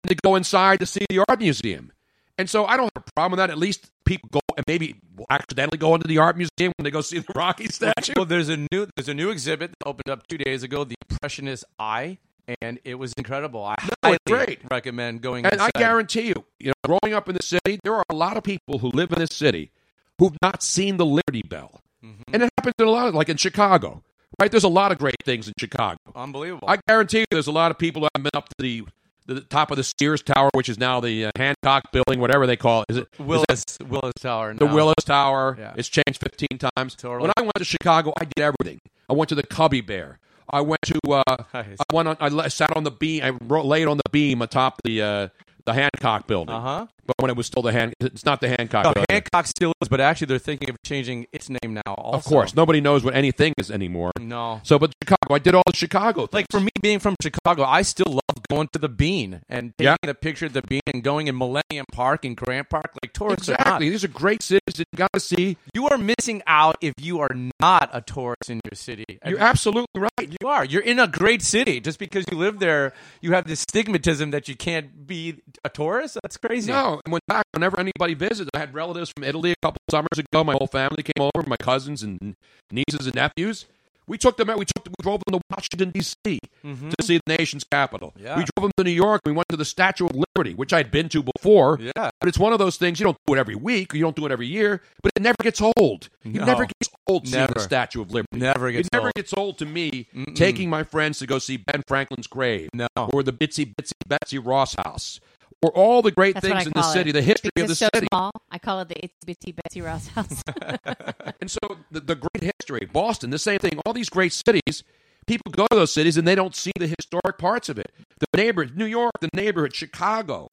[0.03, 1.93] than to go inside to see the art museum.
[2.39, 3.51] And so I don't have a problem with that.
[3.51, 4.97] At least people go and maybe
[5.31, 8.15] accidentally go into the art museum when they go see the Rocky statue.
[8.17, 10.95] Well, there's a new there's a new exhibit that opened up two days ago, the
[11.11, 12.19] Impressionist Eye,
[12.63, 13.65] and it was incredible.
[13.65, 14.61] I No, highly great.
[14.71, 15.47] recommend going.
[15.47, 18.37] And I guarantee you, you know, growing up in the city, there are a lot
[18.37, 19.71] of people who live in this city
[20.19, 21.81] who've not seen the Liberty Bell.
[22.05, 22.35] Mm-hmm.
[22.35, 24.03] And it happens in a lot of, like in Chicago,
[24.41, 24.51] right?
[24.51, 25.99] There's a lot of great things in Chicago.
[26.15, 26.69] unbelievable.
[26.69, 28.87] I guarantee you there's a lot of people who haven't been up to the,
[29.27, 32.57] the top of the Sears Tower, which is now the uh, Hancock Building, whatever they
[32.57, 32.87] call it.
[32.91, 34.55] Is it is Willis Willis Tower.
[34.55, 34.67] the.
[34.67, 35.57] Willis Tower.
[35.59, 35.75] Yeah.
[35.77, 36.95] It's changed 15 times.
[36.95, 37.23] Totally.
[37.23, 38.79] When I went to Chicago, I did everything.
[39.09, 40.19] I went to the Cubby Bear.
[40.49, 40.99] I went to.
[41.11, 41.23] Uh,
[41.53, 41.77] Nice.
[41.81, 42.17] I went on.
[42.21, 43.23] I sat on the beam.
[43.25, 45.29] I ro- laid on the beam atop the uh,
[45.65, 46.55] the Hancock building.
[46.55, 46.87] Uh huh.
[47.07, 49.07] But when it was still the hand, it's not the Hancock No, building.
[49.11, 51.95] Hancock still is, but actually they're thinking of changing its name now.
[51.95, 52.19] Also.
[52.19, 54.11] Of course, nobody knows what anything is anymore.
[54.21, 54.61] No.
[54.65, 56.23] So, but Chicago, I did all the Chicago.
[56.27, 56.33] Things.
[56.35, 59.87] Like for me being from Chicago, I still love going to the Bean and taking
[59.91, 59.97] Yeah.
[60.03, 63.49] the picture of the Bean and going in Millennium Park and Grant Park like tourists
[63.49, 63.61] are not.
[63.61, 65.57] exactly, these are great cities that you got to see.
[65.75, 69.05] You are missing out if you are not a tourist in your city.
[69.27, 70.37] You're absolutely right.
[70.41, 70.65] You are.
[70.65, 71.81] You're in a great city.
[71.81, 76.19] Just because you live there, you have this stigmatism that you can't be a tourist.
[76.23, 76.71] That's crazy.
[76.73, 80.19] No, and when back whenever anybody visits, I had relatives from Italy a couple summers
[80.19, 80.45] ago.
[80.45, 82.37] My whole family came over, my cousins and
[82.71, 83.67] nieces and nephews.
[84.09, 84.59] We took them out.
[84.59, 86.39] We took them, we drove them to Washington D.C.
[86.65, 86.91] Mm-hmm.
[86.91, 88.15] to see the nation's capital.
[88.17, 88.37] Yeah.
[88.39, 89.23] We drove them to New York.
[89.25, 91.79] We went to the Statue of Liberty, which I'd been to before.
[91.81, 92.11] Yeah.
[92.21, 94.17] But it's one of those things you don't do it every week, or you don't
[94.17, 96.09] do it every year, but it never gets old.
[96.25, 98.39] It never gets old seeing the Statue of Liberty.
[98.39, 99.15] Never gets it never old.
[99.15, 102.89] gets old to me taking my friends to go see Ben Franklin's grave, No.
[102.97, 105.21] or the Bitsy Bitsy Betsy Ross House,
[105.63, 107.13] or all the great That's things in the city, it.
[107.15, 108.07] the history Because of the it's so city.
[108.13, 108.31] small.
[108.51, 110.43] I call it the Itsy Bitsy Betsy Ross house.
[111.41, 111.59] And so
[111.91, 113.79] the, the great history, Boston, the same thing.
[113.85, 114.83] All these great cities,
[115.27, 117.93] people go to those cities and they don't see the historic parts of it.
[118.19, 120.49] The neighborhood, New York, the neighborhood, Chicago,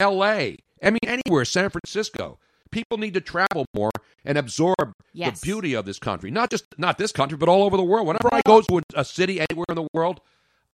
[0.00, 0.58] L.A.
[0.82, 2.38] I mean, anywhere, San Francisco.
[2.70, 3.90] People need to travel more
[4.24, 5.40] and absorb Yes.
[5.40, 6.30] the beauty of this country.
[6.30, 8.06] Not just not this country, but all over the world.
[8.06, 10.20] Whenever I go to a city anywhere in the world,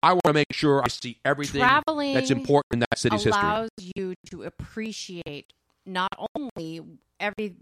[0.04, 3.40] I want to make sure I see everything Traveling that's important in that city's history.
[3.40, 5.52] It allows you to appreciate
[5.86, 6.82] not only
[7.18, 7.56] every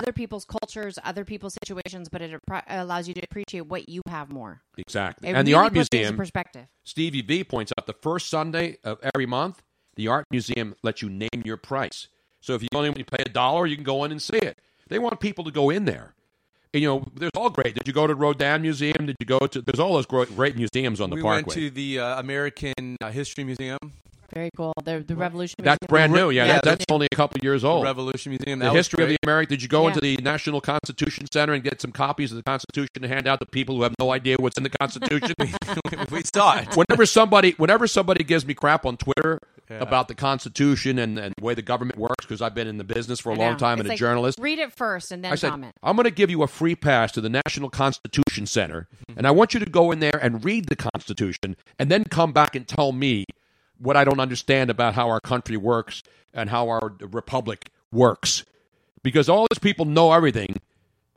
[0.00, 4.30] other people's cultures, other people's situations, but it allows you to appreciate what you have
[4.30, 4.60] more.
[4.76, 5.30] Exactly.
[5.30, 6.66] It and the art puts things in museum, perspective.
[6.84, 9.62] Stevie V points out the first Sunday of every month,
[9.96, 12.08] the art museum lets you name your price.
[12.40, 14.58] So if you only pay a dollar, you can go in and see it.
[14.88, 16.14] They want people to go in there.
[16.74, 17.74] And, you know, there's all great.
[17.74, 19.06] Did you go to Rodin Museum?
[19.06, 19.62] Did you go to?
[19.62, 21.42] There's all those great, great museums on the we Parkway.
[21.42, 23.78] went to the uh, American uh, History Museum,
[24.34, 24.72] Very cool.
[24.84, 25.54] The the Revolution.
[25.62, 25.88] that's Museum.
[25.88, 26.30] brand new.
[26.30, 27.84] Yeah, Yeah, that, that's only a couple years the old.
[27.84, 28.58] Revolution Museum.
[28.58, 29.28] the That was history of the great.
[29.30, 29.50] American.
[29.54, 29.88] Did you go Yeah.
[29.88, 33.38] into the National Constitution Center and get some copies of the Constitution to hand out
[33.40, 35.34] to people who have no idea what's in the Constitution?
[36.10, 36.76] we saw it.
[36.76, 39.38] whenever somebody whenever somebody gives me crap on Twitter
[39.80, 42.84] about the Constitution and, and the way the government works, because I've been in the
[42.84, 45.34] business for a long time It's and a journalist, Read it first and then I
[45.36, 45.74] said comment.
[45.82, 49.18] I'm going to give you a free pass to the National Constitution Center, mm-hmm.
[49.18, 52.32] and I want you to go in there and read the Constitution, and then come
[52.32, 53.24] back and tell me
[53.78, 58.44] what I don't understand about how our country works and how our republic works,
[59.02, 60.60] because all these people know everything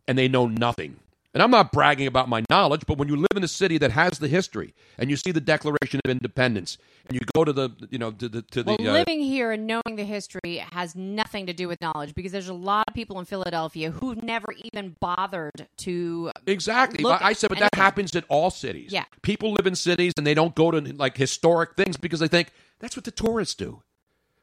[0.07, 0.97] and they know nothing.
[1.37, 3.91] And I'm not bragging about my knowledge, but when you live in a city that
[3.91, 7.69] has the history and you see the Declaration of Independence and you go to the,
[7.91, 10.95] you know, to the, to the, Well, uh, living here and knowing the history has
[10.95, 14.47] nothing to do with knowledge because there's a lot of people in Philadelphia who never
[14.73, 16.31] even bothered to.
[16.47, 17.05] Exactly.
[17.05, 18.91] I said, but at that happens in all cities.
[18.91, 19.03] Yeah.
[19.21, 22.49] People live in cities and they don't go to like historic things because they think
[22.79, 23.83] that's what the tourists do.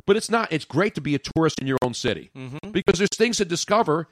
[0.07, 0.53] But it's not.
[0.53, 2.71] It's great to be a tourist in your own city Mm-hmm.
[2.71, 4.07] because there's things to discover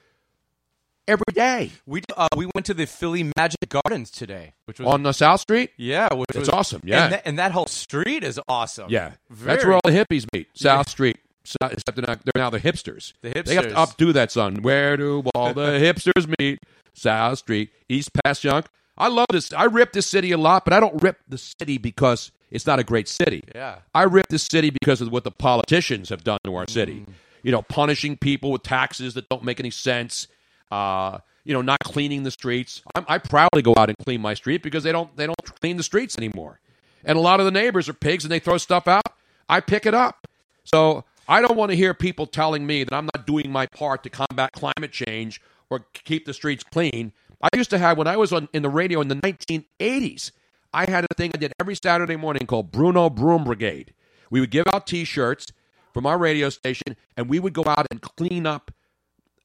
[1.09, 5.03] every day We uh, we went to the Philly Magic Gardens today, which was on
[5.03, 5.71] the South Street.
[5.77, 7.05] yeah, which It's was awesome, yeah.
[7.05, 8.87] and, that, and that whole street is awesome.
[8.91, 10.49] Yeah, Very- that's where all the hippies meet.
[10.55, 11.19] South Street.
[11.45, 13.15] So- Except they're, not, they're now the hipsters.
[13.23, 13.45] The hipsters.
[13.47, 14.57] They have to updo that son.
[14.63, 16.61] Where do all the hipsters meet?
[16.95, 18.67] South Street, East Passyunk.
[18.99, 19.53] I love this.
[19.53, 22.79] I rip this city a lot, but I don't rip the city because it's not
[22.79, 23.43] a great city.
[23.55, 23.77] Yeah.
[23.95, 27.01] I rip this city because of what the politicians have done to our city.
[27.09, 27.15] Mm.
[27.43, 30.29] You know, punishing people with taxes that don't make any sense.
[30.73, 32.81] Uh, you know, not cleaning the streets.
[32.95, 35.77] I'm, I proudly go out and clean my street because they don't they don't clean
[35.77, 36.61] the streets anymore.
[37.05, 39.03] And a lot of the neighbors are pigs and they throw stuff out.
[39.51, 40.27] I pick it up.
[40.65, 44.03] So I don't want to hear people telling me that I'm not doing my part
[44.05, 47.13] to combat climate change or keep the streets clean.
[47.43, 50.31] I used to have when I was on in the radio in the 1980s.
[50.73, 53.93] I had a thing I did every Saturday morning called Bruno Broom Brigade.
[54.31, 55.49] We would give out T-shirts
[55.93, 58.71] from our radio station, and we would go out and clean up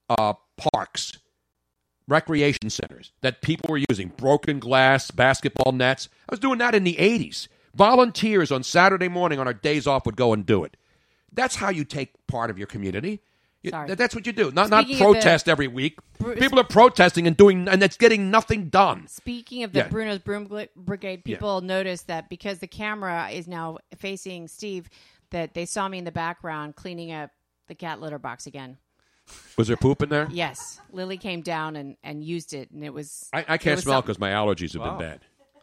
[0.07, 1.17] uh, parks,
[2.07, 6.09] recreation centers that people were using, broken glass, basketball nets.
[6.29, 7.47] I was doing that in the 80s.
[7.75, 10.77] Volunteers on Saturday morning on our days off would go and do it.
[11.31, 13.21] That's how you take part of your community.
[13.61, 13.71] You-.
[13.95, 14.51] That's what you do.
[14.51, 15.99] Not not Speaking the- protest every week.
[16.17, 19.07] Bru- People are protesting and doing, and it's getting nothing done.
[19.07, 19.87] Speaking of the Yeah.
[19.89, 24.89] Bruno's Broom Brigade, people noticed that because the camera is now facing Steve,
[25.31, 27.31] that they saw me in the background cleaning up
[27.67, 28.77] the cat litter box again.
[29.57, 30.27] Was there poop in there?
[30.31, 33.27] Yes, Lily came down and, and used it, and it was.
[33.33, 34.07] I, I can't was smell something.
[34.13, 34.97] because my allergies have Wow.
[34.97, 35.19] been bad.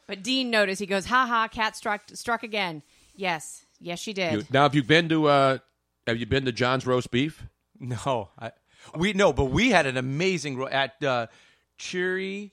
[0.06, 0.80] But Dean noticed.
[0.80, 1.48] He goes, "Ha ha!
[1.48, 2.82] Cat struck struck again."
[3.16, 4.32] Yes, yes, she did.
[4.32, 5.58] You, now, have you been to uh,
[6.06, 7.42] have you been to John's roast beef?
[7.80, 8.52] No, I,
[8.96, 11.26] we no, but we had an amazing ro- at uh,
[11.78, 12.52] Cherry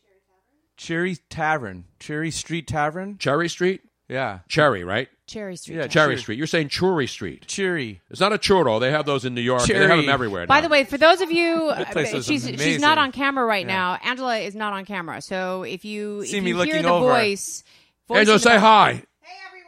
[0.77, 3.17] Cherry Tavern, Cherry Street Tavern.
[3.17, 5.09] Cherry Street, Yeah, Cherry, right?
[5.31, 5.75] Cherry Street.
[5.77, 6.37] Yeah, Cherry Street.
[6.37, 7.45] You're saying Churri Street.
[7.47, 8.01] Cheery.
[8.09, 8.79] It's not a churro.
[8.79, 9.63] They have those in New York.
[9.65, 10.01] They have Cherry.
[10.01, 10.45] them everywhere.
[10.45, 10.67] By now.
[10.67, 12.81] the way, for those of you, uh, place is she's she's amazing.
[12.81, 13.97] not on camera right now.
[14.03, 16.89] Angela is not on camera, so if you See if me you hear looking the
[16.89, 17.07] over.
[17.07, 17.63] voice,
[18.07, 19.03] voice Angela, in the say back- hi.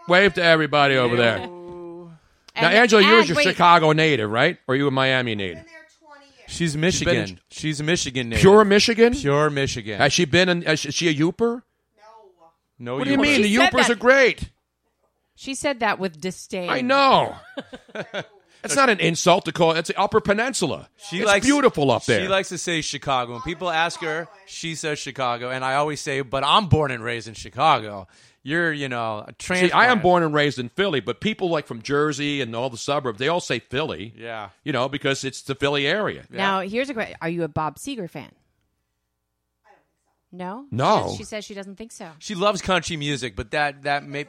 [0.10, 1.38] Wave to everybody over there.
[1.40, 2.12] now,
[2.56, 4.58] And- Angela, you're and a wait, Chicago native, right?
[4.68, 5.64] Or are you a Miami native?
[6.48, 7.16] She's been Michigan.
[7.16, 8.42] in- She's a Michigan native.
[8.42, 9.14] Pure Michigan?
[9.14, 9.98] Pure Michigan.
[9.98, 11.62] Has she been in, is she a Yooper?
[12.78, 13.38] no, What do you mean?
[13.38, 13.90] She The said Yoopers that.
[13.92, 14.50] are great.
[15.44, 16.70] She said that with disdain.
[16.70, 17.36] I know.
[18.66, 19.80] It's not an insult to call it.
[19.80, 20.88] It's the Upper Peninsula.
[21.10, 22.22] She it's likes beautiful up there.
[22.22, 23.34] She likes to say Chicago.
[23.34, 27.04] When people ask her, she says Chicago, and I always say, "But I'm born and
[27.04, 28.08] raised in Chicago."
[28.42, 31.68] You're, you know, a See, I am born and raised in Philly, but people like
[31.68, 34.14] from Jersey and all the suburbs, they all say Philly.
[34.18, 34.52] Yeah.
[34.64, 36.24] You know, because it's the Philly area.
[36.30, 38.32] Now, here's a question: Are you a Bob Seger fan?
[40.34, 40.66] No.
[40.72, 41.10] No.
[41.12, 42.10] She, she says she doesn't think so.
[42.20, 44.26] She loves country music, but that that may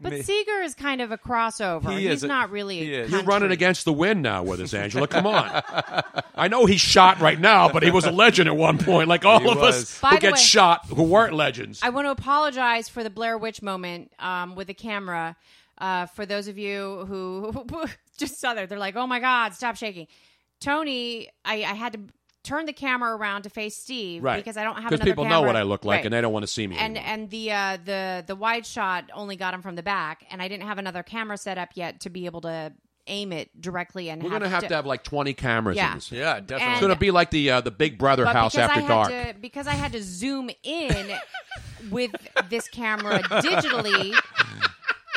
[0.00, 1.90] But Me- Seger is kind of a crossover.
[1.92, 2.78] He He's is a- not really.
[2.78, 3.10] he a is.
[3.10, 3.32] You're country.
[3.34, 5.06] running against the wind now with us, Angela.
[5.08, 5.62] Come on.
[6.34, 9.24] I know he's shot right now, but he was a legend at one point, like
[9.24, 9.74] all He of was.
[9.82, 11.80] us By who the get way- shot who weren't legends.
[11.82, 15.36] I want to apologize for the Blair Witch moment um, with the camera.
[15.78, 17.66] Uh, for those of you who
[18.18, 20.06] just saw that, they're like, "Oh my God, stop shaking!"
[20.60, 22.00] Tony, I, I had to
[22.46, 24.36] turn the camera around to face Steve right.
[24.36, 25.40] because I don't have Because another people camera.
[25.40, 26.04] know what I look like Right.
[26.06, 26.76] and they don't want to see me.
[26.78, 27.12] and anymore.
[27.14, 30.48] and the uh, the the wide shot only got him from the back, and I
[30.48, 32.72] didn't have another camera set up yet to be able to
[33.08, 34.10] aim it directly.
[34.10, 35.90] And We're going to have to have like 20 cameras Yeah.
[35.90, 36.10] in this.
[36.10, 36.72] yeah, definitely.
[36.72, 39.08] It's going to be like the uh, the Big Brother but house after I dark.
[39.10, 41.12] To, because I had to zoom in
[41.90, 42.10] with
[42.50, 44.12] this camera digitally,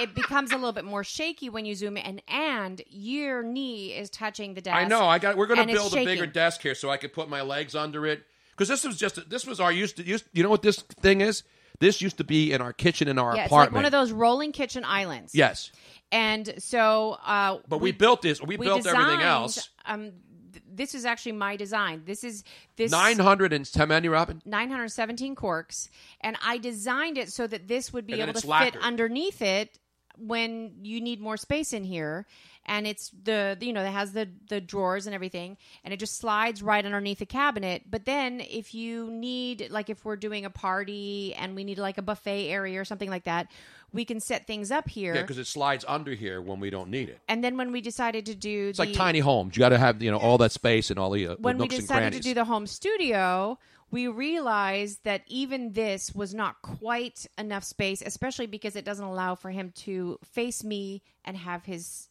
[0.01, 4.09] it becomes a little bit more shaky when you zoom in, and your knee is
[4.09, 4.75] touching the desk.
[4.75, 5.05] I know.
[5.05, 5.37] I got.
[5.37, 8.05] We're going to build a bigger desk here so I could put my legs under
[8.05, 8.23] it.
[8.51, 9.29] Because this was just.
[9.29, 10.03] This was our used to.
[10.03, 11.43] Used, you know what this thing is?
[11.79, 13.75] This used to be in our kitchen in our Yeah, it's like apartment.
[13.75, 15.33] one of those rolling kitchen islands.
[15.33, 15.71] Yes,
[16.11, 18.41] And so, uh, but we, built this.
[18.41, 19.69] We, we built everything else.
[19.85, 20.11] Um,
[20.51, 22.03] th- this is actually my design.
[22.05, 22.43] This is
[22.75, 24.41] this Nine hundred and how many, Robin?
[24.45, 28.73] 917 corks, and I designed it so that this would be And able to it's
[28.73, 29.79] fit underneath it
[30.19, 32.25] when you need more space in here.
[32.65, 36.19] And it's the you know that has the the drawers and everything, and it just
[36.19, 37.83] slides right underneath the cabinet.
[37.89, 41.97] But then if you need like if we're doing a party and we need like
[41.97, 43.47] a buffet area or something like that,
[43.91, 45.15] we can set things up here.
[45.15, 47.19] Yeah, because it slides under here when we don't need it.
[47.27, 49.55] and then when we decided to do It's the, like tiny homes.
[49.57, 51.67] You got to have you know all that space and all the uh, when we
[51.69, 53.57] decided to do the home studio,
[53.91, 59.35] we realized that even this was not quite enough space, especially because it doesn't allow
[59.35, 62.09] for him to face me and have his.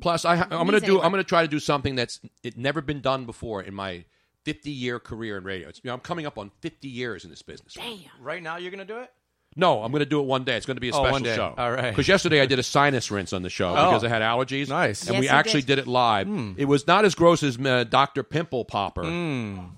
[0.00, 0.86] Plus, I, I'm going to do.
[0.86, 1.04] anywhere.
[1.04, 4.04] I'm going to try to do something that's it never been done before in my
[4.44, 5.68] 50 year career in radio.
[5.68, 7.74] It's, you know, I'm coming up on 50 years in this business.
[7.74, 7.98] Damn!
[8.20, 9.10] right now, you're going to do it.
[9.56, 10.56] No, I'm going to do it one day.
[10.56, 11.34] It's going to be a Oh, special one day.
[11.34, 11.52] show.
[11.58, 11.90] All right.
[11.90, 13.86] Because yesterday I did a sinus rinse on the show Oh.
[13.90, 14.68] because I had allergies.
[14.68, 15.02] Nice.
[15.08, 15.76] And Yes, we you actually did.
[15.76, 15.78] did.
[15.80, 16.28] it live.
[16.28, 16.52] Hmm.
[16.56, 18.22] It was not as gross as uh, Dr.
[18.22, 19.02] Pimple Popper,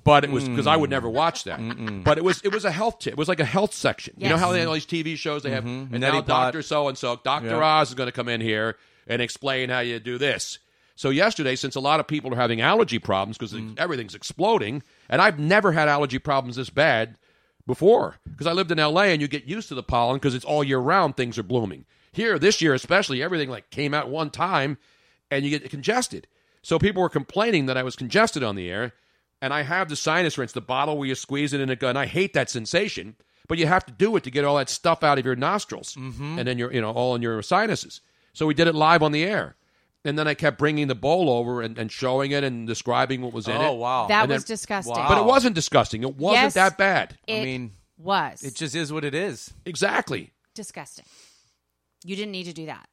[0.05, 0.93] but it was because I would Hmm.
[0.93, 1.59] never watch that.
[2.05, 3.13] But it was it was a health tip.
[3.15, 4.13] It was like a health section.
[4.19, 4.41] You know Yes.
[4.45, 6.27] how they have all these TV shows they have, and Neti now Pot.
[6.27, 7.81] Doctor So and So, Doctor Yeah.
[7.81, 8.77] Oz is going to come in here
[9.07, 10.59] and explain how you do this.
[10.97, 13.73] So yesterday, since a lot of people are having allergy problems because Hmm.
[13.79, 17.17] everything's exploding, and I've never had allergy problems this bad
[17.67, 20.45] before because I lived in LA and you get used to the pollen because it's
[20.45, 21.85] all year round things are blooming.
[22.13, 24.79] Here this year especially everything like came out one time
[25.31, 26.27] and you get congested.
[26.63, 28.93] So people were complaining that I was congested on the air
[29.41, 31.97] and I have the sinus rinse, the bottle where you squeeze it in a gun.
[31.97, 33.17] I hate that sensation,
[33.49, 35.95] but you have to do it to get all that stuff out of your nostrils
[35.95, 36.39] mm-hmm.
[36.39, 38.01] and then you're you know all in your sinuses.
[38.33, 39.57] So we did it live on the air.
[40.05, 43.33] And then I kept bringing the bowl over and, and showing it and describing what
[43.33, 43.67] was in oh, it.
[43.69, 44.07] Oh wow.
[44.09, 44.95] That And was then- disgusting.
[44.95, 45.09] Wow.
[45.09, 46.03] But it wasn't disgusting.
[46.03, 46.55] It wasn't Yes.
[46.55, 47.17] that bad.
[47.29, 49.53] It I mean, was it just is what it is.
[49.65, 50.33] Exactly.
[50.55, 51.05] disgusting.
[52.05, 52.89] You didn't need to do that.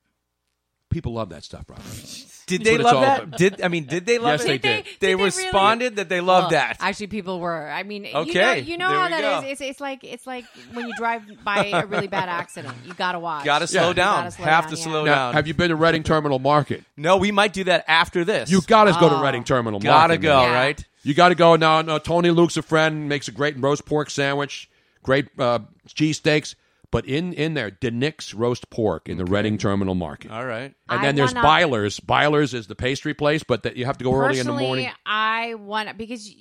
[0.91, 1.85] People love that stuff, Robert.
[2.49, 3.23] Did they love that?
[3.23, 3.37] about.
[3.39, 3.85] Did I mean?
[3.85, 4.47] Did they love Yes, it?
[4.47, 4.83] they Did they- did.
[4.85, 5.25] did They they really?
[5.25, 6.77] responded that they loved Well, that.
[6.79, 7.69] Actually, people were.
[7.69, 9.47] I mean, you know, Okay, you know how we that go.
[9.47, 9.51] is.
[9.53, 12.73] It's, it's like it's like when you drive by a really bad accident.
[12.85, 13.45] You gotta watch.
[13.45, 13.81] Got to Yeah.
[13.81, 14.17] slow You down.
[14.19, 14.83] gotta slow Have down, to yeah.
[14.83, 15.33] slow Now, down.
[15.35, 16.83] have you been to Reading Terminal Market?
[16.97, 18.49] no, we might do that after this.
[18.51, 19.23] You got to go to Oh.
[19.23, 20.21] Reading Terminal gotta Market.
[20.21, 20.51] go, man.
[20.51, 20.55] Yeah.
[20.59, 20.85] right?
[21.03, 21.81] You got to go now.
[21.81, 23.07] No, Tony Luke's a friend.
[23.07, 24.69] Makes a great roast pork sandwich.
[25.01, 26.55] Great uh, cheesesteaks.
[26.91, 30.31] But in in there, DiNic's roast pork in the Reading Terminal Market.
[30.31, 30.73] All right.
[30.89, 31.99] And I then there's wanna- Beiler's.
[31.99, 34.65] Beiler's is the pastry place, but that you have to go early in the Personally,
[34.65, 34.91] morning.
[35.05, 36.33] I want because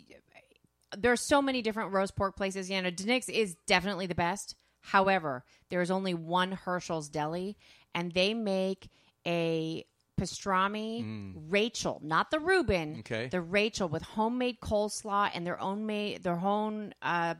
[0.96, 2.70] there are so many different roast pork places.
[2.70, 4.54] You know, DiNic's is definitely the best.
[4.80, 7.58] However, there's only one Hershel's Deli,
[7.94, 8.88] and they make
[9.26, 9.84] a
[10.18, 12.96] pastrami Rachel, not the Reuben.
[12.96, 12.98] Mm.
[13.00, 13.28] Okay.
[13.28, 17.34] the Rachel with homemade coleslaw and their own made their own uh,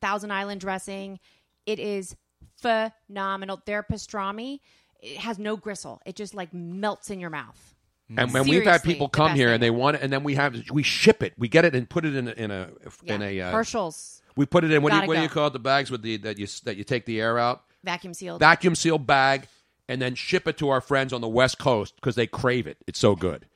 [0.00, 1.20] Thousand Island dressing.
[1.66, 2.16] It is
[2.62, 3.60] phenomenal.
[3.66, 4.60] Their pastrami
[5.02, 6.00] it has no gristle.
[6.06, 7.74] It just like melts in your mouth.
[8.16, 9.54] And when we've had Seriously, people the come best here thing.
[9.54, 11.32] and they want it, and then we have we ship it.
[11.38, 12.68] We get it and put it in a, in a
[13.06, 15.28] in a uh, Hershel's we put it in what do you, Gotta what do you
[15.28, 15.34] go.
[15.34, 18.14] call it the bags with the that you that you take the air out vacuum
[18.14, 18.40] sealed.
[18.40, 19.46] vacuum sealed bag
[19.88, 22.76] and then ship it to our friends on the west coast because they crave it.
[22.86, 23.46] It's so good.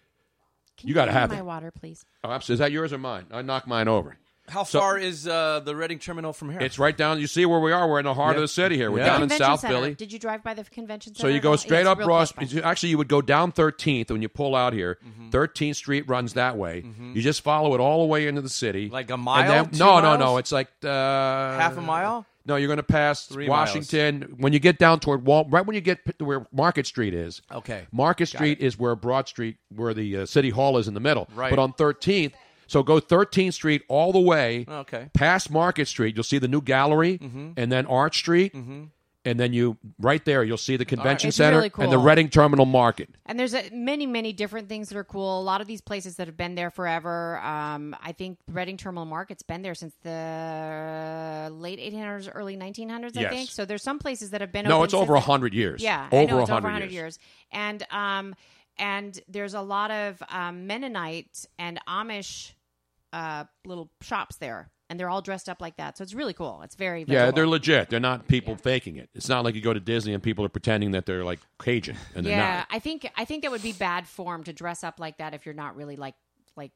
[0.79, 1.45] Can you gotta give me have my it.
[1.45, 2.05] water, please.
[2.25, 2.55] Oh, absolutely.
[2.55, 3.27] Is that yours or mine?
[3.31, 4.17] I knocked mine over.
[4.49, 6.61] How So- far is uh, the Reading terminal from here?
[6.61, 7.19] It's right down.
[7.21, 7.89] You see where we are?
[7.89, 8.39] We're in the heart Yeah.
[8.39, 8.91] of the city here.
[8.91, 9.07] We're Yeah.
[9.07, 9.75] down in South Center.
[9.75, 9.95] Philly.
[9.95, 11.29] Did you drive by the convention center?
[11.29, 12.33] So you go straight up Ross.
[12.63, 14.99] Actually, you would go down 13th when you pull out here.
[15.07, 15.31] Mm-hmm.
[15.31, 16.85] 13th Street runs that way.
[17.15, 18.89] You just follow it all the way into the city.
[18.89, 19.49] Like a And mile?
[19.65, 20.21] then- Two no, no, miles?
[20.21, 20.37] no.
[20.39, 22.25] It's like uh, Half a mile?
[22.49, 25.45] No, you're going to pass Three Washington when you get down toward Wall.
[25.51, 27.43] Right when you get to where Market Street is.
[27.53, 27.87] Okay.
[27.91, 31.27] Market Street is where Broad Street, where the uh, City Hall is in the middle.
[31.35, 31.51] Right.
[31.51, 32.35] But on 13th,
[32.67, 35.09] so go 13th Street all the way Okay.
[35.15, 36.15] past Market Street.
[36.17, 37.53] You'll see the new gallery, Mm-hmm.
[37.57, 41.57] and then Arch Street, and then you right there you'll see the convention It's center
[41.57, 41.99] really and the.
[41.99, 43.09] Reading Terminal Market.
[43.27, 45.41] And there's a, many, many different things that are cool.
[45.41, 47.39] A lot of these places that have been there forever.
[47.41, 53.17] Um, I think Reading Terminal Market's been there since the late 1800s, early 1900s.
[53.17, 53.65] I think so.
[53.65, 54.65] There's some places that have been.
[54.67, 55.23] No, open it's over then.
[55.23, 55.83] hundred years.
[55.83, 56.93] Yeah, over I know it's 100 over 100 years.
[56.93, 57.19] years.
[57.53, 58.35] And um,
[58.79, 62.53] and there's a lot of um, Mennonite and Amish
[63.17, 65.97] uh, little shops there, and they're all dressed up like that.
[65.97, 66.61] So it's really cool.
[66.63, 67.89] It's very, very Yeah, they're legit.
[67.89, 69.09] They're not people faking it.
[69.15, 71.97] It's not like you go to Disney and people are pretending that they're like Cajun
[72.15, 72.67] and they're yeah, not.
[72.71, 75.47] I think I think that would be bad form to dress up like that if
[75.47, 76.15] you're not really like
[76.57, 76.73] like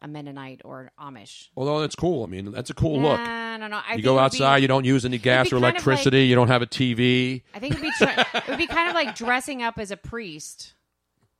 [0.00, 1.48] a Mennonite or Amish.
[1.56, 2.22] Although that's cool.
[2.22, 3.18] I mean, that's a cool look.
[3.18, 3.76] No, no.
[3.76, 5.60] I You think go it would outside, Be, you don't use any gas be or
[5.60, 7.42] kind of electricity, you don't have a TV.
[7.52, 9.96] I think it'd be tra- it would be kind of like dressing up as a
[9.96, 10.74] priest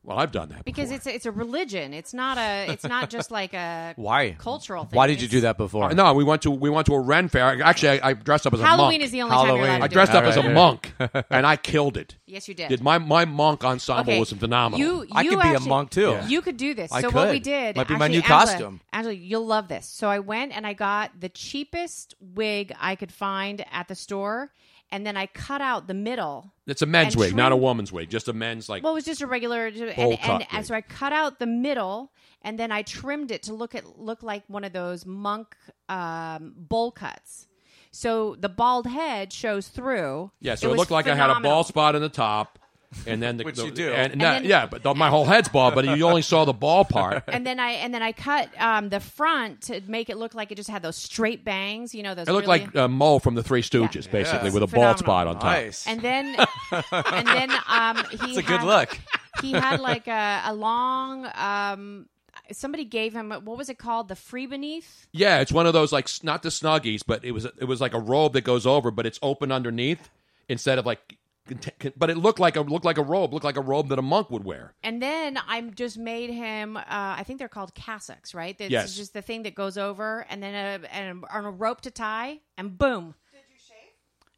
[0.03, 0.97] Well, I've done that because before.
[0.97, 1.93] it's a, it's a religion.
[1.93, 4.31] It's not a it's not just like a Why?
[4.39, 4.97] cultural thing.
[4.97, 5.93] Why did you do that before?
[5.93, 7.63] No, we went to we went to a Ren fair.
[7.63, 9.03] Actually, I, I dressed up as a Halloween monk.
[9.03, 9.69] is the only time you're Halloween.
[9.71, 10.17] allowed I to do dressed it.
[10.17, 10.55] up as a Alright.
[10.55, 12.17] monk, and I killed it.
[12.25, 12.71] Yes, you did.
[12.71, 14.81] Did my my monk ensemble Okay, was phenomenal.
[14.81, 16.01] You, I you could be a actually- monk too.
[16.13, 16.27] Yeah.
[16.27, 16.91] You could do this.
[16.93, 18.81] I so what we did Might be my actually, new Angela- costume.
[18.95, 19.87] Angela, you'll love this.
[19.87, 24.51] So I went and I got the cheapest wig I could find at the store,
[24.93, 26.53] and then I cut out the middle.
[26.67, 28.11] it's a men's wig, not a woman's wig.
[28.11, 28.83] Just a men's like.
[28.83, 31.47] Well, it was just a regular, and, and, cut and so I cut out the
[31.47, 32.13] middle,
[32.43, 35.57] and then I trimmed it to look at look like one of those monk
[35.89, 37.47] um, bowl cuts.
[37.93, 40.31] So the bald head shows through.
[40.41, 41.51] yeah, so it, was looked like I had a phenomenal.
[41.51, 42.60] bald spot in the top,
[43.07, 43.89] and then the, Which the- you do.
[43.93, 46.45] and, And no, then- yeah, but the, my whole head's bald, but you only saw
[46.45, 47.23] the ball part.
[47.29, 50.51] and then I and then I cut um, the front to make it look like
[50.51, 51.95] it just had those straight bangs.
[51.95, 52.27] You know, those.
[52.29, 54.55] It looked really- like uh, Moe from the Three Stooges, basically, Yeah.
[54.55, 54.83] with a Phenomenal.
[54.83, 55.45] bald spot on top.
[55.45, 55.87] Nice.
[55.87, 56.37] And then,
[56.93, 58.99] and then um, he It's a good had- look.
[59.41, 61.27] He had like a, a long.
[61.35, 62.07] Um,
[62.53, 64.09] somebody gave him what was it called?
[64.09, 65.07] The free beneath.
[65.13, 67.95] Yeah, it's one of those like not the snuggies, but it was it was like
[67.95, 70.11] a robe that goes over, but it's open underneath
[70.49, 71.17] instead of like.
[71.49, 73.89] Cont- con- But it looked like a looked like a robe, looked like a robe
[73.89, 74.75] that a monk would wear.
[74.83, 76.77] And then I just made him.
[76.77, 78.57] Uh, I think they're called cassocks, right?
[78.59, 78.97] It's Yes.
[78.97, 81.91] just the thing that goes over, and then a, and a, on a rope to
[81.91, 83.15] tie, and boom.
[83.33, 83.77] Did you shave?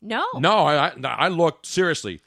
[0.01, 0.25] No.
[0.39, 2.21] No, I I, I looked seriously.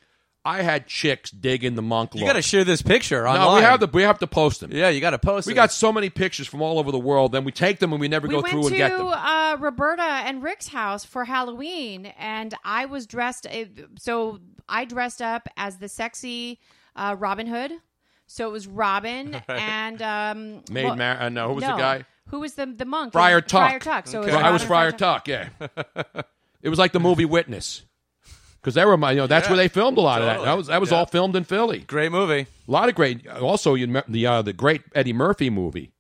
[0.47, 2.21] I had chicks digging the monk look.
[2.21, 3.47] You got to share this picture online.
[3.47, 4.71] no, we have to we have to post them.
[4.71, 5.47] Yeah, you got to post.
[5.47, 5.55] We it.
[5.55, 7.31] got so many pictures from all over the world.
[7.31, 9.07] Then we take them and we never we go through to and get them.
[9.07, 13.47] Uh, Roberta and Rick's house for Halloween, and I was dressed.
[13.47, 13.65] uh,
[13.97, 16.59] So I dressed up as the sexy
[16.95, 17.71] uh, Robin Hood.
[18.27, 22.05] So it was Robin and um, Maid well, Mar- uh, no, who was the guy?
[22.29, 23.11] Who was the the monk?
[23.13, 23.67] Friar Tuck.
[23.69, 24.07] Friar Tuck.
[24.07, 25.27] So it was I was Friar and Tuck.
[25.27, 25.49] Yeah,
[26.63, 27.83] it was like the movie Witness
[28.59, 29.11] because that were my.
[29.11, 29.51] You know, that's Yeah.
[29.51, 30.41] where they filmed a lot of that.
[30.43, 30.97] That was that was Yeah.
[30.97, 31.79] all filmed in Philly.
[31.79, 32.47] great movie.
[32.67, 33.27] A lot of great.
[33.27, 35.91] Also, you the uh, the great Eddie Murphy movie,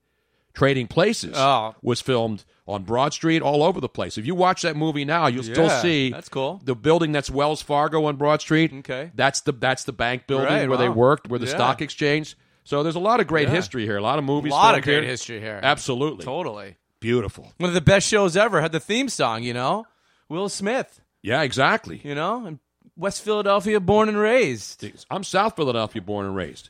[0.55, 1.75] Trading Places, Oh.
[1.83, 4.17] was filmed on Broad Street, all over the place.
[4.17, 6.61] If you watch that movie now, you'll still see that's cool.
[6.63, 8.71] The building that's Wells Fargo on Broad Street.
[8.79, 9.11] Okay.
[9.15, 11.51] that's the that's the bank building Right, where they worked, where the Yeah.
[11.53, 12.35] stock exchange.
[12.63, 13.53] So there's a lot of great Yeah.
[13.55, 13.97] history here.
[13.97, 14.51] A lot of movies.
[14.51, 15.09] A lot of great here.
[15.11, 15.59] history here.
[15.61, 16.77] Absolutely, Totally.
[16.99, 17.53] beautiful.
[17.57, 18.59] One of the best shows ever.
[18.61, 19.43] Had the theme song.
[19.43, 19.85] You know,
[20.29, 21.01] Will Smith.
[21.21, 22.01] Yeah, exactly.
[22.03, 22.57] You know, and
[22.97, 24.83] West Philadelphia, born and raised.
[25.11, 26.69] I'm South Philadelphia born and raised.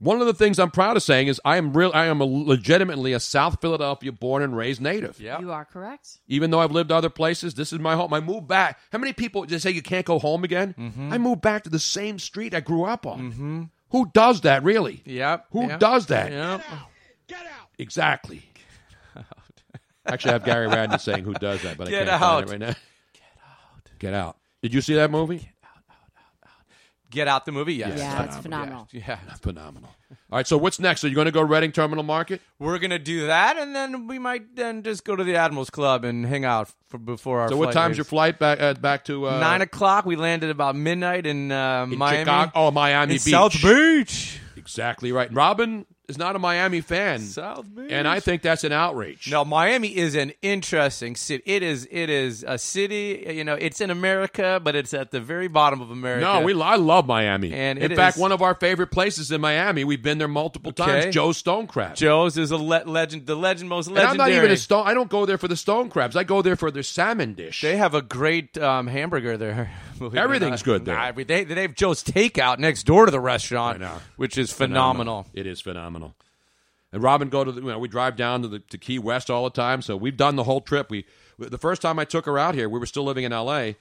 [0.00, 1.90] One of the things I'm proud of saying is I am real.
[1.92, 5.20] I am a legitimately a South Philadelphia born and raised native.
[5.20, 5.38] Yeah.
[5.38, 6.18] You are correct.
[6.26, 8.14] Even though I've lived other places, this is my home.
[8.14, 8.80] I moved back.
[8.92, 10.74] How many people just say you can't go home again?
[10.78, 11.12] Mm-hmm.
[11.12, 13.32] I moved back to the same street I grew up on.
[13.32, 13.62] Mm-hmm.
[13.90, 15.02] Who does that, really?
[15.04, 15.46] Yep.
[15.52, 16.32] Who yep, does that?
[16.32, 16.62] Yep.
[17.78, 18.42] Exactly.
[20.06, 22.44] Actually, I have Gary Radney saying who does that, but I can't find out.
[22.44, 22.66] it right now.
[23.12, 23.90] Get out.
[23.98, 24.36] Get out.
[24.62, 25.50] Did you see that movie?
[27.10, 27.74] Get Out the movie.
[27.74, 27.98] Yes.
[27.98, 28.86] Yeah, it's phenomenal.
[28.86, 29.24] phenomenal.
[29.28, 29.34] Yeah.
[29.36, 29.90] Phenomenal.
[30.30, 31.04] All right, so what's next?
[31.04, 32.40] Are you going to go Reading Terminal Market?
[32.58, 36.04] We're gonna do that, and then we might then just go to the Admirals Club
[36.04, 37.48] and hang out for before our.
[37.48, 40.06] So what flight time's your flight back uh, back to uh, Nine o'clock.
[40.06, 42.18] We landed about midnight in, uh, in Miami.
[42.18, 42.52] Chicago?
[42.54, 43.22] Oh, Miami in Beach.
[43.22, 44.40] South Beach.
[44.56, 45.32] Exactly right.
[45.32, 47.90] Robin is not a Miami fan, South Beach.
[47.90, 49.30] and I think that's an outrage.
[49.30, 51.42] No, Miami is an interesting city.
[51.46, 51.88] It is.
[51.90, 53.24] It is a city.
[53.34, 56.20] You know, it's in America, but it's at the very bottom of America.
[56.24, 57.52] No, we I love Miami.
[57.54, 59.84] And in fact, is- one of our favorite places in Miami.
[59.84, 61.02] We've been there multiple Okay.
[61.02, 61.14] times.
[61.14, 61.94] Joe Stone Crab.
[61.96, 63.26] Joe's is a le- legend.
[63.26, 64.86] The legend, most and I'm not even a stone.
[64.86, 66.16] I don't go there for the stone crabs.
[66.16, 67.60] I go there for their salmon dish.
[67.62, 69.70] They have a great um, hamburger there.
[70.00, 70.94] believe it or Everything's good there.
[70.94, 73.82] Nah, they, they have Joe's Takeout next door to the restaurant,
[74.16, 75.26] which is phenomenal.
[75.32, 76.14] It is phenomenal.
[76.92, 79.30] And Robin go to the, you know, we drive down to the to Key West
[79.30, 79.80] all the time.
[79.80, 80.90] So we've done the whole trip.
[80.90, 81.06] We
[81.38, 83.76] the first time I took her out here, we were still living in L.A.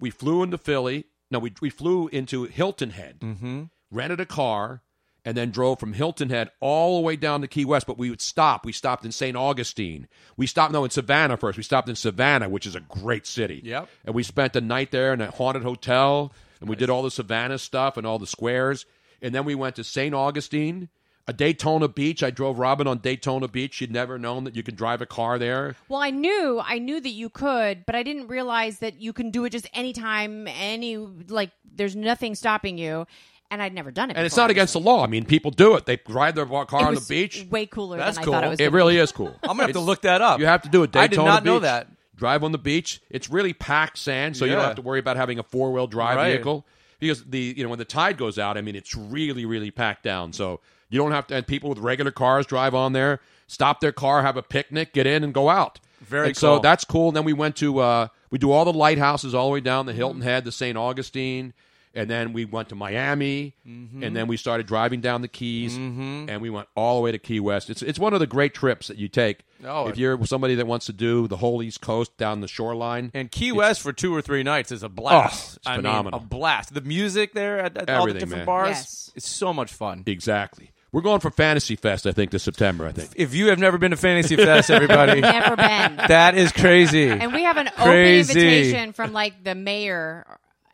[0.00, 1.04] We flew into Philly.
[1.30, 3.64] No, we we flew into Hilton Head, mm-hmm.
[3.90, 4.80] rented a car,
[5.24, 7.86] and then drove from Hilton Head all the way down to Key West.
[7.86, 8.64] But we would stop.
[8.64, 9.36] We stopped in St.
[9.36, 10.06] Augustine.
[10.36, 11.56] We stopped no in Savannah first.
[11.56, 13.60] We stopped in Savannah, which is a great city.
[13.64, 13.88] Yep.
[14.04, 17.10] And we spent the night there in a haunted hotel, and we did all the
[17.10, 18.86] Savannah stuff and all the squares.
[19.22, 20.14] And then we went to St.
[20.14, 20.90] Augustine,
[21.26, 22.22] a Daytona Beach.
[22.22, 23.74] I drove Robin on Daytona Beach.
[23.74, 25.76] She'd never known that you could drive a car there.
[25.88, 29.30] Well, I knew, I knew that you could, but I didn't realize that you can
[29.30, 31.52] do it just anytime, any like.
[31.76, 33.06] There's nothing stopping you,
[33.50, 34.16] and I'd never done it.
[34.16, 35.04] And it's not against the law.
[35.04, 35.86] I mean, people do it.
[35.86, 37.46] They ride their car It on the beach.
[37.50, 38.32] Way cooler That's than I cool.
[38.34, 38.60] thought it was.
[38.60, 39.34] It gonna really is cool.
[39.42, 40.40] I'm gonna have to look that up.
[40.40, 40.94] You have to do it.
[40.96, 41.88] I did not know that.
[42.16, 43.00] Drive on the beach.
[43.10, 45.86] It's really packed sand, so you don't have to worry about having a four wheel
[45.86, 46.32] drive Right.
[46.32, 46.64] vehicle.
[47.00, 50.04] Because the you know when the tide goes out, I mean it's really really packed
[50.04, 50.32] down.
[50.32, 51.34] So you don't have to.
[51.36, 55.06] And people with regular cars drive on there, stop their car, have a picnic, get
[55.06, 55.80] in, and go out.
[56.02, 57.08] Very And So that's cool.
[57.08, 59.86] And then we went to uh, we do all the lighthouses all the way down
[59.86, 60.78] the Hilton Head, the St.
[60.78, 61.52] Augustine.
[61.96, 64.02] And then we went to Miami, Mm-hmm.
[64.02, 67.18] and then we started driving down the Keys, and we went all the way to
[67.18, 67.70] Key West.
[67.70, 70.66] It's it's one of the great trips that you take Oh, if you're somebody that
[70.66, 73.10] wants to do the whole East Coast down the shoreline.
[73.14, 75.54] And Key West for two or three nights is a blast.
[75.54, 76.20] Oh, it's I mean, phenomenal.
[76.20, 76.74] a blast.
[76.74, 78.46] The music there at, at all the different man.
[78.46, 79.10] bars Yes.
[79.14, 80.02] is so much fun.
[80.06, 80.70] exactly.
[80.92, 82.86] We're going for Fantasy Fest, I think, this September.
[82.86, 83.10] I think.
[83.16, 85.96] If you have never been to Fantasy Fest, everybody, Never been.
[86.08, 87.08] that is crazy.
[87.08, 88.30] and we have an Crazy.
[88.32, 90.24] open invitation from like the mayor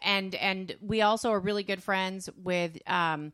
[0.02, 3.32] and and we also are really good friends with um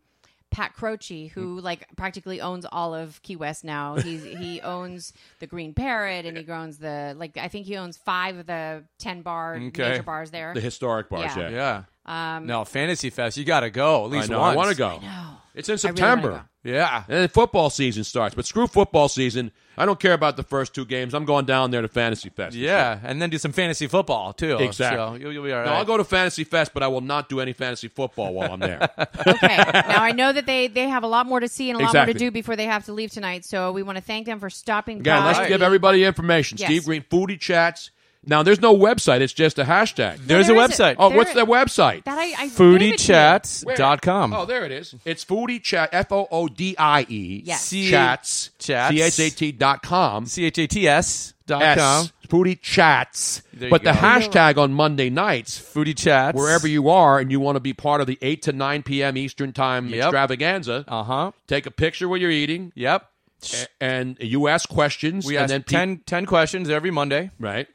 [0.50, 3.96] Pat Croce, who like practically owns all of Key West now.
[4.06, 7.96] He's he owns the Green Parrot and he owns the like I think he owns
[7.96, 9.90] five of the ten bar Okay.
[9.90, 10.54] major bars there.
[10.54, 11.48] The historic bars, yeah.
[11.48, 11.50] Yeah.
[11.50, 11.82] yeah.
[12.06, 14.40] Um, no, Fantasy Fest, you got to go at I least know.
[14.40, 14.54] once.
[14.54, 14.98] I want to go.
[15.02, 15.26] No.
[15.54, 16.44] It's in I really September.
[16.62, 17.04] Yeah.
[17.08, 18.34] And then football season starts.
[18.34, 19.52] But screw football season.
[19.78, 21.14] I don't care about the first two games.
[21.14, 22.54] I'm going down there to Fantasy Fest.
[22.54, 24.56] for Yeah, and then do some fantasy football too.
[24.58, 24.96] Exactly.
[24.98, 25.66] So you'll, you'll be all right.
[25.66, 28.52] No, I'll go to Fantasy Fest, but I will not do any fantasy football while
[28.52, 28.88] I'm there.
[29.26, 29.56] Okay.
[29.56, 31.94] now I know that they they have a lot more to see and a lot
[31.94, 33.44] more to do before they have to leave tonight.
[33.44, 35.32] So we want to thank them for stopping Again, by.
[35.32, 36.58] let's give everybody information.
[36.58, 36.68] Yes.
[36.68, 37.90] Steve Green, Foodie Chats.
[38.28, 39.20] Now, there's no website.
[39.20, 40.18] It's just a hashtag.
[40.26, 40.96] There's there a is website.
[40.98, 42.04] oh, there- what's their website?
[42.04, 42.92] that I, I gave it to you.
[42.94, 44.32] FoodieChats.com.
[44.32, 44.94] Oh, there it is.
[45.04, 47.42] It's Foodie Chat, F O O D I E.
[47.44, 47.62] Yes.
[47.62, 48.50] C- Chats.
[48.58, 48.94] Chats.
[48.94, 50.26] C H A T dot com.
[50.26, 52.04] C H A T S dot com.
[52.06, 52.12] S.
[52.28, 53.42] Foodie Chats.
[53.52, 56.36] There you But the hashtag on Monday nights, Foodie Chats.
[56.36, 59.16] wherever you are and you want to be part of the 8 to 9 p.m.
[59.16, 60.06] Eastern Time Yep.
[60.06, 61.30] extravaganza, Uh huh.
[61.46, 63.08] take a picture while you're eating, Yep.
[63.52, 65.24] a- and you ask questions.
[65.24, 67.30] We and ask then peop- 10, 10 questions every Monday.
[67.38, 67.68] Right.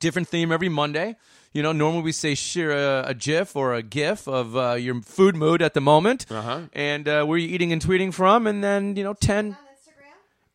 [0.00, 1.16] Different theme every Monday.
[1.52, 5.00] You know, normally we say share a, a GIF or a GIF of uh, your
[5.02, 6.60] food mood at the moment, Uh-huh.
[6.74, 9.56] and uh, where you're eating and tweeting from, and then you know ten.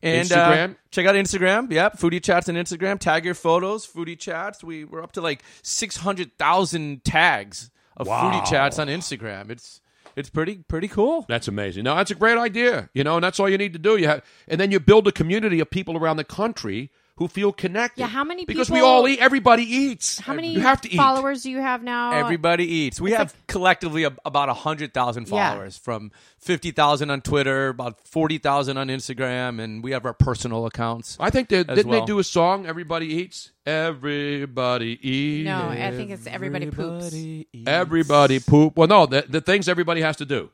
[0.02, 0.76] And uh, Instagram?
[0.90, 1.72] check out Instagram.
[1.72, 2.98] Yep, Foodie Chats on Instagram.
[2.98, 3.86] Tag your photos.
[3.86, 4.62] Foodie Chats.
[4.62, 8.30] We we're up to like six hundred thousand tags of Wow.
[8.30, 9.48] Foodie Chats on Instagram.
[9.50, 9.80] It's
[10.14, 11.24] it's pretty pretty cool.
[11.26, 11.84] That's amazing.
[11.84, 12.90] No, that's a great idea.
[12.92, 13.96] You know, and that's all you need to do.
[13.96, 17.52] You have, and then you build a community of people around the country who feel
[17.52, 18.00] connected.
[18.00, 19.20] Yeah, how many Because we all eat.
[19.20, 20.18] Everybody eats.
[20.18, 20.96] How many You have to eat.
[20.96, 22.10] followers do you have now?
[22.12, 23.00] Everybody eats.
[23.00, 25.50] We have collectively ab- about hundred thousand followers, Yeah.
[25.52, 30.12] followers, from fifty thousand on Twitter, about forty thousand on Instagram, and we have our
[30.12, 31.16] personal accounts.
[31.20, 32.00] I think they didn't well.
[32.00, 32.66] they do a song?
[32.66, 33.52] Everybody eats.
[33.64, 35.46] Everybody eats.
[35.46, 37.14] No, I think it's everybody poops.
[37.14, 37.48] eats.
[37.66, 38.76] Everybody poop.
[38.76, 40.50] Well, no, the, the things everybody has to do.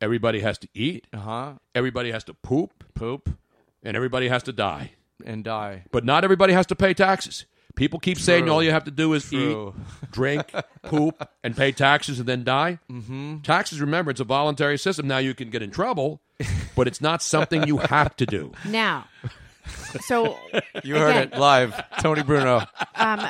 [0.00, 1.06] Everybody has to eat.
[1.12, 1.52] Uh huh.
[1.74, 3.30] Everybody has to poop, Poop
[3.82, 4.92] and everybody has to die.
[5.24, 5.84] And die.
[5.90, 7.44] But not everybody has to pay taxes.
[7.76, 9.74] People keep saying all you have to do is True.
[9.76, 10.52] eat, drink,
[10.84, 12.78] poop, and pay taxes and then die.
[12.88, 13.38] Mm-hmm.
[13.38, 15.08] Taxes, remember, it's a voluntary system.
[15.08, 16.20] Now you can get in trouble,
[16.76, 18.52] but it's not something you have to do.
[18.64, 19.06] Now,
[20.06, 20.36] so
[20.84, 21.28] You heard Again.
[21.32, 21.80] it live.
[22.00, 22.62] Tony Bruno.
[22.96, 23.20] um,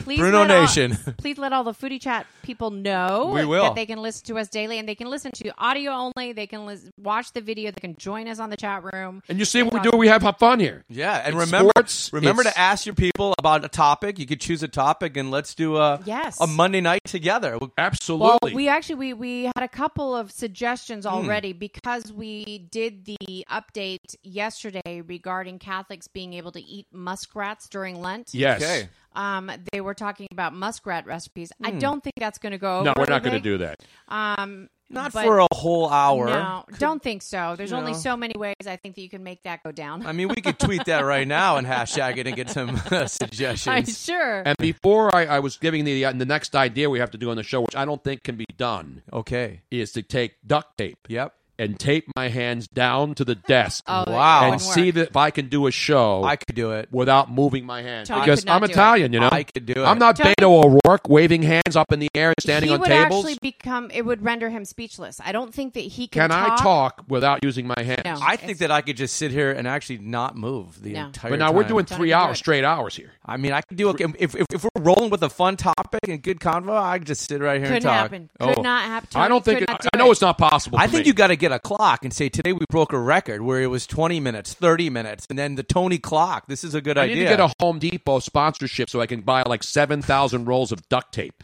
[0.00, 0.96] please Bruno let all- Nation.
[1.18, 3.64] please let all the foodie chat people know We will.
[3.64, 6.32] that they can listen to us daily and they can listen to audio only.
[6.32, 7.70] They can lis- watch the video.
[7.70, 9.22] They can join us on the chat room.
[9.28, 9.96] And you see what we do?
[9.96, 10.84] We have fun here.
[10.88, 14.18] Yeah, and It's remember, sports, remember it's- to ask your people about a topic.
[14.18, 16.40] You could choose a topic, and let's do a Yes.
[16.40, 17.56] a Monday night together.
[17.58, 18.54] Well, Absolutely.
[18.54, 21.12] we actually we we had a couple of suggestions Hmm.
[21.14, 28.00] already because we did the update yesterday regarding Catholics being able to eat muskrats during
[28.00, 28.30] Lent.
[28.34, 28.62] yes.
[28.62, 28.88] Okay.
[29.14, 31.50] Um, they were talking about muskrat recipes.
[31.62, 32.82] I don't think that's going to go.
[32.82, 33.80] No, over we're not going to do that.
[34.06, 36.26] Um, Not but- for a whole hour.
[36.26, 37.54] No, don't think so.
[37.56, 37.98] There's you only know.
[37.98, 40.06] so many ways I think that you can make that go down.
[40.06, 42.80] I mean, we could tweet that right now and hashtag it and get some uh,
[42.92, 44.04] I'm suggestions.
[44.04, 44.42] sure.
[44.46, 47.36] And before I, I was giving the the next idea we have to do on
[47.38, 49.62] the show, which I don't think can be done, Okay.
[49.70, 51.34] is to take duct tape Yep.
[51.58, 54.52] And tape my hands down to the desk Oh, Wow.
[54.52, 56.88] and see that if I can do a show I could do it.
[56.92, 58.08] without moving my hands.
[58.08, 58.70] Tony because I'm do it.
[58.70, 59.28] Italian, you know.
[59.30, 59.84] I could do it.
[59.84, 62.80] I'm not Tony- Beto O'Rourke waving hands up in the air and standing he on
[62.80, 63.24] would tables.
[63.24, 63.90] actually become.
[63.92, 65.20] It would render him speechless.
[65.24, 66.32] I don't think that he Can can.
[66.32, 68.02] I talk without using my hands?
[68.04, 68.18] No.
[68.22, 71.06] I think that I could just sit here and actually not move the No.
[71.06, 72.38] entire But now we're doing Tony three can do hours, it.
[72.38, 73.12] straight hours here.
[73.26, 76.00] I mean, I could do it if, if if we're rolling with a fun topic
[76.08, 76.76] and good convo.
[76.80, 77.92] I could just sit right here Couldn't talk.
[77.94, 78.30] happen.
[78.40, 78.62] Could Oh.
[78.62, 79.08] not happen.
[79.20, 79.62] I don't think.
[79.62, 80.12] It, do I know it.
[80.12, 80.78] it's not possible.
[80.78, 83.42] I think you got to get a clock and say today we broke a record
[83.42, 86.46] where it was 20 minutes, 30 minutes, and then the Tony clock.
[86.48, 87.14] This is a good I idea.
[87.14, 90.46] I need to get a Home Depot sponsorship so I can buy like seven thousand
[90.46, 91.42] rolls of duct tape.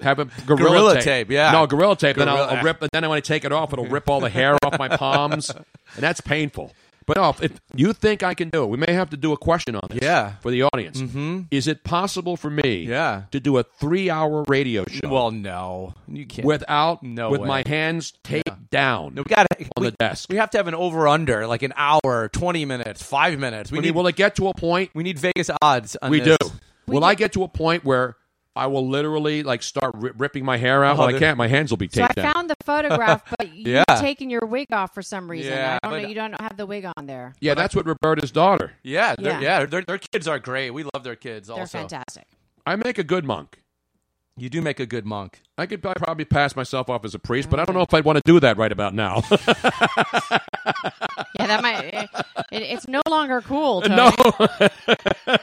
[0.00, 1.02] Have a gorilla, Gorilla tape.
[1.04, 1.52] tape, yeah.
[1.52, 2.16] No, gorilla tape.
[2.16, 2.80] Then I'll, I'll rip.
[2.80, 5.50] And then when I take it off, it'll rip all the hair off my palms,
[5.54, 5.64] and
[5.96, 6.72] that's painful.
[7.10, 9.32] But no, if, if you think I can do it, we may have to do
[9.32, 9.98] a question on this.
[10.00, 10.34] Yeah.
[10.42, 11.00] for the audience.
[11.00, 11.42] Mm-hmm.
[11.50, 12.84] Is it possible for me?
[12.84, 13.22] Yeah.
[13.32, 16.46] to do a three-hour radio show well, no, you can't.
[16.46, 17.48] without No with way.
[17.48, 20.28] my hands taped down no, we got on we, the desk?
[20.30, 23.72] We have to have an over under, like an hour, 20 minutes, five minutes.
[23.72, 24.90] We I need mean, will it get to a point?
[24.94, 25.96] we need Vegas odds.
[25.96, 26.38] On We this.
[26.38, 26.50] do.
[26.86, 28.16] Will I get to a point where
[28.56, 30.96] I will literally like start ri- ripping my hair out?
[30.96, 31.38] Oh, well, I can't.
[31.38, 32.08] My hands will be taken.
[32.14, 32.32] So I down.
[32.34, 33.84] found the photograph, but you've Yeah.
[34.00, 35.52] taken your wig off for some reason.
[35.52, 36.08] Yeah, I don't know.
[36.08, 37.34] You don't have the wig on there.
[37.40, 38.72] yeah, that's what Roberta's daughter.
[38.82, 39.40] Yeah, Yeah.
[39.40, 40.70] yeah, their, their kids are great.
[40.70, 41.48] We love their kids.
[41.48, 42.26] They're also, fantastic.
[42.66, 43.62] I make a good monk.
[44.36, 45.40] You do make a good monk.
[45.58, 47.92] I could probably- probably pass myself off as a priest, but I don't know if
[47.92, 49.22] I'd want to do that right about now.
[51.38, 51.84] Yeah, that might.
[51.84, 52.10] It,
[52.52, 53.80] it- it's no longer cool.
[53.82, 53.96] Tony.
[53.96, 54.10] no,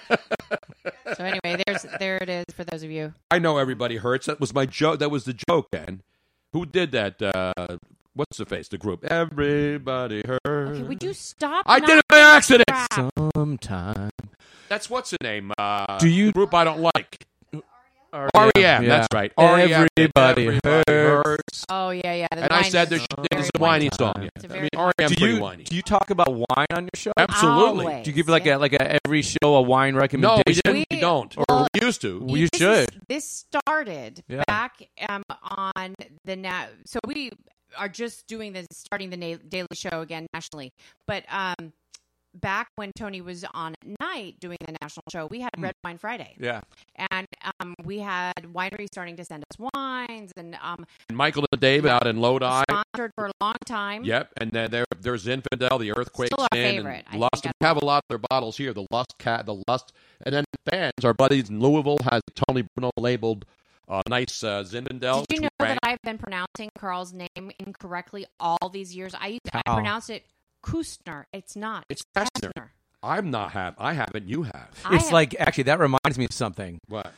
[1.16, 3.14] So anyway, there's there it is for those of you.
[3.32, 4.28] I know everybody hurts.
[4.28, 5.00] That was my joke.
[5.00, 6.02] That was the joke, then.
[6.54, 7.20] Who did that?
[7.22, 7.78] Uh,
[8.14, 8.68] what's the face?
[8.68, 9.06] The group.
[9.06, 10.46] Everybody hurts.
[10.80, 11.64] Okay, would you stop?
[11.68, 12.68] I did it by accident.
[12.68, 13.12] crap?
[13.36, 14.10] Sometime.
[14.70, 15.52] That's what's the name?
[15.58, 17.26] Uh, Do you- group I don't like?
[18.18, 18.30] REM.
[18.36, 18.52] REM.
[18.58, 18.82] Yeah.
[18.82, 19.32] That's right.
[19.38, 19.88] REM.
[19.98, 20.84] Everybody hurts.
[20.90, 21.66] hurts.
[21.70, 22.28] Oh yeah, yeah.
[22.32, 24.14] the And I said there's, very there's a whiny song.
[24.14, 24.24] time.
[24.24, 24.30] Yeah.
[24.36, 25.64] It's a I very- mean, REM's Do pretty you whiny.
[25.64, 27.12] do you talk about wine on your show?
[27.18, 27.86] Absolutely.
[27.86, 28.04] Always.
[28.06, 28.58] Do you give like Yeah.
[28.58, 30.44] a like a every show a wine No, recommendation?
[30.48, 30.74] we didn't.
[30.92, 31.36] We, We- don't.
[31.38, 32.20] well, or we used to.
[32.24, 32.90] Well, you this should.
[32.94, 34.44] is- this started Yeah.
[34.48, 37.32] back um, on the na- so we
[37.78, 40.72] are just doing the starting the na- daily show again nationally,
[41.06, 41.74] but um,
[42.42, 45.98] back when Tony was on at night doing the national show, we had Red Wine
[45.98, 46.62] Friday, Yeah.
[47.12, 47.28] and
[47.60, 51.90] um, we had wineries starting to send us wines, and um, And Michael and David
[51.90, 52.64] out in Lodi.
[52.70, 54.04] sponsored for a long time.
[54.04, 57.44] Yep, and then there, there's Infidel, the Earthquakes Still our favorite, I and Lust.
[57.44, 58.74] think, We have a lot of their bottles here.
[58.74, 59.92] The Lust Cat, the Lust,
[60.26, 63.46] and then fans, our buddies in Louisville, has Tony Bruno labeled
[63.90, 65.26] uh, nice uh, Zinfandel.
[65.28, 65.80] Did you know that.
[65.82, 69.14] I've been pronouncing Carl's name incorrectly all these years?
[69.18, 70.26] I used, I pronounce it
[70.64, 71.26] Kustner.
[71.34, 71.86] It's not.
[71.90, 72.70] It's Kestner.
[73.04, 73.76] I'm not have.
[73.78, 74.28] I haven't.
[74.28, 74.70] You have.
[74.86, 76.80] I It's have- like actually that reminds me of something.
[76.88, 77.12] What?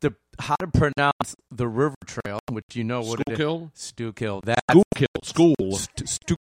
[0.00, 3.36] The how to pronounce the river trail, which you know what it is.
[3.38, 3.70] Schuylkill?
[3.76, 4.44] Stukill.
[4.44, 5.06] That Schuylkill.
[5.22, 5.72] School.
[5.76, 6.36] st- stu-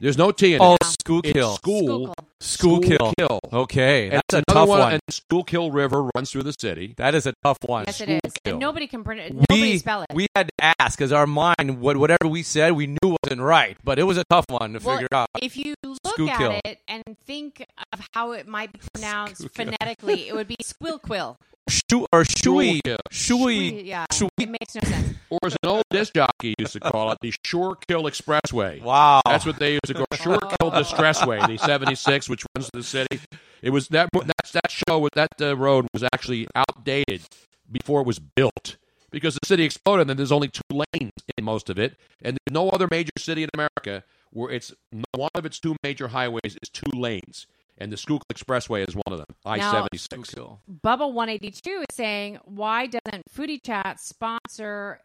[0.00, 0.84] There's no T in oh, it.
[0.84, 1.52] Schuylkill.
[1.52, 2.14] It's school.
[2.40, 3.12] Schuylkill.
[3.18, 3.40] Schuylkill.
[3.52, 4.92] Okay, And that's a tough one.
[4.92, 6.94] And Schuylkill River runs through the city.
[6.98, 7.84] That is a tough one.
[7.86, 8.20] Yes, it is.
[8.24, 8.52] Schuylkill.
[8.52, 9.32] And nobody can pronounce.
[9.32, 10.08] Nobody we spell it.
[10.12, 13.76] we had to ask because our mind, what whatever we said, we knew wasn't right,
[13.84, 15.28] but it was a tough one to well, figure out.
[15.42, 16.52] if you look Schuylkill.
[16.52, 21.36] at it and think of how it might be pronounced phonetically, it would be Squilquill.
[21.68, 22.96] Shu or Shui, Schuylkill.
[23.10, 24.28] Shui, Yeah, Shui.
[24.38, 25.14] it makes no sense.
[25.30, 28.80] Or as an old disc jockey used to call it, the Shorekill Expressway.
[28.80, 30.04] Wow, That's what they used to go.
[30.12, 33.20] Shorekill Distressway, the 76, which runs through the city.
[33.62, 37.22] It was that that that show that uh, road was actually outdated
[37.70, 38.76] before it was built
[39.10, 42.36] because the city exploded and then there's only two lanes in most of it, and
[42.46, 44.04] there's no other major city in America
[44.36, 44.74] where it's
[45.14, 47.46] one of its two major highways is two lanes,
[47.78, 49.34] and the Schuylkill Expressway is one of them.
[49.44, 50.10] I seventy six.
[50.30, 50.60] Schuylkill.
[50.84, 55.00] Bubba one eighty two is saying, why doesn't Foodie Chat sponsor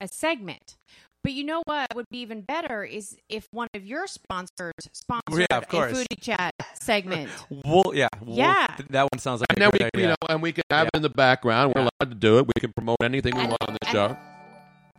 [0.00, 0.76] a segment?
[1.24, 5.46] But you know what would be even better is if one of your sponsors sponsored
[5.50, 7.28] Yeah, of a foodie chat segment.
[7.64, 8.66] Well, yeah, well, Yeah.
[8.76, 10.08] th- that one sounds like And a then we, great you idea.
[10.22, 11.72] know, and we can have it in the background.
[11.74, 12.46] We're allowed to do it.
[12.46, 14.16] We can promote anything we And- want on the and- show.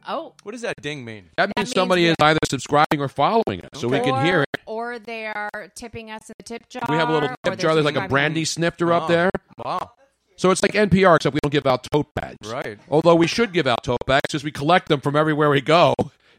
[0.10, 1.30] Oh, What does that ding mean?
[1.38, 4.42] That means means somebody is either subscribing or following us, so we can or, hear
[4.42, 4.62] it.
[4.66, 6.82] Or they are tipping us in the tip jar.
[6.90, 7.74] We have a little tip jar.
[7.76, 9.08] There's like a brandy snifter up Oh.
[9.08, 9.30] there.
[9.64, 9.92] Wow.
[10.36, 12.38] So it's like NPR, except we don't give out tote bags.
[12.52, 12.80] Right.
[12.90, 15.94] Although we should give out tote bags because we collect them from everywhere we go,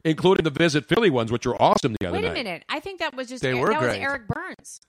[0.05, 2.34] including the Visit Philly ones, which are awesome the other Wait a night.
[2.34, 2.65] minute.
[2.68, 4.00] I think that was just They that were was great.
[4.00, 4.81] Eric Byrnes.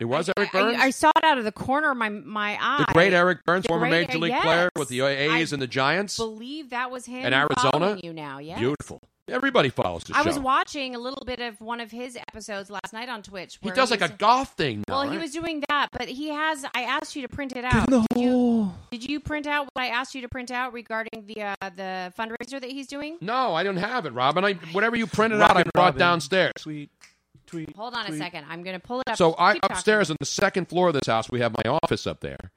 [0.00, 0.78] It was I- Eric Byrnes?
[0.80, 2.84] I, saw it out of the corner of my my eye.
[2.86, 4.44] the great Eric Byrnes, The former great- Major League yes.
[4.44, 6.16] player with the A's I and the Giants.
[6.16, 7.24] believe that was him.
[7.26, 7.98] In Arizona?
[8.02, 8.58] You now, yes.
[8.60, 9.00] Beautiful.
[9.30, 10.20] Everybody follows the show.
[10.20, 10.28] I show.
[10.28, 13.58] was watching a little bit of one of his episodes last night on Twitch.
[13.60, 16.64] he does like a golf thing now, Well, he was doing that, but he has.
[16.74, 17.90] I asked you to print it out.
[17.90, 21.42] Did you, did you print out what I asked you to print out regarding the
[21.42, 23.18] uh, the fundraiser that he's doing?
[23.20, 24.44] No, I don't have it, Robin.
[24.46, 25.98] I, whatever you printed out, I brought Robin.
[25.98, 26.52] downstairs.
[26.60, 26.88] Tweet,
[27.48, 27.74] tweet.
[27.76, 28.44] Hold on a second.
[28.48, 29.16] I'm going to pull it up.
[29.16, 29.60] So I talking.
[29.64, 32.52] upstairs on the second floor of this house, we have my office up there,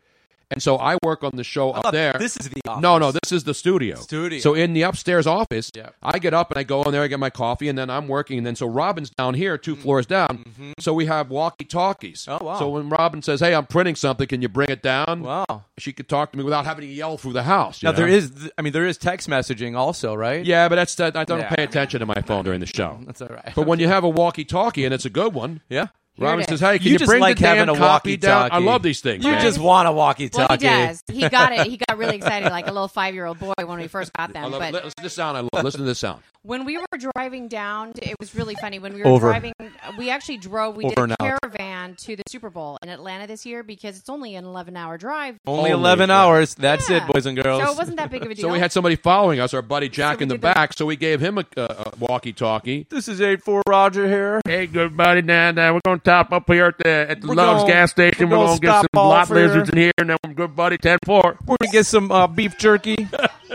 [0.52, 2.14] and so I work on the show up there.
[2.20, 2.82] This is the office.
[2.82, 3.96] No, no, this is the studio.
[3.96, 4.40] Studio.
[4.40, 5.90] So in the upstairs office, Yeah.
[6.04, 8.08] I get up and I go in there, I get my coffee, and then I'm
[8.08, 8.38] working.
[8.38, 10.44] And then so Robin's down here, 2 floors down.
[10.80, 12.26] So we have walkie talkies.
[12.26, 12.44] Mm-hmm.
[12.44, 12.60] Oh, wow.
[12.60, 15.64] So when Robin says, "Hey, I'm printing something, can you bring it down?" Wow.
[15.78, 17.82] She could talk to me without having to yell through the house.
[17.82, 17.98] you Now know?
[17.98, 20.46] there is, I mean, there is text messaging also, right?
[20.46, 21.16] Yeah, but that's that.
[21.16, 21.50] I don't Yeah.
[21.56, 23.00] pay attention to my phone during the show.
[23.06, 23.54] that's all right.
[23.56, 26.78] But when you have a walkie-talkie and it's a good one, yeah, Robin says, "Hey,
[26.78, 29.24] can You you, bring like the damn having a copy down?" I love these things.
[29.26, 29.42] you man.
[29.42, 30.54] just want a Well, walkie-talkie.
[30.54, 31.04] he does.
[31.12, 31.68] He got it.
[31.68, 34.30] He got really excited, like a little five year old boy when we first got
[34.30, 34.52] I them.
[34.52, 34.74] love But.
[34.74, 35.38] Listen to this sound.
[35.38, 35.64] I love.
[35.64, 36.22] Listen to this sound.
[36.44, 38.80] When we were driving down, it was really funny.
[38.80, 39.28] When we were Over.
[39.30, 39.54] driving,
[39.98, 40.76] we actually drove.
[40.76, 41.40] We Over did a and out.
[41.42, 44.98] caravan to the Super Bowl in Atlanta this year because it's only an 11 hour
[44.98, 45.38] drive.
[45.46, 46.18] Only Only, 11 yeah.
[46.20, 46.56] hours.
[46.56, 46.98] That's Yeah.
[47.06, 47.62] it, boys and girls.
[47.64, 48.42] So it wasn't that big of a deal.
[48.50, 50.74] So we had somebody following us, our buddy Jack we in the did the- back.
[50.74, 52.88] So we gave him a, a, a walkie-talkie.
[52.90, 54.42] this is 8-4 Roger here.
[54.46, 55.74] Hey, good buddy, down there.
[55.74, 58.30] We're gonna top up here at the at the We're Love's gonna- gas station.
[58.30, 59.38] we're We're, gonna gonna, get some lot off here.
[59.38, 61.38] lizards in here, and then we're good buddy ten four.
[61.46, 63.08] We're going to get some uh, beef jerky.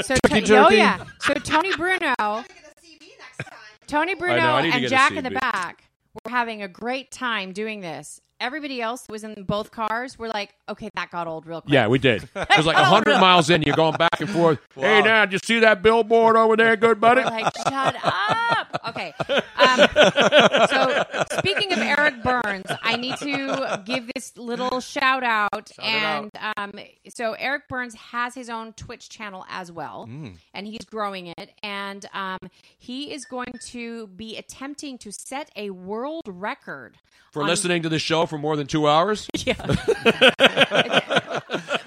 [0.03, 1.05] So Turkey To- oh yeah.
[1.21, 2.15] So Tony Bruno,
[3.87, 5.89] Tony Bruno, I and Jack in the back
[6.25, 8.21] were having a great time doing this.
[8.39, 11.87] Everybody else was in both cars We're like, "Okay, that got old real quick." Yeah,
[11.89, 12.29] we did.
[12.37, 13.63] It was like hundred miles in.
[13.63, 14.59] You're going back and forth.
[14.77, 17.23] Hey, now, did you see that billboard over there, good buddy?
[17.23, 18.81] We're like, shut up.
[18.89, 19.15] Okay.
[19.57, 19.89] Um,
[20.69, 21.05] so,
[21.39, 25.71] speaking of Eric Byrnes, I need to give this little shout out.
[25.83, 26.73] and Um,
[27.09, 30.09] so, Eric Byrnes has his own Twitch channel as well,
[30.53, 31.51] and he's growing it.
[31.63, 32.39] And um,
[32.79, 36.97] he is going to be attempting to set a world record
[37.33, 39.29] For on- listening to the show for more than two hours.
[39.39, 39.55] Yeah.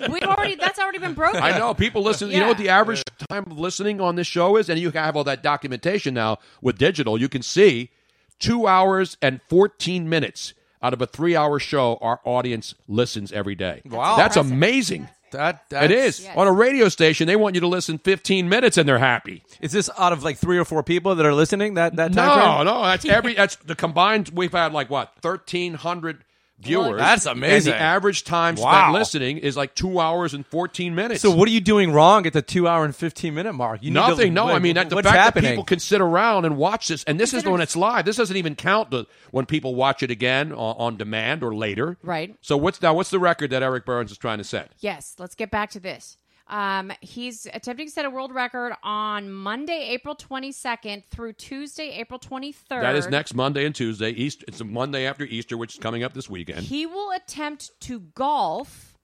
[0.09, 1.41] We've already that's already been broken.
[1.41, 2.29] I know people listen.
[2.31, 5.15] You know what the average time of listening on this show is, and you have
[5.15, 7.19] all that documentation now with digital.
[7.19, 7.91] You can see
[8.39, 11.97] two hours and fourteen minutes out of a three-hour show.
[12.01, 13.81] Our audience listens every day.
[13.85, 14.15] Wow.
[14.17, 14.53] that's impressive.
[14.57, 15.09] amazing.
[15.31, 16.35] That, It that's, is Yes.
[16.37, 17.27] on a radio station.
[17.27, 19.43] They want you to listen fifteen minutes, and they're happy.
[19.61, 22.39] Is this out of like three or four people that are listening that, that time
[22.39, 22.65] No, frame?
[22.65, 23.35] no, that's every.
[23.35, 24.29] That's the combined.
[24.33, 26.23] We've had like what thirteen hundred
[26.61, 26.97] viewers.
[26.99, 27.73] That's amazing.
[27.73, 28.93] And the average time spent Wow.
[28.93, 31.21] listening is like two hours and fourteen minutes.
[31.21, 33.81] So what are you doing wrong at the two hour and 15 minute mark?
[33.81, 34.33] You need to- Nothing.
[34.33, 35.43] no, what- I mean that, the what's fact happening?
[35.43, 38.05] that people can sit around and watch this, and this is Consider- when it's live.
[38.05, 41.97] This doesn't even count the when people watch it again on, on demand or later.
[42.03, 42.35] Right.
[42.41, 42.93] So what's now?
[42.93, 44.71] What's the record that Eric Byrnes is trying to set?
[44.79, 46.17] Yes, let's get back to this.
[46.49, 52.19] Um, he's attempting to set a world record on Monday, April 22nd through Tuesday, April
[52.19, 52.81] 23rd.
[52.81, 54.09] That is next Monday and Tuesday.
[54.09, 54.43] East.
[54.47, 56.61] It's a Monday after Easter, which is coming up this weekend.
[56.61, 58.97] He will attempt to golf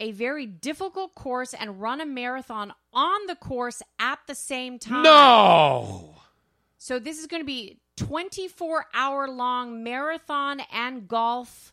[0.00, 5.04] a very difficult course and run a marathon on the course at the same time.
[5.04, 6.16] No.
[6.76, 11.72] So this is going to be 24 hour long marathon and golf.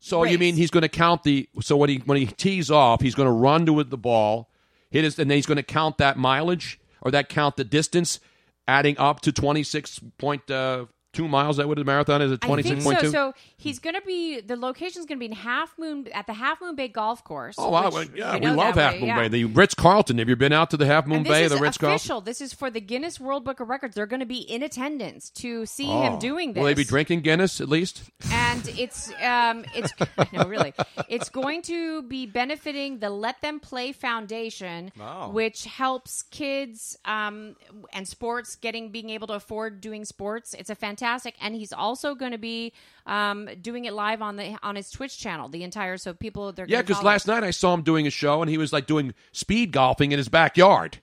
[0.00, 1.48] So you mean he's going to count the?
[1.60, 4.48] So when he when he tees off, he's going to run to the ball,
[4.90, 8.20] hit his, and then he's going to count that mileage or that count the distance,
[8.66, 10.86] adding up to twenty six point uh,
[11.18, 11.56] two miles.
[11.56, 12.32] That what a marathon is?
[12.32, 12.80] At twenty so.
[12.80, 16.32] point he's going to be the location's going to be in Half Moon at the
[16.32, 17.56] Half Moon Bay Golf Course.
[17.58, 17.90] Oh wow!
[17.90, 19.18] which yeah, we love Half way, Moon yeah.
[19.22, 19.28] Bay.
[19.28, 20.18] The Ritz Carlton.
[20.18, 21.48] Have you been out to the Half Moon Bay?
[21.48, 21.96] The Ritz Carlton.
[21.96, 22.20] official.
[22.20, 23.94] This is for the Guinness World Book of Records.
[23.96, 26.02] They're going to be in attendance to see Oh.
[26.02, 26.60] him doing this.
[26.60, 28.02] Will they be drinking Guinness at least?
[28.30, 29.92] and it's um it's
[30.32, 30.72] no really
[31.08, 35.30] it's going to be benefiting the let them play foundation Wow.
[35.30, 37.56] which helps kids um
[37.92, 41.07] and sports getting being able to afford doing sports it's a fantastic
[41.40, 42.72] and he's also going to be
[43.06, 46.66] um doing it live on the on his twitch channel the entire so people they're
[46.66, 48.86] Yeah, gonna because last night I saw him doing a show and he was like
[48.86, 50.98] doing speed golfing in his backyard.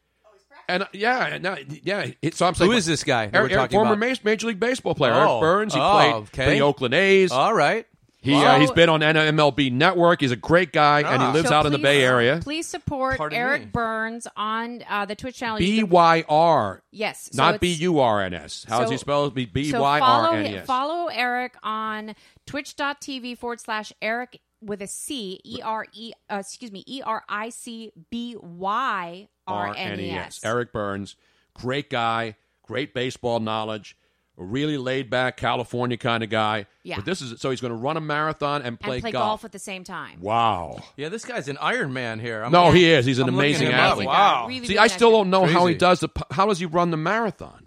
[0.68, 2.10] And uh, yeah, no, yeah.
[2.24, 4.08] it- So I'm saying, Who is this guy that Eric, Eric, talking former about?
[4.10, 5.20] Ma- Major League Baseball player, Oh.
[5.20, 5.74] Eric Byrnes.
[5.76, 6.46] He Oh, played okay.
[6.46, 7.32] for the Oakland A's.
[7.32, 7.86] All right.
[8.26, 10.22] He uh, Well- he's been on MLB Network.
[10.22, 11.32] He's a great guy, and he Ah.
[11.32, 12.40] lives So out in the Bay Area.
[12.44, 13.68] Please support Pardon Eric me.
[13.68, 15.58] Byrnes on uh, the Twitch channel.
[15.60, 18.66] B You can- Y R, yes, so not B U R N S.
[18.68, 19.54] How does so- he spell it?
[19.54, 20.66] B So follow, R N hi- S.
[20.66, 26.72] follow Eric on twitch.tv forward slash Eric with a C, E R E, uh, excuse
[26.72, 30.40] me, E R I C B Y R N E S.
[30.44, 31.16] Eric Byrnes,
[31.54, 33.96] great guy, great baseball knowledge,
[34.38, 36.66] a really laid back California kind of guy.
[36.84, 36.98] Yeah.
[36.98, 39.46] But this is so he's going to run a marathon and play, And play golf.
[39.46, 40.20] at the same time.
[40.22, 40.84] Wow.
[40.98, 42.44] Yeah, this guy's an Iron Man here.
[42.44, 42.74] I'm No, Yeah.
[42.74, 43.06] he is.
[43.06, 44.08] He's an I'm amazing athlete.
[44.08, 44.48] Wow.
[44.48, 46.10] Really, See, I still don't know how he does the.
[46.32, 47.65] How does he run the marathon?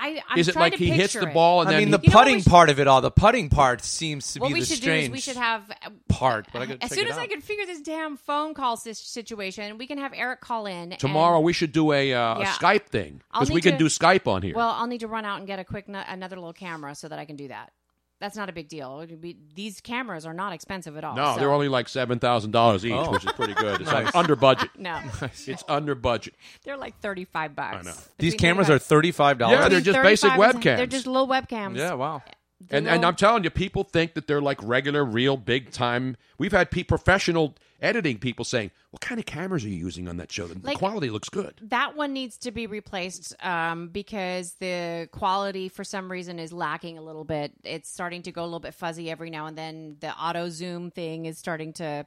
[0.00, 1.88] I, I'm is it like to he hits picture the ball and I then mean,
[1.88, 4.32] he- the You know what putting should- part of it all, the putting part seems
[4.34, 6.46] to What be we the should strange do is we should have uh, part.
[6.52, 8.76] But I gotta as check soon it as I can figure this damn phone call
[8.76, 12.36] si- situation, we can have Eric call in and- tomorrow we should do a, uh,
[12.36, 12.52] a Yeah.
[12.54, 14.54] Skype thing I'll because we need can to- do Skype on here.
[14.54, 17.08] Well, I'll need to run out and get a quick no- another little camera so
[17.08, 17.72] that I can do that.
[18.20, 19.00] That's not a big deal.
[19.00, 21.14] It be- these cameras are not expensive at all.
[21.14, 23.12] no, so- they're only like seven thousand dollars each, Oh.
[23.12, 23.80] which is pretty good.
[23.80, 24.06] It's Nice.
[24.06, 24.70] like under budget.
[24.78, 25.00] no,
[25.46, 26.34] It's under budget.
[26.64, 27.86] they're like thirty-five bucks.
[27.86, 27.92] know.
[28.18, 29.58] These cameras are 35 dollars.
[29.60, 30.62] Yeah, they're just basic webcams.
[30.78, 31.76] They're just little webcams.
[31.76, 31.94] yeah.
[31.94, 32.22] Wow.
[32.60, 36.16] They're And and I'm telling you, people think that they're like regular, real, big time.
[36.38, 40.16] We've had pe- professional editing people saying, "What kind of cameras are you using on
[40.16, 40.46] that show?
[40.48, 45.68] The Like- quality looks good." that one needs to be replaced um, because the quality
[45.68, 47.52] for some reason is lacking a little bit.
[47.62, 49.96] It's starting to go a little bit fuzzy every now and then.
[50.00, 52.06] The auto zoom thing is starting to.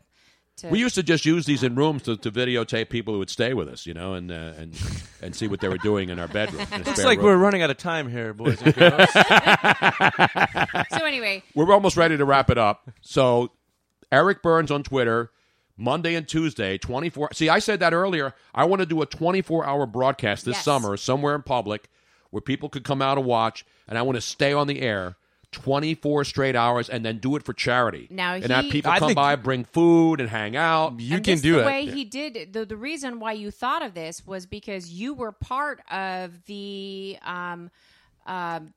[0.62, 3.30] To We used to just use these in rooms to, to videotape people who would
[3.30, 4.74] stay with us, you know, and uh, and
[5.22, 6.66] and see what they were doing in our bedroom.
[6.74, 7.26] in a Looks like room.
[7.28, 9.10] we're running out of time here, boys and girls.
[10.90, 12.90] so anyway, we're almost ready to wrap it up.
[13.02, 13.52] So,
[14.12, 15.32] Eric Byrnes on Twitter,
[15.78, 17.30] Monday and Tuesday, 24.
[17.34, 18.34] See, I said that earlier.
[18.54, 20.64] I want to do a 24 hour broadcast this Yes.
[20.66, 21.90] summer somewhere in public
[22.30, 25.18] where people could come out and watch, and I want to stay on the air.
[25.52, 28.08] 24 straight hours and then do it for charity.
[28.10, 31.00] Now, and have people I come by, bring food and hang out.
[31.00, 31.66] You and can this, do the it.
[31.66, 35.32] way he did the the reason why you thought of this was because you were
[35.32, 37.70] part of the um,
[38.26, 38.74] um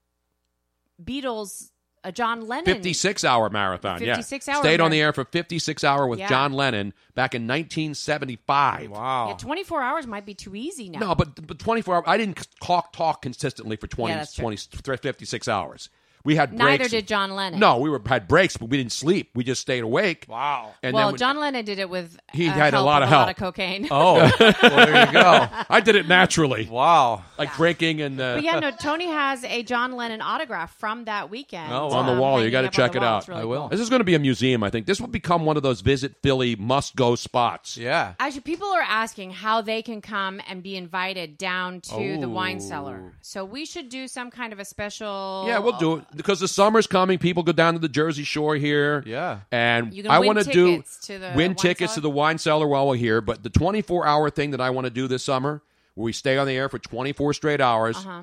[1.03, 1.71] Beatles
[2.05, 3.99] uh, John Lennon 56 hour marathon.
[3.99, 4.55] 56 yeah.
[4.55, 6.29] hour Stayed on the air for 56 hour with Yeah.
[6.29, 8.91] John Lennon back in 1975.
[8.91, 9.29] wow.
[9.29, 10.99] Yeah, 24 hours might be too easy now.
[10.99, 12.05] No, but but 24 hours.
[12.07, 15.89] I didn't talk talk consistently for 20, Yeah, 20 56 hours.
[16.25, 16.91] We had Neither breaks.
[16.91, 17.61] did John Lennon.
[17.61, 19.31] No, we were had breaks, but we didn't sleep.
[19.35, 20.25] We just stayed awake.
[20.29, 20.73] Wow.
[20.83, 23.11] And well, then we- John Lennon did it with He uh, had a lot of
[23.11, 23.89] a lot of cocaine.
[23.91, 25.47] Oh, well, there you go.
[25.69, 27.23] I did it naturally, Wow.
[27.39, 28.71] like drinking and uh, But yeah, no.
[28.71, 31.99] Tony has a John Lennon autograph from that weekend Oh, wow.
[31.99, 32.43] on the um, wall.
[32.43, 33.09] You got to check it wall.
[33.19, 33.29] out.
[33.29, 33.61] Really I will.
[33.61, 33.69] cool.
[33.69, 34.63] This is going to be a museum.
[34.63, 37.77] I think this will become one of those visit Philly must go spots.
[37.77, 38.15] Yeah.
[38.19, 42.57] Actually, people are asking how they can come and be invited down to the wine
[42.63, 42.67] Oh.
[42.67, 43.13] cellar.
[43.21, 45.45] So we should do some kind of a special.
[45.47, 47.19] Yeah, we'll do it because the summer's coming.
[47.19, 49.03] People go down to the Jersey Shore here.
[49.07, 49.41] Yeah.
[49.53, 51.95] and I want to do to win tickets cellar?
[51.97, 53.21] to the wine cellar while we're here.
[53.21, 55.63] But the 24 hour thing that I want to do this summer,
[55.95, 58.23] where we stay on the air for 24 straight hours, Uh-huh.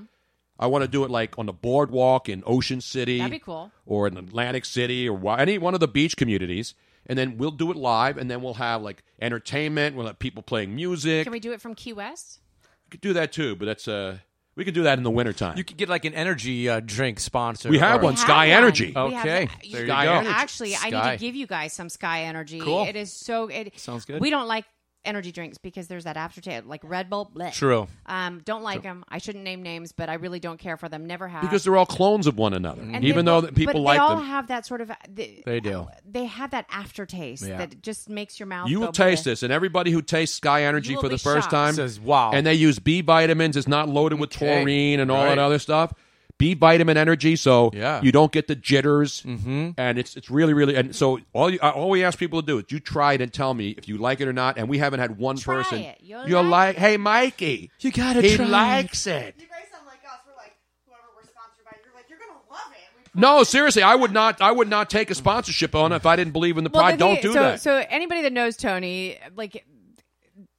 [0.60, 3.72] I want to do it like on the boardwalk in Ocean City, That'd be cool.
[3.86, 6.76] or in Atlantic City, or any one of the beach communities.
[7.08, 9.96] And then we'll do it live, and then we'll have like entertainment.
[9.96, 11.24] We'll have people playing music.
[11.24, 12.40] Can we do it from Key West?
[12.86, 14.20] We could do that too, but that's uh,
[14.56, 15.58] we could do that in the wintertime.
[15.58, 17.70] You could get like an energy uh, drink sponsor.
[17.70, 18.14] We have or- one.
[18.14, 18.92] We Sky have Energy.
[18.92, 19.08] one.
[19.10, 19.46] We have Okay.
[19.46, 19.72] that.
[19.72, 20.12] There you Sky go.
[20.14, 20.30] Energy.
[20.30, 21.16] Actually, I need Sky.
[21.16, 22.60] to give you guys some Sky Energy.
[22.60, 22.86] Cool.
[22.86, 23.48] It is so.
[23.48, 24.20] It Sounds good.
[24.22, 24.66] We don't like
[25.04, 27.32] energy drinks because there's that aftertaste, like Red Bull.
[27.36, 27.52] bleh.
[27.54, 27.88] True.
[28.06, 29.04] Um, don't like them.
[29.10, 31.06] I shouldn't name names, but I really don't care for them.
[31.06, 31.42] Never have.
[31.42, 32.82] because they're all clones of one another.
[32.82, 34.92] And Even they- though that people but like they all them, have that sort of.
[35.10, 35.88] They, They do.
[36.06, 37.58] They have that aftertaste Yeah.
[37.58, 38.70] that just makes your mouth.
[38.70, 39.26] you go will taste bleh.
[39.26, 41.52] this, and everybody who tastes Sky Energy for the first shocked.
[41.52, 42.32] time Says, wow.
[42.32, 43.58] and they use B vitamins.
[43.58, 44.60] It's not loaded with Okay.
[44.60, 45.30] taurine and all Right.
[45.30, 45.94] that other stuff.
[46.42, 48.02] B vitamin energy, so Yeah.
[48.02, 49.70] you don't get the jitters, mm-hmm.
[49.78, 50.76] and it's it's really really.
[50.76, 53.32] And so all you, all we ask people to do is you try it and
[53.32, 54.58] tell me if you like it or not.
[54.58, 55.80] And we haven't had one Try person.
[55.80, 55.98] it.
[56.02, 59.36] You'll You're like like, hey Mikey, You gotta he try it." likes it.
[59.40, 60.20] You guys sound like us.
[60.26, 60.54] We're like,
[60.88, 63.12] whoever we're sponsored by, you're like, you're gonna love it.
[63.16, 64.42] We No, seriously, I would not.
[64.42, 66.82] I would not take a sponsorship on it if I didn't believe in the Well,
[66.82, 67.00] product.
[67.00, 67.62] the Don't do so, that.
[67.62, 69.64] So anybody that knows Tony, like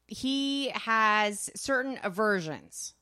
[0.07, 2.95] he has certain aversions.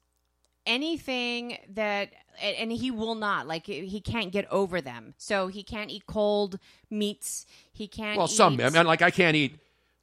[0.67, 2.11] Anything that
[2.43, 5.15] and he will not like he can't get over them.
[5.19, 6.59] So he can't eat cold
[6.91, 7.47] meats.
[7.73, 8.17] He can't.
[8.17, 8.55] well, some.
[8.61, 9.59] eat- I mean, like I can't eat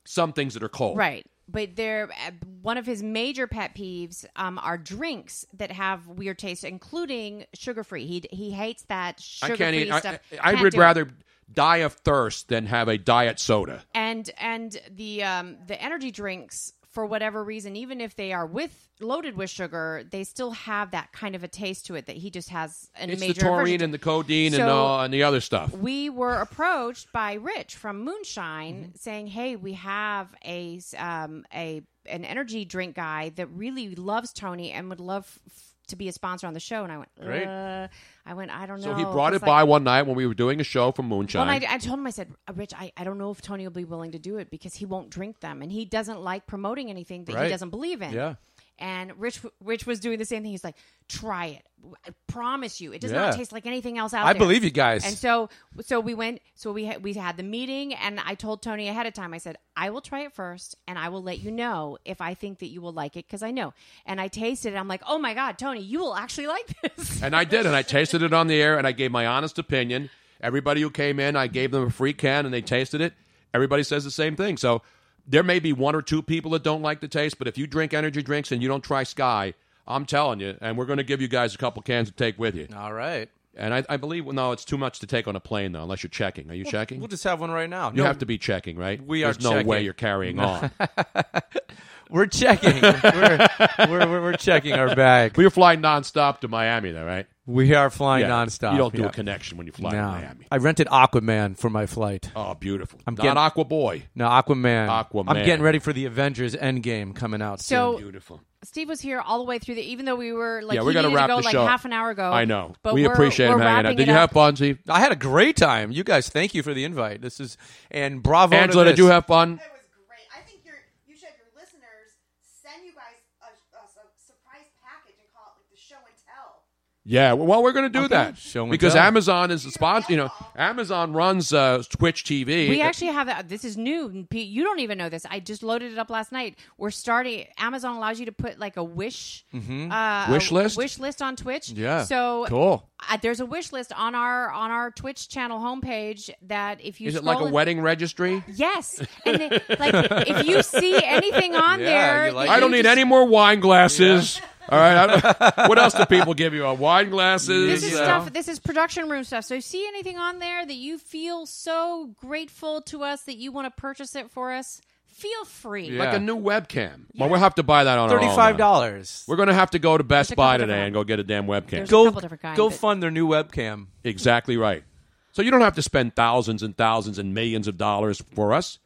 [0.05, 0.97] some things that are cold.
[0.97, 1.25] Right.
[1.49, 6.37] But they're uh, one of his major pet peeves um, are drinks that have weird
[6.37, 8.05] taste, including sugar free.
[8.05, 9.93] He he hates that I sugar can't free eat.
[9.93, 10.19] Stuff.
[10.33, 10.81] I, I Can't would do it.
[10.81, 11.07] rather
[11.53, 13.83] die of thirst than have a diet soda.
[13.95, 18.89] and and the um the energy drinks for whatever reason, even if they are with
[18.99, 22.31] loaded with sugar, they still have that kind of a taste to it that he
[22.31, 25.21] just has a It's the taurine aversion and the codeine and, So- uh, and the
[25.21, 25.71] other stuff.
[25.73, 28.95] we were approached by Rich from Moonshine Mm-hmm.
[28.95, 34.71] saying, "Hey, we have a um, a an energy drink guy that really loves Tony
[34.71, 37.47] and would love f- to be a sponsor on the show." And I went, Great.
[37.47, 37.87] Uh,
[38.25, 38.87] I went, I don't know.
[38.87, 41.07] So he brought it It's by one night when we were doing a show from
[41.07, 41.39] Moonshine.
[41.47, 43.41] Well, and I, I told him, I said, "Uh, Rich, I, I don't know if
[43.41, 46.21] Tony will be willing to do it because he won't drink them, and he doesn't
[46.21, 47.45] like promoting anything that Right.
[47.45, 48.13] he doesn't believe in.
[48.13, 48.35] Yeah.
[48.79, 50.51] And Rich, Rich was doing the same thing.
[50.51, 50.75] He's like,
[51.07, 51.63] "Try it.
[52.05, 53.25] I promise you, it does Yeah.
[53.27, 54.27] not taste like anything else out there.
[54.29, 55.05] I there." believe you guys.
[55.05, 55.49] And so,
[55.81, 56.41] so we went.
[56.55, 59.33] So we had, we had the meeting, and I told Tony ahead of time.
[59.33, 62.33] I said, "I will try it first, and I will let you know if I
[62.33, 63.73] think that you will like it because I know."
[64.05, 64.77] And I tasted it.
[64.77, 67.75] I'm like, "Oh my god, Tony, you will actually like this." And I did, and
[67.75, 70.09] I tasted it on the air, and I gave my honest opinion.
[70.39, 73.13] Everybody who came in, I gave them a free can, and they tasted it.
[73.53, 74.55] Everybody says the same thing.
[74.57, 74.83] So
[75.27, 77.67] there may be one or two people that don't like the taste, but if you
[77.67, 79.53] drink energy drinks and you don't try Sky,
[79.85, 82.39] I'm telling you, and we're going to give you guys a couple cans to take
[82.39, 82.67] with you.
[82.75, 83.29] All right.
[83.55, 86.03] And I, I believe, no, it's too much to take on a plane, though, unless
[86.03, 86.51] you're checking.
[86.51, 86.99] Are you checking?
[86.99, 87.89] We'll just have one right now.
[87.89, 89.03] you No, have to be checking, right?
[89.03, 90.71] We are There's no way you're carrying on.
[92.09, 92.81] We're checking.
[92.81, 93.47] we're,
[93.79, 95.33] we're, we're, we're checking our bag.
[95.33, 97.27] but you're flying nonstop to Miami, though, right?
[97.47, 98.31] We are flying Yeah.
[98.31, 98.73] nonstop.
[98.73, 99.07] You don't do yeah.
[99.07, 100.07] a connection when you fly to No.
[100.07, 100.47] Miami.
[100.51, 102.29] I rented Aquaman for my flight.
[102.35, 102.99] Oh, beautiful.
[103.07, 104.03] I'm Not getting- Aqua Boy.
[104.15, 104.89] No, Aquaman.
[104.89, 105.25] Aquaman.
[105.29, 108.01] I'm getting ready for the Avengers Endgame coming out So- soon.
[108.03, 108.41] Beautiful.
[108.63, 109.81] Steve was here all the way through the.
[109.91, 111.65] Even though we were like, yeah, we're gonna needed wrap to go the like show.
[111.65, 112.31] half an hour ago.
[112.33, 112.73] I know.
[112.83, 113.83] but we we're- appreciate we're him hanging out.
[113.85, 114.19] wrapping Did it you up.
[114.19, 114.79] have fun, Steve?
[114.89, 115.91] I had a great time.
[115.91, 117.21] You guys, thank you for the invite.
[117.21, 117.55] This is
[117.91, 118.55] and bravo.
[118.55, 118.97] to Angela, did this.
[118.99, 119.53] you have fun?
[119.53, 120.27] It was great.
[120.35, 120.75] I think you're,
[121.07, 123.45] you should have your listeners send you guys a,
[123.77, 126.65] a, a surprise package and call it like the show and tell.
[127.09, 129.01] Yeah, well, we're going to do that Show and because tell.
[129.03, 130.11] Amazon is the sponsor.
[130.11, 132.67] You know, Amazon runs uh, Twitch TV.
[132.69, 134.25] We actually have a, this is new.
[134.29, 135.25] Pete, You don't even know this.
[135.29, 136.57] I just loaded it up last night.
[136.77, 137.45] We're starting.
[137.57, 140.31] Amazon allows you to put like a wish uh, Mm-hmm.
[140.33, 140.77] Wish a list?
[140.77, 141.69] wish list on Twitch.
[141.69, 142.03] Yeah.
[142.03, 142.87] So Cool.
[143.09, 147.07] Uh, there's a wish list on our on our Twitch channel homepage that if you
[147.07, 148.43] is it like a scroll in- wedding registry?
[148.53, 152.77] Yes, and then, like if you see anything on Yeah, there, like I don't you
[152.77, 154.41] need just- any more wine glasses.
[154.69, 154.97] All right.
[154.97, 156.67] I don't- what else do people give you?
[156.67, 157.81] Uh, wine glasses.
[157.81, 158.33] This is uh, stuff.
[158.33, 159.45] This is production room stuff.
[159.45, 163.51] So, you see anything on there that you feel so grateful to us that you
[163.51, 164.81] want to purchase it for us?
[165.07, 165.89] Feel free.
[165.89, 166.03] Yeah.
[166.05, 167.05] like a new webcam.
[167.17, 168.19] Well, we'll have to buy that on our.
[168.19, 169.23] Thirty-five dollars.
[169.27, 171.03] We're going to have to go to Best There's a couple Buy today and go
[171.03, 171.69] get a damn webcam.
[171.71, 173.87] There's- Go, couple different kinds, go but- fund their new webcam.
[174.03, 174.83] Exactly right.
[175.31, 178.77] So you don't have to spend thousands and thousands and millions of dollars for us.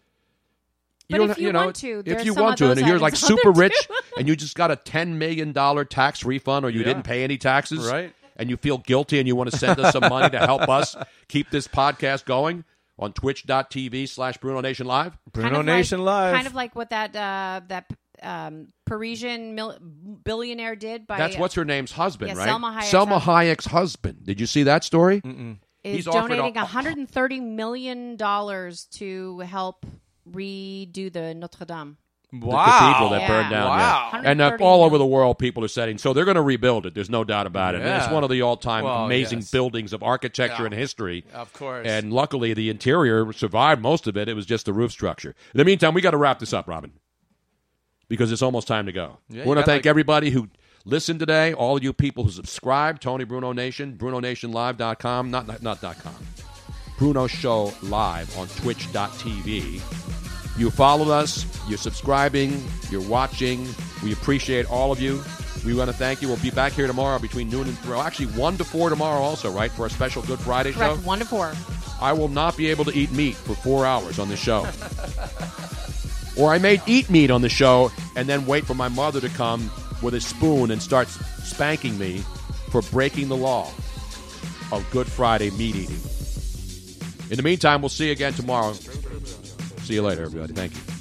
[1.12, 3.00] But don't if ha- you know, want to, if you some want to, and you're
[3.00, 3.76] like super rich
[4.18, 6.86] and you just got a ten million dollar tax refund, or you Yeah.
[6.86, 8.14] didn't pay any taxes, Right.
[8.38, 10.96] And you feel guilty, and you want to send us some money to help us
[11.28, 12.64] keep this podcast going
[12.98, 15.16] on Twitch.tv slash Bruno Nation Live.
[15.32, 16.34] Bruno Kind of Nation like, Live.
[16.36, 17.92] Kind of like what that uh, that
[18.24, 19.78] um, Parisian mil-
[20.24, 22.50] billionaire did by That's what's her name's husband, Yeah, right?
[22.50, 23.24] Salma Hayek's Salma husband.
[23.24, 24.26] Hayek's husband.
[24.26, 25.22] Did you see that story?
[25.84, 29.86] is he's donating a- 130 million dollars to help
[30.30, 31.98] redo the Notre Dame.
[32.34, 32.40] Wow.
[32.40, 32.66] The wow.
[32.80, 33.28] cathedral that Yeah.
[33.28, 33.68] burned down.
[33.70, 34.10] Wow.
[34.14, 34.18] Yeah.
[34.24, 35.98] And uh, 130 all over the world, people are setting.
[35.98, 36.14] so.
[36.14, 36.94] They're going to rebuild it.
[36.94, 37.82] There's no doubt about it.
[37.82, 38.14] And it's Yeah.
[38.14, 39.52] one of the all-time Well, amazing yes.
[39.52, 40.68] buildings of architecture Yeah.
[40.68, 41.26] and history.
[41.34, 41.86] Of course.
[41.86, 44.30] And luckily, the interior survived most of it.
[44.30, 45.36] It was just the roof structure.
[45.54, 46.94] In the meantime, we got to wrap this up, Robin,
[48.08, 49.18] because it's almost time to go.
[49.28, 50.48] Yeah, we want to got, thank like- everybody who
[50.86, 55.98] listened today, all you people who subscribe, Tony Bruno Nation, BrunoNationLive.com, not, not, not dot
[56.02, 56.16] .com,
[57.02, 59.82] Bruno Show Live on Twitch.tv.
[60.56, 63.68] You followed us, you're subscribing, you're watching.
[64.04, 65.20] We appreciate all of you.
[65.66, 66.28] We want to thank you.
[66.28, 67.98] We'll be back here tomorrow between noon and three.
[67.98, 69.72] Actually, 1 to 4 tomorrow, also, right?
[69.72, 71.02] For a special Good Friday Correct, show.
[71.02, 71.54] one to four.
[72.00, 74.68] I will not be able to eat meat for four hours on the show.
[76.38, 79.30] or I may eat meat on the show and then wait for my mother to
[79.30, 79.72] come
[80.04, 82.20] with a spoon and start spanking me
[82.70, 83.72] for breaking the law
[84.72, 86.21] of Good Friday meat eating.
[87.32, 88.74] In the meantime, we'll see you again tomorrow.
[88.74, 90.54] See you later, everybody.
[90.54, 91.01] Thank you.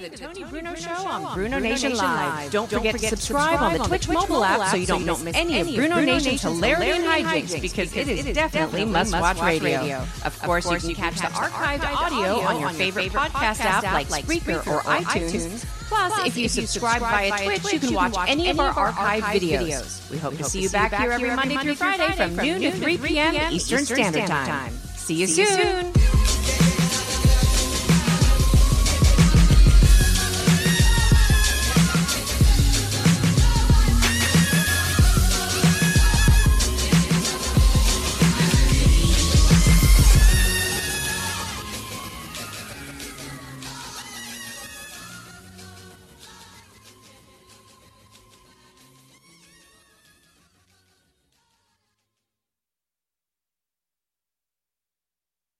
[0.00, 2.50] To the Tony Bruno Show on Bruno Nation Live.
[2.50, 5.74] Don't forget to subscribe on the Twitch mobile app so you don't miss any of
[5.74, 10.04] Bruno Nation's hilarity and hijinks because it is definitely must-watch radio.
[10.24, 14.66] Of course, you can catch the archived audio on your favorite podcast app like Spreaker
[14.66, 15.64] or iTunes.
[15.88, 20.10] Plus, if you subscribe via Twitch, you can watch any of our archived videos.
[20.10, 22.98] We hope to see you back here every Monday through Friday from noon to 3
[22.98, 23.52] p.m.
[23.52, 24.72] Eastern Standard Time.
[24.72, 26.17] See you soon.